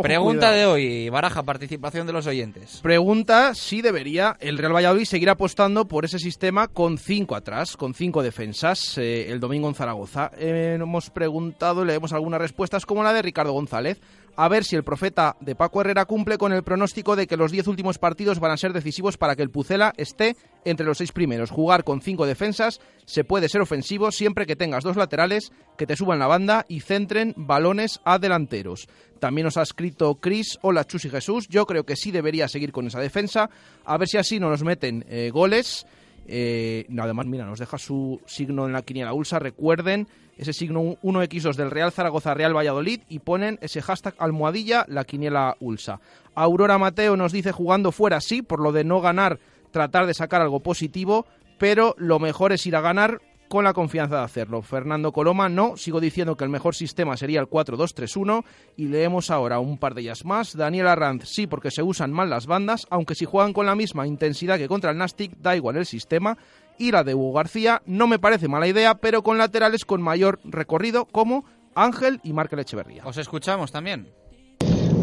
Ojo, 0.00 0.04
Pregunta 0.04 0.48
cuidado. 0.50 0.54
de 0.56 0.66
hoy, 0.66 1.08
Baraja, 1.08 1.42
participación 1.42 2.06
de 2.06 2.12
los 2.12 2.26
oyentes. 2.28 2.78
Pregunta 2.82 3.52
si 3.54 3.82
debería 3.82 4.36
el 4.38 4.56
Real 4.58 4.72
Valladolid 4.74 5.04
seguir 5.04 5.28
apostando 5.28 5.88
por 5.88 6.04
ese 6.04 6.20
sistema 6.20 6.68
con 6.68 6.98
cinco 6.98 7.34
atrás, 7.34 7.76
con 7.76 7.94
cinco 7.94 8.22
defensas, 8.22 8.96
eh, 8.98 9.26
el 9.30 9.40
domingo 9.40 9.68
en 9.68 9.74
Zaragoza. 9.74 10.30
Eh, 10.38 10.78
hemos 10.80 11.10
preguntado, 11.10 11.84
leemos 11.84 12.12
algunas 12.12 12.40
respuestas 12.40 12.86
como 12.86 13.02
la 13.02 13.12
de 13.12 13.22
Ricardo 13.22 13.52
González. 13.52 14.00
A 14.40 14.46
ver 14.46 14.62
si 14.62 14.76
el 14.76 14.84
profeta 14.84 15.36
de 15.40 15.56
Paco 15.56 15.80
Herrera 15.80 16.04
cumple 16.04 16.38
con 16.38 16.52
el 16.52 16.62
pronóstico 16.62 17.16
de 17.16 17.26
que 17.26 17.36
los 17.36 17.50
diez 17.50 17.66
últimos 17.66 17.98
partidos 17.98 18.38
van 18.38 18.52
a 18.52 18.56
ser 18.56 18.72
decisivos 18.72 19.18
para 19.18 19.34
que 19.34 19.42
el 19.42 19.50
Pucela 19.50 19.92
esté 19.96 20.36
entre 20.64 20.86
los 20.86 20.98
seis 20.98 21.10
primeros. 21.10 21.50
Jugar 21.50 21.82
con 21.82 22.00
cinco 22.00 22.24
defensas 22.24 22.80
se 23.04 23.24
puede 23.24 23.48
ser 23.48 23.62
ofensivo 23.62 24.12
siempre 24.12 24.46
que 24.46 24.54
tengas 24.54 24.84
dos 24.84 24.96
laterales 24.96 25.50
que 25.76 25.88
te 25.88 25.96
suban 25.96 26.20
la 26.20 26.28
banda 26.28 26.64
y 26.68 26.82
centren 26.82 27.34
balones 27.36 27.98
a 28.04 28.20
delanteros. 28.20 28.88
También 29.18 29.46
nos 29.46 29.56
ha 29.56 29.62
escrito 29.62 30.14
Chris, 30.20 30.56
hola 30.62 30.84
Chus 30.84 31.06
y 31.06 31.10
Jesús, 31.10 31.48
yo 31.48 31.66
creo 31.66 31.84
que 31.84 31.96
sí 31.96 32.12
debería 32.12 32.46
seguir 32.46 32.70
con 32.70 32.86
esa 32.86 33.00
defensa, 33.00 33.50
a 33.84 33.98
ver 33.98 34.06
si 34.06 34.18
así 34.18 34.38
no 34.38 34.50
nos 34.50 34.62
meten 34.62 35.04
eh, 35.08 35.30
goles. 35.32 35.84
Eh, 36.28 36.86
además, 36.98 37.26
mira, 37.26 37.46
nos 37.46 37.58
deja 37.58 37.78
su 37.78 38.20
signo 38.26 38.66
en 38.66 38.72
la 38.74 38.82
quiniela 38.82 39.14
Ulsa, 39.14 39.38
recuerden 39.38 40.06
ese 40.36 40.52
signo 40.52 40.80
1x2 41.02 41.56
del 41.56 41.70
Real 41.70 41.90
Zaragoza 41.90 42.34
Real 42.34 42.54
Valladolid 42.54 43.00
y 43.08 43.18
ponen 43.20 43.58
ese 43.62 43.80
hashtag 43.82 44.14
almohadilla 44.18 44.84
la 44.88 45.04
quiniela 45.04 45.56
Ulsa. 45.58 46.00
Aurora 46.34 46.78
Mateo 46.78 47.16
nos 47.16 47.32
dice 47.32 47.50
jugando 47.50 47.92
fuera 47.92 48.20
sí, 48.20 48.42
por 48.42 48.60
lo 48.60 48.70
de 48.70 48.84
no 48.84 49.00
ganar, 49.00 49.40
tratar 49.70 50.06
de 50.06 50.14
sacar 50.14 50.42
algo 50.42 50.60
positivo, 50.60 51.26
pero 51.58 51.94
lo 51.98 52.18
mejor 52.18 52.52
es 52.52 52.64
ir 52.66 52.76
a 52.76 52.82
ganar 52.82 53.20
con 53.48 53.64
la 53.64 53.72
confianza 53.72 54.18
de 54.18 54.24
hacerlo. 54.24 54.62
Fernando 54.62 55.12
Coloma, 55.12 55.48
no, 55.48 55.76
sigo 55.76 56.00
diciendo 56.00 56.36
que 56.36 56.44
el 56.44 56.50
mejor 56.50 56.74
sistema 56.74 57.16
sería 57.16 57.40
el 57.40 57.48
4-2-3-1 57.48 58.44
y 58.76 58.86
leemos 58.86 59.30
ahora 59.30 59.58
un 59.58 59.78
par 59.78 59.94
de 59.94 60.02
ellas 60.02 60.24
más. 60.24 60.56
Daniel 60.56 60.86
Arranz, 60.86 61.24
sí, 61.28 61.46
porque 61.46 61.70
se 61.70 61.82
usan 61.82 62.12
mal 62.12 62.30
las 62.30 62.46
bandas, 62.46 62.86
aunque 62.90 63.14
si 63.14 63.24
juegan 63.24 63.52
con 63.52 63.66
la 63.66 63.74
misma 63.74 64.06
intensidad 64.06 64.58
que 64.58 64.68
contra 64.68 64.90
el 64.90 64.98
Nastic, 64.98 65.36
da 65.38 65.56
igual 65.56 65.76
el 65.76 65.86
sistema. 65.86 66.38
Y 66.78 66.92
la 66.92 67.02
de 67.02 67.14
Hugo 67.14 67.32
García, 67.32 67.82
no 67.86 68.06
me 68.06 68.18
parece 68.18 68.46
mala 68.46 68.68
idea, 68.68 68.94
pero 68.94 69.22
con 69.22 69.38
laterales 69.38 69.84
con 69.84 70.00
mayor 70.00 70.38
recorrido 70.44 71.06
como 71.06 71.44
Ángel 71.74 72.20
y 72.22 72.32
Markel 72.32 72.60
Echeverría. 72.60 73.04
Os 73.04 73.16
escuchamos 73.16 73.72
también. 73.72 74.08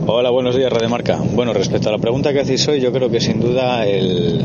Hola, 0.07 0.29
buenos 0.29 0.55
días, 0.55 0.71
Radio 0.71 0.87
Marca. 0.87 1.19
Bueno, 1.33 1.51
respecto 1.51 1.89
a 1.89 1.91
la 1.91 1.97
pregunta 1.97 2.31
que 2.31 2.39
hacéis 2.39 2.67
hoy, 2.67 2.79
yo 2.79 2.91
creo 2.91 3.09
que 3.09 3.19
sin 3.19 3.39
duda 3.39 3.87
el, 3.87 4.39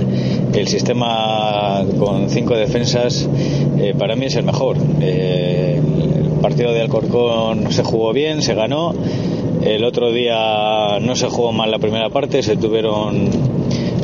el 0.54 0.68
sistema 0.68 1.84
con 1.98 2.30
cinco 2.30 2.56
defensas 2.56 3.28
eh, 3.78 3.94
para 3.98 4.16
mí 4.16 4.24
es 4.24 4.36
el 4.36 4.44
mejor. 4.44 4.78
Eh, 5.02 5.78
el 6.16 6.40
partido 6.40 6.72
de 6.72 6.80
Alcorcón 6.80 7.70
se 7.72 7.84
jugó 7.84 8.14
bien, 8.14 8.40
se 8.40 8.54
ganó. 8.54 8.94
El 9.62 9.84
otro 9.84 10.10
día 10.12 10.98
no 10.98 11.14
se 11.14 11.28
jugó 11.28 11.52
mal 11.52 11.70
la 11.70 11.78
primera 11.78 12.08
parte, 12.08 12.42
se 12.42 12.56
tuvieron 12.56 13.28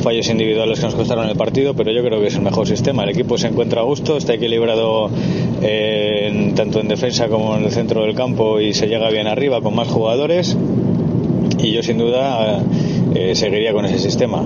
fallos 0.03 0.29
individuales 0.29 0.79
que 0.79 0.85
nos 0.85 0.93
costaron 0.93 1.27
el 1.27 1.37
partido, 1.37 1.73
pero 1.73 1.91
yo 1.91 2.03
creo 2.03 2.21
que 2.21 2.27
es 2.27 2.35
el 2.35 2.43
mejor 2.43 2.67
sistema. 2.67 3.01
El 3.01 3.09
equipo 3.09 3.35
se 3.39 3.47
encuentra 3.47 3.81
a 3.81 3.83
gusto, 3.83 4.17
está 4.17 4.35
equilibrado 4.35 5.09
eh, 5.63 6.53
tanto 6.55 6.79
en 6.79 6.87
defensa 6.87 7.29
como 7.29 7.57
en 7.57 7.63
el 7.63 7.71
centro 7.71 8.03
del 8.03 8.13
campo 8.13 8.59
y 8.59 8.75
se 8.75 8.85
llega 8.85 9.09
bien 9.09 9.25
arriba 9.25 9.59
con 9.59 9.73
más 9.73 9.87
jugadores 9.87 10.55
y 11.59 11.71
yo 11.71 11.83
sin 11.83 11.97
duda 11.97 12.61
eh, 13.15 13.35
seguiría 13.35 13.73
con 13.73 13.85
ese 13.85 13.99
sistema. 13.99 14.45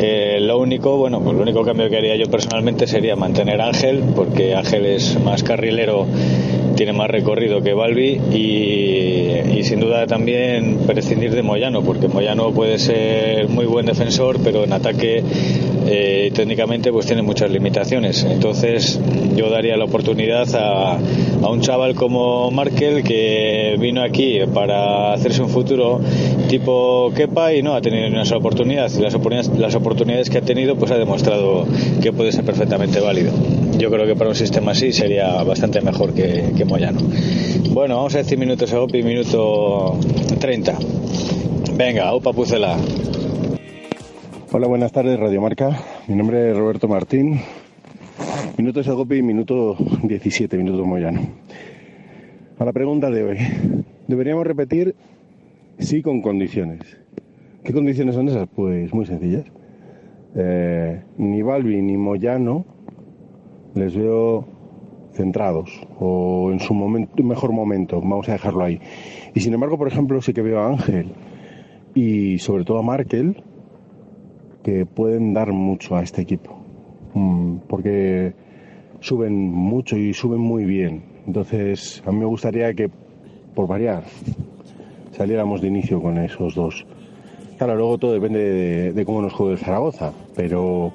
Eh, 0.00 0.38
lo 0.40 0.58
único, 0.58 0.96
bueno, 0.96 1.20
pues 1.20 1.36
lo 1.36 1.42
único 1.42 1.64
cambio 1.64 1.90
que 1.90 1.96
haría 1.96 2.14
yo 2.16 2.30
personalmente 2.30 2.86
sería 2.86 3.16
mantener 3.16 3.60
Ángel, 3.60 4.04
porque 4.14 4.54
Ángel 4.54 4.86
es 4.86 5.20
más 5.20 5.42
carrilero, 5.42 6.06
tiene 6.78 6.92
más 6.92 7.10
recorrido 7.10 7.60
que 7.60 7.74
Balbi 7.74 8.20
y, 8.32 9.58
y 9.58 9.64
sin 9.64 9.80
duda 9.80 10.06
también 10.06 10.78
prescindir 10.86 11.34
de 11.34 11.42
Moyano, 11.42 11.82
porque 11.82 12.06
Moyano 12.06 12.52
puede 12.52 12.78
ser 12.78 13.48
muy 13.48 13.66
buen 13.66 13.84
defensor, 13.84 14.38
pero 14.44 14.62
en 14.62 14.72
ataque 14.72 15.24
eh, 15.88 16.30
técnicamente 16.32 16.92
pues 16.92 17.06
tiene 17.06 17.22
muchas 17.22 17.50
limitaciones. 17.50 18.22
Entonces 18.22 19.00
yo 19.34 19.50
daría 19.50 19.76
la 19.76 19.86
oportunidad 19.86 20.46
a, 20.54 20.98
a 21.42 21.50
un 21.50 21.60
chaval 21.62 21.96
como 21.96 22.48
Markel 22.52 23.02
que 23.02 23.74
vino 23.80 24.00
aquí 24.00 24.38
para 24.54 25.12
hacerse 25.12 25.42
un 25.42 25.48
futuro 25.48 26.00
tipo 26.48 27.10
Kepa 27.12 27.54
y 27.54 27.62
no 27.62 27.74
ha 27.74 27.80
tenido 27.80 28.08
ni 28.08 28.14
una 28.14 28.24
sola 28.24 28.38
oportunidad. 28.38 28.88
Y 28.96 29.00
las 29.00 29.14
oportunidades, 29.14 29.58
las 29.58 29.74
oportunidades 29.74 30.30
que 30.30 30.38
ha 30.38 30.42
tenido 30.42 30.76
pues 30.76 30.92
ha 30.92 30.96
demostrado 30.96 31.66
que 32.00 32.12
puede 32.12 32.30
ser 32.30 32.44
perfectamente 32.44 33.00
válido. 33.00 33.32
Yo 33.78 33.90
creo 33.90 34.06
que 34.06 34.14
para 34.14 34.30
un 34.30 34.36
sistema 34.36 34.72
así 34.72 34.92
sería 34.92 35.42
bastante 35.44 35.80
mejor 35.80 36.12
que, 36.12 36.52
que 36.56 36.64
Moyano. 36.68 37.00
Bueno, 37.72 37.96
vamos 37.96 38.14
a 38.14 38.18
decir 38.18 38.38
minutos 38.38 38.72
a 38.72 38.80
Opi, 38.80 39.02
minuto 39.02 39.98
30. 40.38 40.78
Venga, 41.74 42.14
Upa 42.14 42.32
Pucela. 42.32 42.76
Hola, 44.52 44.66
buenas 44.66 44.92
tardes, 44.92 45.18
Radio 45.18 45.40
Marca. 45.40 45.70
Mi 46.06 46.14
nombre 46.14 46.50
es 46.50 46.56
Roberto 46.56 46.86
Martín. 46.86 47.40
Minuto 48.58 48.82
Segopi, 48.82 49.22
minuto 49.22 49.76
17, 50.02 50.58
minuto 50.58 50.84
Moyano. 50.84 51.20
A 52.58 52.64
la 52.64 52.72
pregunta 52.72 53.10
de 53.10 53.22
hoy. 53.22 53.38
¿Deberíamos 54.06 54.46
repetir? 54.46 54.94
Sí, 55.78 56.02
con 56.02 56.20
condiciones. 56.20 56.80
¿Qué 57.64 57.72
condiciones 57.72 58.14
son 58.14 58.28
esas? 58.28 58.48
Pues 58.48 58.92
muy 58.92 59.06
sencillas. 59.06 59.44
Eh, 60.34 61.02
ni 61.16 61.40
Balbi 61.40 61.80
ni 61.80 61.96
Moyano 61.96 62.64
les 63.74 63.94
veo 63.96 64.57
centrados 65.18 65.70
o 65.98 66.50
en 66.50 66.60
su 66.60 66.72
momento, 66.72 67.22
mejor 67.22 67.52
momento, 67.52 68.00
vamos 68.00 68.28
a 68.28 68.32
dejarlo 68.32 68.64
ahí. 68.64 68.80
Y 69.34 69.40
sin 69.40 69.52
embargo, 69.52 69.76
por 69.76 69.88
ejemplo, 69.88 70.22
sí 70.22 70.32
que 70.32 70.42
veo 70.42 70.60
a 70.60 70.68
Ángel 70.68 71.12
y 71.94 72.38
sobre 72.38 72.64
todo 72.64 72.78
a 72.78 72.82
Markel 72.82 73.42
que 74.62 74.86
pueden 74.86 75.34
dar 75.34 75.52
mucho 75.52 75.96
a 75.96 76.02
este 76.02 76.22
equipo. 76.22 76.56
Mm, 77.14 77.56
porque 77.68 78.32
suben 79.00 79.34
mucho 79.50 79.96
y 79.96 80.14
suben 80.14 80.40
muy 80.40 80.64
bien. 80.64 81.02
Entonces, 81.26 82.02
a 82.06 82.12
mí 82.12 82.18
me 82.18 82.26
gustaría 82.26 82.72
que, 82.74 82.90
por 83.54 83.66
variar, 83.66 84.04
saliéramos 85.12 85.60
de 85.60 85.68
inicio 85.68 86.00
con 86.00 86.18
esos 86.18 86.54
dos. 86.54 86.86
Claro, 87.58 87.74
luego 87.74 87.98
todo 87.98 88.12
depende 88.12 88.92
de, 88.92 89.04
cómo 89.04 89.20
nos 89.20 89.32
juegue 89.32 89.54
el 89.54 89.58
Zaragoza, 89.58 90.12
pero 90.36 90.92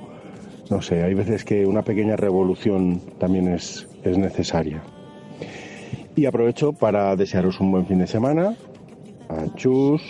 no 0.70 0.82
sé, 0.82 1.04
hay 1.04 1.14
veces 1.14 1.44
que 1.44 1.66
una 1.66 1.82
pequeña 1.82 2.16
revolución 2.16 3.02
también 3.18 3.50
es, 3.50 3.86
es 4.04 4.18
necesaria. 4.18 4.82
Y 6.16 6.26
aprovecho 6.26 6.74
para 6.74 7.16
desearos 7.16 7.60
un 7.60 7.72
buen 7.72 7.86
fin 7.88 8.00
de 8.00 8.08
semana 8.08 8.56
a 9.30 9.56
Chus, 9.56 10.02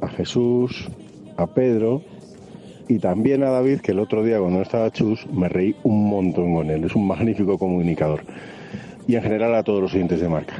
a 0.00 0.08
Jesús, 0.08 0.88
a 1.36 1.46
Pedro 1.46 2.02
y 2.88 2.98
también 2.98 3.42
a 3.42 3.50
David, 3.50 3.80
que 3.80 3.92
el 3.92 4.00
otro 4.00 4.22
día 4.22 4.38
cuando 4.38 4.60
estaba 4.60 4.90
Chus 4.90 5.26
me 5.32 5.48
reí 5.48 5.74
un 5.82 6.08
montón 6.08 6.54
con 6.54 6.70
él. 6.70 6.84
Es 6.84 6.94
un 6.94 7.06
magnífico 7.06 7.58
comunicador. 7.58 8.24
Y 9.06 9.16
en 9.16 9.22
general 9.22 9.54
a 9.54 9.62
todos 9.62 9.80
los 9.80 9.94
oyentes 9.94 10.20
de 10.20 10.28
marca. 10.28 10.56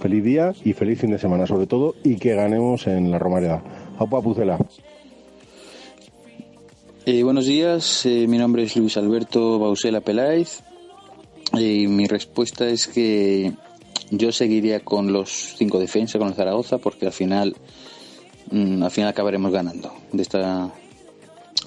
Feliz 0.00 0.24
día 0.24 0.52
y 0.64 0.72
feliz 0.72 1.00
fin 1.00 1.10
de 1.10 1.18
semana 1.18 1.46
sobre 1.46 1.66
todo 1.66 1.94
y 2.02 2.16
que 2.16 2.34
ganemos 2.34 2.86
en 2.86 3.10
la 3.10 3.18
Romareda. 3.18 3.62
Aupa 3.98 4.20
Pucela. 4.20 4.58
Eh, 7.06 7.22
buenos 7.22 7.46
días, 7.46 8.04
eh, 8.06 8.26
mi 8.28 8.38
nombre 8.38 8.62
es 8.62 8.76
Luis 8.76 8.96
Alberto 8.96 9.58
Bausela 9.58 10.00
Peláez 10.00 10.62
y 11.52 11.86
mi 11.86 12.06
respuesta 12.06 12.68
es 12.68 12.86
que 12.86 13.52
yo 14.10 14.32
seguiría 14.32 14.80
con 14.80 15.12
los 15.12 15.54
cinco 15.56 15.78
defensas, 15.78 16.18
con 16.18 16.28
el 16.28 16.34
Zaragoza, 16.34 16.78
porque 16.78 17.06
al 17.06 17.12
final, 17.12 17.56
mm, 18.50 18.82
al 18.82 18.90
final 18.90 19.10
acabaremos 19.10 19.52
ganando 19.52 19.92
de 20.12 20.22
esta, 20.22 20.72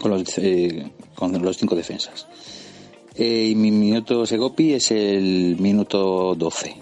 con, 0.02 0.12
los, 0.12 0.38
eh, 0.38 0.92
con 1.16 1.42
los 1.42 1.58
cinco 1.58 1.76
defensas. 1.76 2.28
Eh, 3.16 3.50
y 3.52 3.56
mi 3.56 3.72
minuto 3.72 4.26
Segopi 4.26 4.74
es 4.74 4.92
el 4.92 5.58
minuto 5.60 6.34
12. 6.36 6.76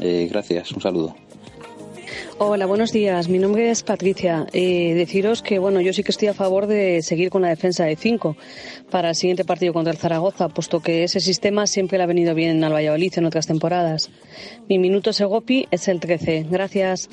Eh, 0.00 0.28
gracias, 0.30 0.72
un 0.72 0.80
saludo. 0.80 1.14
Hola, 2.40 2.66
buenos 2.66 2.92
días. 2.92 3.28
Mi 3.28 3.38
nombre 3.40 3.68
es 3.68 3.82
Patricia. 3.82 4.46
Eh, 4.52 4.94
deciros 4.94 5.42
que, 5.42 5.58
bueno, 5.58 5.80
yo 5.80 5.92
sí 5.92 6.04
que 6.04 6.12
estoy 6.12 6.28
a 6.28 6.34
favor 6.34 6.68
de 6.68 7.02
seguir 7.02 7.30
con 7.30 7.42
la 7.42 7.48
defensa 7.48 7.84
de 7.84 7.96
5 7.96 8.36
para 8.92 9.08
el 9.08 9.16
siguiente 9.16 9.44
partido 9.44 9.72
contra 9.72 9.92
el 9.92 9.98
Zaragoza, 9.98 10.48
puesto 10.48 10.78
que 10.78 11.02
ese 11.02 11.18
sistema 11.18 11.66
siempre 11.66 11.98
le 11.98 12.04
ha 12.04 12.06
venido 12.06 12.36
bien 12.36 12.62
al 12.62 12.72
Valladolid 12.72 13.12
en 13.16 13.24
otras 13.24 13.48
temporadas. 13.48 14.10
Mi 14.68 14.78
minuto 14.78 15.12
Segopi 15.12 15.66
es 15.72 15.88
el 15.88 15.98
13. 15.98 16.46
Gracias. 16.48 17.10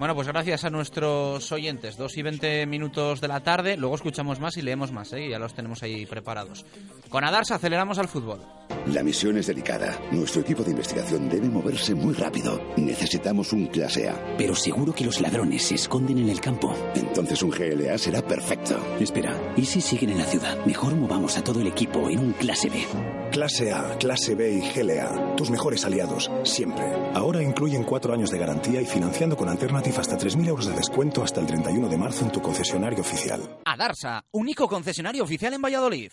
Bueno, 0.00 0.14
pues 0.14 0.28
gracias 0.28 0.64
a 0.64 0.70
nuestros 0.70 1.52
oyentes. 1.52 1.98
2 1.98 2.16
y 2.16 2.22
20 2.22 2.64
minutos 2.64 3.20
de 3.20 3.28
la 3.28 3.40
tarde. 3.40 3.76
Luego 3.76 3.96
escuchamos 3.96 4.40
más 4.40 4.56
y 4.56 4.62
leemos 4.62 4.92
más, 4.92 5.12
¿eh? 5.12 5.28
Ya 5.28 5.38
los 5.38 5.52
tenemos 5.52 5.82
ahí 5.82 6.06
preparados. 6.06 6.64
Con 7.10 7.22
Adarsa 7.22 7.56
aceleramos 7.56 7.98
al 7.98 8.08
fútbol. 8.08 8.40
La 8.86 9.02
misión 9.02 9.36
es 9.36 9.48
delicada. 9.48 9.98
Nuestro 10.10 10.40
equipo 10.40 10.62
de 10.62 10.70
investigación 10.70 11.28
debe 11.28 11.50
moverse 11.50 11.94
muy 11.94 12.14
rápido. 12.14 12.58
Necesitamos 12.78 13.52
un 13.52 13.66
clase 13.66 14.08
A. 14.08 14.36
Pero 14.38 14.54
seguro 14.54 14.94
que 14.94 15.04
los 15.04 15.20
ladrones 15.20 15.64
se 15.64 15.74
esconden 15.74 16.16
en 16.16 16.30
el 16.30 16.40
campo. 16.40 16.74
Entonces 16.94 17.42
un 17.42 17.50
GLA 17.50 17.98
será 17.98 18.22
perfecto. 18.22 18.80
Espera, 18.98 19.36
¿y 19.54 19.66
si 19.66 19.82
siguen 19.82 20.10
en 20.10 20.18
la 20.18 20.24
ciudad? 20.24 20.64
Mejor 20.64 20.94
movamos 20.94 21.36
a 21.36 21.44
todo 21.44 21.60
el 21.60 21.66
equipo 21.66 22.08
en 22.08 22.20
un 22.20 22.32
clase 22.32 22.70
B. 22.70 22.86
Clase 23.32 23.70
A, 23.70 23.98
clase 23.98 24.34
B 24.34 24.50
y 24.50 24.60
GLA. 24.60 25.36
Tus 25.36 25.50
mejores 25.50 25.84
aliados, 25.84 26.30
siempre. 26.44 26.86
Ahora 27.14 27.42
incluyen 27.42 27.84
cuatro 27.84 28.14
años 28.14 28.30
de 28.30 28.38
garantía 28.38 28.80
y 28.80 28.86
financiando 28.86 29.36
con 29.36 29.48
Alternative 29.48 29.89
hasta 29.98 30.16
3.000 30.16 30.46
euros 30.48 30.66
de 30.66 30.74
descuento 30.74 31.22
hasta 31.22 31.40
el 31.40 31.46
31 31.46 31.88
de 31.88 31.96
marzo 31.96 32.24
en 32.24 32.32
tu 32.32 32.40
concesionario 32.40 33.00
oficial. 33.00 33.58
Adarsa, 33.64 34.24
único 34.32 34.68
concesionario 34.68 35.24
oficial 35.24 35.54
en 35.54 35.62
Valladolid. 35.62 36.12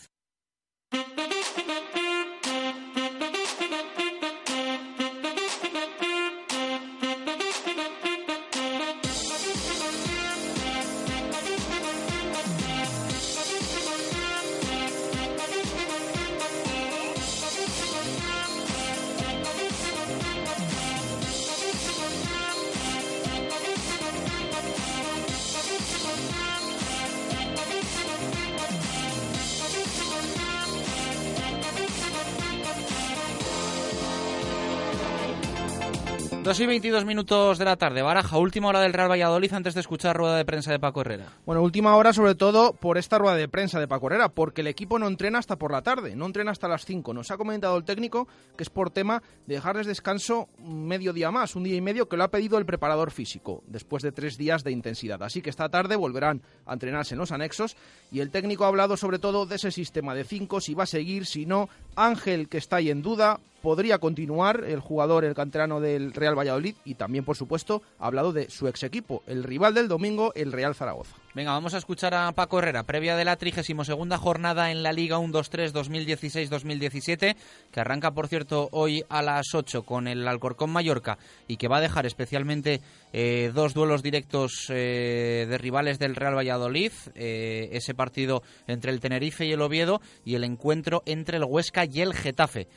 Dos 36.47 36.61
y 36.61 36.65
22 36.65 37.03
minutos 37.03 37.57
de 37.57 37.65
la 37.65 37.75
tarde. 37.75 38.01
Baraja, 38.01 38.37
última 38.37 38.69
hora 38.69 38.79
del 38.79 38.93
Real 38.93 39.11
Valladolid 39.11 39.51
antes 39.51 39.73
de 39.73 39.81
escuchar 39.81 40.15
rueda 40.15 40.37
de 40.37 40.45
prensa 40.45 40.71
de 40.71 40.79
Paco 40.79 41.01
Herrera. 41.01 41.25
Bueno, 41.45 41.61
última 41.61 41.93
hora 41.97 42.13
sobre 42.13 42.35
todo 42.35 42.71
por 42.71 42.97
esta 42.97 43.17
rueda 43.17 43.35
de 43.35 43.49
prensa 43.49 43.81
de 43.81 43.87
Paco 43.89 44.07
Herrera, 44.07 44.29
porque 44.29 44.61
el 44.61 44.67
equipo 44.67 44.97
no 44.97 45.09
entrena 45.09 45.39
hasta 45.39 45.57
por 45.57 45.73
la 45.73 45.81
tarde, 45.81 46.15
no 46.15 46.25
entrena 46.25 46.51
hasta 46.51 46.69
las 46.69 46.85
5. 46.85 47.13
Nos 47.13 47.31
ha 47.31 47.37
comentado 47.37 47.75
el 47.75 47.83
técnico 47.83 48.29
que 48.55 48.63
es 48.63 48.69
por 48.69 48.91
tema 48.91 49.21
de 49.45 49.55
dejarles 49.55 49.87
descanso 49.87 50.47
medio 50.57 51.11
día 51.11 51.31
más, 51.31 51.53
un 51.57 51.65
día 51.65 51.75
y 51.75 51.81
medio 51.81 52.07
que 52.07 52.15
lo 52.15 52.23
ha 52.23 52.31
pedido 52.31 52.57
el 52.57 52.65
preparador 52.65 53.11
físico, 53.11 53.61
después 53.67 54.01
de 54.01 54.13
tres 54.13 54.37
días 54.37 54.63
de 54.63 54.71
intensidad. 54.71 55.21
Así 55.23 55.41
que 55.41 55.49
esta 55.49 55.67
tarde 55.67 55.97
volverán 55.97 56.41
a 56.65 56.71
entrenarse 56.71 57.15
en 57.15 57.19
los 57.19 57.33
anexos 57.33 57.75
y 58.09 58.21
el 58.21 58.31
técnico 58.31 58.63
ha 58.63 58.69
hablado 58.69 58.95
sobre 58.95 59.19
todo 59.19 59.45
de 59.47 59.57
ese 59.57 59.71
sistema 59.71 60.15
de 60.15 60.23
5, 60.23 60.61
si 60.61 60.75
va 60.75 60.83
a 60.83 60.87
seguir, 60.87 61.25
si 61.25 61.45
no. 61.45 61.67
Ángel, 61.97 62.47
que 62.47 62.57
está 62.57 62.77
ahí 62.77 62.89
en 62.89 63.01
duda, 63.01 63.37
podría 63.61 63.97
continuar 63.99 64.63
el 64.65 64.79
jugador, 64.79 65.25
el 65.25 65.35
canterano 65.35 65.79
del 65.79 66.13
Real 66.13 66.37
Valladolid 66.37 66.75
y 66.85 66.95
también, 66.95 67.25
por 67.25 67.35
supuesto, 67.35 67.81
ha 67.99 68.07
hablado 68.07 68.33
de 68.33 68.49
su 68.49 68.67
ex 68.67 68.83
equipo, 68.83 69.23
el 69.27 69.43
rival 69.43 69.73
del 69.73 69.87
domingo, 69.87 70.31
el 70.35 70.51
Real 70.51 70.75
Zaragoza. 70.75 71.15
Venga, 71.33 71.51
vamos 71.51 71.73
a 71.73 71.77
escuchar 71.77 72.15
a 72.15 72.31
Paco 72.31 72.59
Herrera, 72.59 72.83
previa 72.83 73.15
de 73.15 73.25
la 73.25 73.35
32 73.35 73.87
jornada 74.17 74.71
en 74.71 74.81
la 74.81 74.91
Liga 74.91 75.19
1-2-3 75.19 75.71
2016-2017, 75.71 77.35
que 77.71 77.79
arranca, 77.79 78.11
por 78.11 78.27
cierto, 78.27 78.69
hoy 78.71 79.03
a 79.09 79.21
las 79.21 79.53
8 79.53 79.83
con 79.83 80.07
el 80.07 80.27
Alcorcón 80.27 80.71
Mallorca 80.71 81.17
y 81.47 81.57
que 81.57 81.67
va 81.67 81.77
a 81.77 81.81
dejar 81.81 82.05
especialmente 82.05 82.81
eh, 83.13 83.51
dos 83.53 83.73
duelos 83.73 84.03
directos 84.03 84.65
eh, 84.69 85.45
de 85.47 85.57
rivales 85.57 85.99
del 85.99 86.15
Real 86.15 86.35
Valladolid, 86.35 86.91
eh, 87.15 87.69
ese 87.71 87.93
partido 87.93 88.41
entre 88.67 88.91
el 88.91 88.99
Tenerife 88.99 89.45
y 89.45 89.51
el 89.51 89.61
Oviedo 89.61 90.01
y 90.25 90.35
el 90.35 90.43
encuentro 90.43 91.03
entre 91.05 91.37
el 91.37 91.43
Huesca 91.43 91.85
y 91.85 92.01
el 92.01 92.13
Getafe. 92.13 92.67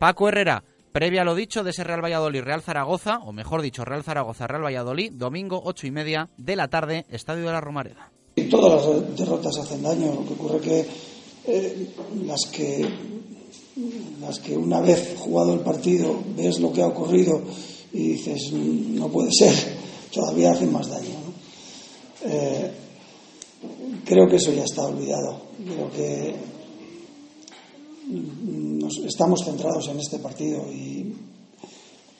Paco 0.00 0.28
Herrera, 0.28 0.64
previa 0.92 1.20
a 1.20 1.24
lo 1.26 1.34
dicho 1.34 1.62
de 1.62 1.72
ese 1.72 1.84
Real 1.84 2.02
Valladolid 2.02 2.40
Real 2.40 2.62
Zaragoza, 2.62 3.18
o 3.18 3.34
mejor 3.34 3.60
dicho, 3.60 3.84
Real 3.84 4.02
Zaragoza 4.02 4.46
Real 4.46 4.64
Valladolid, 4.64 5.12
domingo 5.12 5.60
ocho 5.62 5.86
y 5.86 5.90
media 5.90 6.30
de 6.38 6.56
la 6.56 6.68
tarde, 6.68 7.04
Estadio 7.10 7.44
de 7.44 7.52
la 7.52 7.60
Romareda. 7.60 8.10
Todas 8.48 8.86
las 8.86 9.14
derrotas 9.14 9.58
hacen 9.58 9.82
daño, 9.82 10.14
lo 10.14 10.24
que 10.24 10.32
ocurre 10.32 10.60
que 10.60 10.86
eh, 11.46 11.94
las 12.24 12.46
que 12.46 12.88
las 14.22 14.38
que 14.38 14.56
una 14.56 14.80
vez 14.80 15.16
jugado 15.18 15.52
el 15.52 15.60
partido 15.60 16.18
ves 16.34 16.60
lo 16.60 16.72
que 16.72 16.80
ha 16.80 16.86
ocurrido 16.86 17.42
y 17.92 18.12
dices 18.12 18.54
no 18.54 19.08
puede 19.08 19.30
ser, 19.32 19.52
todavía 20.10 20.52
hacen 20.52 20.72
más 20.72 20.88
daño. 20.88 21.10
¿no? 21.10 22.30
Eh, 22.30 22.70
creo 24.06 24.26
que 24.26 24.36
eso 24.36 24.50
ya 24.50 24.64
está 24.64 24.80
olvidado. 24.80 25.42
Creo 25.62 25.90
que 25.90 26.59
nos, 28.10 28.98
estamos 28.98 29.44
centrados 29.44 29.88
en 29.88 30.00
este 30.00 30.18
partido 30.18 30.66
y 30.72 31.14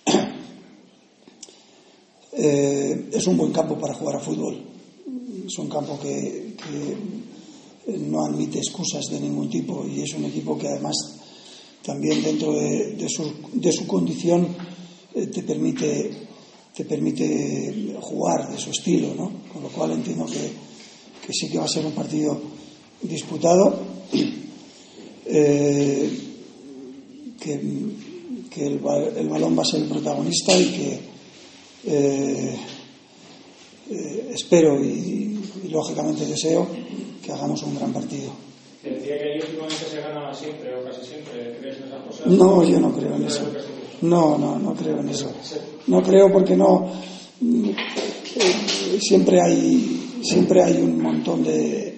eh, 2.33 3.09
es 3.13 3.27
un 3.27 3.37
buen 3.37 3.53
campo 3.53 3.79
para 3.79 3.95
jugar 3.95 4.17
a 4.17 4.21
fútbol. 4.21 4.67
Es 5.47 5.59
un 5.59 5.69
campo 5.69 5.99
que, 5.99 6.55
que, 6.57 6.97
no 7.99 8.25
admite 8.25 8.59
excusas 8.59 9.07
de 9.11 9.19
ningún 9.19 9.51
tipo 9.51 9.85
y 9.85 10.03
es 10.03 10.15
un 10.15 10.25
equipo 10.25 10.57
que 10.57 10.69
además 10.69 10.95
también 11.83 12.23
dentro 12.23 12.53
de, 12.53 12.95
de, 12.95 13.09
su, 13.09 13.33
de 13.53 13.73
su, 13.73 13.85
condición 13.87 14.47
eh, 15.13 15.27
te 15.27 15.43
permite 15.43 16.29
te 16.77 16.85
permite 16.85 17.97
jugar 18.01 18.49
de 18.49 18.59
su 18.59 18.71
estilo, 18.71 19.13
¿no? 19.15 19.33
Con 19.53 19.65
lo 19.65 19.69
cual 19.71 19.91
entiendo 19.91 20.25
que, 20.27 20.53
que 21.27 21.33
sí 21.33 21.49
que 21.51 21.59
va 21.59 21.65
a 21.65 21.69
ser 21.69 21.85
un 21.85 21.93
partido 21.93 22.41
disputado 23.03 23.81
eh, 25.27 26.11
que, 27.41 27.61
que 28.51 28.67
el, 28.67 28.81
el, 29.17 29.29
balón 29.29 29.59
va 29.59 29.63
a 29.63 29.67
ser 29.67 29.83
el 29.83 29.89
protagonista 29.89 30.57
y 30.57 30.65
que 30.67 31.01
eh, 31.87 32.57
eh, 33.91 34.31
espero 34.33 34.83
y, 34.83 35.41
y, 35.65 35.69
lógicamente 35.69 36.27
deseo 36.27 36.67
que 37.23 37.33
hagamos 37.33 37.63
un 37.63 37.77
gran 37.77 37.93
partido. 37.93 38.33
¿Te 38.83 38.91
decía 38.91 39.19
que 39.19 39.25
ahí 39.25 39.41
últimamente 39.41 39.85
se 39.91 40.01
ganaba 40.01 40.33
siempre 40.33 40.75
o 40.75 40.85
casi 40.85 41.07
siempre? 41.07 41.57
¿Crees 41.59 41.79
en 41.79 41.85
esas 41.85 42.03
cosas? 42.05 42.27
No, 42.27 42.65
yo 42.65 42.81
no 42.81 42.95
creo 42.95 43.17
en 43.17 43.25
eso. 43.25 43.43
No, 44.03 44.39
no, 44.39 44.59
no 44.59 44.75
creo 44.75 45.01
en 45.01 45.09
eso. 45.11 45.31
No 45.87 46.03
creo 46.03 46.33
porque 46.33 46.57
no. 46.57 46.91
siempre 49.01 49.41
hay 49.41 50.01
siempre 50.23 50.63
hay 50.63 50.77
un 50.77 51.01
montón 51.01 51.43
de, 51.43 51.90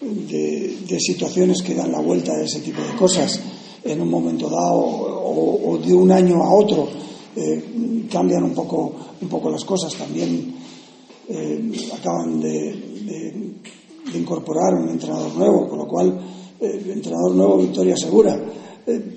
de, 0.00 0.98
situaciones 1.00 1.62
que 1.62 1.74
dan 1.74 1.92
la 1.92 2.00
vuelta 2.00 2.32
a 2.32 2.42
ese 2.42 2.60
tipo 2.60 2.82
de 2.82 2.96
cosas. 2.96 3.40
En 3.82 4.00
un 4.00 4.10
momento 4.10 4.48
dado 4.48 4.76
o, 4.76 5.78
de 5.78 5.94
un 5.94 6.12
año 6.12 6.42
a 6.42 6.52
otro 6.52 6.88
eh, 7.34 8.06
cambian 8.10 8.42
un 8.44 8.54
poco 8.54 8.94
un 9.20 9.28
poco 9.28 9.50
las 9.50 9.64
cosas. 9.64 9.94
También 9.94 10.54
eh, 11.28 11.72
acaban 11.98 12.40
de, 12.40 12.90
incorporar 14.14 14.74
un 14.74 14.88
entrenador 14.88 15.32
nuevo 15.36 15.68
con 15.68 15.78
lo 15.78 15.86
cual 15.86 16.18
eh, 16.60 16.82
entrenador 16.92 17.34
nuevo 17.34 17.58
victoria 17.58 17.96
segura. 17.96 18.38
Eh, 18.86 19.16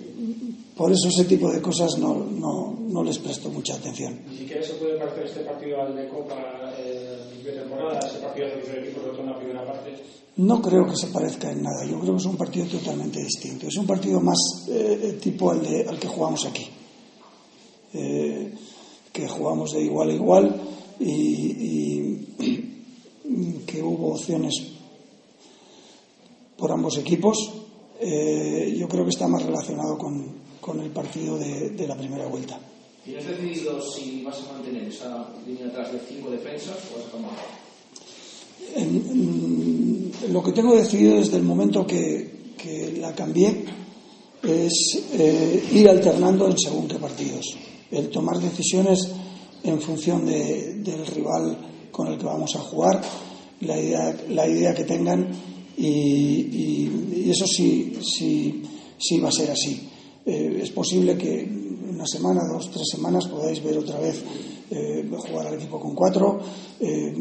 por 0.76 0.92
eso 0.92 1.08
ese 1.08 1.26
tipo 1.26 1.52
de 1.52 1.62
cosas 1.62 1.98
no, 1.98 2.16
no, 2.16 2.78
no, 2.90 3.04
les 3.04 3.20
presto 3.20 3.50
mucha 3.50 3.76
atención. 3.76 4.22
Ni 4.28 4.38
siquiera 4.38 4.64
se 4.64 4.74
puede 4.74 4.98
parecer 4.98 5.26
este 5.26 5.40
partido 5.42 5.82
al 5.82 5.96
de 5.96 6.08
Copa 6.10 6.63
eh, 7.48 7.52
de 7.52 7.62
parte. 9.66 10.04
No 10.36 10.62
creo 10.62 10.88
que 10.88 10.96
se 10.96 11.08
parezca 11.08 11.52
en 11.52 11.62
nada. 11.62 11.86
Yo 11.86 12.00
creo 12.00 12.14
que 12.14 12.20
es 12.20 12.26
un 12.26 12.38
partido 12.38 12.66
totalmente 12.66 13.20
distinto. 13.20 13.68
Es 13.68 13.78
un 13.78 13.86
partido 13.86 14.20
más 14.20 14.40
eh, 14.70 15.20
tipo 15.22 15.52
al, 15.52 15.62
de, 15.62 15.88
al 15.88 16.00
que 16.00 16.08
jugamos 16.08 16.46
aquí. 16.46 16.68
Eh, 17.94 18.52
que 19.12 19.28
jugamos 19.28 19.74
de 19.74 19.84
igual 19.84 20.10
a 20.10 20.14
igual 20.14 20.62
y, 21.00 22.16
que 23.68 23.84
hubo 23.84 24.14
opciones 24.14 24.56
por 26.58 26.72
ambos 26.72 26.98
equipos. 26.98 27.52
Eh, 28.00 28.76
yo 28.78 28.88
creo 28.88 29.04
que 29.04 29.12
está 29.12 29.28
más 29.28 29.44
relacionado 29.44 30.00
con, 30.00 30.42
con 30.60 30.80
el 30.80 30.90
partido 30.90 31.38
de, 31.38 31.86
la 31.88 31.96
primera 31.96 32.26
vuelta. 32.26 32.60
¿Tienes 33.04 33.28
decidido 33.28 33.82
si 33.82 34.24
vas 34.24 34.40
a 34.40 34.54
mantener 34.54 34.84
esa 34.84 35.28
línea 35.46 35.68
atrás 35.68 35.92
de 35.92 36.00
cinco 36.08 36.32
defensas 36.32 36.78
o 36.90 36.98
vas 36.98 37.08
a 37.08 37.12
cambiar? 37.12 37.36
Lo 40.32 40.42
que 40.42 40.54
tengo 40.54 40.74
decidido 40.76 41.18
desde 41.18 41.36
el 41.36 41.44
momento 41.44 41.86
que, 41.86 42.54
que 42.58 42.94
la 43.00 43.14
cambié 43.14 43.66
es 44.42 45.04
eh, 45.14 45.64
ir 45.74 45.90
alternando 45.90 46.48
en 46.48 46.58
según 46.58 46.88
qué 46.88 46.96
partidos, 46.96 47.58
el 47.92 48.10
tomar 48.10 48.40
decisiones 48.40 49.12
en 49.64 49.82
función 49.82 50.26
de, 50.26 50.76
del 50.76 51.06
rival 51.06 51.58
con 51.92 52.08
el 52.08 52.18
que 52.18 52.26
vamos 52.26 52.56
a 52.56 52.60
jugar, 52.60 53.02
la 53.62 53.78
idea, 53.80 54.16
la 54.30 54.48
idea 54.48 54.74
que 54.74 54.86
tengan 54.86 55.28
y, 55.76 55.88
y, 55.88 57.24
y 57.26 57.30
eso 57.30 57.46
sí, 57.48 57.98
sí, 58.02 58.62
sí 58.98 59.20
va 59.20 59.28
a 59.28 59.32
ser 59.32 59.52
así 59.52 59.90
eh, 60.26 60.60
es 60.64 60.72
posible 60.72 61.18
que 61.18 61.63
una 62.04 62.08
semana, 62.08 62.42
dos, 62.52 62.70
tres 62.70 62.88
semanas 62.92 63.28
podáis 63.28 63.64
ver 63.64 63.78
otra 63.78 63.98
vez 63.98 64.22
eh, 64.70 65.10
jugar 65.10 65.48
al 65.48 65.54
equipo 65.54 65.80
con 65.80 65.96
cuatro 65.96 66.38
eh, 66.82 67.14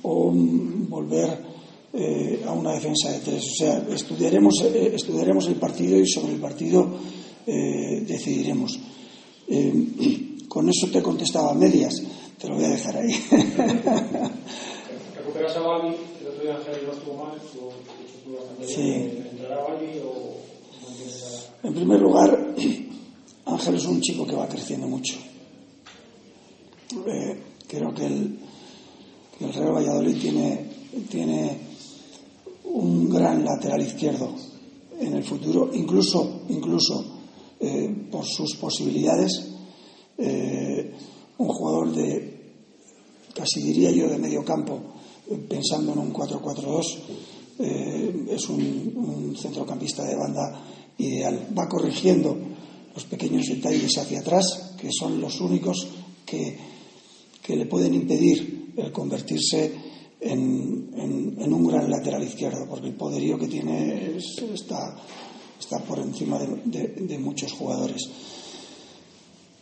o 0.00 0.32
volver 0.32 1.44
eh, 1.92 2.42
a 2.46 2.52
una 2.52 2.72
defensa 2.72 3.10
de 3.10 3.18
tres. 3.18 3.42
O 3.42 3.54
sea, 3.54 3.84
estudiaremos, 3.90 4.62
eh, 4.62 4.92
estudiaremos 4.94 5.46
el 5.48 5.56
partido 5.56 5.98
y 5.98 6.08
sobre 6.08 6.32
el 6.32 6.40
partido 6.40 6.88
decidiremos. 7.44 8.80
con 10.48 10.70
eso 10.70 10.88
te 10.90 11.02
contestaba 11.02 11.50
a 11.50 11.54
medias, 11.54 11.92
te 12.38 12.48
lo 12.48 12.54
voy 12.54 12.64
a 12.64 12.70
dejar 12.70 12.96
ahí. 12.96 13.12
¿Recuperas 15.16 15.56
a 15.56 15.60
Bali? 15.60 15.96
El 16.20 16.28
otro 16.28 16.42
día 16.42 16.56
Ángel 16.56 16.86
no 16.86 16.92
estuvo 16.92 17.24
mal, 17.24 17.36
estuvo, 17.36 17.72
estuvo 18.06 18.36
bastante 18.38 18.68
sí. 18.68 18.82
bien. 18.82 19.28
¿Entrará 19.32 19.64
Bali 19.64 19.98
o.? 20.02 20.44
En 21.64 21.74
primer 21.74 22.00
lugar, 22.00 22.54
Ángel 23.46 23.74
es 23.74 23.84
un 23.86 24.00
chico 24.00 24.26
que 24.26 24.36
va 24.36 24.48
creciendo 24.48 24.88
mucho. 24.88 25.16
Eh, 27.06 27.42
creo 27.66 27.92
que 27.92 28.06
el, 28.06 28.38
Real 29.40 29.74
Valladolid 29.74 30.16
tiene, 30.18 30.70
tiene 31.10 31.58
un 32.64 33.10
gran 33.10 33.44
lateral 33.44 33.82
izquierdo 33.82 34.34
en 34.98 35.14
el 35.14 35.24
futuro, 35.24 35.70
incluso, 35.74 36.42
incluso 36.48 37.04
eh, 37.60 38.06
por 38.10 38.24
sus 38.24 38.56
posibilidades. 38.56 39.50
Eh, 40.16 40.94
un 41.36 41.48
jugador 41.48 41.92
de, 41.92 42.54
casi 43.34 43.60
diría 43.60 43.90
yo, 43.90 44.08
de 44.08 44.18
medio 44.18 44.44
campo, 44.44 44.80
pensando 45.48 45.92
en 45.92 45.98
un 45.98 46.12
4-4-2, 46.12 46.98
es 47.58 48.48
un 48.48 49.36
centrocampista 49.36 50.04
de 50.04 50.16
banda 50.16 50.64
ideal. 50.98 51.48
Va 51.56 51.68
corrigiendo 51.68 52.53
los 52.94 53.04
pequeños 53.04 53.46
detalles 53.46 53.98
hacia 53.98 54.20
atrás, 54.20 54.74
que 54.78 54.90
son 54.92 55.20
los 55.20 55.40
únicos 55.40 55.86
que, 56.24 56.56
que 57.42 57.56
le 57.56 57.66
pueden 57.66 57.94
impedir 57.94 58.72
el 58.76 58.92
convertirse 58.92 59.72
en, 60.20 60.90
en, 61.38 61.52
un 61.52 61.66
gran 61.66 61.90
lateral 61.90 62.22
izquierdo, 62.22 62.66
porque 62.68 62.88
el 62.88 62.94
poderío 62.94 63.38
que 63.38 63.46
tiene 63.46 64.16
es, 64.16 64.38
está, 64.52 64.96
está, 65.58 65.78
por 65.80 65.98
encima 65.98 66.38
de 66.38 67.18
muchos 67.18 67.52
jugadores. 67.52 68.08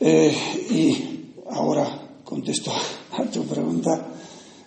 Eh, 0.04 0.34
y 0.72 0.96
ahora 1.50 2.18
contesto 2.24 2.72
a 3.12 3.24
tu 3.26 3.44
pregunta. 3.44 4.08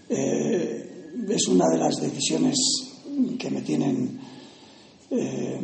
Eh, 0.08 1.14
es 1.28 1.48
una 1.48 1.68
de 1.68 1.78
las 1.78 2.00
decisiones 2.00 2.56
que 3.38 3.50
me 3.50 3.62
tienen 3.62 4.18
eh, 5.12 5.60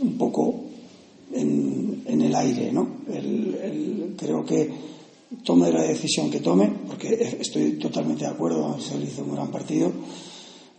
un 0.00 0.16
poco 0.16 0.61
en, 1.32 2.02
en 2.06 2.22
el 2.22 2.34
aire, 2.34 2.72
¿no? 2.72 3.02
El, 3.08 3.54
el, 3.54 4.14
creo 4.16 4.44
que 4.44 4.70
tome 5.44 5.72
la 5.72 5.82
decisión 5.82 6.30
que 6.30 6.40
tome, 6.40 6.70
porque 6.86 7.36
estoy 7.40 7.78
totalmente 7.78 8.24
de 8.24 8.30
acuerdo, 8.30 8.74
Ángel 8.74 9.04
hizo 9.04 9.22
un 9.22 9.34
gran 9.34 9.50
partido, 9.50 9.90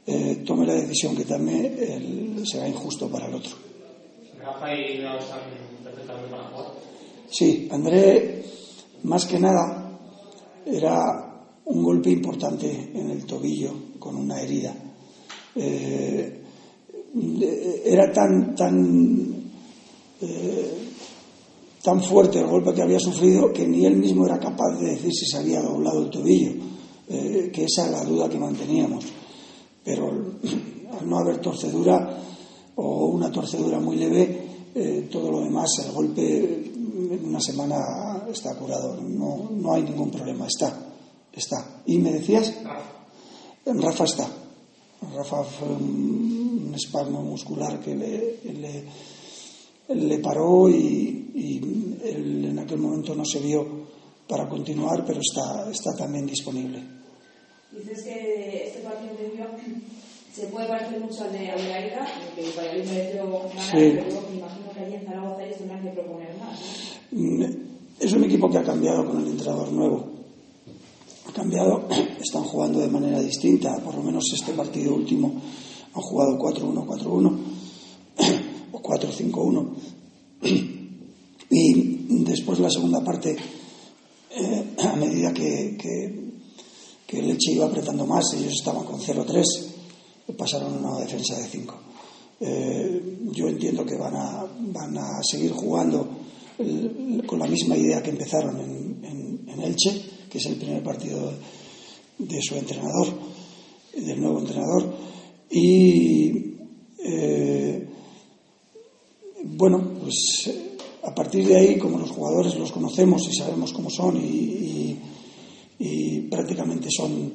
eh, 0.06 0.44
tome 0.46 0.66
la 0.66 0.74
decisión 0.74 1.16
que 1.16 1.26
tome, 1.26 1.68
el, 1.68 2.44
será 2.46 2.68
injusto 2.68 3.10
para 3.10 3.28
el 3.28 3.36
otro. 3.36 3.52
Rafa 4.40 4.74
y 4.74 4.98
Leo 4.98 5.18
están 5.18 5.40
perfectamente 5.84 6.30
para 6.30 6.50
jugar. 6.50 6.72
Sí, 7.30 7.68
André, 7.72 8.44
más 9.04 9.26
que 9.26 9.40
nada, 9.40 10.00
era 10.66 11.34
un 11.66 11.84
golpe 11.84 12.10
importante 12.12 12.92
en 12.94 13.10
el 13.10 13.26
tobillo 13.26 13.74
con 14.00 14.16
una 14.16 14.42
herida. 14.42 14.76
Eh, 15.56 16.42
era 17.86 18.12
tan, 18.12 18.56
tan, 18.56 19.43
eh, 20.24 20.90
tan 21.82 22.02
fuerte 22.02 22.40
el 22.40 22.48
golpe 22.48 22.74
que 22.74 22.82
había 22.82 23.00
sufrido 23.00 23.52
que 23.52 23.68
ni 23.68 23.86
él 23.86 23.98
mismo 23.98 24.26
era 24.26 24.40
capaz 24.40 24.80
de 24.80 24.92
decir 24.92 25.12
si 25.14 25.26
se 25.26 25.38
había 25.38 25.62
doblado 25.62 26.04
el 26.04 26.10
tobillo, 26.10 26.52
eh, 27.10 27.52
que 27.54 27.66
esa 27.66 27.88
era 27.88 28.00
la 28.00 28.06
duda 28.06 28.30
que 28.30 28.40
manteníamos. 28.40 29.06
Pero 29.84 30.10
al 31.00 31.10
no 31.10 31.18
haber 31.20 31.40
torcedura 31.40 32.18
o 32.76 33.06
una 33.08 33.32
torcedura 33.32 33.80
muy 33.80 33.98
leve, 33.98 34.42
todo 35.12 35.30
lo 35.30 35.42
demás, 35.42 35.70
el 35.86 35.92
golpe 35.92 36.74
en 37.12 37.26
una 37.26 37.40
semana 37.40 37.78
está 38.32 38.56
curado, 38.56 39.00
no, 39.02 39.50
no 39.52 39.74
hay 39.74 39.84
ningún 39.84 40.10
problema, 40.10 40.48
está, 40.48 40.74
está. 41.32 41.82
¿Y 41.86 42.00
me 42.00 42.12
decías? 42.12 42.54
Rafa 43.66 44.04
está. 44.04 44.28
Rafa 45.16 45.44
fue 45.44 45.68
un, 45.70 46.74
espasmo 46.76 47.22
muscular 47.22 47.80
que 47.80 47.94
le, 47.94 48.86
paró 50.22 50.70
y, 50.70 51.20
él 52.04 52.46
en 52.46 52.60
aquel 52.60 52.80
momento 52.80 53.16
no 53.16 53.24
se 53.26 53.40
vio 53.40 53.66
para 54.28 54.48
continuar, 54.48 55.06
pero 55.06 55.20
está, 55.20 55.70
está 55.72 55.96
también 55.96 56.26
disponible. 56.26 56.84
Dices 57.72 58.04
que 58.04 58.68
este 58.68 58.80
partido 58.82 59.14
se 60.34 60.48
puede 60.48 60.68
parecer 60.68 61.00
mucho 61.00 61.24
al 61.24 61.32
de 61.32 61.52
Avilaira, 61.52 62.08
que 62.36 62.42
Valladolid 62.58 62.90
mereció 62.90 63.32
ganar, 63.32 63.52
sí. 63.52 63.94
pero 63.96 64.22
me 64.30 64.38
imagino 64.38 64.72
que 64.74 64.80
allí 64.80 64.96
en 64.96 65.06
Zaragoza 65.06 65.44
ellos 65.44 65.58
tendrán 65.58 65.84
que 65.84 65.90
proponer 65.92 66.38
más. 66.38 66.60
Mm, 67.12 67.44
es 68.00 68.14
un 68.14 68.24
equipo 68.24 68.50
que 68.50 68.58
ha 68.58 68.64
cambiado 68.64 69.06
con 69.06 69.22
el 69.22 69.28
entrenador 69.28 69.72
nuevo 69.72 70.14
ha 71.28 71.32
cambiado, 71.32 71.88
están 72.22 72.44
jugando 72.44 72.80
de 72.80 72.88
manera 72.88 73.20
distinta, 73.20 73.76
por 73.84 73.96
lo 73.96 74.04
menos 74.04 74.24
este 74.34 74.54
partido 74.54 74.96
último 74.96 75.34
han 75.94 76.02
jugado 76.02 76.38
4-1-4-1 76.40 77.06
o 77.06 77.53
4-5-1 78.84 79.70
y 81.50 82.24
después 82.24 82.60
la 82.60 82.70
segunda 82.70 83.04
parte 83.04 83.36
eh, 84.30 84.76
a 84.84 84.96
medida 84.96 85.34
que, 85.34 85.78
que, 85.80 86.34
que 87.08 87.22
Leche 87.22 87.54
iba 87.54 87.66
apretando 87.66 88.06
más 88.06 88.34
ellos 88.34 88.54
estaban 88.54 88.84
con 88.86 89.00
0-3 89.00 89.44
pasaron 90.38 90.74
a 90.74 90.90
una 90.90 91.00
defensa 91.00 91.38
de 91.38 91.48
5 91.48 91.76
eh, 92.42 93.18
yo 93.32 93.48
entiendo 93.48 93.86
que 93.86 93.96
van 93.96 94.16
a, 94.16 94.46
van 94.60 94.98
a 94.98 95.24
seguir 95.24 95.52
jugando 95.52 96.20
con 97.26 97.40
la 97.40 97.48
misma 97.48 97.76
idea 97.78 98.04
que 98.04 98.12
empezaron 98.12 98.60
en, 98.60 99.06
en, 99.06 99.50
en 99.50 99.62
Elche 99.62 100.14
que 100.34 100.40
es 100.40 100.46
el 100.48 100.56
primer 100.56 100.82
partido 100.82 101.32
de 102.18 102.42
su 102.42 102.56
entrenador, 102.56 103.08
del 103.96 104.20
nuevo 104.20 104.40
entrenador. 104.40 104.96
Y 105.52 106.56
eh, 106.98 107.83
bueno, 109.56 109.94
pues 110.00 110.50
a 111.04 111.14
partir 111.14 111.48
de 111.48 111.58
ahí, 111.58 111.78
como 111.78 111.98
los 111.98 112.12
jugadores 112.12 112.56
los 112.56 112.72
conocemos 112.72 113.28
y 113.30 113.36
sabemos 113.36 113.74
cómo 113.74 113.90
son 113.90 114.18
y, 114.18 115.00
prácticamente 116.30 116.88
son, 116.90 117.34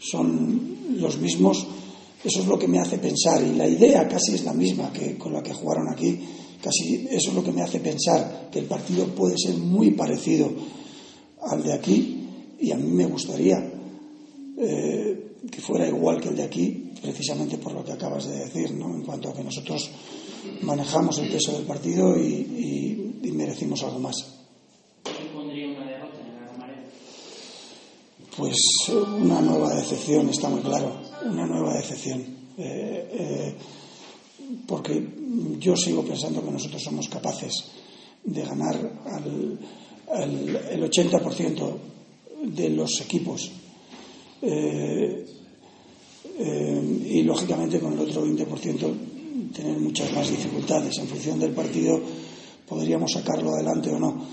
son 0.00 0.76
los 0.98 1.18
mismos, 1.18 1.66
eso 2.24 2.40
es 2.40 2.46
lo 2.46 2.58
que 2.58 2.66
me 2.66 2.78
hace 2.78 2.98
pensar. 2.98 3.42
Y 3.42 3.54
la 3.54 3.68
idea 3.68 4.08
casi 4.08 4.34
es 4.34 4.44
la 4.44 4.52
misma 4.52 4.92
que 4.92 5.16
con 5.16 5.32
la 5.32 5.42
que 5.42 5.54
jugaron 5.54 5.88
aquí. 5.92 6.18
Casi 6.62 7.06
eso 7.10 7.30
es 7.30 7.34
lo 7.34 7.44
que 7.44 7.52
me 7.52 7.62
hace 7.62 7.80
pensar 7.80 8.48
que 8.50 8.58
el 8.58 8.66
partido 8.66 9.06
puede 9.06 9.36
ser 9.38 9.56
muy 9.56 9.92
parecido 9.92 10.50
al 11.42 11.62
de 11.62 11.72
aquí 11.72 12.20
y 12.60 12.70
a 12.72 12.76
mí 12.76 12.90
me 12.90 13.06
gustaría 13.06 13.56
eh, 14.58 15.36
que 15.50 15.60
fuera 15.60 15.88
igual 15.88 16.20
que 16.20 16.28
el 16.28 16.36
de 16.36 16.42
aquí, 16.42 16.90
precisamente 17.00 17.56
por 17.56 17.72
lo 17.72 17.82
que 17.82 17.92
acabas 17.92 18.26
de 18.26 18.44
decir, 18.44 18.72
¿no? 18.72 18.94
en 18.94 19.02
cuanto 19.02 19.30
a 19.30 19.32
que 19.34 19.42
nosotros 19.42 19.90
manejamos 20.62 21.18
el 21.18 21.28
peso 21.28 21.52
del 21.52 21.64
partido 21.64 22.16
y, 22.18 23.20
y, 23.22 23.30
merecimos 23.32 23.82
algo 23.82 24.00
más. 24.00 24.16
¿Qué 25.02 25.12
pondría 25.32 25.68
una 25.68 25.86
derrota 25.86 26.18
en 26.20 26.34
la 26.34 26.84
Pues 28.36 28.56
una 28.88 29.40
nueva 29.40 29.74
decepción, 29.74 30.28
está 30.28 30.50
muy 30.50 30.60
claro, 30.60 30.92
una 31.24 31.46
nueva 31.46 31.74
decepción. 31.74 32.20
Eh, 32.58 33.08
eh, 33.12 33.54
porque 34.66 35.02
yo 35.58 35.76
sigo 35.76 36.04
pensando 36.04 36.44
que 36.44 36.50
nosotros 36.50 36.82
somos 36.82 37.08
capaces 37.08 37.70
de 38.24 38.42
ganar 38.42 38.76
al, 39.06 39.58
al 40.12 40.56
el 40.70 40.82
80% 40.82 41.76
de 42.42 42.68
los 42.70 43.00
equipos. 43.00 43.50
Eh, 44.42 45.26
y 46.42 47.22
lógicamente 47.22 47.78
con 47.80 47.92
el 47.92 48.00
otro 48.00 48.26
20% 48.26 48.94
tener 49.54 49.78
muchas 49.78 50.12
más 50.12 50.28
dificultades. 50.28 50.98
En 50.98 51.08
función 51.08 51.38
del 51.38 51.52
partido 51.52 52.00
podríamos 52.66 53.12
sacarlo 53.12 53.50
adelante 53.54 53.90
o 53.90 53.98
no. 53.98 54.26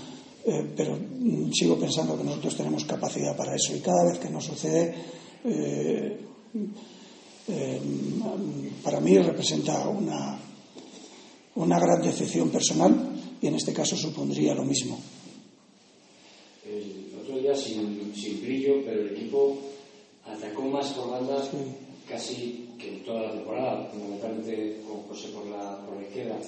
Eh, 0.44 0.72
pero 0.76 0.96
mm, 0.96 1.50
sigo 1.52 1.76
pensando 1.76 2.16
que 2.16 2.24
nosotros 2.24 2.56
tenemos 2.56 2.84
capacidad 2.84 3.36
para 3.36 3.54
eso 3.54 3.76
y 3.76 3.80
cada 3.80 4.04
vez 4.04 4.18
que 4.18 4.30
nos 4.30 4.44
sucede 4.44 5.18
para 8.82 9.00
mí 9.00 9.18
representa 9.18 9.88
una, 9.88 10.38
una 11.54 11.78
gran 11.78 12.02
decepción 12.02 12.50
personal 12.50 13.10
y 13.40 13.46
en 13.46 13.54
este 13.54 13.72
caso 13.72 13.96
supondría 13.96 14.54
lo 14.54 14.64
mismo 14.64 14.98
sin, 17.56 18.14
sin, 18.14 18.42
brillo, 18.42 18.84
pero 18.84 19.02
el 19.02 19.10
equipo 19.10 19.58
atacó 20.24 20.62
más 20.62 20.92
por 20.92 21.10
bandas 21.10 21.50
casi 22.08 22.70
que 22.78 22.88
en 22.88 23.04
toda 23.04 23.22
la 23.22 23.32
temporada, 23.32 23.88
fundamentalmente 23.92 24.80
con 24.86 25.02
José 25.02 25.28
por 25.28 25.46
la, 25.46 25.84
por 25.84 25.96
la 25.96 26.02
izquierda. 26.02 26.38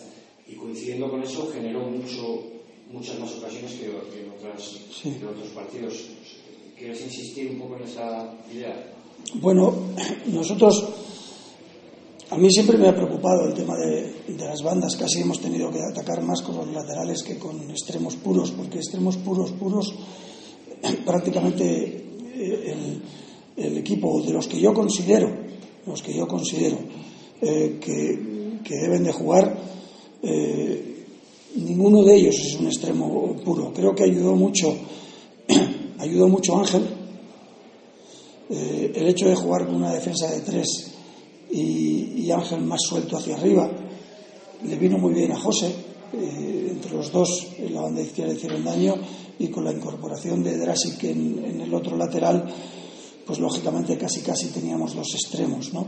Y 0.47 0.55
coincidiendo 0.55 1.11
con 1.11 1.23
eso, 1.23 1.51
generó 1.53 1.81
mucho, 1.82 2.43
muchas 2.91 3.19
más 3.19 3.32
ocasiones 3.37 3.73
que, 3.73 3.87
que 3.87 4.24
en, 4.24 4.31
otras, 4.31 4.81
en 5.05 5.27
otros 5.27 5.49
partidos. 5.49 6.07
¿Quieres 6.77 7.03
insistir 7.03 7.51
un 7.51 7.59
poco 7.59 7.77
en 7.77 7.82
esa 7.82 8.35
idea? 8.53 8.93
Bueno, 9.35 9.74
nosotros 10.27 10.89
a 12.31 12.39
mí 12.39 12.49
siempre 12.51 12.78
me 12.78 12.89
ha 12.89 12.95
preocupado 12.95 13.47
el 13.49 13.55
tema 13.55 13.77
de, 13.77 14.23
de, 14.28 14.45
las 14.45 14.62
bandas. 14.62 14.97
Casi 14.97 15.20
hemos 15.20 15.41
tenido 15.41 15.70
que 15.70 15.81
atacar 15.82 16.23
más 16.23 16.43
con 16.43 16.57
los 16.57 16.69
laterales 16.69 17.23
que 17.23 17.39
con 17.39 17.70
extremos 17.70 18.15
puros, 18.16 18.53
porque 18.53 18.78
extremos 18.78 19.16
puros, 19.16 19.51
puros, 19.53 19.95
prácticamente 21.05 22.01
eh, 22.35 23.01
el, 23.57 23.77
equipo 23.78 24.23
de 24.23 24.32
los 24.32 24.47
que 24.47 24.61
yo 24.61 24.73
considero, 24.73 25.28
los 25.86 26.02
que 26.02 26.15
yo 26.15 26.27
considero 26.27 26.78
eh, 27.40 27.78
que, 27.81 28.77
deben 28.77 29.02
de 29.02 29.12
jugar, 29.12 29.57
eh, 30.23 31.05
ninguno 31.57 32.05
de 32.05 32.16
ellos 32.16 32.36
es 32.39 32.55
un 32.61 32.66
extremo 32.66 33.36
puro. 33.44 33.73
Creo 33.73 33.94
que 33.94 34.05
ayudó 34.05 34.35
mucho, 34.36 34.74
ayudó 35.98 36.28
mucho 36.28 36.57
Ángel 36.57 36.97
el 38.51 39.07
hecho 39.07 39.28
de 39.28 39.36
jugar 39.36 39.65
con 39.65 39.77
una 39.77 39.93
defensa 39.93 40.28
de 40.28 40.40
tres 40.40 40.90
y, 41.52 42.28
Ángel 42.32 42.62
más 42.62 42.81
suelto 42.82 43.16
hacia 43.16 43.36
arriba 43.36 43.70
le 44.65 44.77
vino 44.77 44.98
muy 44.98 45.15
bien 45.15 45.32
a 45.32 45.39
José 45.39 45.73
entre 46.12 46.93
los 46.93 47.12
dos 47.12 47.48
en 47.59 47.74
la 47.74 47.82
banda 47.82 48.02
izquierda 48.02 48.35
hicieron 48.35 48.65
daño 48.65 48.94
y 49.39 49.48
con 49.48 49.65
la 49.65 49.73
incorporación 49.73 50.43
de 50.43 50.57
Drasic 50.59 51.02
en 51.05 51.61
el 51.61 51.73
otro 51.73 51.97
lateral, 51.97 52.52
pues 53.31 53.39
lógicamente 53.39 53.97
casi 53.97 54.23
casi 54.23 54.48
teníamos 54.48 54.93
dos 54.93 55.07
extremos, 55.15 55.73
¿no? 55.73 55.86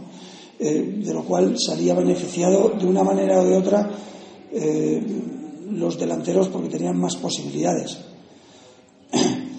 Eh, 0.61 1.01
de 1.05 1.13
lo 1.13 1.25
cual 1.25 1.59
salía 1.59 1.93
beneficiado 1.93 2.69
de 2.69 2.87
una 2.87 3.03
manera 3.03 3.41
o 3.41 3.45
de 3.45 3.57
otra 3.57 3.91
eh, 4.53 5.03
los 5.73 5.99
delanteros 5.99 6.47
porque 6.51 6.69
tenían 6.69 7.01
más 7.01 7.17
posibilidades. 7.17 7.99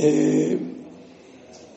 Eh, 0.00 0.56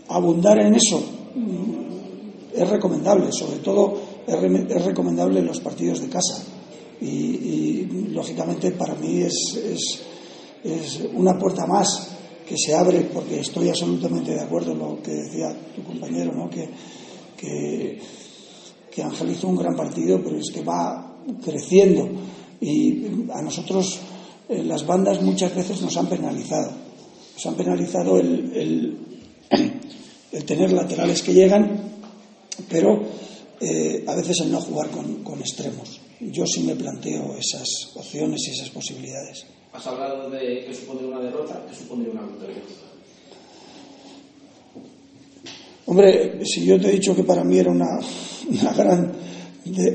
abundar 0.09 0.59
en 0.59 0.75
eso 0.75 1.01
mm, 1.33 2.53
es 2.53 2.69
recomendable, 2.69 3.31
sobre 3.31 3.57
todo 3.59 3.97
es, 4.27 4.85
recomendable 4.85 5.39
en 5.39 5.47
los 5.47 5.59
partidos 5.59 6.01
de 6.01 6.09
casa. 6.09 6.43
Y, 7.01 7.87
lógicamente 8.09 8.71
para 8.71 8.93
mí 8.93 9.23
es 9.23 11.01
una 11.15 11.39
puerta 11.39 11.65
más 11.65 12.20
que 12.47 12.57
se 12.57 12.73
abre, 12.73 13.01
porque 13.13 13.39
estoy 13.39 13.69
absolutamente 13.69 14.33
de 14.33 14.41
acuerdo 14.41 14.73
en 14.73 14.79
lo 14.79 15.01
que 15.01 15.11
decía 15.11 15.55
tu 15.75 15.83
compañero, 15.83 16.33
¿no? 16.33 16.49
que, 16.49 16.69
que, 17.37 17.99
que 18.91 19.03
Ángel 19.03 19.31
hizo 19.31 19.47
un 19.47 19.57
gran 19.57 19.75
partido, 19.75 20.21
pero 20.23 20.37
es 20.37 20.51
que 20.51 20.61
va 20.61 21.15
creciendo. 21.43 22.09
Y 22.59 23.05
a 23.33 23.41
nosotros 23.41 23.99
eh, 24.49 24.63
las 24.63 24.85
bandas 24.85 25.21
muchas 25.21 25.55
veces 25.55 25.81
nos 25.81 25.95
han 25.97 26.07
penalizado. 26.07 26.71
Nos 27.35 27.45
han 27.45 27.55
penalizado 27.55 28.19
el, 28.19 28.97
el, 29.49 30.43
tener 30.45 30.73
laterales 30.73 31.21
que 31.21 31.33
llegan, 31.33 31.79
pero 32.69 33.01
eh, 33.59 34.03
a 34.07 34.15
veces 34.15 34.41
el 34.41 34.51
no 34.51 34.59
jugar 34.59 34.89
con, 34.89 35.23
con 35.23 35.39
extremos. 35.39 36.01
Yo 36.19 36.45
sí 36.45 36.63
me 36.63 36.75
planteo 36.75 37.35
esas 37.35 37.67
opciones 37.95 38.41
y 38.47 38.51
esas 38.51 38.69
posibilidades. 38.69 39.45
Has 39.73 39.87
hablado 39.87 40.29
de 40.29 40.65
que 40.65 40.73
supondría 40.73 41.09
una 41.09 41.21
derrota, 41.21 41.65
que 41.69 41.75
supondría 41.75 42.11
una 42.11 42.23
victoria. 42.23 42.57
Hombre, 45.85 46.45
si 46.45 46.65
yo 46.65 46.79
te 46.79 46.89
he 46.89 46.91
dicho 46.91 47.15
que 47.15 47.23
para 47.23 47.43
mí 47.43 47.57
era 47.57 47.71
una, 47.71 47.99
una 48.49 48.73
gran 48.73 49.11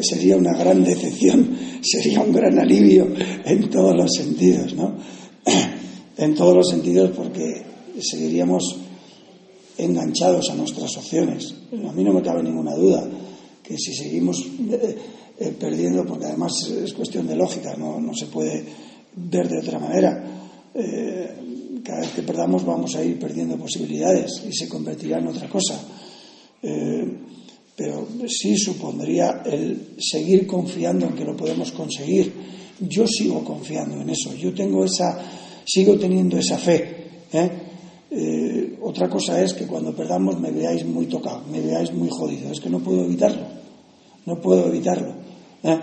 sería 0.00 0.36
una 0.36 0.56
gran 0.56 0.84
decepción, 0.84 1.56
sería 1.82 2.20
un 2.20 2.32
gran 2.32 2.58
alivio 2.58 3.08
en 3.44 3.70
todos 3.70 3.94
los 3.96 4.12
sentidos, 4.14 4.74
¿no? 4.74 4.96
en 6.16 6.34
todos 6.34 6.54
los 6.54 6.70
sentidos 6.70 7.10
porque 7.16 7.62
seguiríamos 8.00 8.78
enganchados 9.78 10.50
a 10.50 10.54
nuestras 10.54 10.96
opciones. 10.96 11.54
A 11.72 11.92
mí 11.92 12.02
no 12.02 12.12
me 12.12 12.22
cabe 12.22 12.42
ninguna 12.42 12.74
duda 12.74 13.08
que 13.62 13.76
si 13.76 13.92
seguimos 13.94 14.46
eh, 14.70 14.96
eh, 15.38 15.54
perdiendo, 15.58 16.06
porque 16.06 16.26
además 16.26 16.52
es 16.70 16.92
cuestión 16.94 17.26
de 17.26 17.36
lógica, 17.36 17.76
no 17.76 18.14
se 18.14 18.26
puede 18.26 18.64
ver 19.16 19.48
de 19.48 19.59
otra 19.59 19.78
manera, 19.78 20.24
eh, 20.74 21.80
cada 21.82 22.01
vez 22.01 22.10
que 22.10 22.22
perdamos 22.22 22.64
vamos 22.64 22.94
a 22.97 23.05
ir 23.05 23.18
perdiendo 23.18 23.56
posibilidades 23.56 24.43
y 24.48 24.52
se 24.52 24.68
convertirá 24.68 25.18
en 25.18 25.28
otra 25.28 25.48
cosa. 25.48 25.80
pero 27.76 28.09
sí 28.26 28.56
supondría 28.56 29.43
el 29.44 29.97
seguir 29.98 30.47
confiando 30.47 31.06
en 31.06 31.14
que 31.14 31.24
lo 31.24 31.36
podemos 31.36 31.70
conseguir. 31.72 32.32
Yo 32.80 33.06
sigo 33.06 33.44
confiando 33.44 34.01
en 34.01 34.10
eso, 34.10 34.34
yo 34.34 34.52
tengo 34.55 34.84
esa, 34.84 35.18
sigo 35.64 35.98
teniendo 35.98 36.38
esa 36.38 36.59
fe. 36.59 37.06
Eh, 38.10 38.78
otra 38.80 39.09
cosa 39.10 39.43
es 39.43 39.52
que 39.52 39.66
cuando 39.66 39.94
perdamos 39.94 40.40
me 40.40 40.51
veáis 40.51 40.86
muy 40.86 41.06
tocado, 41.06 41.43
me 41.51 41.60
veáis 41.60 41.93
muy 41.93 42.09
jodido. 42.09 42.51
Es 42.51 42.60
que 42.60 42.70
no 42.70 42.78
puedo 42.78 43.05
evitarlo, 43.05 43.43
no 44.24 44.40
puedo 44.40 44.68
evitarlo. 44.68 45.12
¿eh? 45.62 45.78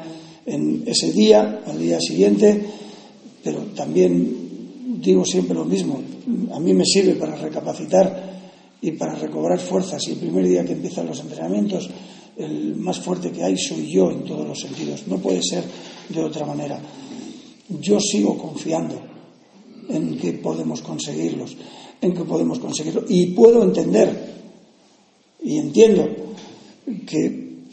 En 0.46 0.84
ese 0.88 1.12
día, 1.12 1.62
al 1.66 1.80
día 1.80 2.00
siguiente, 2.00 2.66
pero 3.44 3.60
también 3.76 5.00
digo 5.02 5.26
siempre 5.26 5.56
lo 5.56 5.66
mismo. 5.66 6.02
A 6.54 6.60
mí 6.60 6.74
me 6.74 6.86
sirve 6.86 7.16
para 7.16 7.36
recapacitar 7.36 8.34
y 8.82 8.92
para 8.92 9.16
recobrar 9.16 9.60
fuerzas. 9.60 10.02
Y 10.08 10.12
el 10.12 10.18
primer 10.18 10.48
día 10.48 10.66
que 10.66 10.74
empiezan 10.74 11.08
los 11.08 11.20
entrenamientos, 11.20 11.90
el 12.38 12.76
más 12.76 13.00
fuerte 13.00 13.32
que 13.32 13.44
hay 13.44 13.58
soy 13.58 13.92
yo 13.92 14.12
en 14.12 14.24
todos 14.24 14.48
los 14.48 14.60
sentidos. 14.60 15.08
No 15.08 15.18
puede 15.18 15.42
ser 15.42 15.64
de 16.10 16.24
otra 16.24 16.46
manera. 16.46 16.80
Yo 17.82 18.00
sigo 18.00 18.38
confiando 18.38 19.02
en 19.90 20.18
que 20.18 20.34
podemos 20.34 20.82
conseguirlos 20.82 21.58
en 22.04 22.14
que 22.14 22.26
podemos 22.26 22.60
conseguirlo. 22.60 23.06
Y 23.08 23.28
puedo 23.28 23.64
entender 23.64 24.34
y 25.42 25.58
entiendo 25.58 26.08
que, 27.08 27.64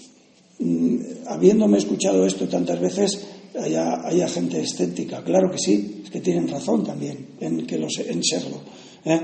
mm, 0.59 0.97
habiéndome 1.27 1.79
escuchado 1.79 2.25
esto 2.25 2.49
tantas 2.49 2.81
veces, 2.81 3.27
haya, 3.59 4.29
gente 4.29 4.61
escéptica. 4.61 5.23
Claro 5.23 5.51
que 5.51 5.59
sí, 5.59 6.03
es 6.05 6.11
que 6.11 6.21
tienen 6.21 6.49
razón 6.49 6.85
también 6.85 7.29
en, 7.41 7.67
que 7.67 7.77
en 7.77 8.25
serlo. 8.25 8.61
¿eh? 9.05 9.21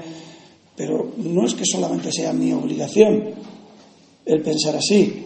Pero 0.76 1.14
no 1.18 1.46
es 1.46 1.54
que 1.54 1.64
solamente 1.64 2.10
sea 2.12 2.32
mi 2.32 2.52
obligación 2.52 3.34
el 4.24 4.42
pensar 4.42 4.76
así. 4.76 5.22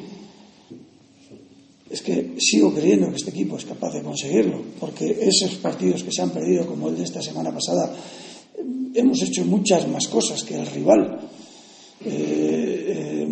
Es 1.89 2.03
que 2.03 2.35
sigo 2.39 2.73
creyendo 2.73 3.11
que 3.11 3.17
este 3.17 3.31
equipo 3.31 3.57
es 3.57 3.65
capaz 3.65 3.93
de 3.95 4.03
conseguirlo, 4.03 4.63
porque 4.79 5.19
esos 5.23 5.57
partidos 5.57 6.05
que 6.05 6.13
se 6.13 6.23
han 6.23 6.31
perdido, 6.31 6.67
como 6.67 6.89
el 6.89 6.97
de 6.97 7.03
esta 7.03 7.21
semana 7.21 7.53
pasada, 7.53 7.93
hemos 8.95 9.21
hecho 9.23 9.45
muchas 9.45 9.89
más 9.89 10.07
cosas 10.07 10.45
que 10.45 10.55
el 10.55 10.67
rival. 10.67 11.21
Eh, 12.05 12.85
eh, 12.87 13.29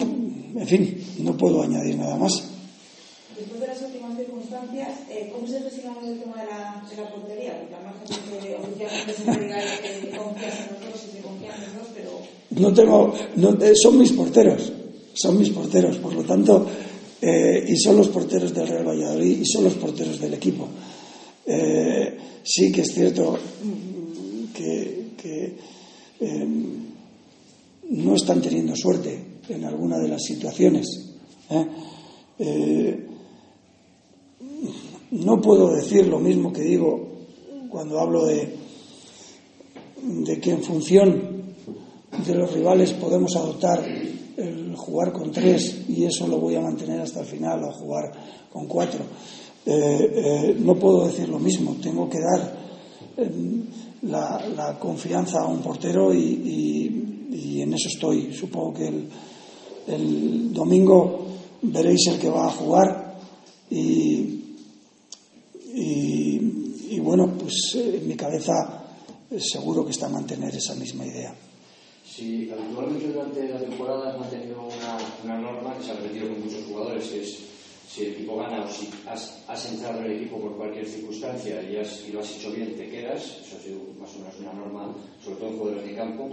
en 0.00 0.66
fin, 0.66 1.04
no 1.20 1.36
puedo 1.36 1.62
añadir 1.62 1.96
nada 1.96 2.16
más. 2.16 2.32
Después 3.36 3.60
de 3.60 3.66
las 3.68 3.80
últimas 3.82 4.18
eh, 5.10 5.30
¿cómo 5.32 5.46
se 5.46 5.60
gestiona 5.60 5.96
el 6.04 6.18
tema 6.20 6.42
de 6.42 6.46
la, 6.46 6.84
de 6.88 6.96
la 6.96 7.10
portería? 7.10 7.58
Porque 7.58 7.74
además 7.74 7.94
que 8.06 8.54
oficialmente 8.54 9.12
se 9.14 9.40
diga 9.40 9.58
que 9.82 10.16
confías 10.16 10.54
en 10.58 10.74
los 10.74 10.92
dos 10.92 11.04
y 11.08 11.16
se 11.16 11.22
confían 11.22 11.54
en 11.54 11.62
los 11.62 11.74
dos, 11.74 11.88
pero... 11.94 12.10
No 12.50 12.72
tengo, 12.74 13.14
no, 13.36 13.56
son 13.74 13.98
mis 13.98 14.12
porteros, 14.12 14.72
son 15.14 15.38
mis 15.38 15.50
porteros, 15.50 15.98
por 15.98 16.14
lo 16.14 16.24
tanto, 16.24 16.66
y 17.20 17.76
son 17.78 17.96
los 17.96 18.08
porteros 18.08 18.54
del 18.54 18.68
Real 18.68 18.88
Valladolid 18.88 19.40
y 19.40 19.46
son 19.46 19.64
los 19.64 19.74
porteros 19.74 20.20
del 20.20 20.34
equipo. 20.34 20.68
sí 22.42 22.72
que 22.72 22.82
es 22.82 22.94
cierto 22.94 23.38
que, 25.16 25.56
em, 26.20 26.88
no 27.90 28.14
están 28.14 28.40
teniendo 28.40 28.74
suerte 28.76 29.18
en 29.48 29.64
alguna 29.64 29.98
de 29.98 30.08
las 30.08 30.22
situaciones. 30.22 30.86
¿eh? 31.50 31.66
Eh, 32.38 33.07
no 35.10 35.40
puedo 35.40 35.74
decir 35.74 36.06
lo 36.06 36.18
mismo 36.18 36.52
que 36.52 36.62
digo 36.62 37.08
cuando 37.70 38.00
hablo 38.00 38.26
de, 38.26 38.56
de 40.02 40.40
que 40.40 40.50
en 40.50 40.62
función 40.62 41.38
de 42.26 42.34
los 42.34 42.52
rivales 42.52 42.92
podemos 42.94 43.36
adoptar 43.36 43.84
el 44.36 44.74
jugar 44.76 45.12
con 45.12 45.30
tres 45.30 45.84
y 45.88 46.04
eso 46.04 46.26
lo 46.26 46.38
voy 46.38 46.54
a 46.54 46.60
mantener 46.60 47.00
hasta 47.00 47.20
el 47.20 47.26
final 47.26 47.64
o 47.64 47.72
jugar 47.72 48.12
con 48.50 48.66
cuatro. 48.66 49.00
Eh, 49.66 50.56
no 50.60 50.76
puedo 50.76 51.06
decir 51.06 51.28
lo 51.28 51.38
mismo, 51.38 51.76
tengo 51.82 52.08
que 52.08 52.20
dar 52.20 52.56
em, 53.16 53.64
la, 54.02 54.78
confianza 54.78 55.40
a 55.40 55.46
un 55.46 55.60
portero 55.60 56.14
y, 56.14 57.04
en 57.60 57.74
eso 57.74 57.88
estoy. 57.88 58.32
Supongo 58.32 58.74
que 58.74 58.88
el, 59.88 60.52
domingo 60.52 61.26
veréis 61.62 62.06
el 62.06 62.18
que 62.18 62.30
va 62.30 62.46
a 62.46 62.52
jugar 62.52 63.18
y, 63.70 64.37
y, 65.80 66.98
bueno, 67.00 67.34
pues 67.38 67.74
en 67.74 68.08
mi 68.08 68.16
cabeza 68.16 68.84
seguro 69.38 69.84
que 69.84 69.92
está 69.92 70.08
mantener 70.08 70.54
esa 70.54 70.74
misma 70.74 71.06
idea. 71.06 71.34
Sí, 72.04 72.50
habitualmente 72.50 73.08
durante 73.08 73.48
la 73.48 73.60
temporada 73.60 74.10
has 74.10 74.18
mantenido 74.18 74.62
una, 74.62 74.98
una 75.24 75.38
norma 75.40 75.76
que 75.76 75.84
se 75.84 75.90
ha 75.90 75.94
repetido 75.94 76.28
con 76.28 76.44
muchos 76.44 76.64
jugadores, 76.64 77.04
que 77.06 77.22
es 77.22 77.38
si 77.88 78.04
el 78.04 78.12
equipo 78.12 78.36
gana 78.36 78.64
o 78.64 78.68
si 78.70 78.88
has, 79.06 79.72
entrado 79.72 80.00
en 80.00 80.06
el 80.06 80.12
equipo 80.18 80.38
por 80.38 80.56
cualquier 80.56 80.86
circunstancia 80.86 81.62
y, 81.62 81.72
lo 82.12 82.20
has 82.20 82.36
hecho 82.36 82.52
bien, 82.52 82.76
te 82.76 82.88
quedas. 82.88 83.38
Eso 83.40 83.56
ha 83.56 83.62
sido 83.62 83.78
más 83.98 84.14
o 84.14 84.18
menos 84.18 84.38
una 84.40 84.52
norma, 84.52 84.94
sobre 85.24 85.36
todo 85.36 85.48
en 85.48 85.58
jugadores 85.58 85.86
de 85.86 85.94
campo. 85.94 86.28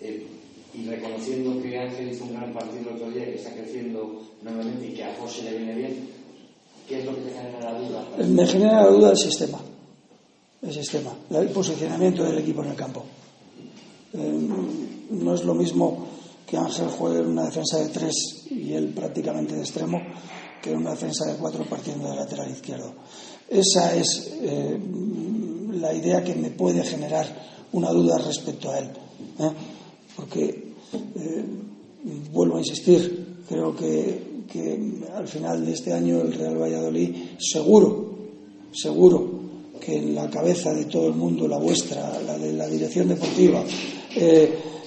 Eh, 0.00 0.26
y 0.72 0.86
reconociendo 0.86 1.60
que 1.62 1.78
Ángel 1.78 2.10
hizo 2.10 2.24
un 2.24 2.34
gran 2.34 2.52
partido 2.52 2.90
el 2.90 2.96
otro 2.96 3.10
día 3.10 3.22
y 3.28 3.32
que 3.32 3.38
está 3.38 3.52
creciendo 3.52 4.22
nuevamente 4.42 4.86
y 4.86 4.94
que 4.94 5.04
a 5.04 5.14
José 5.16 5.42
le 5.42 5.58
viene 5.58 5.74
bien, 5.74 6.08
¿qué 6.90 6.98
es 6.98 7.04
lo 7.06 7.14
que 7.14 7.20
te 7.20 7.30
genera 7.30 7.72
la 7.72 7.78
duda? 7.78 8.04
Me 8.26 8.46
genera 8.46 8.82
la 8.82 8.88
duda 8.88 9.10
el 9.12 9.16
sistema. 9.16 9.58
El 10.60 10.74
sistema, 10.74 11.14
el 11.30 11.48
posicionamiento 11.50 12.24
del 12.24 12.38
equipo 12.38 12.62
en 12.62 12.70
el 12.70 12.76
campo. 12.76 13.04
Eh, 14.12 14.48
no 15.10 15.34
es 15.34 15.44
lo 15.44 15.54
mismo 15.54 16.06
que 16.46 16.56
Ángel 16.58 16.88
juegue 16.88 17.20
en 17.20 17.28
una 17.28 17.44
defensa 17.44 17.78
de 17.78 17.88
tres 17.88 18.12
y 18.50 18.74
él 18.74 18.88
prácticamente 18.88 19.54
de 19.54 19.60
extremo 19.60 19.98
que 20.60 20.72
una 20.72 20.90
defensa 20.90 21.24
de 21.26 21.38
cuatro 21.38 21.64
partiendo 21.64 22.08
del 22.08 22.16
lateral 22.16 22.50
izquierdo. 22.50 22.92
Esa 23.48 23.94
es 23.94 24.32
eh, 24.42 24.78
la 25.74 25.94
idea 25.94 26.22
que 26.22 26.34
me 26.34 26.50
puede 26.50 26.82
generar 26.82 27.26
una 27.72 27.90
duda 27.90 28.18
respecto 28.18 28.70
a 28.70 28.80
él. 28.80 28.90
¿eh? 29.38 29.50
Porque, 30.16 30.74
vuelvo 32.32 32.56
a 32.56 32.60
insistir, 32.60 33.44
creo 33.48 33.74
que, 33.74 34.29
al 35.14 35.28
final 35.28 35.64
de 35.64 35.72
este 35.72 35.92
año 35.92 36.20
el 36.20 36.32
Real 36.32 36.60
Valladolid, 36.60 37.14
seguro, 37.38 38.14
seguro 38.72 39.40
que 39.80 39.96
en 39.96 40.14
la 40.14 40.28
cabeza 40.28 40.74
de 40.74 40.86
todo 40.86 41.08
el 41.08 41.14
mundo, 41.14 41.46
la 41.48 41.58
vuestra, 41.58 42.20
la 42.20 42.36
de 42.36 42.52
la 42.52 42.66
dirección 42.66 43.08
deportiva, 43.08 43.62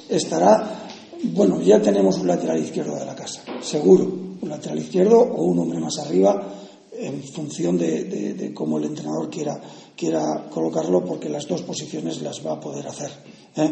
estará, 0.09 0.87
bueno, 1.23 1.61
ya 1.61 1.81
tenemos 1.81 2.17
un 2.19 2.27
lateral 2.27 2.61
izquierdo 2.61 2.95
de 2.95 3.05
la 3.05 3.15
casa, 3.15 3.43
seguro 3.61 4.23
un 4.43 4.49
lateral 4.49 4.79
izquierdo 4.79 5.19
o 5.21 5.45
un 5.45 5.59
hombre 5.59 5.79
más 5.79 5.97
arriba 5.99 6.53
en 6.91 7.23
función 7.23 7.77
de, 7.77 8.51
cómo 8.53 8.77
el 8.77 8.85
entrenador 8.85 9.29
quiera, 9.29 9.59
quiera 9.95 10.47
colocarlo, 10.51 11.03
porque 11.03 11.29
las 11.29 11.47
dos 11.47 11.63
posiciones 11.63 12.21
las 12.21 12.45
va 12.45 12.53
a 12.53 12.59
poder 12.59 12.87
hacer. 12.87 13.09
¿eh? 13.55 13.71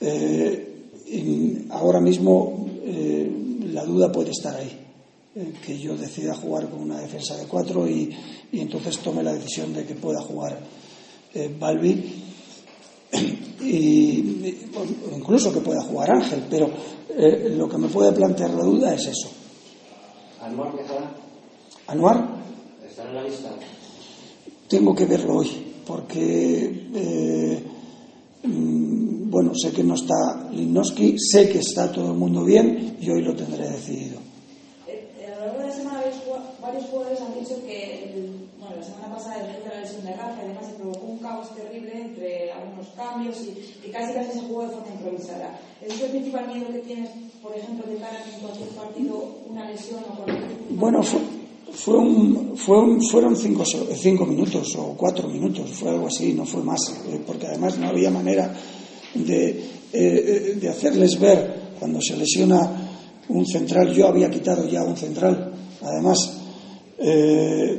Eh, 0.00 1.66
ahora 1.70 2.00
mismo 2.00 2.66
eh, 2.84 3.30
la 3.72 3.84
duda 3.84 4.12
puede 4.12 4.30
estar 4.30 4.54
ahí, 4.56 4.79
que 5.34 5.78
yo 5.78 5.96
decida 5.96 6.34
jugar 6.34 6.68
con 6.68 6.80
una 6.80 7.00
defensa 7.00 7.36
de 7.36 7.46
cuatro 7.46 7.88
y, 7.88 8.14
entonces 8.52 8.98
tome 8.98 9.22
la 9.22 9.32
decisión 9.32 9.72
de 9.72 9.84
que 9.86 9.94
pueda 9.94 10.20
jugar 10.22 10.58
Balbi 11.58 12.24
y, 13.60 14.58
incluso 15.14 15.52
que 15.52 15.60
pueda 15.60 15.82
jugar 15.82 16.10
Ángel, 16.10 16.44
pero 16.50 16.70
lo 17.56 17.68
que 17.68 17.78
me 17.78 17.88
puede 17.88 18.12
plantear 18.12 18.50
la 18.50 18.64
duda 18.64 18.94
es 18.94 19.06
eso 19.06 19.30
¿Anuar 20.40 20.72
estará? 20.80 21.12
¿Anuar? 21.86 22.42
¿Estará 22.88 23.10
en 23.10 23.14
la 23.14 23.22
lista? 23.24 23.50
Tengo 24.68 24.94
que 24.94 25.04
verlo 25.04 25.36
hoy, 25.36 25.50
porque, 25.86 26.88
eh, 26.94 27.62
mm, 28.44 29.30
bueno, 29.30 29.52
sé 29.54 29.70
que 29.70 29.84
no 29.84 29.94
está 29.94 30.48
Linowski, 30.50 31.18
sé 31.18 31.50
que 31.50 31.58
está 31.58 31.92
todo 31.92 32.12
el 32.12 32.18
mundo 32.18 32.42
bien 32.42 32.96
y 33.00 33.10
hoy 33.10 33.22
lo 33.22 33.36
tendré 33.36 33.68
decidido. 33.68 34.18
Eh, 34.86 35.26
a 35.26 35.40
lo 35.40 35.46
largo 35.46 35.60
de 35.60 35.66
la 35.66 35.74
semana 35.74 36.00
varios 36.80 36.90
jugadores 36.90 37.20
han 37.20 37.40
dicho 37.40 37.62
que 37.66 38.12
bueno, 38.58 38.76
la 38.76 38.82
semana 38.82 39.14
pasada 39.14 39.42
después 39.42 39.64
de 39.64 39.70
la 39.70 39.80
lesión 39.80 40.04
de 40.04 40.12
Rafa, 40.12 40.40
además 40.40 40.66
se 40.66 40.72
provocó 40.74 41.06
un 41.06 41.18
caos 41.18 41.54
terrible 41.54 41.92
entre 41.94 42.52
algunos 42.52 42.88
cambios 42.96 43.36
y 43.42 43.80
que 43.82 43.90
casi 43.90 44.14
casi 44.14 44.32
se 44.32 44.46
jugó 44.46 44.62
de 44.62 44.68
forma 44.68 44.92
improvisada. 44.94 45.60
¿Ese 45.80 45.94
es 45.94 46.02
el 46.02 46.10
principal 46.10 46.46
miedo 46.48 46.72
que 46.72 46.78
tienes, 46.80 47.10
por 47.42 47.56
ejemplo, 47.56 47.90
de 47.90 47.98
cara 47.98 48.22
en 48.24 48.40
cualquier 48.40 48.68
partido 48.70 49.42
una 49.48 49.70
lesión 49.70 50.00
o 50.10 50.16
cualquier... 50.16 50.50
Bueno, 50.70 51.02
fue, 51.02 51.20
fue 51.72 51.96
un, 51.96 52.56
fue 52.56 52.78
un, 52.78 53.02
fueron 53.02 53.36
cinco, 53.36 53.64
cinco, 53.64 54.26
minutos 54.26 54.74
o 54.76 54.94
cuatro 54.96 55.28
minutos, 55.28 55.70
fue 55.70 55.90
algo 55.90 56.06
así, 56.06 56.32
no 56.32 56.44
fue 56.44 56.62
más, 56.62 56.80
eh, 57.08 57.20
porque 57.26 57.46
además 57.46 57.78
no 57.78 57.88
había 57.88 58.10
manera 58.10 58.54
de, 59.14 59.50
eh, 59.50 59.64
eh, 59.92 60.58
de 60.60 60.68
hacerles 60.68 61.18
ver 61.18 61.70
cuando 61.78 62.00
se 62.00 62.16
lesiona 62.16 62.88
un 63.28 63.46
central, 63.46 63.92
yo 63.94 64.08
había 64.08 64.28
quitado 64.28 64.68
ya 64.68 64.82
un 64.82 64.96
central, 64.96 65.52
además, 65.82 66.39
eh, 67.00 67.78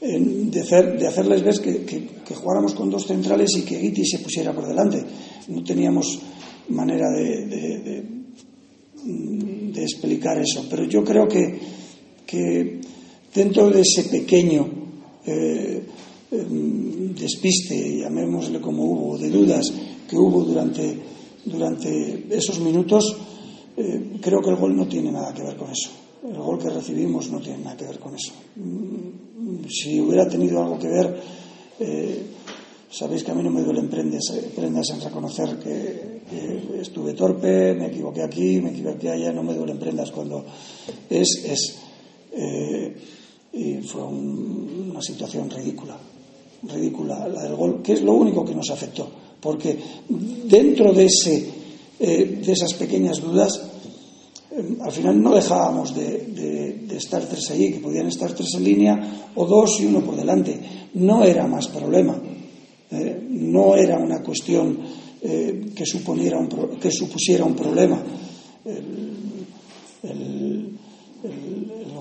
de, 0.00 0.60
hacer, 0.60 0.98
de, 0.98 1.06
hacerles 1.06 1.44
ver 1.44 1.60
que, 1.60 2.34
jugáramos 2.34 2.74
con 2.74 2.90
dos 2.90 3.06
centrales 3.06 3.56
y 3.56 3.62
que 3.62 3.78
Guiti 3.78 4.04
se 4.04 4.18
pusiera 4.18 4.52
por 4.52 4.66
delante. 4.66 5.04
No 5.48 5.62
teníamos 5.62 6.18
manera 6.68 7.10
de, 7.10 8.20
de 9.72 9.82
explicar 9.82 10.38
eso, 10.38 10.66
pero 10.68 10.84
yo 10.84 11.04
creo 11.04 11.26
que, 11.28 12.80
dentro 13.34 13.70
de 13.70 13.80
ese 13.80 14.04
pequeño 14.04 14.68
eh, 15.26 15.82
despiste, 16.30 17.98
llamémosle 17.98 18.60
como 18.60 18.84
hubo, 18.84 19.18
de 19.18 19.30
dudas 19.30 19.72
que 20.08 20.16
hubo 20.16 20.42
durante, 20.44 20.96
durante 21.44 22.26
esos 22.30 22.60
minutos, 22.60 23.16
eh, 23.76 24.18
creo 24.20 24.40
que 24.40 24.50
el 24.50 24.56
gol 24.56 24.76
no 24.76 24.86
tiene 24.86 25.10
nada 25.10 25.32
que 25.32 25.42
ver 25.42 25.56
con 25.56 25.70
eso. 25.70 25.90
El 26.22 26.36
gol 26.36 26.58
que 26.58 26.68
recibimos 26.68 27.30
no 27.30 27.40
tiene 27.40 27.58
nada 27.64 27.76
que 27.76 27.86
ver 27.86 27.98
con 27.98 28.14
eso. 28.14 28.32
Mm, 28.56 29.68
si 29.68 30.00
hubiera 30.00 30.28
tenido 30.28 30.62
algo 30.62 30.78
que 30.78 30.88
ver, 30.88 31.20
eh, 31.78 32.22
sabéis 32.90 33.24
que 33.24 33.30
a 33.30 33.34
mí 33.34 33.42
no 33.42 33.50
me 33.50 33.62
duelen 33.62 33.88
prendas, 33.88 34.24
prendas 34.54 34.90
en 34.90 35.00
reconocer 35.00 35.58
que, 35.58 36.20
estuve 36.80 37.14
torpe, 37.14 37.74
me 37.74 37.88
equivoqué 37.88 38.22
aquí, 38.22 38.60
me 38.60 38.70
equivoqué 38.70 39.10
allá, 39.10 39.32
no 39.32 39.42
me 39.42 39.54
duelen 39.54 39.78
prendas 39.78 40.12
cuando 40.12 40.44
es. 41.08 41.44
es 41.44 41.78
eh, 42.32 42.96
y 43.52 43.82
fue 43.82 44.04
un, 44.04 44.90
una 44.92 45.02
situación 45.02 45.50
ridícula, 45.50 45.98
ridícula 46.62 47.26
la 47.26 47.42
del 47.42 47.56
gol, 47.56 47.82
que 47.82 47.94
es 47.94 48.02
lo 48.02 48.12
único 48.12 48.44
que 48.44 48.54
nos 48.54 48.70
afectó, 48.70 49.10
porque 49.40 49.76
dentro 50.08 50.92
de 50.92 51.06
ese 51.06 51.60
eh, 52.02 52.40
de 52.42 52.52
esas 52.52 52.72
pequeñas 52.72 53.20
dudas, 53.20 53.60
al 54.80 54.92
final 54.92 55.22
no 55.22 55.34
dejábamos 55.34 55.94
de, 55.94 56.86
estar 56.90 57.24
tres 57.26 57.50
allí, 57.50 57.72
que 57.72 57.80
podían 57.80 58.08
estar 58.08 58.32
tres 58.32 58.54
en 58.54 58.64
línea 58.64 59.30
o 59.34 59.46
dos 59.46 59.80
y 59.80 59.86
uno 59.86 60.00
por 60.00 60.16
delante. 60.16 60.60
No 60.94 61.24
era 61.24 61.46
más 61.46 61.68
problema, 61.68 62.20
eh, 62.90 63.26
no 63.28 63.76
era 63.76 63.98
una 63.98 64.22
cuestión 64.22 64.78
eh, 65.22 65.70
que, 65.74 65.86
suponiera 65.86 66.38
un 66.38 66.48
pro, 66.48 66.78
que 66.78 66.90
supusiera 66.90 67.44
un 67.44 67.54
problema. 67.54 68.02
El 70.02 70.76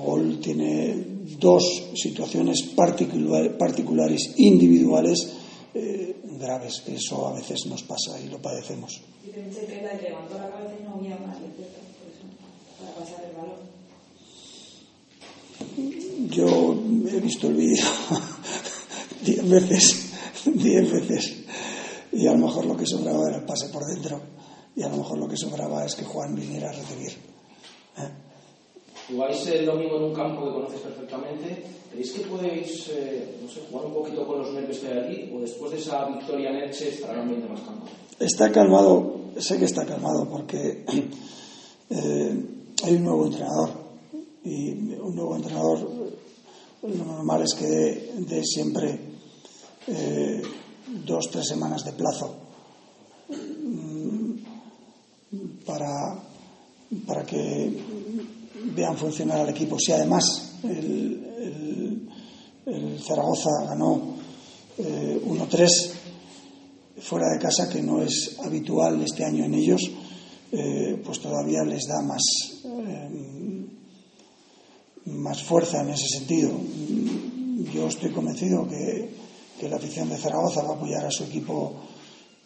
gol 0.03 0.39
tiene 0.39 1.09
dos 1.39 1.91
situaciones 1.95 2.63
particular, 2.75 3.57
particulares, 3.57 4.33
individuales, 4.37 5.33
eh, 5.73 6.15
graves, 6.39 6.81
que 6.85 6.95
eso 6.95 7.27
a 7.27 7.33
veces 7.33 7.65
nos 7.67 7.83
pasa 7.83 8.19
y 8.19 8.27
lo 8.29 8.41
padecemos. 8.41 9.01
Y 9.25 9.31
para 12.79 12.91
pasar 12.93 13.25
el 13.25 13.35
balón. 13.35 13.69
Yo 16.29 16.75
he 17.09 17.19
visto 17.19 17.47
el 17.47 17.55
vídeo 17.55 17.85
diez 19.21 19.49
veces, 19.49 20.13
diez 20.45 20.91
veces, 20.91 21.35
y 22.11 22.27
a 22.27 22.31
lo 22.33 22.39
mejor 22.47 22.65
lo 22.65 22.77
que 22.77 22.85
sobraba 22.85 23.27
era 23.27 23.37
el 23.37 23.45
pase 23.45 23.69
por 23.69 23.85
dentro, 23.85 24.21
y 24.75 24.83
a 24.83 24.89
lo 24.89 24.97
mejor 24.97 25.17
lo 25.17 25.27
que 25.27 25.37
sobraba 25.37 25.85
es 25.85 25.95
que 25.95 26.05
Juan 26.05 26.35
viniera 26.35 26.69
a 26.69 26.73
recibir. 26.73 27.11
¿Eh? 27.97 28.09
Jugáis 29.09 29.47
el 29.47 29.65
domingo 29.65 29.97
en 29.97 30.03
un 30.03 30.13
campo 30.13 30.45
que 30.45 30.53
conoces 30.53 30.81
perfectamente. 30.81 31.63
¿Creéis 31.89 32.11
que 32.11 32.21
podéis 32.21 32.89
eh, 32.89 33.39
no 33.41 33.49
sé, 33.49 33.61
jugar 33.69 33.87
un 33.87 33.93
poquito 33.93 34.27
con 34.27 34.39
los 34.39 34.53
nervios 34.53 34.77
que 34.77 34.87
hay 34.87 34.99
allí? 34.99 35.31
¿O 35.35 35.39
después 35.39 35.71
de 35.71 35.79
esa 35.79 36.05
victoria 36.05 36.51
en 36.51 36.57
Elche 36.57 36.89
estará 36.89 37.13
el 37.13 37.21
ambiente 37.21 37.49
más 37.49 37.61
calmado? 37.61 37.87
Está 38.19 38.51
calmado, 38.51 39.21
sé 39.39 39.57
que 39.57 39.65
está 39.65 39.85
calmado 39.85 40.29
porque 40.29 40.85
eh, 41.89 42.45
hay 42.83 42.95
un 42.95 43.03
nuevo 43.03 43.25
entrenador. 43.25 43.69
Y 44.43 44.71
un 44.71 45.15
nuevo 45.15 45.35
entrenador, 45.35 45.79
lo 46.81 47.05
normal 47.05 47.43
es 47.43 47.53
que 47.53 48.13
dé, 48.19 48.43
siempre 48.43 48.99
eh, 49.87 50.41
dos, 51.05 51.29
tres 51.31 51.47
semanas 51.47 51.83
de 51.83 51.93
plazo 51.93 52.35
para, 55.65 56.23
para 57.05 57.25
que 57.25 57.83
vean 58.75 58.97
funcionar 58.97 59.41
al 59.41 59.49
equipo. 59.49 59.77
Si 59.77 59.91
además 59.91 60.53
el 60.63 61.09
Zaragoza 63.01 63.49
ganó 63.67 64.15
eh, 64.77 65.21
1-3 65.25 65.91
fuera 67.01 67.29
de 67.29 67.39
casa, 67.39 67.69
que 67.69 67.81
no 67.81 68.01
es 68.01 68.37
habitual 68.43 69.01
este 69.01 69.25
año 69.25 69.45
en 69.45 69.53
ellos, 69.55 69.81
eh, 70.51 70.99
pues 71.05 71.19
todavía 71.19 71.63
les 71.63 71.85
da 71.85 72.01
más, 72.01 72.23
eh, 72.65 73.65
más 75.05 75.43
fuerza 75.43 75.81
en 75.81 75.89
ese 75.89 76.07
sentido. 76.07 76.51
Yo 77.71 77.87
estoy 77.87 78.09
convencido 78.09 78.67
que, 78.67 79.09
que, 79.59 79.69
la 79.69 79.75
afición 79.75 80.09
de 80.09 80.17
Zaragoza 80.17 80.63
va 80.63 80.73
a 80.73 80.75
apoyar 80.77 81.05
a 81.05 81.11
su 81.11 81.25
equipo 81.25 81.75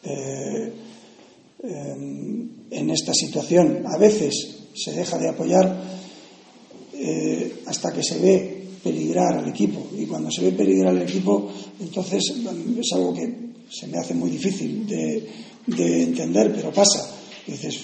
eh, 0.03 0.73
en 1.63 2.89
esta 2.89 3.13
situación. 3.13 3.85
A 3.87 3.97
veces 3.97 4.33
se 4.75 4.91
deja 4.91 5.17
de 5.17 5.29
apoyar 5.29 5.93
hasta 7.65 7.93
que 7.93 8.03
se 8.03 8.19
ve 8.19 8.67
peligrar 8.83 9.37
al 9.37 9.47
equipo. 9.47 9.87
Y 9.97 10.05
cuando 10.07 10.29
se 10.29 10.41
ve 10.41 10.51
peligrar 10.51 10.89
al 10.89 11.03
equipo, 11.03 11.49
entonces 11.79 12.21
es 12.21 12.93
algo 12.93 13.13
que 13.13 13.33
se 13.69 13.87
me 13.87 13.97
hace 13.97 14.13
muy 14.13 14.29
difícil 14.29 14.85
de 14.85 16.03
entender, 16.03 16.53
pero 16.53 16.73
pasa. 16.73 17.12
Dices, 17.45 17.79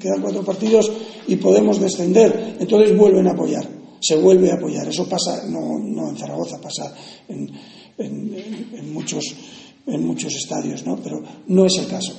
quedan 0.00 0.20
cuatro 0.20 0.44
partidos 0.44 0.90
y 1.28 1.36
podemos 1.36 1.80
descender. 1.80 2.56
Entonces 2.58 2.96
vuelven 2.96 3.28
a 3.28 3.32
apoyar, 3.32 3.66
se 4.00 4.16
vuelve 4.16 4.50
a 4.50 4.54
apoyar. 4.54 4.88
Eso 4.88 5.08
pasa, 5.08 5.44
no, 5.46 5.78
no 5.78 6.10
en 6.10 6.16
Zaragoza, 6.16 6.60
pasa 6.60 6.94
en, 7.28 7.50
en, 7.98 8.92
muchos, 8.92 9.24
en 9.86 10.04
muchos 10.04 10.34
estadios, 10.34 10.84
¿no? 10.86 10.96
pero 10.96 11.22
no 11.48 11.66
es 11.66 11.78
el 11.78 11.86
caso. 11.86 12.14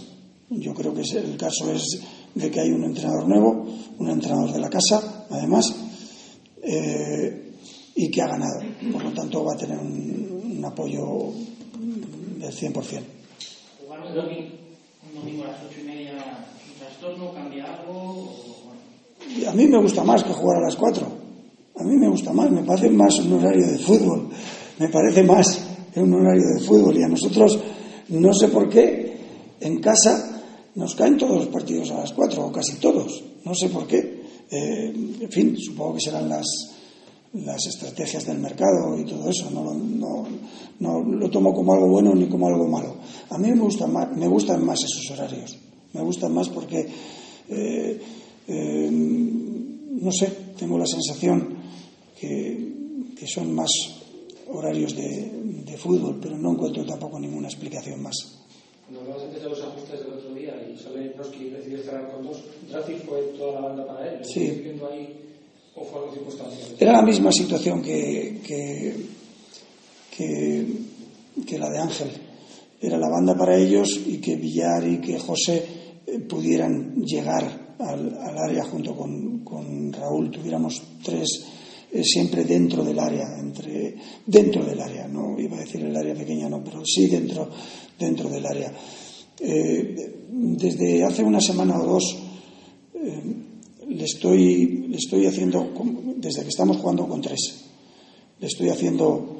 Yo 0.49 0.73
creo 0.73 0.93
que 0.93 1.01
el 1.01 1.37
caso 1.37 1.71
es 1.71 2.01
de 2.35 2.51
que 2.51 2.59
hay 2.59 2.71
un 2.71 2.83
entrenador 2.83 3.27
nuevo, 3.27 3.65
un 3.97 4.09
entrenador 4.09 4.51
de 4.51 4.59
la 4.59 4.69
casa, 4.69 5.25
además, 5.29 5.73
eh, 6.61 7.53
y 7.95 8.09
que 8.09 8.21
ha 8.21 8.27
ganado. 8.27 8.59
Por 8.91 9.03
lo 9.03 9.11
tanto, 9.13 9.43
va 9.43 9.53
a 9.53 9.57
tener 9.57 9.77
un, 9.77 10.63
apoyo 10.65 11.33
del 12.37 12.51
100%. 12.51 13.01
¿Jugar 13.83 14.01
un 14.01 14.15
domingo, 15.15 15.43
a 15.43 15.47
las 15.47 15.63
ocho 15.63 15.79
y 15.81 15.83
media 15.83 16.30
trastorno 17.01 17.33
cambia 17.33 17.65
algo? 17.65 18.29
A 19.47 19.53
mí 19.53 19.67
me 19.67 19.81
gusta 19.81 20.03
más 20.03 20.23
que 20.23 20.33
jugar 20.33 20.57
a 20.57 20.65
las 20.65 20.75
4. 20.75 21.07
A 21.77 21.83
mí 21.83 21.95
me 21.95 22.07
gusta 22.07 22.31
más, 22.31 22.51
me 22.51 22.63
parece 22.63 22.89
más 22.89 23.17
un 23.19 23.33
horario 23.33 23.65
de 23.65 23.77
fútbol. 23.79 24.29
Me 24.77 24.87
parece 24.87 25.23
más 25.23 25.67
un 25.95 26.13
horario 26.13 26.43
de 26.55 26.59
fútbol. 26.59 26.97
Y 26.97 27.03
a 27.03 27.07
nosotros, 27.07 27.59
no 28.09 28.33
sé 28.33 28.49
por 28.49 28.69
qué, 28.69 29.17
en 29.59 29.79
casa 29.79 30.43
nos 30.75 30.93
caen 30.93 31.17
todos 31.17 31.37
los 31.37 31.47
partidos 31.47 31.89
a 31.91 32.01
las 32.01 32.13
4, 32.13 32.45
o 32.45 32.51
casi 32.51 32.75
todos. 32.75 33.23
No 33.45 33.55
sé 33.55 33.69
por 33.69 33.87
qué. 33.87 34.21
Eh, 34.51 34.93
en 35.21 35.31
fin, 35.31 35.57
supongo 35.57 35.95
que 35.95 36.01
serán 36.01 36.29
las, 36.29 36.45
las 37.33 37.65
estrategias 37.65 38.27
del 38.27 38.37
mercado 38.37 38.95
y 38.99 39.05
todo 39.05 39.27
eso. 39.27 39.49
No, 39.49 39.73
no, 39.73 40.27
no, 40.79 41.01
lo 41.01 41.29
tomo 41.31 41.51
como 41.53 41.73
algo 41.73 41.87
bueno 41.87 42.13
ni 42.13 42.27
como 42.27 42.47
algo 42.47 42.67
malo. 42.67 42.97
A 43.29 43.39
mí 43.39 43.49
me 43.49 43.61
gustan 43.61 43.91
más, 43.91 44.15
me 44.15 44.27
gustan 44.27 44.63
más 44.63 44.77
esos 44.83 45.09
horarios. 45.11 45.70
Me 45.93 46.01
gustan 46.01 46.33
más 46.33 46.49
porque, 46.49 46.87
eh, 47.49 48.01
eh, 48.47 48.89
no 48.91 50.11
sé, 50.11 50.27
tengo 50.57 50.77
la 50.77 50.85
sensación 50.85 51.57
que, 52.19 52.73
que 53.17 53.27
son 53.27 53.53
más 53.53 53.71
horarios 54.47 54.95
de, 54.95 55.31
de, 55.65 55.77
fútbol, 55.77 56.19
pero 56.21 56.37
no 56.37 56.51
encuentro 56.51 56.85
tampoco 56.85 57.19
ninguna 57.19 57.47
explicación 57.47 58.01
más. 58.01 58.15
Antes 58.89 59.41
de 59.41 59.49
los 59.49 59.61
ajustes 59.61 59.99
del 60.01 60.13
otro 60.13 60.33
día 60.33 60.53
y 60.69 60.77
sale 60.77 61.09
Broski 61.09 61.45
y 61.45 61.49
decide 61.49 61.83
cerrar 61.83 62.11
con 62.11 62.23
dos, 62.23 62.43
Draci 62.69 62.93
fue 62.95 63.21
toda 63.37 63.61
la 63.61 63.67
banda 63.67 63.87
para 63.87 64.11
él. 64.11 64.25
Sí. 64.25 64.41
Ahí, 64.91 65.15
¿O 65.75 65.85
fue 65.85 65.99
algo 65.99 66.13
circunstancial? 66.13 66.75
Era 66.77 66.91
la 66.93 67.01
misma 67.01 67.31
situación 67.31 67.81
que, 67.81 68.41
que, 68.45 68.95
que, 70.15 70.67
que, 71.47 71.59
la 71.59 71.69
de 71.69 71.79
Ángel. 71.79 72.09
Era 72.81 72.97
la 72.97 73.09
banda 73.09 73.37
para 73.37 73.55
ellos 73.55 74.01
y 74.07 74.17
que 74.17 74.35
Villar 74.35 74.87
y 74.87 74.97
que 74.99 75.19
José 75.19 75.63
eh, 76.07 76.17
pudieran 76.17 76.95
llegar 77.03 77.75
al, 77.77 78.17
área 78.39 78.63
junto 78.63 78.95
con, 78.95 79.93
Raúl. 79.93 80.31
Tuviéramos 80.31 80.81
tres 81.03 81.45
eh, 81.91 82.03
siempre 82.03 82.43
dentro 82.43 82.83
del 82.83 82.97
área, 82.97 83.37
entre, 83.37 83.95
dentro 84.25 84.65
del 84.65 84.81
área, 84.81 85.07
no 85.07 85.39
iba 85.39 85.57
a 85.57 85.59
decir 85.59 85.81
el 85.81 85.95
área 85.95 86.15
pequeña, 86.15 86.49
no, 86.49 86.63
pero 86.63 86.83
sí 86.83 87.05
dentro, 87.05 87.49
dentro 87.99 88.29
del 88.29 88.45
área. 88.47 88.73
Eh, 89.39 89.95
desde 90.31 91.03
hace 91.03 91.23
una 91.23 91.41
semana 91.41 91.79
o 91.79 91.85
dos 91.85 92.17
le, 93.89 94.05
estoy, 94.05 94.87
le 94.87 94.97
estoy 94.97 95.27
haciendo, 95.27 95.71
desde 96.17 96.41
que 96.43 96.49
estamos 96.49 96.77
jugando 96.77 97.07
con 97.07 97.21
tres, 97.21 97.65
le 98.39 98.47
estoy 98.47 98.69
haciendo 98.69 99.37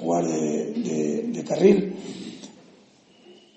jugar 0.00 0.28
de 0.28 1.44
carril 1.46 1.94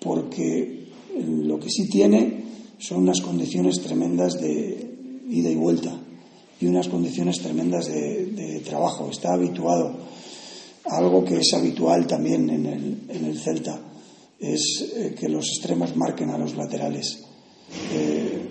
porque 0.02 0.88
lo 1.18 1.58
que 1.58 1.70
sí 1.70 1.88
tiene 1.88 2.42
son 2.78 3.02
unas 3.02 3.20
condiciones 3.20 3.80
tremendas 3.80 4.40
de 4.40 4.90
ida 5.28 5.50
y 5.50 5.54
vuelta 5.54 5.98
y 6.60 6.66
unas 6.66 6.88
condiciones 6.88 7.40
tremendas 7.40 7.86
de, 7.86 8.62
trabajo. 8.64 9.08
Está 9.10 9.34
habituado 9.34 9.96
a 10.88 10.96
algo 10.96 11.24
que 11.24 11.38
es 11.38 11.52
habitual 11.54 12.06
también 12.06 12.48
en 12.48 12.66
el, 12.66 12.98
en 13.08 13.24
el 13.24 13.38
Celta, 13.38 13.80
es 14.38 14.92
eh, 14.96 15.14
que 15.18 15.28
los 15.28 15.48
extremos 15.48 15.96
marquen 15.96 16.30
a 16.30 16.38
los 16.38 16.56
laterales. 16.56 17.24
Eh, 17.92 18.48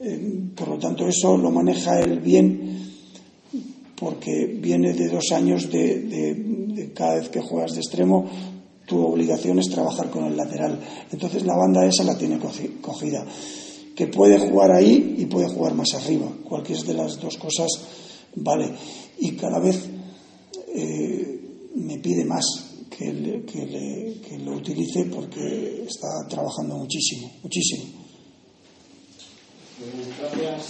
eh, 0.00 0.40
por 0.54 0.68
lo 0.68 0.78
tanto, 0.78 1.06
eso 1.06 1.36
lo 1.36 1.50
maneja 1.50 2.00
él 2.00 2.20
bien 2.20 2.76
porque 3.96 4.46
viene 4.46 4.92
de 4.92 5.08
dos 5.08 5.32
años 5.32 5.70
de, 5.70 6.00
de 6.00 6.92
cada 6.92 7.16
vez 7.16 7.28
que 7.28 7.40
juegas 7.40 7.72
de 7.72 7.80
extremo 7.80 8.26
tu 8.86 9.04
obligación 9.04 9.58
es 9.58 9.68
trabajar 9.68 10.08
con 10.10 10.24
el 10.24 10.36
lateral. 10.36 10.78
Entonces 11.10 11.44
la 11.44 11.56
banda 11.56 11.84
esa 11.84 12.04
la 12.04 12.16
tiene 12.16 12.38
cogida 12.38 13.26
que 13.94 14.06
puede 14.08 14.38
jugar 14.38 14.72
ahí 14.72 15.16
y 15.18 15.26
puede 15.26 15.48
jugar 15.48 15.74
más 15.74 15.94
arriba. 15.94 16.30
Cualquiera 16.44 16.82
de 16.82 16.94
las 16.94 17.20
dos 17.20 17.36
cosas 17.38 17.68
vale. 18.36 18.72
Y 19.18 19.32
cada 19.32 19.58
vez 19.58 19.84
eh, 20.74 21.40
me 21.74 21.98
pide 21.98 22.24
más 22.24 22.44
que, 22.90 23.44
que, 23.46 24.38
lo 24.38 24.56
utilice 24.56 25.04
porque 25.06 25.84
está 25.88 26.08
trabajando 26.28 26.76
muchísimo, 26.76 27.32
muchísimo. 27.42 28.04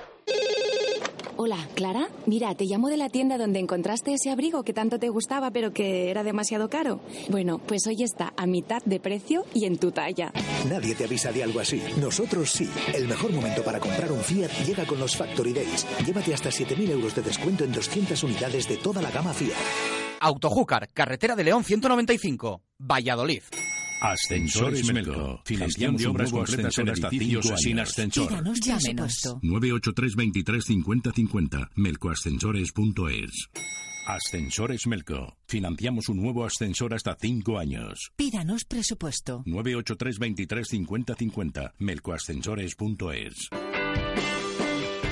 Hola, 1.43 1.57
Clara. 1.73 2.07
Mira, 2.27 2.53
te 2.53 2.65
llamo 2.65 2.87
de 2.87 2.97
la 2.97 3.09
tienda 3.09 3.39
donde 3.39 3.57
encontraste 3.57 4.13
ese 4.13 4.29
abrigo 4.29 4.61
que 4.61 4.73
tanto 4.73 4.99
te 4.99 5.09
gustaba 5.09 5.49
pero 5.49 5.73
que 5.73 6.11
era 6.11 6.21
demasiado 6.21 6.69
caro. 6.69 6.99
Bueno, 7.29 7.57
pues 7.57 7.87
hoy 7.87 8.03
está 8.03 8.31
a 8.37 8.45
mitad 8.45 8.83
de 8.85 8.99
precio 8.99 9.43
y 9.51 9.65
en 9.65 9.79
tu 9.79 9.91
talla. 9.91 10.31
Nadie 10.69 10.93
te 10.93 11.05
avisa 11.05 11.31
de 11.31 11.41
algo 11.41 11.59
así. 11.59 11.81
Nosotros 11.99 12.51
sí. 12.51 12.69
El 12.93 13.07
mejor 13.07 13.33
momento 13.33 13.63
para 13.63 13.79
comprar 13.79 14.11
un 14.11 14.21
Fiat 14.21 14.51
llega 14.67 14.85
con 14.85 14.99
los 14.99 15.17
Factory 15.17 15.51
Days. 15.51 15.87
Llévate 16.05 16.31
hasta 16.31 16.51
7.000 16.51 16.91
euros 16.91 17.15
de 17.15 17.23
descuento 17.23 17.63
en 17.63 17.71
200 17.71 18.23
unidades 18.23 18.69
de 18.69 18.77
toda 18.77 19.01
la 19.01 19.09
gama 19.09 19.33
Fiat. 19.33 19.57
Autojúcar, 20.19 20.89
carretera 20.93 21.35
de 21.35 21.43
León 21.43 21.63
195, 21.63 22.61
Valladolid. 22.77 23.41
Ascensores 24.01 24.91
Melco. 24.91 25.41
Financiación 25.45 25.95
de 25.95 26.07
obras 26.07 26.31
completas 26.31 26.75
en 26.79 26.87
edificios 26.87 27.51
sin 27.57 27.79
ascensor. 27.79 28.27
Pídanos 28.27 28.59
llámenos. 28.59 29.37
983 29.43 30.15
23 30.15 30.65
50 30.65 31.11
50. 31.11 31.69
Melcoascensores.es. 31.75 33.49
Ascensores 34.07 34.87
Melco. 34.87 35.37
Financiamos 35.47 36.09
un 36.09 36.19
nuevo 36.19 36.43
ascensor 36.43 36.95
hasta 36.95 37.15
5 37.15 37.59
años. 37.59 38.11
Pídanos 38.15 38.65
presupuesto. 38.65 39.43
983 39.45 40.17
23 40.17 40.67
50 40.67 41.15
50. 41.15 41.73
Melcoascensores.es. 41.77 43.49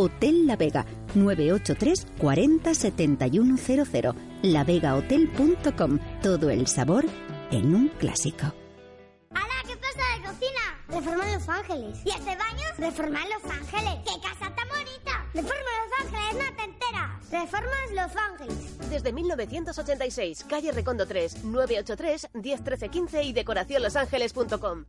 Hotel 0.00 0.46
La 0.46 0.54
Vega, 0.54 0.86
983 1.16 2.06
40 2.18 2.72
7100. 2.72 4.14
lavegahotel.com. 4.42 5.98
Todo 6.22 6.50
el 6.50 6.68
sabor 6.68 7.04
en 7.50 7.74
un 7.74 7.88
clásico. 7.88 8.54
¡Hala! 9.34 9.54
¿Qué 9.66 9.76
pasa 9.76 10.04
de 10.14 10.28
cocina? 10.28 10.60
Reforma 10.88 11.34
Los 11.34 11.48
Ángeles. 11.48 11.98
¿Y 12.04 12.10
este 12.10 12.36
baño? 12.36 12.64
Reforma 12.78 13.20
Los 13.24 13.52
Ángeles. 13.52 13.94
¡Qué 14.06 14.20
casa 14.22 14.54
tan 14.54 14.68
bonita! 14.68 15.26
Reforma 15.34 15.70
Los 15.82 16.06
Ángeles, 16.06 16.46
no 16.46 16.56
te 16.56 16.62
enteras. 16.62 17.30
Reformas 17.32 17.90
Los 17.92 18.16
Ángeles. 18.16 18.90
Desde 18.90 19.12
1986, 19.12 20.44
calle 20.48 20.70
Recondo 20.70 21.06
3, 21.06 21.44
983 21.44 22.28
101315 22.34 23.22
y 23.24 23.32
decoracionlosangeles.com. 23.32 24.84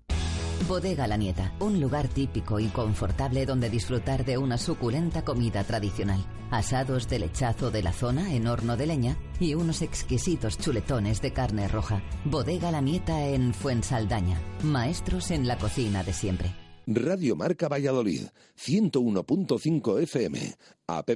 Bodega 0.67 1.07
La 1.07 1.17
Nieta, 1.17 1.53
un 1.59 1.79
lugar 1.79 2.07
típico 2.07 2.59
y 2.59 2.67
confortable 2.67 3.45
donde 3.45 3.69
disfrutar 3.69 4.25
de 4.25 4.37
una 4.37 4.57
suculenta 4.57 5.23
comida 5.23 5.63
tradicional. 5.63 6.25
Asados 6.51 7.07
de 7.07 7.19
lechazo 7.19 7.69
de 7.71 7.83
la 7.83 7.93
zona 7.93 8.33
en 8.33 8.47
horno 8.47 8.75
de 8.77 8.87
leña 8.87 9.17
y 9.39 9.53
unos 9.53 9.81
exquisitos 9.81 10.57
chuletones 10.57 11.21
de 11.21 11.33
carne 11.33 11.67
roja. 11.67 12.01
Bodega 12.25 12.71
La 12.71 12.81
Nieta 12.81 13.27
en 13.27 13.53
Fuensaldaña. 13.53 14.41
Maestros 14.63 15.31
en 15.31 15.47
la 15.47 15.57
cocina 15.57 16.03
de 16.03 16.13
siempre. 16.13 16.55
Radio 16.87 17.35
Marca 17.35 17.67
Valladolid, 17.67 18.23
101.5 18.57 20.01
FM, 20.01 20.55
app 20.87 21.09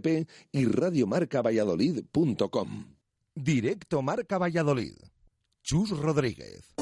y 0.52 0.66
radiomarcavalladolid.com. 0.66 2.86
Directo 3.34 4.04
Marca 4.04 4.38
Valladolid. 4.38 4.94
Chus 5.64 5.90
Rodríguez. 5.90 6.76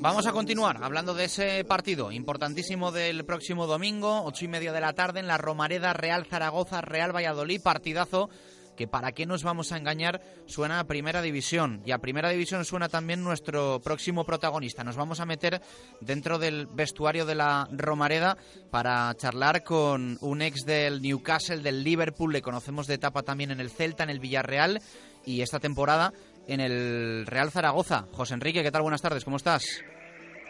Vamos 0.00 0.26
a 0.26 0.32
continuar 0.32 0.82
hablando 0.82 1.12
de 1.12 1.24
ese 1.24 1.64
partido 1.64 2.10
importantísimo 2.10 2.90
del 2.90 3.24
próximo 3.24 3.66
domingo, 3.66 4.22
ocho 4.24 4.46
y 4.46 4.48
media 4.48 4.72
de 4.72 4.80
la 4.80 4.94
tarde, 4.94 5.20
en 5.20 5.26
la 5.26 5.36
Romareda 5.36 5.92
Real 5.92 6.24
Zaragoza, 6.24 6.80
Real 6.80 7.14
Valladolid, 7.14 7.60
partidazo 7.62 8.30
que 8.76 8.86
para 8.86 9.12
qué 9.12 9.26
nos 9.26 9.42
vamos 9.42 9.72
a 9.72 9.76
engañar 9.76 10.20
suena 10.46 10.80
a 10.80 10.84
Primera 10.84 11.22
División 11.22 11.82
y 11.84 11.92
a 11.92 11.98
Primera 11.98 12.30
División 12.30 12.64
suena 12.64 12.88
también 12.88 13.22
nuestro 13.22 13.80
próximo 13.80 14.24
protagonista. 14.24 14.84
Nos 14.84 14.96
vamos 14.96 15.20
a 15.20 15.26
meter 15.26 15.60
dentro 16.00 16.38
del 16.38 16.66
vestuario 16.66 17.26
de 17.26 17.34
la 17.34 17.68
Romareda 17.70 18.36
para 18.70 19.14
charlar 19.14 19.64
con 19.64 20.18
un 20.20 20.42
ex 20.42 20.64
del 20.64 21.02
Newcastle, 21.02 21.58
del 21.58 21.82
Liverpool, 21.84 22.32
le 22.32 22.42
conocemos 22.42 22.86
de 22.86 22.94
etapa 22.94 23.22
también 23.22 23.50
en 23.50 23.60
el 23.60 23.70
Celta, 23.70 24.04
en 24.04 24.10
el 24.10 24.20
Villarreal 24.20 24.80
y 25.24 25.40
esta 25.40 25.60
temporada 25.60 26.12
en 26.46 26.60
el 26.60 27.26
Real 27.26 27.50
Zaragoza. 27.50 28.06
José 28.12 28.34
Enrique, 28.34 28.62
¿qué 28.62 28.70
tal? 28.70 28.82
Buenas 28.82 29.02
tardes, 29.02 29.24
¿cómo 29.24 29.36
estás? 29.36 29.64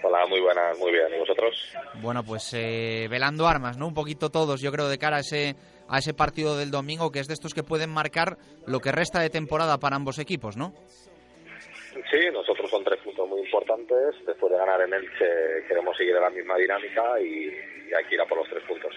Hola, 0.02 0.26
muy 0.26 0.40
buenas, 0.40 0.78
muy 0.78 0.92
bien. 0.92 1.06
¿Y 1.14 1.18
vosotros? 1.18 1.54
Bueno, 2.02 2.22
pues 2.22 2.52
eh, 2.52 3.06
velando 3.08 3.48
armas, 3.48 3.78
¿no? 3.78 3.86
Un 3.86 3.94
poquito 3.94 4.30
todos, 4.30 4.60
yo 4.60 4.70
creo, 4.70 4.88
de 4.88 4.98
cara 4.98 5.16
a 5.16 5.20
ese 5.20 5.56
a 5.88 5.98
ese 5.98 6.14
partido 6.14 6.56
del 6.56 6.70
domingo, 6.70 7.12
que 7.12 7.20
es 7.20 7.28
de 7.28 7.34
estos 7.34 7.54
que 7.54 7.62
pueden 7.62 7.90
marcar 7.90 8.38
lo 8.66 8.80
que 8.80 8.92
resta 8.92 9.20
de 9.20 9.30
temporada 9.30 9.78
para 9.78 9.96
ambos 9.96 10.18
equipos, 10.18 10.56
¿no? 10.56 10.74
Sí, 12.10 12.18
nosotros 12.32 12.68
son 12.70 12.82
tres 12.82 13.00
puntos 13.02 13.28
muy 13.28 13.40
importantes. 13.40 14.14
Después 14.26 14.52
de 14.52 14.58
ganar 14.58 14.80
en 14.82 14.94
Elche 14.94 15.66
queremos 15.68 15.96
seguir 15.96 16.14
en 16.16 16.22
la 16.22 16.30
misma 16.30 16.56
dinámica 16.56 17.20
y, 17.20 17.50
hay 17.94 18.04
que 18.08 18.14
ir 18.16 18.20
a 18.20 18.26
por 18.26 18.38
los 18.38 18.48
tres 18.48 18.62
puntos. 18.66 18.92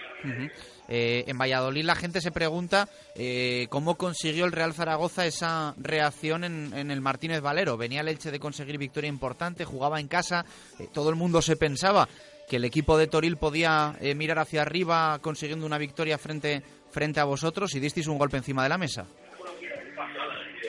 Eh, 0.88 1.22
en 1.28 1.38
Valladolid 1.38 1.84
la 1.84 1.94
gente 1.94 2.20
se 2.20 2.32
pregunta 2.32 2.88
eh, 3.14 3.68
cómo 3.70 3.96
consiguió 3.96 4.44
el 4.44 4.52
Real 4.52 4.72
Zaragoza 4.72 5.26
esa 5.26 5.74
reacción 5.78 6.42
en, 6.42 6.90
el 6.90 7.00
Martínez 7.00 7.40
Valero. 7.40 7.76
Venía 7.76 8.00
el 8.00 8.08
Elche 8.08 8.32
de 8.32 8.40
conseguir 8.40 8.78
victoria 8.78 9.08
importante, 9.08 9.64
jugaba 9.64 10.00
en 10.00 10.08
casa, 10.08 10.44
eh, 10.80 10.88
todo 10.92 11.10
el 11.10 11.16
mundo 11.16 11.42
se 11.42 11.56
pensaba 11.56 12.08
que 12.48 12.56
el 12.56 12.64
equipo 12.64 12.98
de 12.98 13.06
Toril 13.06 13.36
podía 13.36 13.94
mirar 14.16 14.38
hacia 14.38 14.62
arriba 14.62 15.18
consiguiendo 15.20 15.66
una 15.66 15.76
victoria 15.76 16.16
frente, 16.16 16.62
frente 16.98 17.20
a 17.20 17.24
vosotros 17.24 17.72
y 17.76 17.78
disteis 17.78 18.08
un 18.08 18.18
golpe 18.18 18.38
encima 18.38 18.64
de 18.64 18.68
la 18.70 18.76
mesa. 18.76 19.06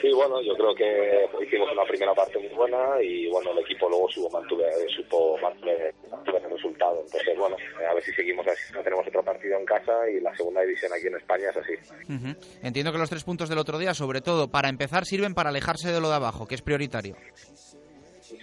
Sí, 0.00 0.12
bueno, 0.14 0.40
yo 0.42 0.54
creo 0.54 0.72
que 0.76 1.44
hicimos 1.44 1.68
una 1.72 1.82
primera 1.82 2.14
parte 2.14 2.38
muy 2.38 2.54
buena 2.54 3.02
y 3.02 3.28
bueno, 3.28 3.50
el 3.50 3.58
equipo 3.58 3.88
luego 3.88 4.08
supo 4.08 4.30
mantuve, 4.30 4.64
supo 4.94 5.36
mantener, 5.38 5.92
el 6.04 6.50
resultado. 6.50 7.02
Entonces, 7.04 7.36
bueno, 7.36 7.56
a 7.90 7.94
ver 7.94 8.04
si 8.04 8.12
seguimos 8.12 8.46
así. 8.46 8.72
No 8.72 8.80
tenemos 8.80 9.04
otro 9.08 9.24
partido 9.24 9.58
en 9.58 9.64
casa 9.64 10.08
y 10.08 10.20
la 10.20 10.32
segunda 10.36 10.60
división 10.60 10.92
aquí 10.92 11.08
en 11.08 11.16
España 11.16 11.50
es 11.50 11.56
así. 11.56 12.36
Entiendo 12.62 12.92
que 12.92 12.98
los 12.98 13.10
tres 13.10 13.24
puntos 13.24 13.48
del 13.48 13.58
otro 13.58 13.76
día, 13.76 13.92
sobre 13.92 14.20
todo 14.20 14.48
para 14.48 14.68
empezar, 14.68 15.04
sirven 15.04 15.34
para 15.34 15.50
alejarse 15.50 15.90
de 15.90 16.00
lo 16.00 16.10
de 16.10 16.14
abajo, 16.14 16.46
que 16.46 16.54
es 16.54 16.62
prioritario. 16.62 17.16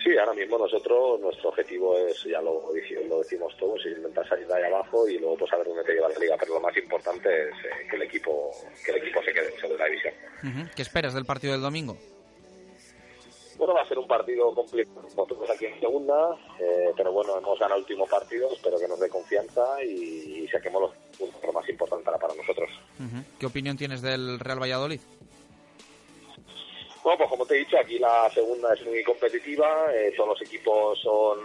Sí, 0.07 0.17
ahora 0.17 0.33
mismo 0.33 0.57
nosotros, 0.57 1.19
nuestro 1.19 1.49
objetivo 1.49 1.97
es, 1.97 2.23
ya 2.23 2.41
lo, 2.41 2.71
lo 3.09 3.17
decimos 3.19 3.53
todos, 3.59 3.85
es 3.85 3.97
intentar 3.97 4.25
salir 4.25 4.47
de 4.47 4.55
ahí 4.55 4.63
abajo 4.63 5.05
y 5.05 5.19
luego 5.19 5.35
pues 5.35 5.51
a 5.51 5.57
ver 5.57 5.67
dónde 5.67 5.83
te 5.83 5.95
lleva 5.95 6.07
la 6.07 6.17
liga. 6.17 6.37
Pero 6.39 6.53
lo 6.53 6.61
más 6.61 6.77
importante 6.77 7.49
es 7.49 7.55
eh, 7.65 7.87
que 7.89 7.97
el 7.97 8.03
equipo 8.03 8.49
que 8.85 8.91
el 8.91 8.97
equipo 8.99 9.21
se 9.21 9.33
quede 9.33 9.53
en 9.53 9.59
segunda 9.59 9.83
división. 9.83 10.13
¿Qué 10.73 10.81
esperas 10.81 11.13
del 11.13 11.25
partido 11.25 11.51
del 11.51 11.61
domingo? 11.61 11.97
Bueno, 13.57 13.73
va 13.73 13.81
a 13.81 13.85
ser 13.85 13.99
un 13.99 14.07
partido 14.07 14.55
complicado, 14.55 15.01
nosotros 15.01 15.49
aquí 15.49 15.65
en 15.65 15.77
segunda, 15.77 16.37
eh, 16.57 16.93
pero 16.95 17.11
bueno, 17.11 17.37
hemos 17.37 17.59
ganado 17.59 17.75
el 17.75 17.81
último 17.81 18.05
partido, 18.05 18.49
espero 18.53 18.79
que 18.79 18.87
nos 18.87 19.01
dé 19.01 19.09
confianza 19.09 19.83
y, 19.83 20.47
saquemos 20.47 20.83
los 20.83 20.91
puntos 21.17 21.43
lo 21.43 21.51
más 21.51 21.67
importante 21.67 22.09
para 22.09 22.33
nosotros. 22.33 22.69
¿Qué 23.37 23.45
opinión 23.45 23.75
tienes 23.75 24.01
del 24.01 24.39
Real 24.39 24.61
Valladolid? 24.61 25.01
Bueno, 27.07 27.19
pues 27.19 27.29
como 27.29 27.45
te 27.45 27.55
he 27.55 27.59
dicho, 27.59 27.79
aquí 27.79 27.97
la 27.99 28.29
segunda 28.31 28.73
es 28.73 28.85
muy 28.85 29.01
competitiva, 29.01 29.95
eh, 29.95 30.11
todos 30.17 30.37
los 30.37 30.41
equipos 30.41 30.99
son 30.99 31.39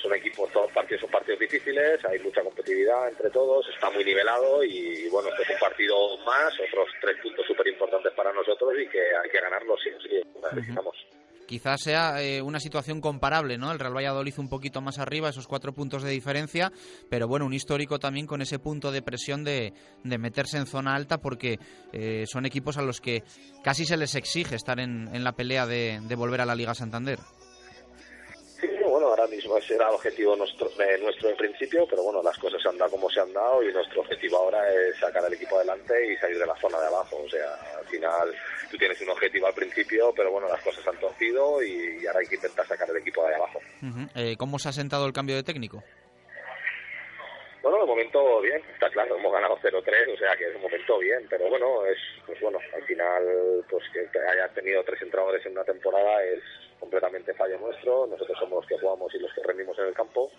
son 0.00 0.14
equipos, 0.14 0.52
todos 0.52 0.70
partidos 0.70 1.00
son 1.00 1.10
partidos 1.10 1.40
difíciles, 1.40 2.04
hay 2.04 2.20
mucha 2.20 2.42
competitividad 2.42 3.08
entre 3.08 3.28
todos, 3.30 3.68
está 3.68 3.90
muy 3.90 4.04
nivelado 4.04 4.62
y 4.62 5.08
bueno, 5.08 5.30
este 5.30 5.42
es 5.42 5.50
un 5.50 5.58
partido 5.58 6.16
más, 6.18 6.54
otros 6.60 6.88
tres 7.00 7.16
puntos 7.20 7.44
súper 7.44 7.66
importantes 7.66 8.12
para 8.12 8.32
nosotros 8.32 8.72
y 8.78 8.86
que 8.86 9.00
hay 9.00 9.30
que 9.30 9.40
ganarlos 9.40 9.80
sí 9.82 9.90
sí, 10.00 10.22
necesitamos. 10.40 10.94
Quizás 11.52 11.82
sea 11.82 12.22
eh, 12.22 12.40
una 12.40 12.58
situación 12.58 13.02
comparable, 13.02 13.58
¿no? 13.58 13.70
El 13.70 13.78
Real 13.78 13.94
Valladolid 13.94 14.32
un 14.38 14.48
poquito 14.48 14.80
más 14.80 14.98
arriba, 14.98 15.28
esos 15.28 15.46
cuatro 15.46 15.74
puntos 15.74 16.02
de 16.02 16.08
diferencia, 16.08 16.72
pero 17.10 17.28
bueno, 17.28 17.44
un 17.44 17.52
histórico 17.52 17.98
también 17.98 18.26
con 18.26 18.40
ese 18.40 18.58
punto 18.58 18.90
de 18.90 19.02
presión 19.02 19.44
de, 19.44 19.74
de 20.02 20.16
meterse 20.16 20.56
en 20.56 20.64
zona 20.64 20.94
alta 20.94 21.18
porque 21.18 21.58
eh, 21.92 22.24
son 22.26 22.46
equipos 22.46 22.78
a 22.78 22.82
los 22.82 23.02
que 23.02 23.22
casi 23.62 23.84
se 23.84 23.98
les 23.98 24.14
exige 24.14 24.56
estar 24.56 24.80
en, 24.80 25.14
en 25.14 25.24
la 25.24 25.32
pelea 25.32 25.66
de, 25.66 26.00
de 26.02 26.14
volver 26.14 26.40
a 26.40 26.46
la 26.46 26.54
Liga 26.54 26.74
Santander 26.74 27.18
ahora 29.12 29.26
mismo 29.26 29.56
ese 29.58 29.74
era 29.74 29.88
el 29.88 29.94
objetivo 29.94 30.34
nuestro, 30.36 30.68
de 30.70 30.98
nuestro 30.98 31.28
de 31.28 31.36
principio, 31.36 31.86
pero 31.88 32.02
bueno, 32.02 32.22
las 32.22 32.36
cosas 32.38 32.60
se 32.60 32.68
han 32.68 32.78
dado 32.78 32.90
como 32.90 33.10
se 33.10 33.20
han 33.20 33.32
dado 33.32 33.62
y 33.62 33.72
nuestro 33.72 34.00
objetivo 34.00 34.38
ahora 34.38 34.60
es 34.72 34.98
sacar 34.98 35.24
al 35.24 35.32
equipo 35.32 35.56
adelante 35.56 36.12
y 36.12 36.16
salir 36.16 36.38
de 36.38 36.46
la 36.46 36.56
zona 36.56 36.80
de 36.80 36.86
abajo. 36.86 37.22
O 37.22 37.28
sea, 37.28 37.54
al 37.78 37.86
final 37.86 38.34
tú 38.70 38.76
tienes 38.78 39.00
un 39.02 39.10
objetivo 39.10 39.46
al 39.46 39.54
principio, 39.54 40.12
pero 40.16 40.30
bueno, 40.30 40.48
las 40.48 40.62
cosas 40.62 40.86
han 40.86 40.98
torcido 40.98 41.62
y, 41.62 42.06
ahora 42.06 42.20
hay 42.20 42.26
que 42.26 42.36
intentar 42.36 42.66
sacar 42.66 42.88
el 42.90 42.96
equipo 42.96 43.26
de 43.26 43.34
abajo. 43.34 43.60
Eh, 44.14 44.36
¿Cómo 44.36 44.58
se 44.58 44.68
ha 44.68 44.72
sentado 44.72 45.06
el 45.06 45.12
cambio 45.12 45.36
de 45.36 45.42
técnico? 45.42 45.82
Bueno, 47.62 47.78
de 47.78 47.86
momento 47.86 48.40
bien, 48.40 48.60
está 48.72 48.90
claro, 48.90 49.16
hemos 49.16 49.32
ganado 49.32 49.56
0-3, 49.56 50.12
o 50.12 50.16
sea 50.16 50.34
que 50.36 50.48
es 50.48 50.56
un 50.56 50.62
momento 50.62 50.98
bien, 50.98 51.24
pero 51.30 51.48
bueno, 51.48 51.86
es 51.86 51.98
pues 52.26 52.40
bueno, 52.40 52.58
al 52.74 52.82
final 52.82 53.64
pues 53.70 53.84
que 53.92 54.00
haya 54.18 54.48
tenido 54.48 54.82
tres 54.82 55.00
entrenadores 55.00 55.46
en 55.46 55.52
una 55.52 55.62
temporada 55.62 56.24
es 56.24 56.42
completamente 56.82 57.32
fallo 57.34 57.58
nuestro, 57.60 58.08
nosotros 58.08 58.36
somos 58.40 58.58
los 58.58 58.66
que 58.66 58.78
jugamos 58.78 59.14
y 59.14 59.18
los 59.20 59.32
que 59.32 59.42
rendimos 59.44 59.78
en 59.78 59.86
el 59.86 59.94
campo 59.94 60.32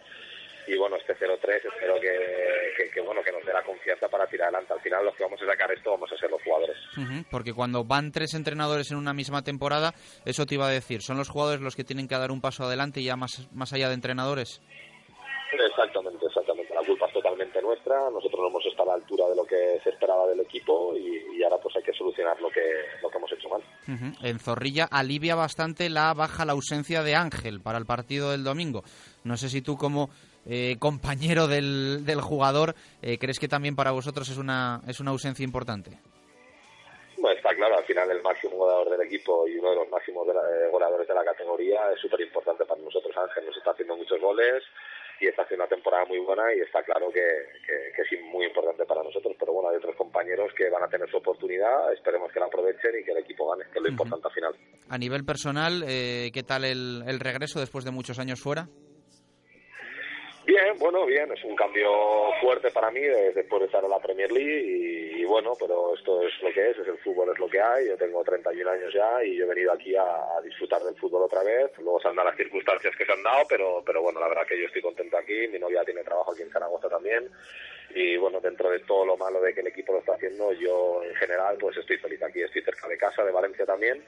y 0.68 0.78
bueno, 0.78 0.98
este 0.98 1.16
0-3 1.16 1.56
espero 1.56 1.96
que, 2.00 3.02
bueno 3.02 3.22
que 3.24 3.32
nos 3.32 3.46
dé 3.46 3.54
la 3.54 3.64
confianza 3.64 4.08
para 4.08 4.28
tirar 4.28 4.48
adelante. 4.48 4.74
Al 4.74 4.82
final 4.82 5.06
los 5.06 5.16
que 5.16 5.24
vamos 5.24 5.42
a 5.42 5.46
sacar 5.46 5.72
esto 5.72 5.92
vamos 5.92 6.12
a 6.12 6.18
ser 6.18 6.30
los 6.30 6.42
jugadores. 6.42 6.78
porque 7.30 7.54
cuando 7.54 7.84
van 7.84 8.12
tres 8.12 8.34
entrenadores 8.34 8.92
en 8.92 8.98
una 8.98 9.14
misma 9.14 9.42
temporada, 9.42 9.94
eso 10.26 10.46
te 10.46 10.56
iba 10.56 10.68
a 10.68 10.72
decir, 10.72 11.02
¿son 11.02 11.18
los 11.18 11.30
jugadores 11.30 11.62
los 11.62 11.76
que 11.76 11.84
tienen 11.84 12.08
que 12.08 12.16
dar 12.16 12.32
un 12.32 12.42
paso 12.42 12.64
adelante 12.64 13.04
ya 13.04 13.16
más, 13.16 13.48
más 13.54 13.74
allá 13.74 13.88
de 13.88 13.96
entrenadores? 13.96 14.62
Nuestra. 17.64 18.10
Nosotros 18.12 18.42
no 18.42 18.50
hemos 18.50 18.66
estado 18.66 18.92
a 18.92 18.98
la 18.98 19.02
altura 19.02 19.28
de 19.28 19.36
lo 19.36 19.46
que 19.46 19.80
se 19.84 19.90
esperaba 19.90 20.28
del 20.28 20.42
equipo 20.42 20.96
y, 20.96 21.42
ahora 21.44 21.58
pues 21.58 21.76
hay 21.76 21.84
que 21.84 21.94
solucionar 21.94 22.40
lo 22.40 22.50
que, 22.50 22.62
lo 23.02 23.10
que 23.10 23.18
hemos 23.18 23.32
hecho 23.32 23.50
mal. 23.50 23.62
En 24.22 24.40
Zorrilla 24.40 24.88
alivia 24.90 25.36
bastante 25.36 25.90
la 25.90 26.14
baja, 26.14 26.46
la 26.46 26.54
ausencia 26.54 27.04
de 27.04 27.16
Ángel 27.16 27.60
para 27.60 27.78
el 27.78 27.86
partido 27.86 28.32
del 28.32 28.44
domingo. 28.44 28.84
No 29.24 29.36
sé 29.36 29.50
si 29.50 29.62
tú 29.62 29.78
como 29.78 30.10
eh, 30.46 30.76
compañero 30.80 31.48
del, 31.48 32.06
del 32.06 32.22
jugador 32.22 32.76
eh, 33.02 33.18
crees 33.18 33.40
que 33.40 33.48
también 33.48 33.76
para 33.76 33.92
vosotros 33.92 34.30
es 34.30 34.38
una, 34.38 34.82
es 34.88 35.00
una 35.00 35.12
ausencia 35.12 35.44
importante. 35.44 35.92
Bueno, 37.24 37.38
está 37.38 37.56
claro, 37.56 37.78
al 37.78 37.86
final 37.86 38.12
el 38.12 38.22
máximo 38.22 38.58
goleador 38.58 38.90
del 38.90 39.08
equipo 39.08 39.48
y 39.48 39.58
uno 39.58 39.70
de 39.70 39.76
los 39.78 39.90
máximos 39.90 40.28
eh, 40.28 40.68
goleadores 40.70 41.08
de 41.08 41.14
la 41.14 41.24
categoría 41.24 41.80
es 41.94 42.02
súper 42.02 42.20
importante 42.20 42.66
para 42.66 42.82
nosotros. 42.82 43.16
Ángel 43.16 43.46
nos 43.46 43.56
está 43.56 43.72
haciendo 43.72 43.96
muchos 43.96 44.20
goles, 44.20 44.62
y 45.20 45.28
está 45.28 45.44
haciendo 45.44 45.66
una 45.66 45.70
temporada 45.70 46.06
muy 46.06 46.20
buena 46.20 46.44
y 46.56 46.60
está 46.60 46.84
claro 46.84 47.10
que, 47.12 47.24
que, 47.66 48.02
es 48.02 48.22
muy 48.24 48.46
importante 48.46 48.86
para 48.86 49.04
nosotros. 49.04 49.36
Pero 49.40 49.54
bueno, 49.54 49.70
hay 49.70 49.78
otros 49.78 49.96
compañeros 49.96 50.52
que 50.58 50.70
van 50.70 50.84
a 50.84 50.88
tener 50.88 51.10
su 51.10 51.18
oportunidad, 51.18 51.94
esperemos 51.94 52.32
que 52.32 52.40
la 52.40 52.48
aprovechen 52.48 52.92
y 53.00 53.04
que 53.04 53.12
el 53.12 53.18
equipo 53.20 53.50
gane, 53.50 53.70
que 53.72 53.80
es 53.80 53.84
lo 53.84 53.90
importante 53.90 54.28
al 54.28 54.34
final. 54.34 54.56
A 54.90 54.98
nivel 54.98 55.26
personal, 55.26 55.84
eh, 55.88 56.32
¿qué 56.34 56.44
tal 56.44 56.66
el, 56.66 57.04
el 57.08 57.20
regreso 57.20 57.60
después 57.60 57.86
de 57.86 57.92
muchos 57.92 58.20
años 58.20 58.42
fuera? 58.42 58.68
Bien, 60.46 60.78
bueno, 60.78 61.06
bien, 61.06 61.32
es 61.32 61.42
un 61.46 61.56
cambio 61.56 61.90
fuerte 62.42 62.70
para 62.72 62.92
mí 62.92 63.00
después 63.00 63.62
de 63.62 63.68
estar 63.68 63.82
en 63.82 63.90
la 63.90 64.00
Premier 64.00 64.30
League 64.30 65.16
y, 65.18 65.24
bueno, 65.24 65.54
pero 65.58 65.94
esto 65.96 66.22
es 66.22 66.34
lo 66.42 66.52
que 66.52 66.70
es, 66.70 66.78
es 66.78 66.88
el 66.88 66.98
fútbol, 66.98 67.30
es 67.32 67.40
lo 67.40 67.48
que 67.48 67.62
hay, 67.62 67.88
yo 67.88 67.96
tengo 67.96 68.22
31 68.26 68.70
años 68.70 68.94
ya 68.94 69.24
y 69.24 69.38
yo 69.38 69.46
he 69.46 69.48
venido 69.48 69.72
aquí 69.72 69.96
a, 69.96 70.42
disfrutar 70.44 70.84
del 70.84 70.98
fútbol 70.98 71.24
otra 71.24 71.44
vez, 71.44 71.72
luego 71.78 72.02
se 72.02 72.10
han 72.10 72.16
dado 72.18 72.28
las 72.28 72.38
circunstancias 72.38 72.94
que 72.98 73.06
se 73.06 73.12
han 73.14 73.24
dado, 73.24 73.46
pero, 73.48 73.82
pero 73.86 74.02
bueno, 74.02 74.20
la 74.20 74.28
verdad 74.28 74.46
que 74.46 74.60
yo 74.60 74.66
estoy 74.66 74.82
contento 74.82 75.18
aquí, 75.18 75.48
mi 75.48 75.60
novia 75.60 75.86
tiene 75.86 76.04
trabajo 76.04 76.34
aquí 76.34 76.42
en 76.42 76.52
Zaragoza 76.52 76.90
también. 76.90 77.30
Y 77.96 78.18
bueno, 78.18 78.42
dentro 78.42 78.70
de 78.70 78.80
todo 78.80 79.06
lo 79.06 79.16
malo 79.18 79.40
de 79.40 79.54
que 79.54 79.62
el 79.62 79.68
equipo 79.68 79.94
lo 79.94 80.00
está 80.00 80.16
haciendo, 80.16 80.52
yo 80.54 81.04
en 81.04 81.16
general 81.16 81.58
pues 81.60 81.78
estoy 81.78 81.98
feliz 81.98 82.22
aquí, 82.22 82.42
estoy 82.42 82.64
cerca 82.64 82.88
de 82.88 82.98
casa, 82.98 83.24
de 83.24 83.32
Valencia 83.32 83.66
también 83.66 84.04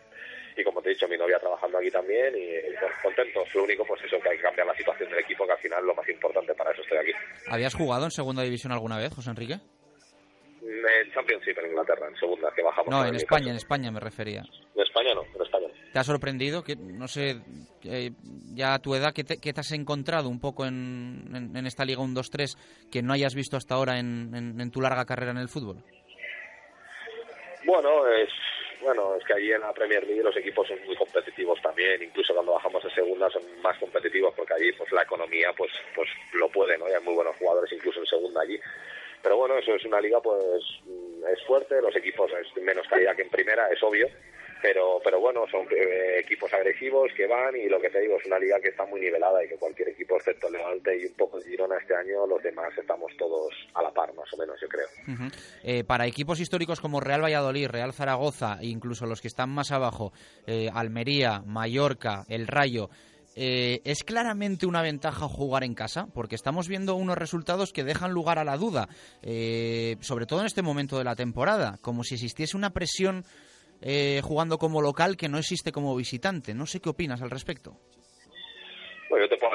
y 0.57 0.63
como 0.63 0.81
te 0.81 0.89
he 0.89 0.93
dicho, 0.93 1.07
mi 1.07 1.17
novia 1.17 1.39
trabajando 1.39 1.77
aquí 1.77 1.91
también 1.91 2.33
y, 2.35 3.01
contento. 3.01 3.43
Lo 3.53 3.63
único, 3.63 3.85
pues 3.85 4.03
eso, 4.03 4.19
que 4.19 4.29
hay 4.29 4.37
que 4.37 4.43
cambiar 4.43 4.67
la 4.67 4.75
situación 4.75 5.09
del 5.09 5.19
equipo, 5.19 5.45
que 5.45 5.51
al 5.51 5.59
final 5.59 5.85
lo 5.85 5.95
más 5.95 6.07
importante, 6.09 6.53
para 6.53 6.71
eso 6.71 6.81
estoy 6.81 6.97
aquí. 6.97 7.11
¿Habías 7.47 7.73
jugado 7.73 8.05
en 8.05 8.11
segunda 8.11 8.43
división 8.43 8.71
alguna 8.71 8.97
vez, 8.97 9.13
José 9.13 9.29
Enrique? 9.31 9.55
En 10.61 11.11
Championship, 11.13 11.57
en 11.59 11.67
Inglaterra, 11.67 12.07
en 12.07 12.15
segunda, 12.15 12.51
que 12.55 12.63
bajamos. 12.63 12.89
No, 12.89 13.05
en 13.05 13.15
España, 13.15 13.49
en 13.51 13.57
España 13.57 13.91
me 13.91 13.99
refería. 13.99 14.43
En 14.75 14.81
España 14.81 15.13
no, 15.13 15.23
en 15.23 15.41
España 15.41 15.67
¿Te 15.93 15.99
ha 15.99 16.03
sorprendido? 16.03 16.63
que 16.63 16.75
No 16.75 17.07
sé, 17.07 17.41
ya 18.53 18.73
a 18.73 18.79
tu 18.79 18.95
edad, 18.95 19.13
¿qué 19.13 19.23
te, 19.23 19.59
has 19.59 19.71
encontrado 19.71 20.29
un 20.29 20.39
poco 20.39 20.65
en, 20.65 21.53
en, 21.55 21.65
esta 21.65 21.85
Liga 21.85 22.01
1-2-3 22.01 22.89
que 22.91 23.01
no 23.01 23.13
hayas 23.13 23.35
visto 23.35 23.57
hasta 23.57 23.75
ahora 23.75 23.99
en, 23.99 24.33
en 24.33 24.71
tu 24.71 24.81
larga 24.81 25.05
carrera 25.05 25.31
en 25.31 25.37
el 25.37 25.49
fútbol? 25.49 25.83
Bueno, 27.65 28.07
es 28.07 28.29
bueno, 28.85 29.15
es 29.15 29.23
que 29.25 29.33
allí 29.33 29.51
en 29.51 29.61
la 29.61 29.73
Premier 29.73 30.05
League 30.05 30.21
los 30.21 30.37
equipos 30.37 30.67
son 30.67 30.77
muy 30.85 30.95
competitivos 30.95 31.59
también, 31.59 32.03
incluso 32.03 32.35
cuando 32.35 32.53
bajamos 32.53 32.85
a 32.85 32.89
segunda 32.91 33.27
son 33.31 33.41
más 33.61 33.75
competitivos 33.79 34.31
porque 34.35 34.53
allí 34.53 34.71
pues 34.73 34.91
la 34.91 35.01
economía 35.01 35.51
pues 35.57 35.71
pues 35.95 36.07
lo 36.33 36.47
puede, 36.49 36.77
¿no? 36.77 36.87
Y 36.87 36.93
hay 36.93 37.01
muy 37.01 37.15
buenos 37.15 37.35
jugadores 37.37 37.71
incluso 37.71 37.99
en 37.99 38.05
segunda 38.05 38.41
allí. 38.41 38.59
Pero 39.23 39.37
bueno, 39.37 39.57
eso 39.57 39.73
es 39.73 39.83
una 39.85 39.99
liga 39.99 40.21
pues 40.21 40.63
es 41.33 41.43
fuerte, 41.47 41.81
los 41.81 41.95
equipos 41.95 42.31
es 42.31 42.63
menos 42.63 42.87
calidad 42.87 43.15
que 43.15 43.23
en 43.23 43.29
primera, 43.29 43.67
es 43.69 43.81
obvio, 43.81 44.07
pero 44.65 44.99
pero 45.03 45.19
bueno, 45.19 45.45
son 45.51 45.67
eh, 45.69 46.19
equipos 46.19 46.51
agresivos 46.51 47.11
que 47.15 47.27
van 47.27 47.55
y 47.55 47.69
lo 47.69 47.79
que 47.79 47.91
te 47.91 47.99
digo 47.99 48.17
es 48.19 48.25
una 48.25 48.39
liga 48.39 48.59
que 48.59 48.69
está 48.69 48.83
muy 48.87 48.99
nivelada 48.99 49.43
y 49.43 49.47
que 49.47 49.57
cualquier 49.57 49.89
equipo 49.89 50.17
excepto 50.17 50.49
Levante 50.49 50.97
y 50.99 51.05
un 51.05 51.13
poco 51.13 51.39
de 51.39 51.47
Girona 51.47 51.77
este 51.77 51.95
año, 51.95 52.25
los 52.25 52.41
demás 52.41 52.75
estamos 52.75 53.11
todos 53.15 53.53
a 53.75 53.83
la 53.83 53.91
par 53.91 54.11
más 54.15 54.27
o 54.33 54.37
menos, 54.37 54.59
yo 54.59 54.67
creo. 54.67 54.87
Eh, 55.63 55.83
para 55.83 56.07
equipos 56.07 56.39
históricos 56.39 56.81
como 56.81 56.99
Real 56.99 57.23
Valladolid, 57.23 57.67
Real 57.67 57.93
Zaragoza, 57.93 58.57
incluso 58.61 59.05
los 59.05 59.21
que 59.21 59.27
están 59.27 59.51
más 59.51 59.71
abajo, 59.71 60.11
eh, 60.47 60.69
Almería, 60.73 61.43
Mallorca, 61.45 62.23
El 62.27 62.47
Rayo, 62.47 62.89
es 63.37 64.05
claramente 64.05 64.65
una 64.65 64.81
ventaja 64.81 65.27
jugar 65.27 65.65
en 65.65 65.75
casa, 65.75 66.07
porque 66.13 66.35
estamos 66.35 66.69
viendo 66.69 66.95
unos 66.95 67.17
resultados 67.17 67.73
que 67.73 67.83
dejan 67.83 68.13
lugar 68.13 68.39
a 68.39 68.45
la 68.45 68.55
duda, 68.55 68.87
sobre 69.99 70.25
todo 70.25 70.39
en 70.39 70.45
este 70.45 70.61
momento 70.61 70.97
de 70.97 71.03
la 71.03 71.17
temporada, 71.17 71.77
como 71.81 72.05
si 72.05 72.13
existiese 72.13 72.55
una 72.55 72.69
presión 72.69 73.25
eh, 73.81 74.21
jugando 74.23 74.57
como 74.57 74.81
local 74.81 75.17
que 75.17 75.29
no 75.29 75.37
existe 75.37 75.71
como 75.71 75.95
visitante. 75.95 76.53
No 76.53 76.65
sé 76.65 76.79
qué 76.79 76.89
opinas 76.89 77.21
al 77.21 77.29
respecto. 77.29 77.79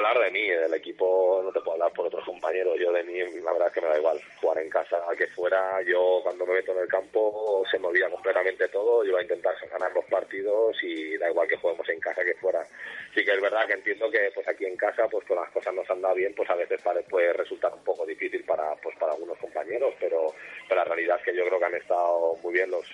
Hablar 0.01 0.23
de 0.23 0.31
mí, 0.31 0.47
del 0.49 0.73
equipo 0.73 1.41
no 1.43 1.51
te 1.51 1.59
puedo 1.59 1.73
hablar 1.73 1.93
por 1.93 2.07
otros 2.07 2.25
compañeros. 2.25 2.77
Yo 2.79 2.91
de 2.91 3.03
mí, 3.03 3.19
la 3.41 3.51
verdad 3.51 3.67
es 3.67 3.73
que 3.73 3.81
me 3.81 3.87
da 3.87 3.97
igual 3.97 4.19
jugar 4.39 4.57
en 4.57 4.69
casa 4.69 4.97
que 5.17 5.27
fuera. 5.27 5.81
Yo 5.83 6.21
cuando 6.23 6.45
me 6.45 6.55
meto 6.55 6.71
en 6.71 6.79
el 6.79 6.87
campo 6.87 7.63
se 7.69 7.77
me 7.77 7.87
olvida 7.87 8.09
completamente 8.09 8.67
todo. 8.69 9.03
Yo 9.03 9.11
voy 9.11 9.19
a 9.19 9.23
intentar 9.23 9.55
ganar 9.69 9.93
los 9.93 10.05
partidos 10.05 10.75
y 10.83 11.17
da 11.17 11.29
igual 11.29 11.47
que 11.47 11.57
juguemos 11.57 11.87
en 11.89 11.99
casa 11.99 12.23
que 12.23 12.33
fuera. 12.35 12.65
Sí 13.13 13.23
que 13.23 13.31
es 13.31 13.41
verdad 13.41 13.67
que 13.67 13.73
entiendo 13.73 14.09
que 14.09 14.31
pues 14.33 14.47
aquí 14.47 14.65
en 14.65 14.75
casa, 14.75 15.07
pues 15.07 15.25
con 15.27 15.37
las 15.37 15.49
cosas 15.51 15.73
no 15.73 15.85
se 15.85 15.93
han 15.93 16.01
dado 16.01 16.15
bien, 16.15 16.33
pues 16.35 16.49
a 16.49 16.55
veces 16.55 16.81
puede 17.09 17.33
resultar 17.33 17.73
un 17.73 17.83
poco 17.83 18.05
difícil 18.05 18.43
para 18.43 18.75
pues 18.77 18.95
para 18.97 19.13
algunos 19.13 19.37
compañeros, 19.37 19.93
pero, 19.99 20.33
pero 20.67 20.81
la 20.81 20.85
realidad 20.85 21.17
es 21.19 21.25
que 21.25 21.35
yo 21.35 21.45
creo 21.45 21.59
que 21.59 21.65
han 21.65 21.75
estado 21.75 22.35
muy 22.41 22.53
bien 22.53 22.71
los, 22.71 22.85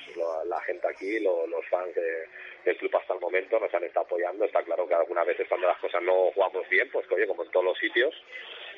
la 0.46 0.60
gente 0.62 0.88
aquí, 0.88 1.20
los, 1.20 1.48
los 1.50 1.66
fans 1.68 1.94
de 1.96 2.26
el 2.70 2.78
club 2.78 2.96
hasta 2.98 3.14
el 3.14 3.20
momento 3.22 3.60
nos 3.60 3.74
han 3.74 3.84
estado 3.84 4.06
apoyando. 4.06 4.44
Está 4.44 4.62
claro 4.64 4.88
que 4.88 4.94
algunas 4.94 5.26
veces 5.26 5.48
cuando 5.48 5.68
las 5.68 5.80
cosas 5.80 6.02
no 6.04 6.32
jugamos 6.32 6.68
bien, 6.70 6.90
oye, 7.10 7.28
como 7.28 7.44
en 7.44 7.52
todos 7.52 7.66
los 7.66 7.78
sitios, 7.78 8.14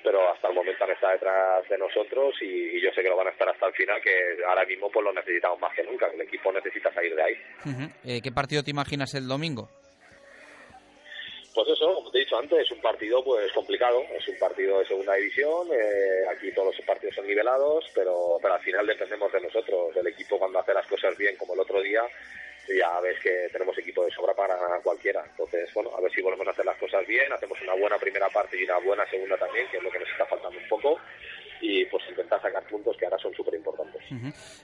pero 0.04 0.32
hasta 0.32 0.48
el 0.48 0.56
momento 0.56 0.84
han 0.84 0.92
estado 0.92 1.14
detrás 1.14 1.68
de 1.70 1.78
nosotros 1.78 2.34
y, 2.42 2.82
yo 2.82 2.92
sé 2.92 3.02
que 3.02 3.10
lo 3.10 3.18
van 3.18 3.28
a 3.28 3.32
estar 3.32 3.50
hasta 3.50 3.68
el 3.68 3.74
final, 3.74 4.02
que 4.02 4.38
ahora 4.48 4.66
mismo 4.66 4.90
pues 4.90 5.04
lo 5.04 5.14
necesitamos 5.14 5.60
más 5.60 5.74
que 5.76 5.84
nunca. 5.84 6.08
El 6.08 6.22
equipo 6.22 6.52
necesita 6.52 6.94
salir 6.94 7.16
de 7.16 7.24
ahí. 7.24 7.34
Eh, 8.06 8.22
¿Qué 8.22 8.32
partido 8.32 8.64
te 8.64 8.72
imaginas 8.72 9.14
el 9.16 9.28
domingo? 9.28 9.70
Pues 11.54 11.68
eso, 11.70 11.94
como 11.94 12.12
te 12.12 12.20
he 12.20 12.22
dicho 12.22 12.38
antes, 12.38 12.60
es 12.60 12.72
un 12.72 12.80
partido 12.80 13.24
pues 13.24 13.52
complicado, 13.52 14.02
es 14.16 14.26
un 14.28 14.38
partido 14.38 14.80
de 14.80 14.86
segunda 14.86 15.16
división, 15.16 15.68
eh, 15.74 16.24
aquí 16.32 16.54
todos 16.54 16.74
los 16.76 16.86
partidos 16.86 17.16
son 17.16 17.28
nivelados, 17.28 17.86
pero, 17.94 18.38
pero 18.42 18.54
al 18.54 18.62
final 18.62 18.86
dependemos 18.86 19.32
de 19.34 19.42
nosotros, 19.42 19.94
del 19.96 20.08
equipo 20.08 20.38
cuando 20.38 20.60
hace 20.60 20.74
las 20.74 20.88
cosas 20.88 21.18
bien 21.18 21.36
como 21.36 21.56
el 21.56 21.60
otro 21.60 21.82
día, 21.82 22.04
ya 22.78 23.00
ves 23.00 23.20
que 23.22 23.50
tenemos 23.52 23.78
equipo 23.78 24.04
de 24.06 24.12
sobra 24.12 24.34
para 24.34 24.58
cualquiera. 24.82 25.24
Entonces, 25.26 25.70
bueno, 25.74 25.92
a 25.96 26.02
ver 26.02 26.12
si 26.12 26.22
volvemos 26.22 26.48
a 26.48 26.52
hacer 26.52 26.66
las 26.66 26.78
cosas 26.78 27.06
bien, 27.08 27.32
hacemos 27.32 27.60
una 27.62 27.74
buena 27.74 27.98
primera 27.98 28.30
parte 28.30 28.60
y 28.60 28.64
una 28.64 28.78
buena 28.80 29.10
segunda 29.10 29.38
también, 29.38 29.68
que 29.70 29.78
es 29.78 29.84
lo 29.84 29.92
que 29.92 30.00
nos 30.00 30.10
está 30.10 30.26
faltando 30.26 30.60
un 30.60 30.68
poco, 30.68 31.00
y 31.62 31.86
pues 31.86 32.04
intentar 32.10 32.42
sacar 32.42 32.64
puntos 32.68 32.96
que 32.98 33.06
ahora 33.06 33.18
son 33.18 33.34
súper 33.34 33.56
importantes. 33.56 34.02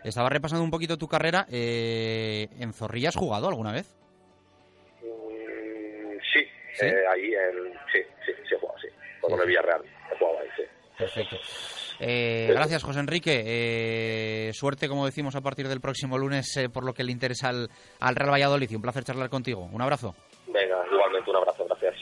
Estaba 0.03 0.30
repasando 0.30 0.64
un 0.64 0.72
poquito 0.72 0.98
tu 0.98 1.07
carrera. 1.07 1.45
Eh, 1.52 2.48
¿En 2.60 2.73
Zorrilla 2.73 3.10
has 3.10 3.15
jugado 3.15 3.48
alguna 3.48 3.72
vez? 3.72 3.95
Mm, 5.02 6.18
sí, 6.34 6.48
eh, 6.82 7.03
ahí 7.10 7.34
en, 7.34 7.73
sí, 7.91 8.02
sí, 8.26 8.32
sí 8.48 8.56
he 8.56 8.57
jugado, 8.57 8.80
sí. 8.80 8.88
Con 9.22 9.40
el 9.40 9.48
Villarreal 9.48 9.84
he 10.11 10.18
jugado 10.18 10.40
ahí. 10.40 10.48
Perfecto. 10.97 11.35
Eh, 11.99 12.47
gracias, 12.49 12.84
José 12.84 12.99
Enrique. 12.99 13.43
Eh, 13.45 14.51
suerte, 14.53 14.88
como 14.88 15.05
decimos, 15.05 15.35
a 15.35 15.41
partir 15.41 15.67
del 15.67 15.81
próximo 15.81 16.17
lunes 16.17 16.55
eh, 16.57 16.69
por 16.69 16.85
lo 16.85 16.93
que 16.93 17.03
le 17.03 17.11
interesa 17.11 17.49
al, 17.49 17.69
al 17.99 18.15
Real 18.15 18.31
Valladolid. 18.31 18.73
Un 18.76 18.81
placer 18.81 19.03
charlar 19.03 19.30
contigo. 19.30 19.69
Un 19.72 19.81
abrazo. 19.81 20.15
Venga, 20.47 20.77
igualmente 20.91 21.30
un 21.30 21.35
abrazo. 21.38 21.65
Gracias. 21.65 21.93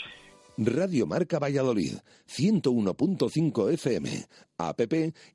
Radio 0.57 1.05
Marca 1.07 1.39
Valladolid, 1.39 1.95
101.5 2.27 3.73
FM, 3.73 4.09
app 4.59 4.81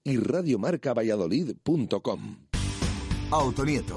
y 0.05 0.16
radiomarcavalladolid.com. 0.16 2.36
Autonieto 3.32 3.97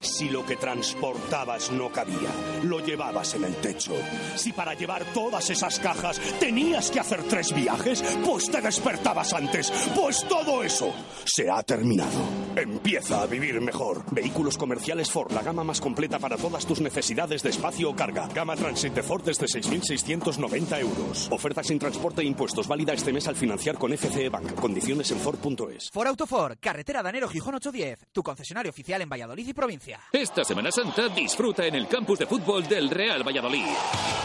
Si 0.00 0.28
lo 0.28 0.46
que 0.46 0.54
transportabas 0.54 1.72
no 1.72 1.90
cabía, 1.90 2.30
lo 2.62 2.78
llevabas 2.78 3.34
en 3.34 3.42
el 3.42 3.56
techo. 3.56 3.92
Si 4.36 4.52
para 4.52 4.74
llevar 4.74 5.04
todas 5.12 5.50
esas 5.50 5.80
cajas 5.80 6.20
tenías 6.38 6.88
que 6.92 7.00
hacer 7.00 7.24
tres 7.24 7.52
viajes, 7.52 8.00
pues 8.24 8.48
te 8.48 8.60
despertabas 8.60 9.32
antes. 9.32 9.72
Pues 9.96 10.24
todo 10.28 10.62
eso 10.62 10.94
se 11.24 11.50
ha 11.50 11.64
terminado. 11.64 12.16
Empieza 12.54 13.22
a 13.22 13.26
vivir 13.26 13.60
mejor. 13.60 14.04
Vehículos 14.12 14.56
comerciales 14.56 15.10
Ford, 15.10 15.32
la 15.32 15.42
gama 15.42 15.64
más 15.64 15.80
completa 15.80 16.20
para 16.20 16.36
todas 16.36 16.64
tus 16.64 16.80
necesidades 16.80 17.42
de 17.42 17.50
espacio 17.50 17.90
o 17.90 17.96
carga. 17.96 18.28
Gama 18.28 18.54
Transit 18.54 18.94
de 18.94 19.02
Ford 19.02 19.24
desde 19.24 19.46
6.690 19.46 20.80
euros. 20.80 21.28
Oferta 21.32 21.64
sin 21.64 21.80
transporte 21.80 22.22
e 22.22 22.24
impuestos 22.24 22.68
válida 22.68 22.92
este 22.92 23.12
mes 23.12 23.26
al 23.26 23.34
financiar 23.34 23.76
con 23.76 23.96
FCE 23.96 24.28
Bank. 24.28 24.54
Condiciones 24.54 25.10
en 25.10 25.18
Ford.es. 25.18 25.90
Ford 25.90 26.06
Auto 26.06 26.26
Ford, 26.28 26.56
carretera 26.60 27.02
Danero 27.02 27.28
Gijón 27.28 27.56
810, 27.56 28.06
tu 28.12 28.22
concesionario 28.22 28.70
oficial 28.70 29.02
en 29.02 29.08
Valladolid 29.08 29.48
y 29.48 29.52
provincia. 29.52 29.87
Esta 30.12 30.44
Semana 30.44 30.70
Santa 30.70 31.08
disfruta 31.08 31.66
en 31.66 31.74
el 31.74 31.88
campus 31.88 32.18
de 32.18 32.26
fútbol 32.26 32.66
del 32.66 32.90
Real 32.90 33.26
Valladolid. 33.26 33.66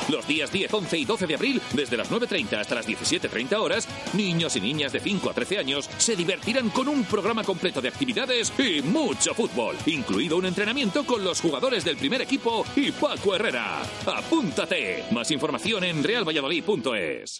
Los 0.09 0.27
días 0.27 0.51
10, 0.51 0.73
11 0.73 0.97
y 0.97 1.05
12 1.05 1.27
de 1.27 1.35
abril, 1.35 1.61
desde 1.73 1.97
las 1.97 2.11
9.30 2.11 2.59
hasta 2.59 2.75
las 2.75 2.87
17.30 2.87 3.55
horas, 3.57 3.87
niños 4.13 4.55
y 4.55 4.61
niñas 4.61 4.91
de 4.91 4.99
5 4.99 5.29
a 5.29 5.33
13 5.33 5.59
años 5.59 5.89
se 5.97 6.15
divertirán 6.15 6.69
con 6.69 6.87
un 6.87 7.03
programa 7.05 7.43
completo 7.43 7.81
de 7.81 7.89
actividades 7.89 8.51
y 8.59 8.81
mucho 8.81 9.33
fútbol, 9.33 9.77
incluido 9.85 10.37
un 10.37 10.45
entrenamiento 10.45 11.05
con 11.05 11.23
los 11.23 11.41
jugadores 11.41 11.83
del 11.85 11.97
primer 11.97 12.21
equipo 12.21 12.65
y 12.75 12.91
Paco 12.91 13.35
Herrera. 13.35 13.81
¡Apúntate! 14.05 15.05
Más 15.11 15.31
información 15.31 15.83
en 15.83 16.03
realvalladolid.es. 16.03 17.39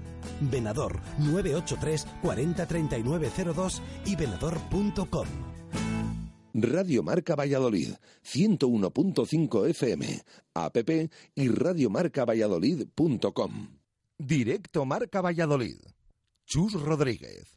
Venador 0.39 1.01
983 1.19 2.07
40 2.21 2.65
39 2.65 3.29
02 3.53 3.81
y 4.05 4.15
venador.com. 4.15 5.27
Radio 6.53 7.01
Marca 7.01 7.35
Valladolid, 7.35 7.95
101.5 8.23 9.69
FM, 9.69 10.21
app 10.53 10.77
y 11.35 11.47
radiomarcavalladolid.com. 11.47 13.79
Directo 14.17 14.83
Marca 14.85 15.21
Valladolid. 15.21 15.77
Chus 16.45 16.73
Rodríguez. 16.73 17.50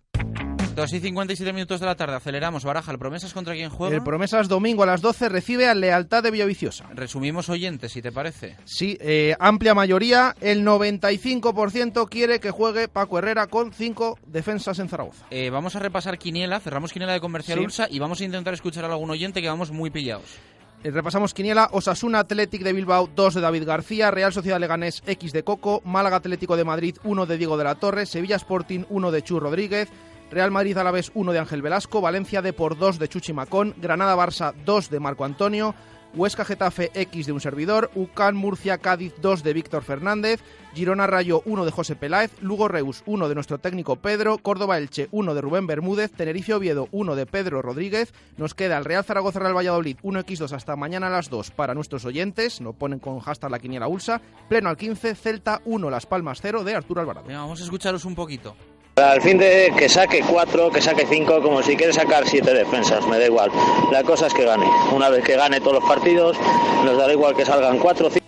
2 0.75 0.93
y 0.93 1.01
57 1.01 1.53
minutos 1.53 1.79
de 1.79 1.87
la 1.87 1.95
tarde, 1.95 2.17
aceleramos. 2.17 2.65
Baraja, 2.65 2.91
¿el 2.91 2.99
Promesas 2.99 3.33
contra 3.33 3.55
quién 3.55 3.71
juega? 3.71 3.95
El 3.95 4.03
Promesas 4.03 4.49
domingo 4.49 4.83
a 4.83 4.87
las 4.87 5.01
12 5.01 5.29
recibe 5.29 5.69
a 5.69 5.75
Lealtad 5.75 6.23
de 6.23 6.33
Villaviciosa. 6.33 6.87
Resumimos 6.95 7.49
oyentes, 7.49 7.93
si 7.93 8.03
te 8.03 8.11
parece. 8.11 8.57
Sí, 8.65 8.99
eh, 9.01 9.37
amplia 9.39 9.75
mayoría, 9.75 10.35
el 10.41 10.65
95% 10.65 12.09
quiere 12.09 12.41
que 12.41 12.51
juegue 12.51 12.89
Paco 12.89 13.19
Herrera 13.19 13.47
con 13.47 13.73
5 13.73 14.19
defensas 14.27 14.79
en 14.81 14.89
Zaragoza. 14.89 15.27
Eh, 15.31 15.49
vamos 15.51 15.77
a 15.77 15.79
repasar 15.79 16.19
Quiniela, 16.19 16.59
cerramos 16.59 16.93
Quiniela 16.93 17.13
de 17.13 17.21
Comercial 17.21 17.59
Sí. 17.59 17.65
Ursa 17.65 17.87
y 17.89 18.01
vamos 18.01 18.21
a 18.21 18.25
intentar 18.25 18.53
escuchar 18.55 18.85
a 18.85 18.89
algún 18.89 19.11
oyente 19.11 19.41
que 19.41 19.49
vamos 19.49 19.71
muy 19.71 19.91
pillados. 19.91 20.39
Eh, 20.83 20.91
repasamos 20.91 21.35
Quiniela, 21.35 21.69
Osasuna 21.71 22.19
Athletic 22.21 22.63
de 22.63 22.73
Bilbao, 22.73 23.09
2 23.15 23.35
de 23.35 23.41
David 23.41 23.65
García, 23.65 24.11
Real 24.11 24.33
Sociedad 24.33 24.59
Leganés, 24.59 25.03
X 25.07 25.33
de 25.33 25.45
Coco, 25.45 25.83
Málaga 25.85 26.17
Atlético 26.17 26.57
de 26.57 26.65
Madrid, 26.65 26.97
1 27.05 27.27
de 27.27 27.39
Diego 27.39 27.57
de 27.57 27.65
la 27.65 27.77
Torre, 27.77 28.07
Sevilla 28.07 28.37
Sporting, 28.37 28.81
1 28.91 29.11
de 29.13 29.23
Chu 29.23 29.39
Rodríguez, 29.41 29.89
Real 30.35 30.51
Madrid 30.51 30.77
Alavés 30.77 31.13
1 31.15 31.31
de 31.31 31.39
Ángel 31.39 31.63
Velasco, 31.63 32.01
Valencia 32.01 32.43
Depor 32.43 32.77
2 32.77 32.99
de 32.99 33.09
Chuchi 33.09 33.33
Macón, 33.33 33.73
Granada 33.77 34.17
Barça 34.17 34.53
2 34.65 34.91
de 34.91 34.99
Marco 34.99 35.25
Antonio, 35.25 35.77
Huesca 36.13 36.45
Getafe 36.45 36.91
X 36.93 37.27
de 37.27 37.33
un 37.33 37.41
servidor, 37.41 37.93
UCAN 37.95 38.35
Murcia 38.35 38.79
Cádiz 38.79 39.15
2 39.21 39.45
de 39.45 39.53
Víctor 39.53 39.85
Fernández, 39.85 40.41
Girona 40.75 41.07
Rayo 41.07 41.43
1 41.45 41.65
de 41.65 41.71
José 41.71 41.95
Peláez, 41.95 42.33
Lugo 42.41 42.67
Reus 42.67 43.05
1 43.07 43.29
de 43.29 43.35
nuestro 43.37 43.59
técnico 43.59 43.95
Pedro, 43.95 44.39
Córdoba 44.39 44.79
Elche 44.79 45.07
1 45.13 45.35
de 45.35 45.41
Rubén 45.41 45.69
Bermúdez, 45.69 46.11
Tenerife 46.11 46.53
Oviedo 46.53 46.89
1 46.91 47.15
de 47.15 47.27
Pedro 47.27 47.63
Rodríguez, 47.63 48.13
nos 48.37 48.55
queda 48.55 48.77
el 48.77 48.85
Real 48.85 49.05
Zaragoza 49.05 49.39
Real 49.39 49.57
Valladolid 49.57 49.99
1x2 50.03 50.51
hasta 50.51 50.75
mañana 50.75 51.07
a 51.07 51.11
las 51.11 51.31
2 51.31 51.53
para 51.53 51.75
nuestros 51.75 52.05
oyentes, 52.05 52.61
nos 52.61 52.75
ponen 52.75 52.99
con 52.99 53.21
hashtag 53.21 53.53
la 53.53 53.61
quiniela 53.61 53.87
Ulsa, 53.87 54.21
pleno 54.49 54.69
al 54.69 54.77
15, 54.77 55.15
Celta 55.15 55.63
1 55.65 55.91
Las 55.91 56.07
Palmas 56.07 56.41
0 56.43 56.65
de 56.65 56.75
Arturo 56.75 57.01
Alvarado. 57.01 57.29
Venga, 57.29 57.43
vamos 57.43 57.61
a 57.61 57.65
escucharos 57.65 58.05
un 58.05 58.17
poquito. 58.17 58.57
Al 58.97 59.21
fin 59.23 59.39
de 59.39 59.73
que 59.77 59.89
saque 59.89 60.21
cuatro, 60.21 60.71
que 60.71 60.81
saque 60.81 61.05
cinco, 61.11 61.43
como 61.43 61.65
si 61.65 61.77
quiere 61.77 61.93
sacar 61.93 62.29
siete 62.29 62.55
defensas, 62.55 63.05
me 63.09 63.19
da 63.19 63.27
igual. 63.27 63.51
La 63.91 64.05
cosa 64.05 64.29
es 64.29 64.35
que 64.35 64.45
gane. 64.45 64.67
Una 64.95 65.09
vez 65.09 65.25
que 65.25 65.35
gane 65.35 65.59
todos 65.59 65.81
los 65.81 65.85
partidos, 65.85 66.37
nos 66.85 66.97
dará 66.97 67.13
igual 67.13 67.35
que 67.35 67.45
salgan 67.45 67.81
cuatro 67.81 68.07
o 68.07 68.11
cinco. 68.11 68.25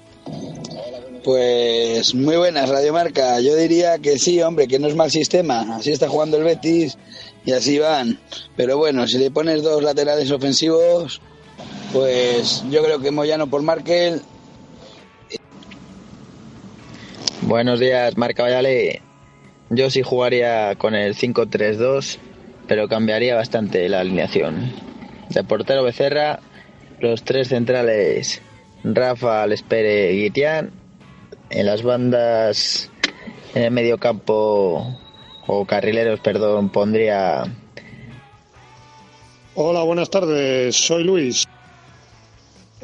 Pues 1.23 2.17
muy 2.17 2.37
buenas, 2.37 2.69
Radio 2.69 2.93
Marca. 2.93 3.41
Yo 3.41 3.55
diría 3.55 3.99
que 3.99 4.19
sí, 4.19 4.43
hombre, 4.43 4.67
que 4.67 4.81
no 4.81 4.89
es 4.89 4.97
mal 4.97 5.09
sistema. 5.09 5.77
Así 5.77 5.93
está 5.93 6.09
jugando 6.09 6.37
el 6.37 6.43
Betis 6.43 6.99
y 7.45 7.53
así 7.53 7.79
van. 7.79 8.19
Pero 8.57 8.77
bueno, 8.77 9.07
si 9.07 9.19
le 9.19 9.31
pones 9.31 9.63
dos 9.63 9.85
laterales 9.85 10.33
ofensivos, 10.33 11.21
pues 11.93 12.65
yo 12.71 12.83
creo 12.83 12.99
que 12.99 13.13
Moyano 13.13 13.47
por 13.47 13.63
Markel. 13.63 14.21
Buenos 17.43 17.79
días, 17.79 18.17
Marca 18.17 18.43
Valladolid. 18.43 19.06
Yo 19.71 19.91
sí 19.91 20.03
jugaría 20.03 20.77
con 20.77 20.95
el 20.95 21.15
5-3-2, 21.15 22.19
pero 22.69 22.89
cambiaría 22.89 23.35
bastante 23.35 23.89
la 23.89 24.01
alineación. 24.01 24.73
De 25.31 25.43
portero 25.43 25.83
Becerra, 25.83 26.41
los 27.01 27.25
tres 27.25 27.49
centrales 27.49 28.43
Rafa, 28.85 29.47
Lespere 29.47 30.13
y 30.13 30.23
Guitián. 30.23 30.71
En 31.51 31.67
las 31.67 31.83
bandas, 31.83 32.91
en 33.55 33.63
el 33.63 33.71
medio 33.71 33.99
campo, 33.99 34.99
o 35.47 35.65
carrileros, 35.65 36.21
perdón, 36.21 36.71
pondría 36.71 37.45
Hola, 39.55 39.83
buenas 39.85 40.11
tardes, 40.11 40.77
soy 40.77 41.05
Luis. 41.05 41.47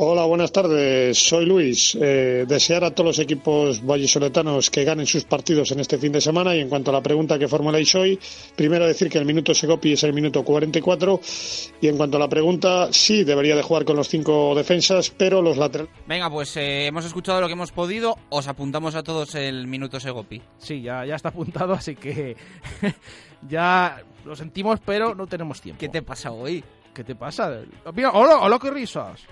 Hola, 0.05 0.25
buenas 0.25 0.51
tardes, 0.51 1.17
soy 1.17 1.47
Luis. 1.47 1.95
Eh, 1.95 2.45
desear 2.49 2.83
a 2.83 2.91
todos 2.91 3.07
los 3.07 3.19
equipos 3.21 3.87
vallisoletanos 3.87 4.69
que 4.69 4.83
ganen 4.83 5.07
sus 5.07 5.23
partidos 5.23 5.71
en 5.71 5.79
este 5.79 5.97
fin 5.97 6.11
de 6.11 6.21
semana 6.21 6.57
y 6.57 6.59
en 6.59 6.69
cuanto 6.69 6.91
a 6.91 6.95
la 6.95 7.01
pregunta 7.01 7.39
que 7.39 7.47
formuláis 7.47 7.95
hoy, 7.95 8.19
primero 8.57 8.85
decir 8.85 9.09
que 9.09 9.19
el 9.19 9.25
minuto 9.25 9.55
Segopi 9.55 9.93
es 9.93 10.03
el 10.03 10.13
minuto 10.13 10.43
44 10.43 11.21
y 11.81 11.87
en 11.87 11.97
cuanto 11.97 12.17
a 12.17 12.21
la 12.21 12.29
pregunta, 12.29 12.89
sí, 12.93 13.23
debería 13.23 13.55
de 13.55 13.63
jugar 13.63 13.85
con 13.85 13.95
los 13.95 14.09
cinco 14.09 14.57
defensas, 14.57 15.09
pero 15.17 15.41
los 15.41 15.57
laterales... 15.57 15.95
Venga, 16.09 16.29
pues 16.29 16.57
eh, 16.57 16.87
hemos 16.87 17.05
escuchado 17.05 17.41
lo 17.41 17.47
que 17.47 17.53
hemos 17.53 17.71
podido. 17.71 18.19
Os 18.29 18.49
apuntamos 18.49 18.97
a 18.97 19.05
todos 19.05 19.37
el 19.37 19.69
minuto 19.69 20.01
Segopi. 20.01 20.43
Sí, 20.59 20.83
ya, 20.83 21.07
ya 21.07 21.15
está 21.15 21.29
apuntado, 21.29 21.75
así 21.75 21.95
que 21.95 22.37
ya 23.49 24.03
lo 24.25 24.35
sentimos, 24.35 24.81
pero 24.85 25.15
no 25.15 25.29
tenemos 25.29 25.61
tiempo. 25.61 25.79
¿Qué 25.79 25.89
te 25.89 26.03
pasa 26.03 26.33
hoy? 26.33 26.65
¿Qué 26.93 27.05
te 27.05 27.15
pasa? 27.15 27.61
Mira, 27.95 28.11
hola, 28.11 28.41
hola, 28.41 28.59
qué 28.61 28.71
risas. 28.71 29.23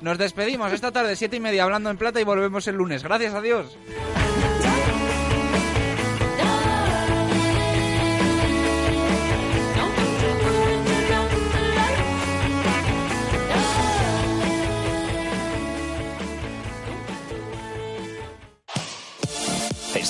Nos 0.00 0.18
despedimos 0.18 0.72
esta 0.72 0.92
tarde, 0.92 1.16
siete 1.16 1.36
y 1.36 1.40
media, 1.40 1.64
hablando 1.64 1.90
en 1.90 1.98
plata 1.98 2.20
y 2.20 2.24
volvemos 2.24 2.66
el 2.68 2.76
lunes. 2.76 3.02
Gracias, 3.02 3.34
adiós. 3.34 3.76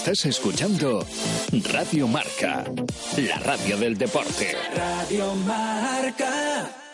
Estás 0.08 0.24
escuchando 0.24 1.06
Radio 1.70 2.08
Marca, 2.08 2.64
la 3.18 3.38
radio 3.40 3.76
del 3.76 3.98
deporte. 3.98 4.56
Radio 4.74 5.34
Marca. 5.34 6.87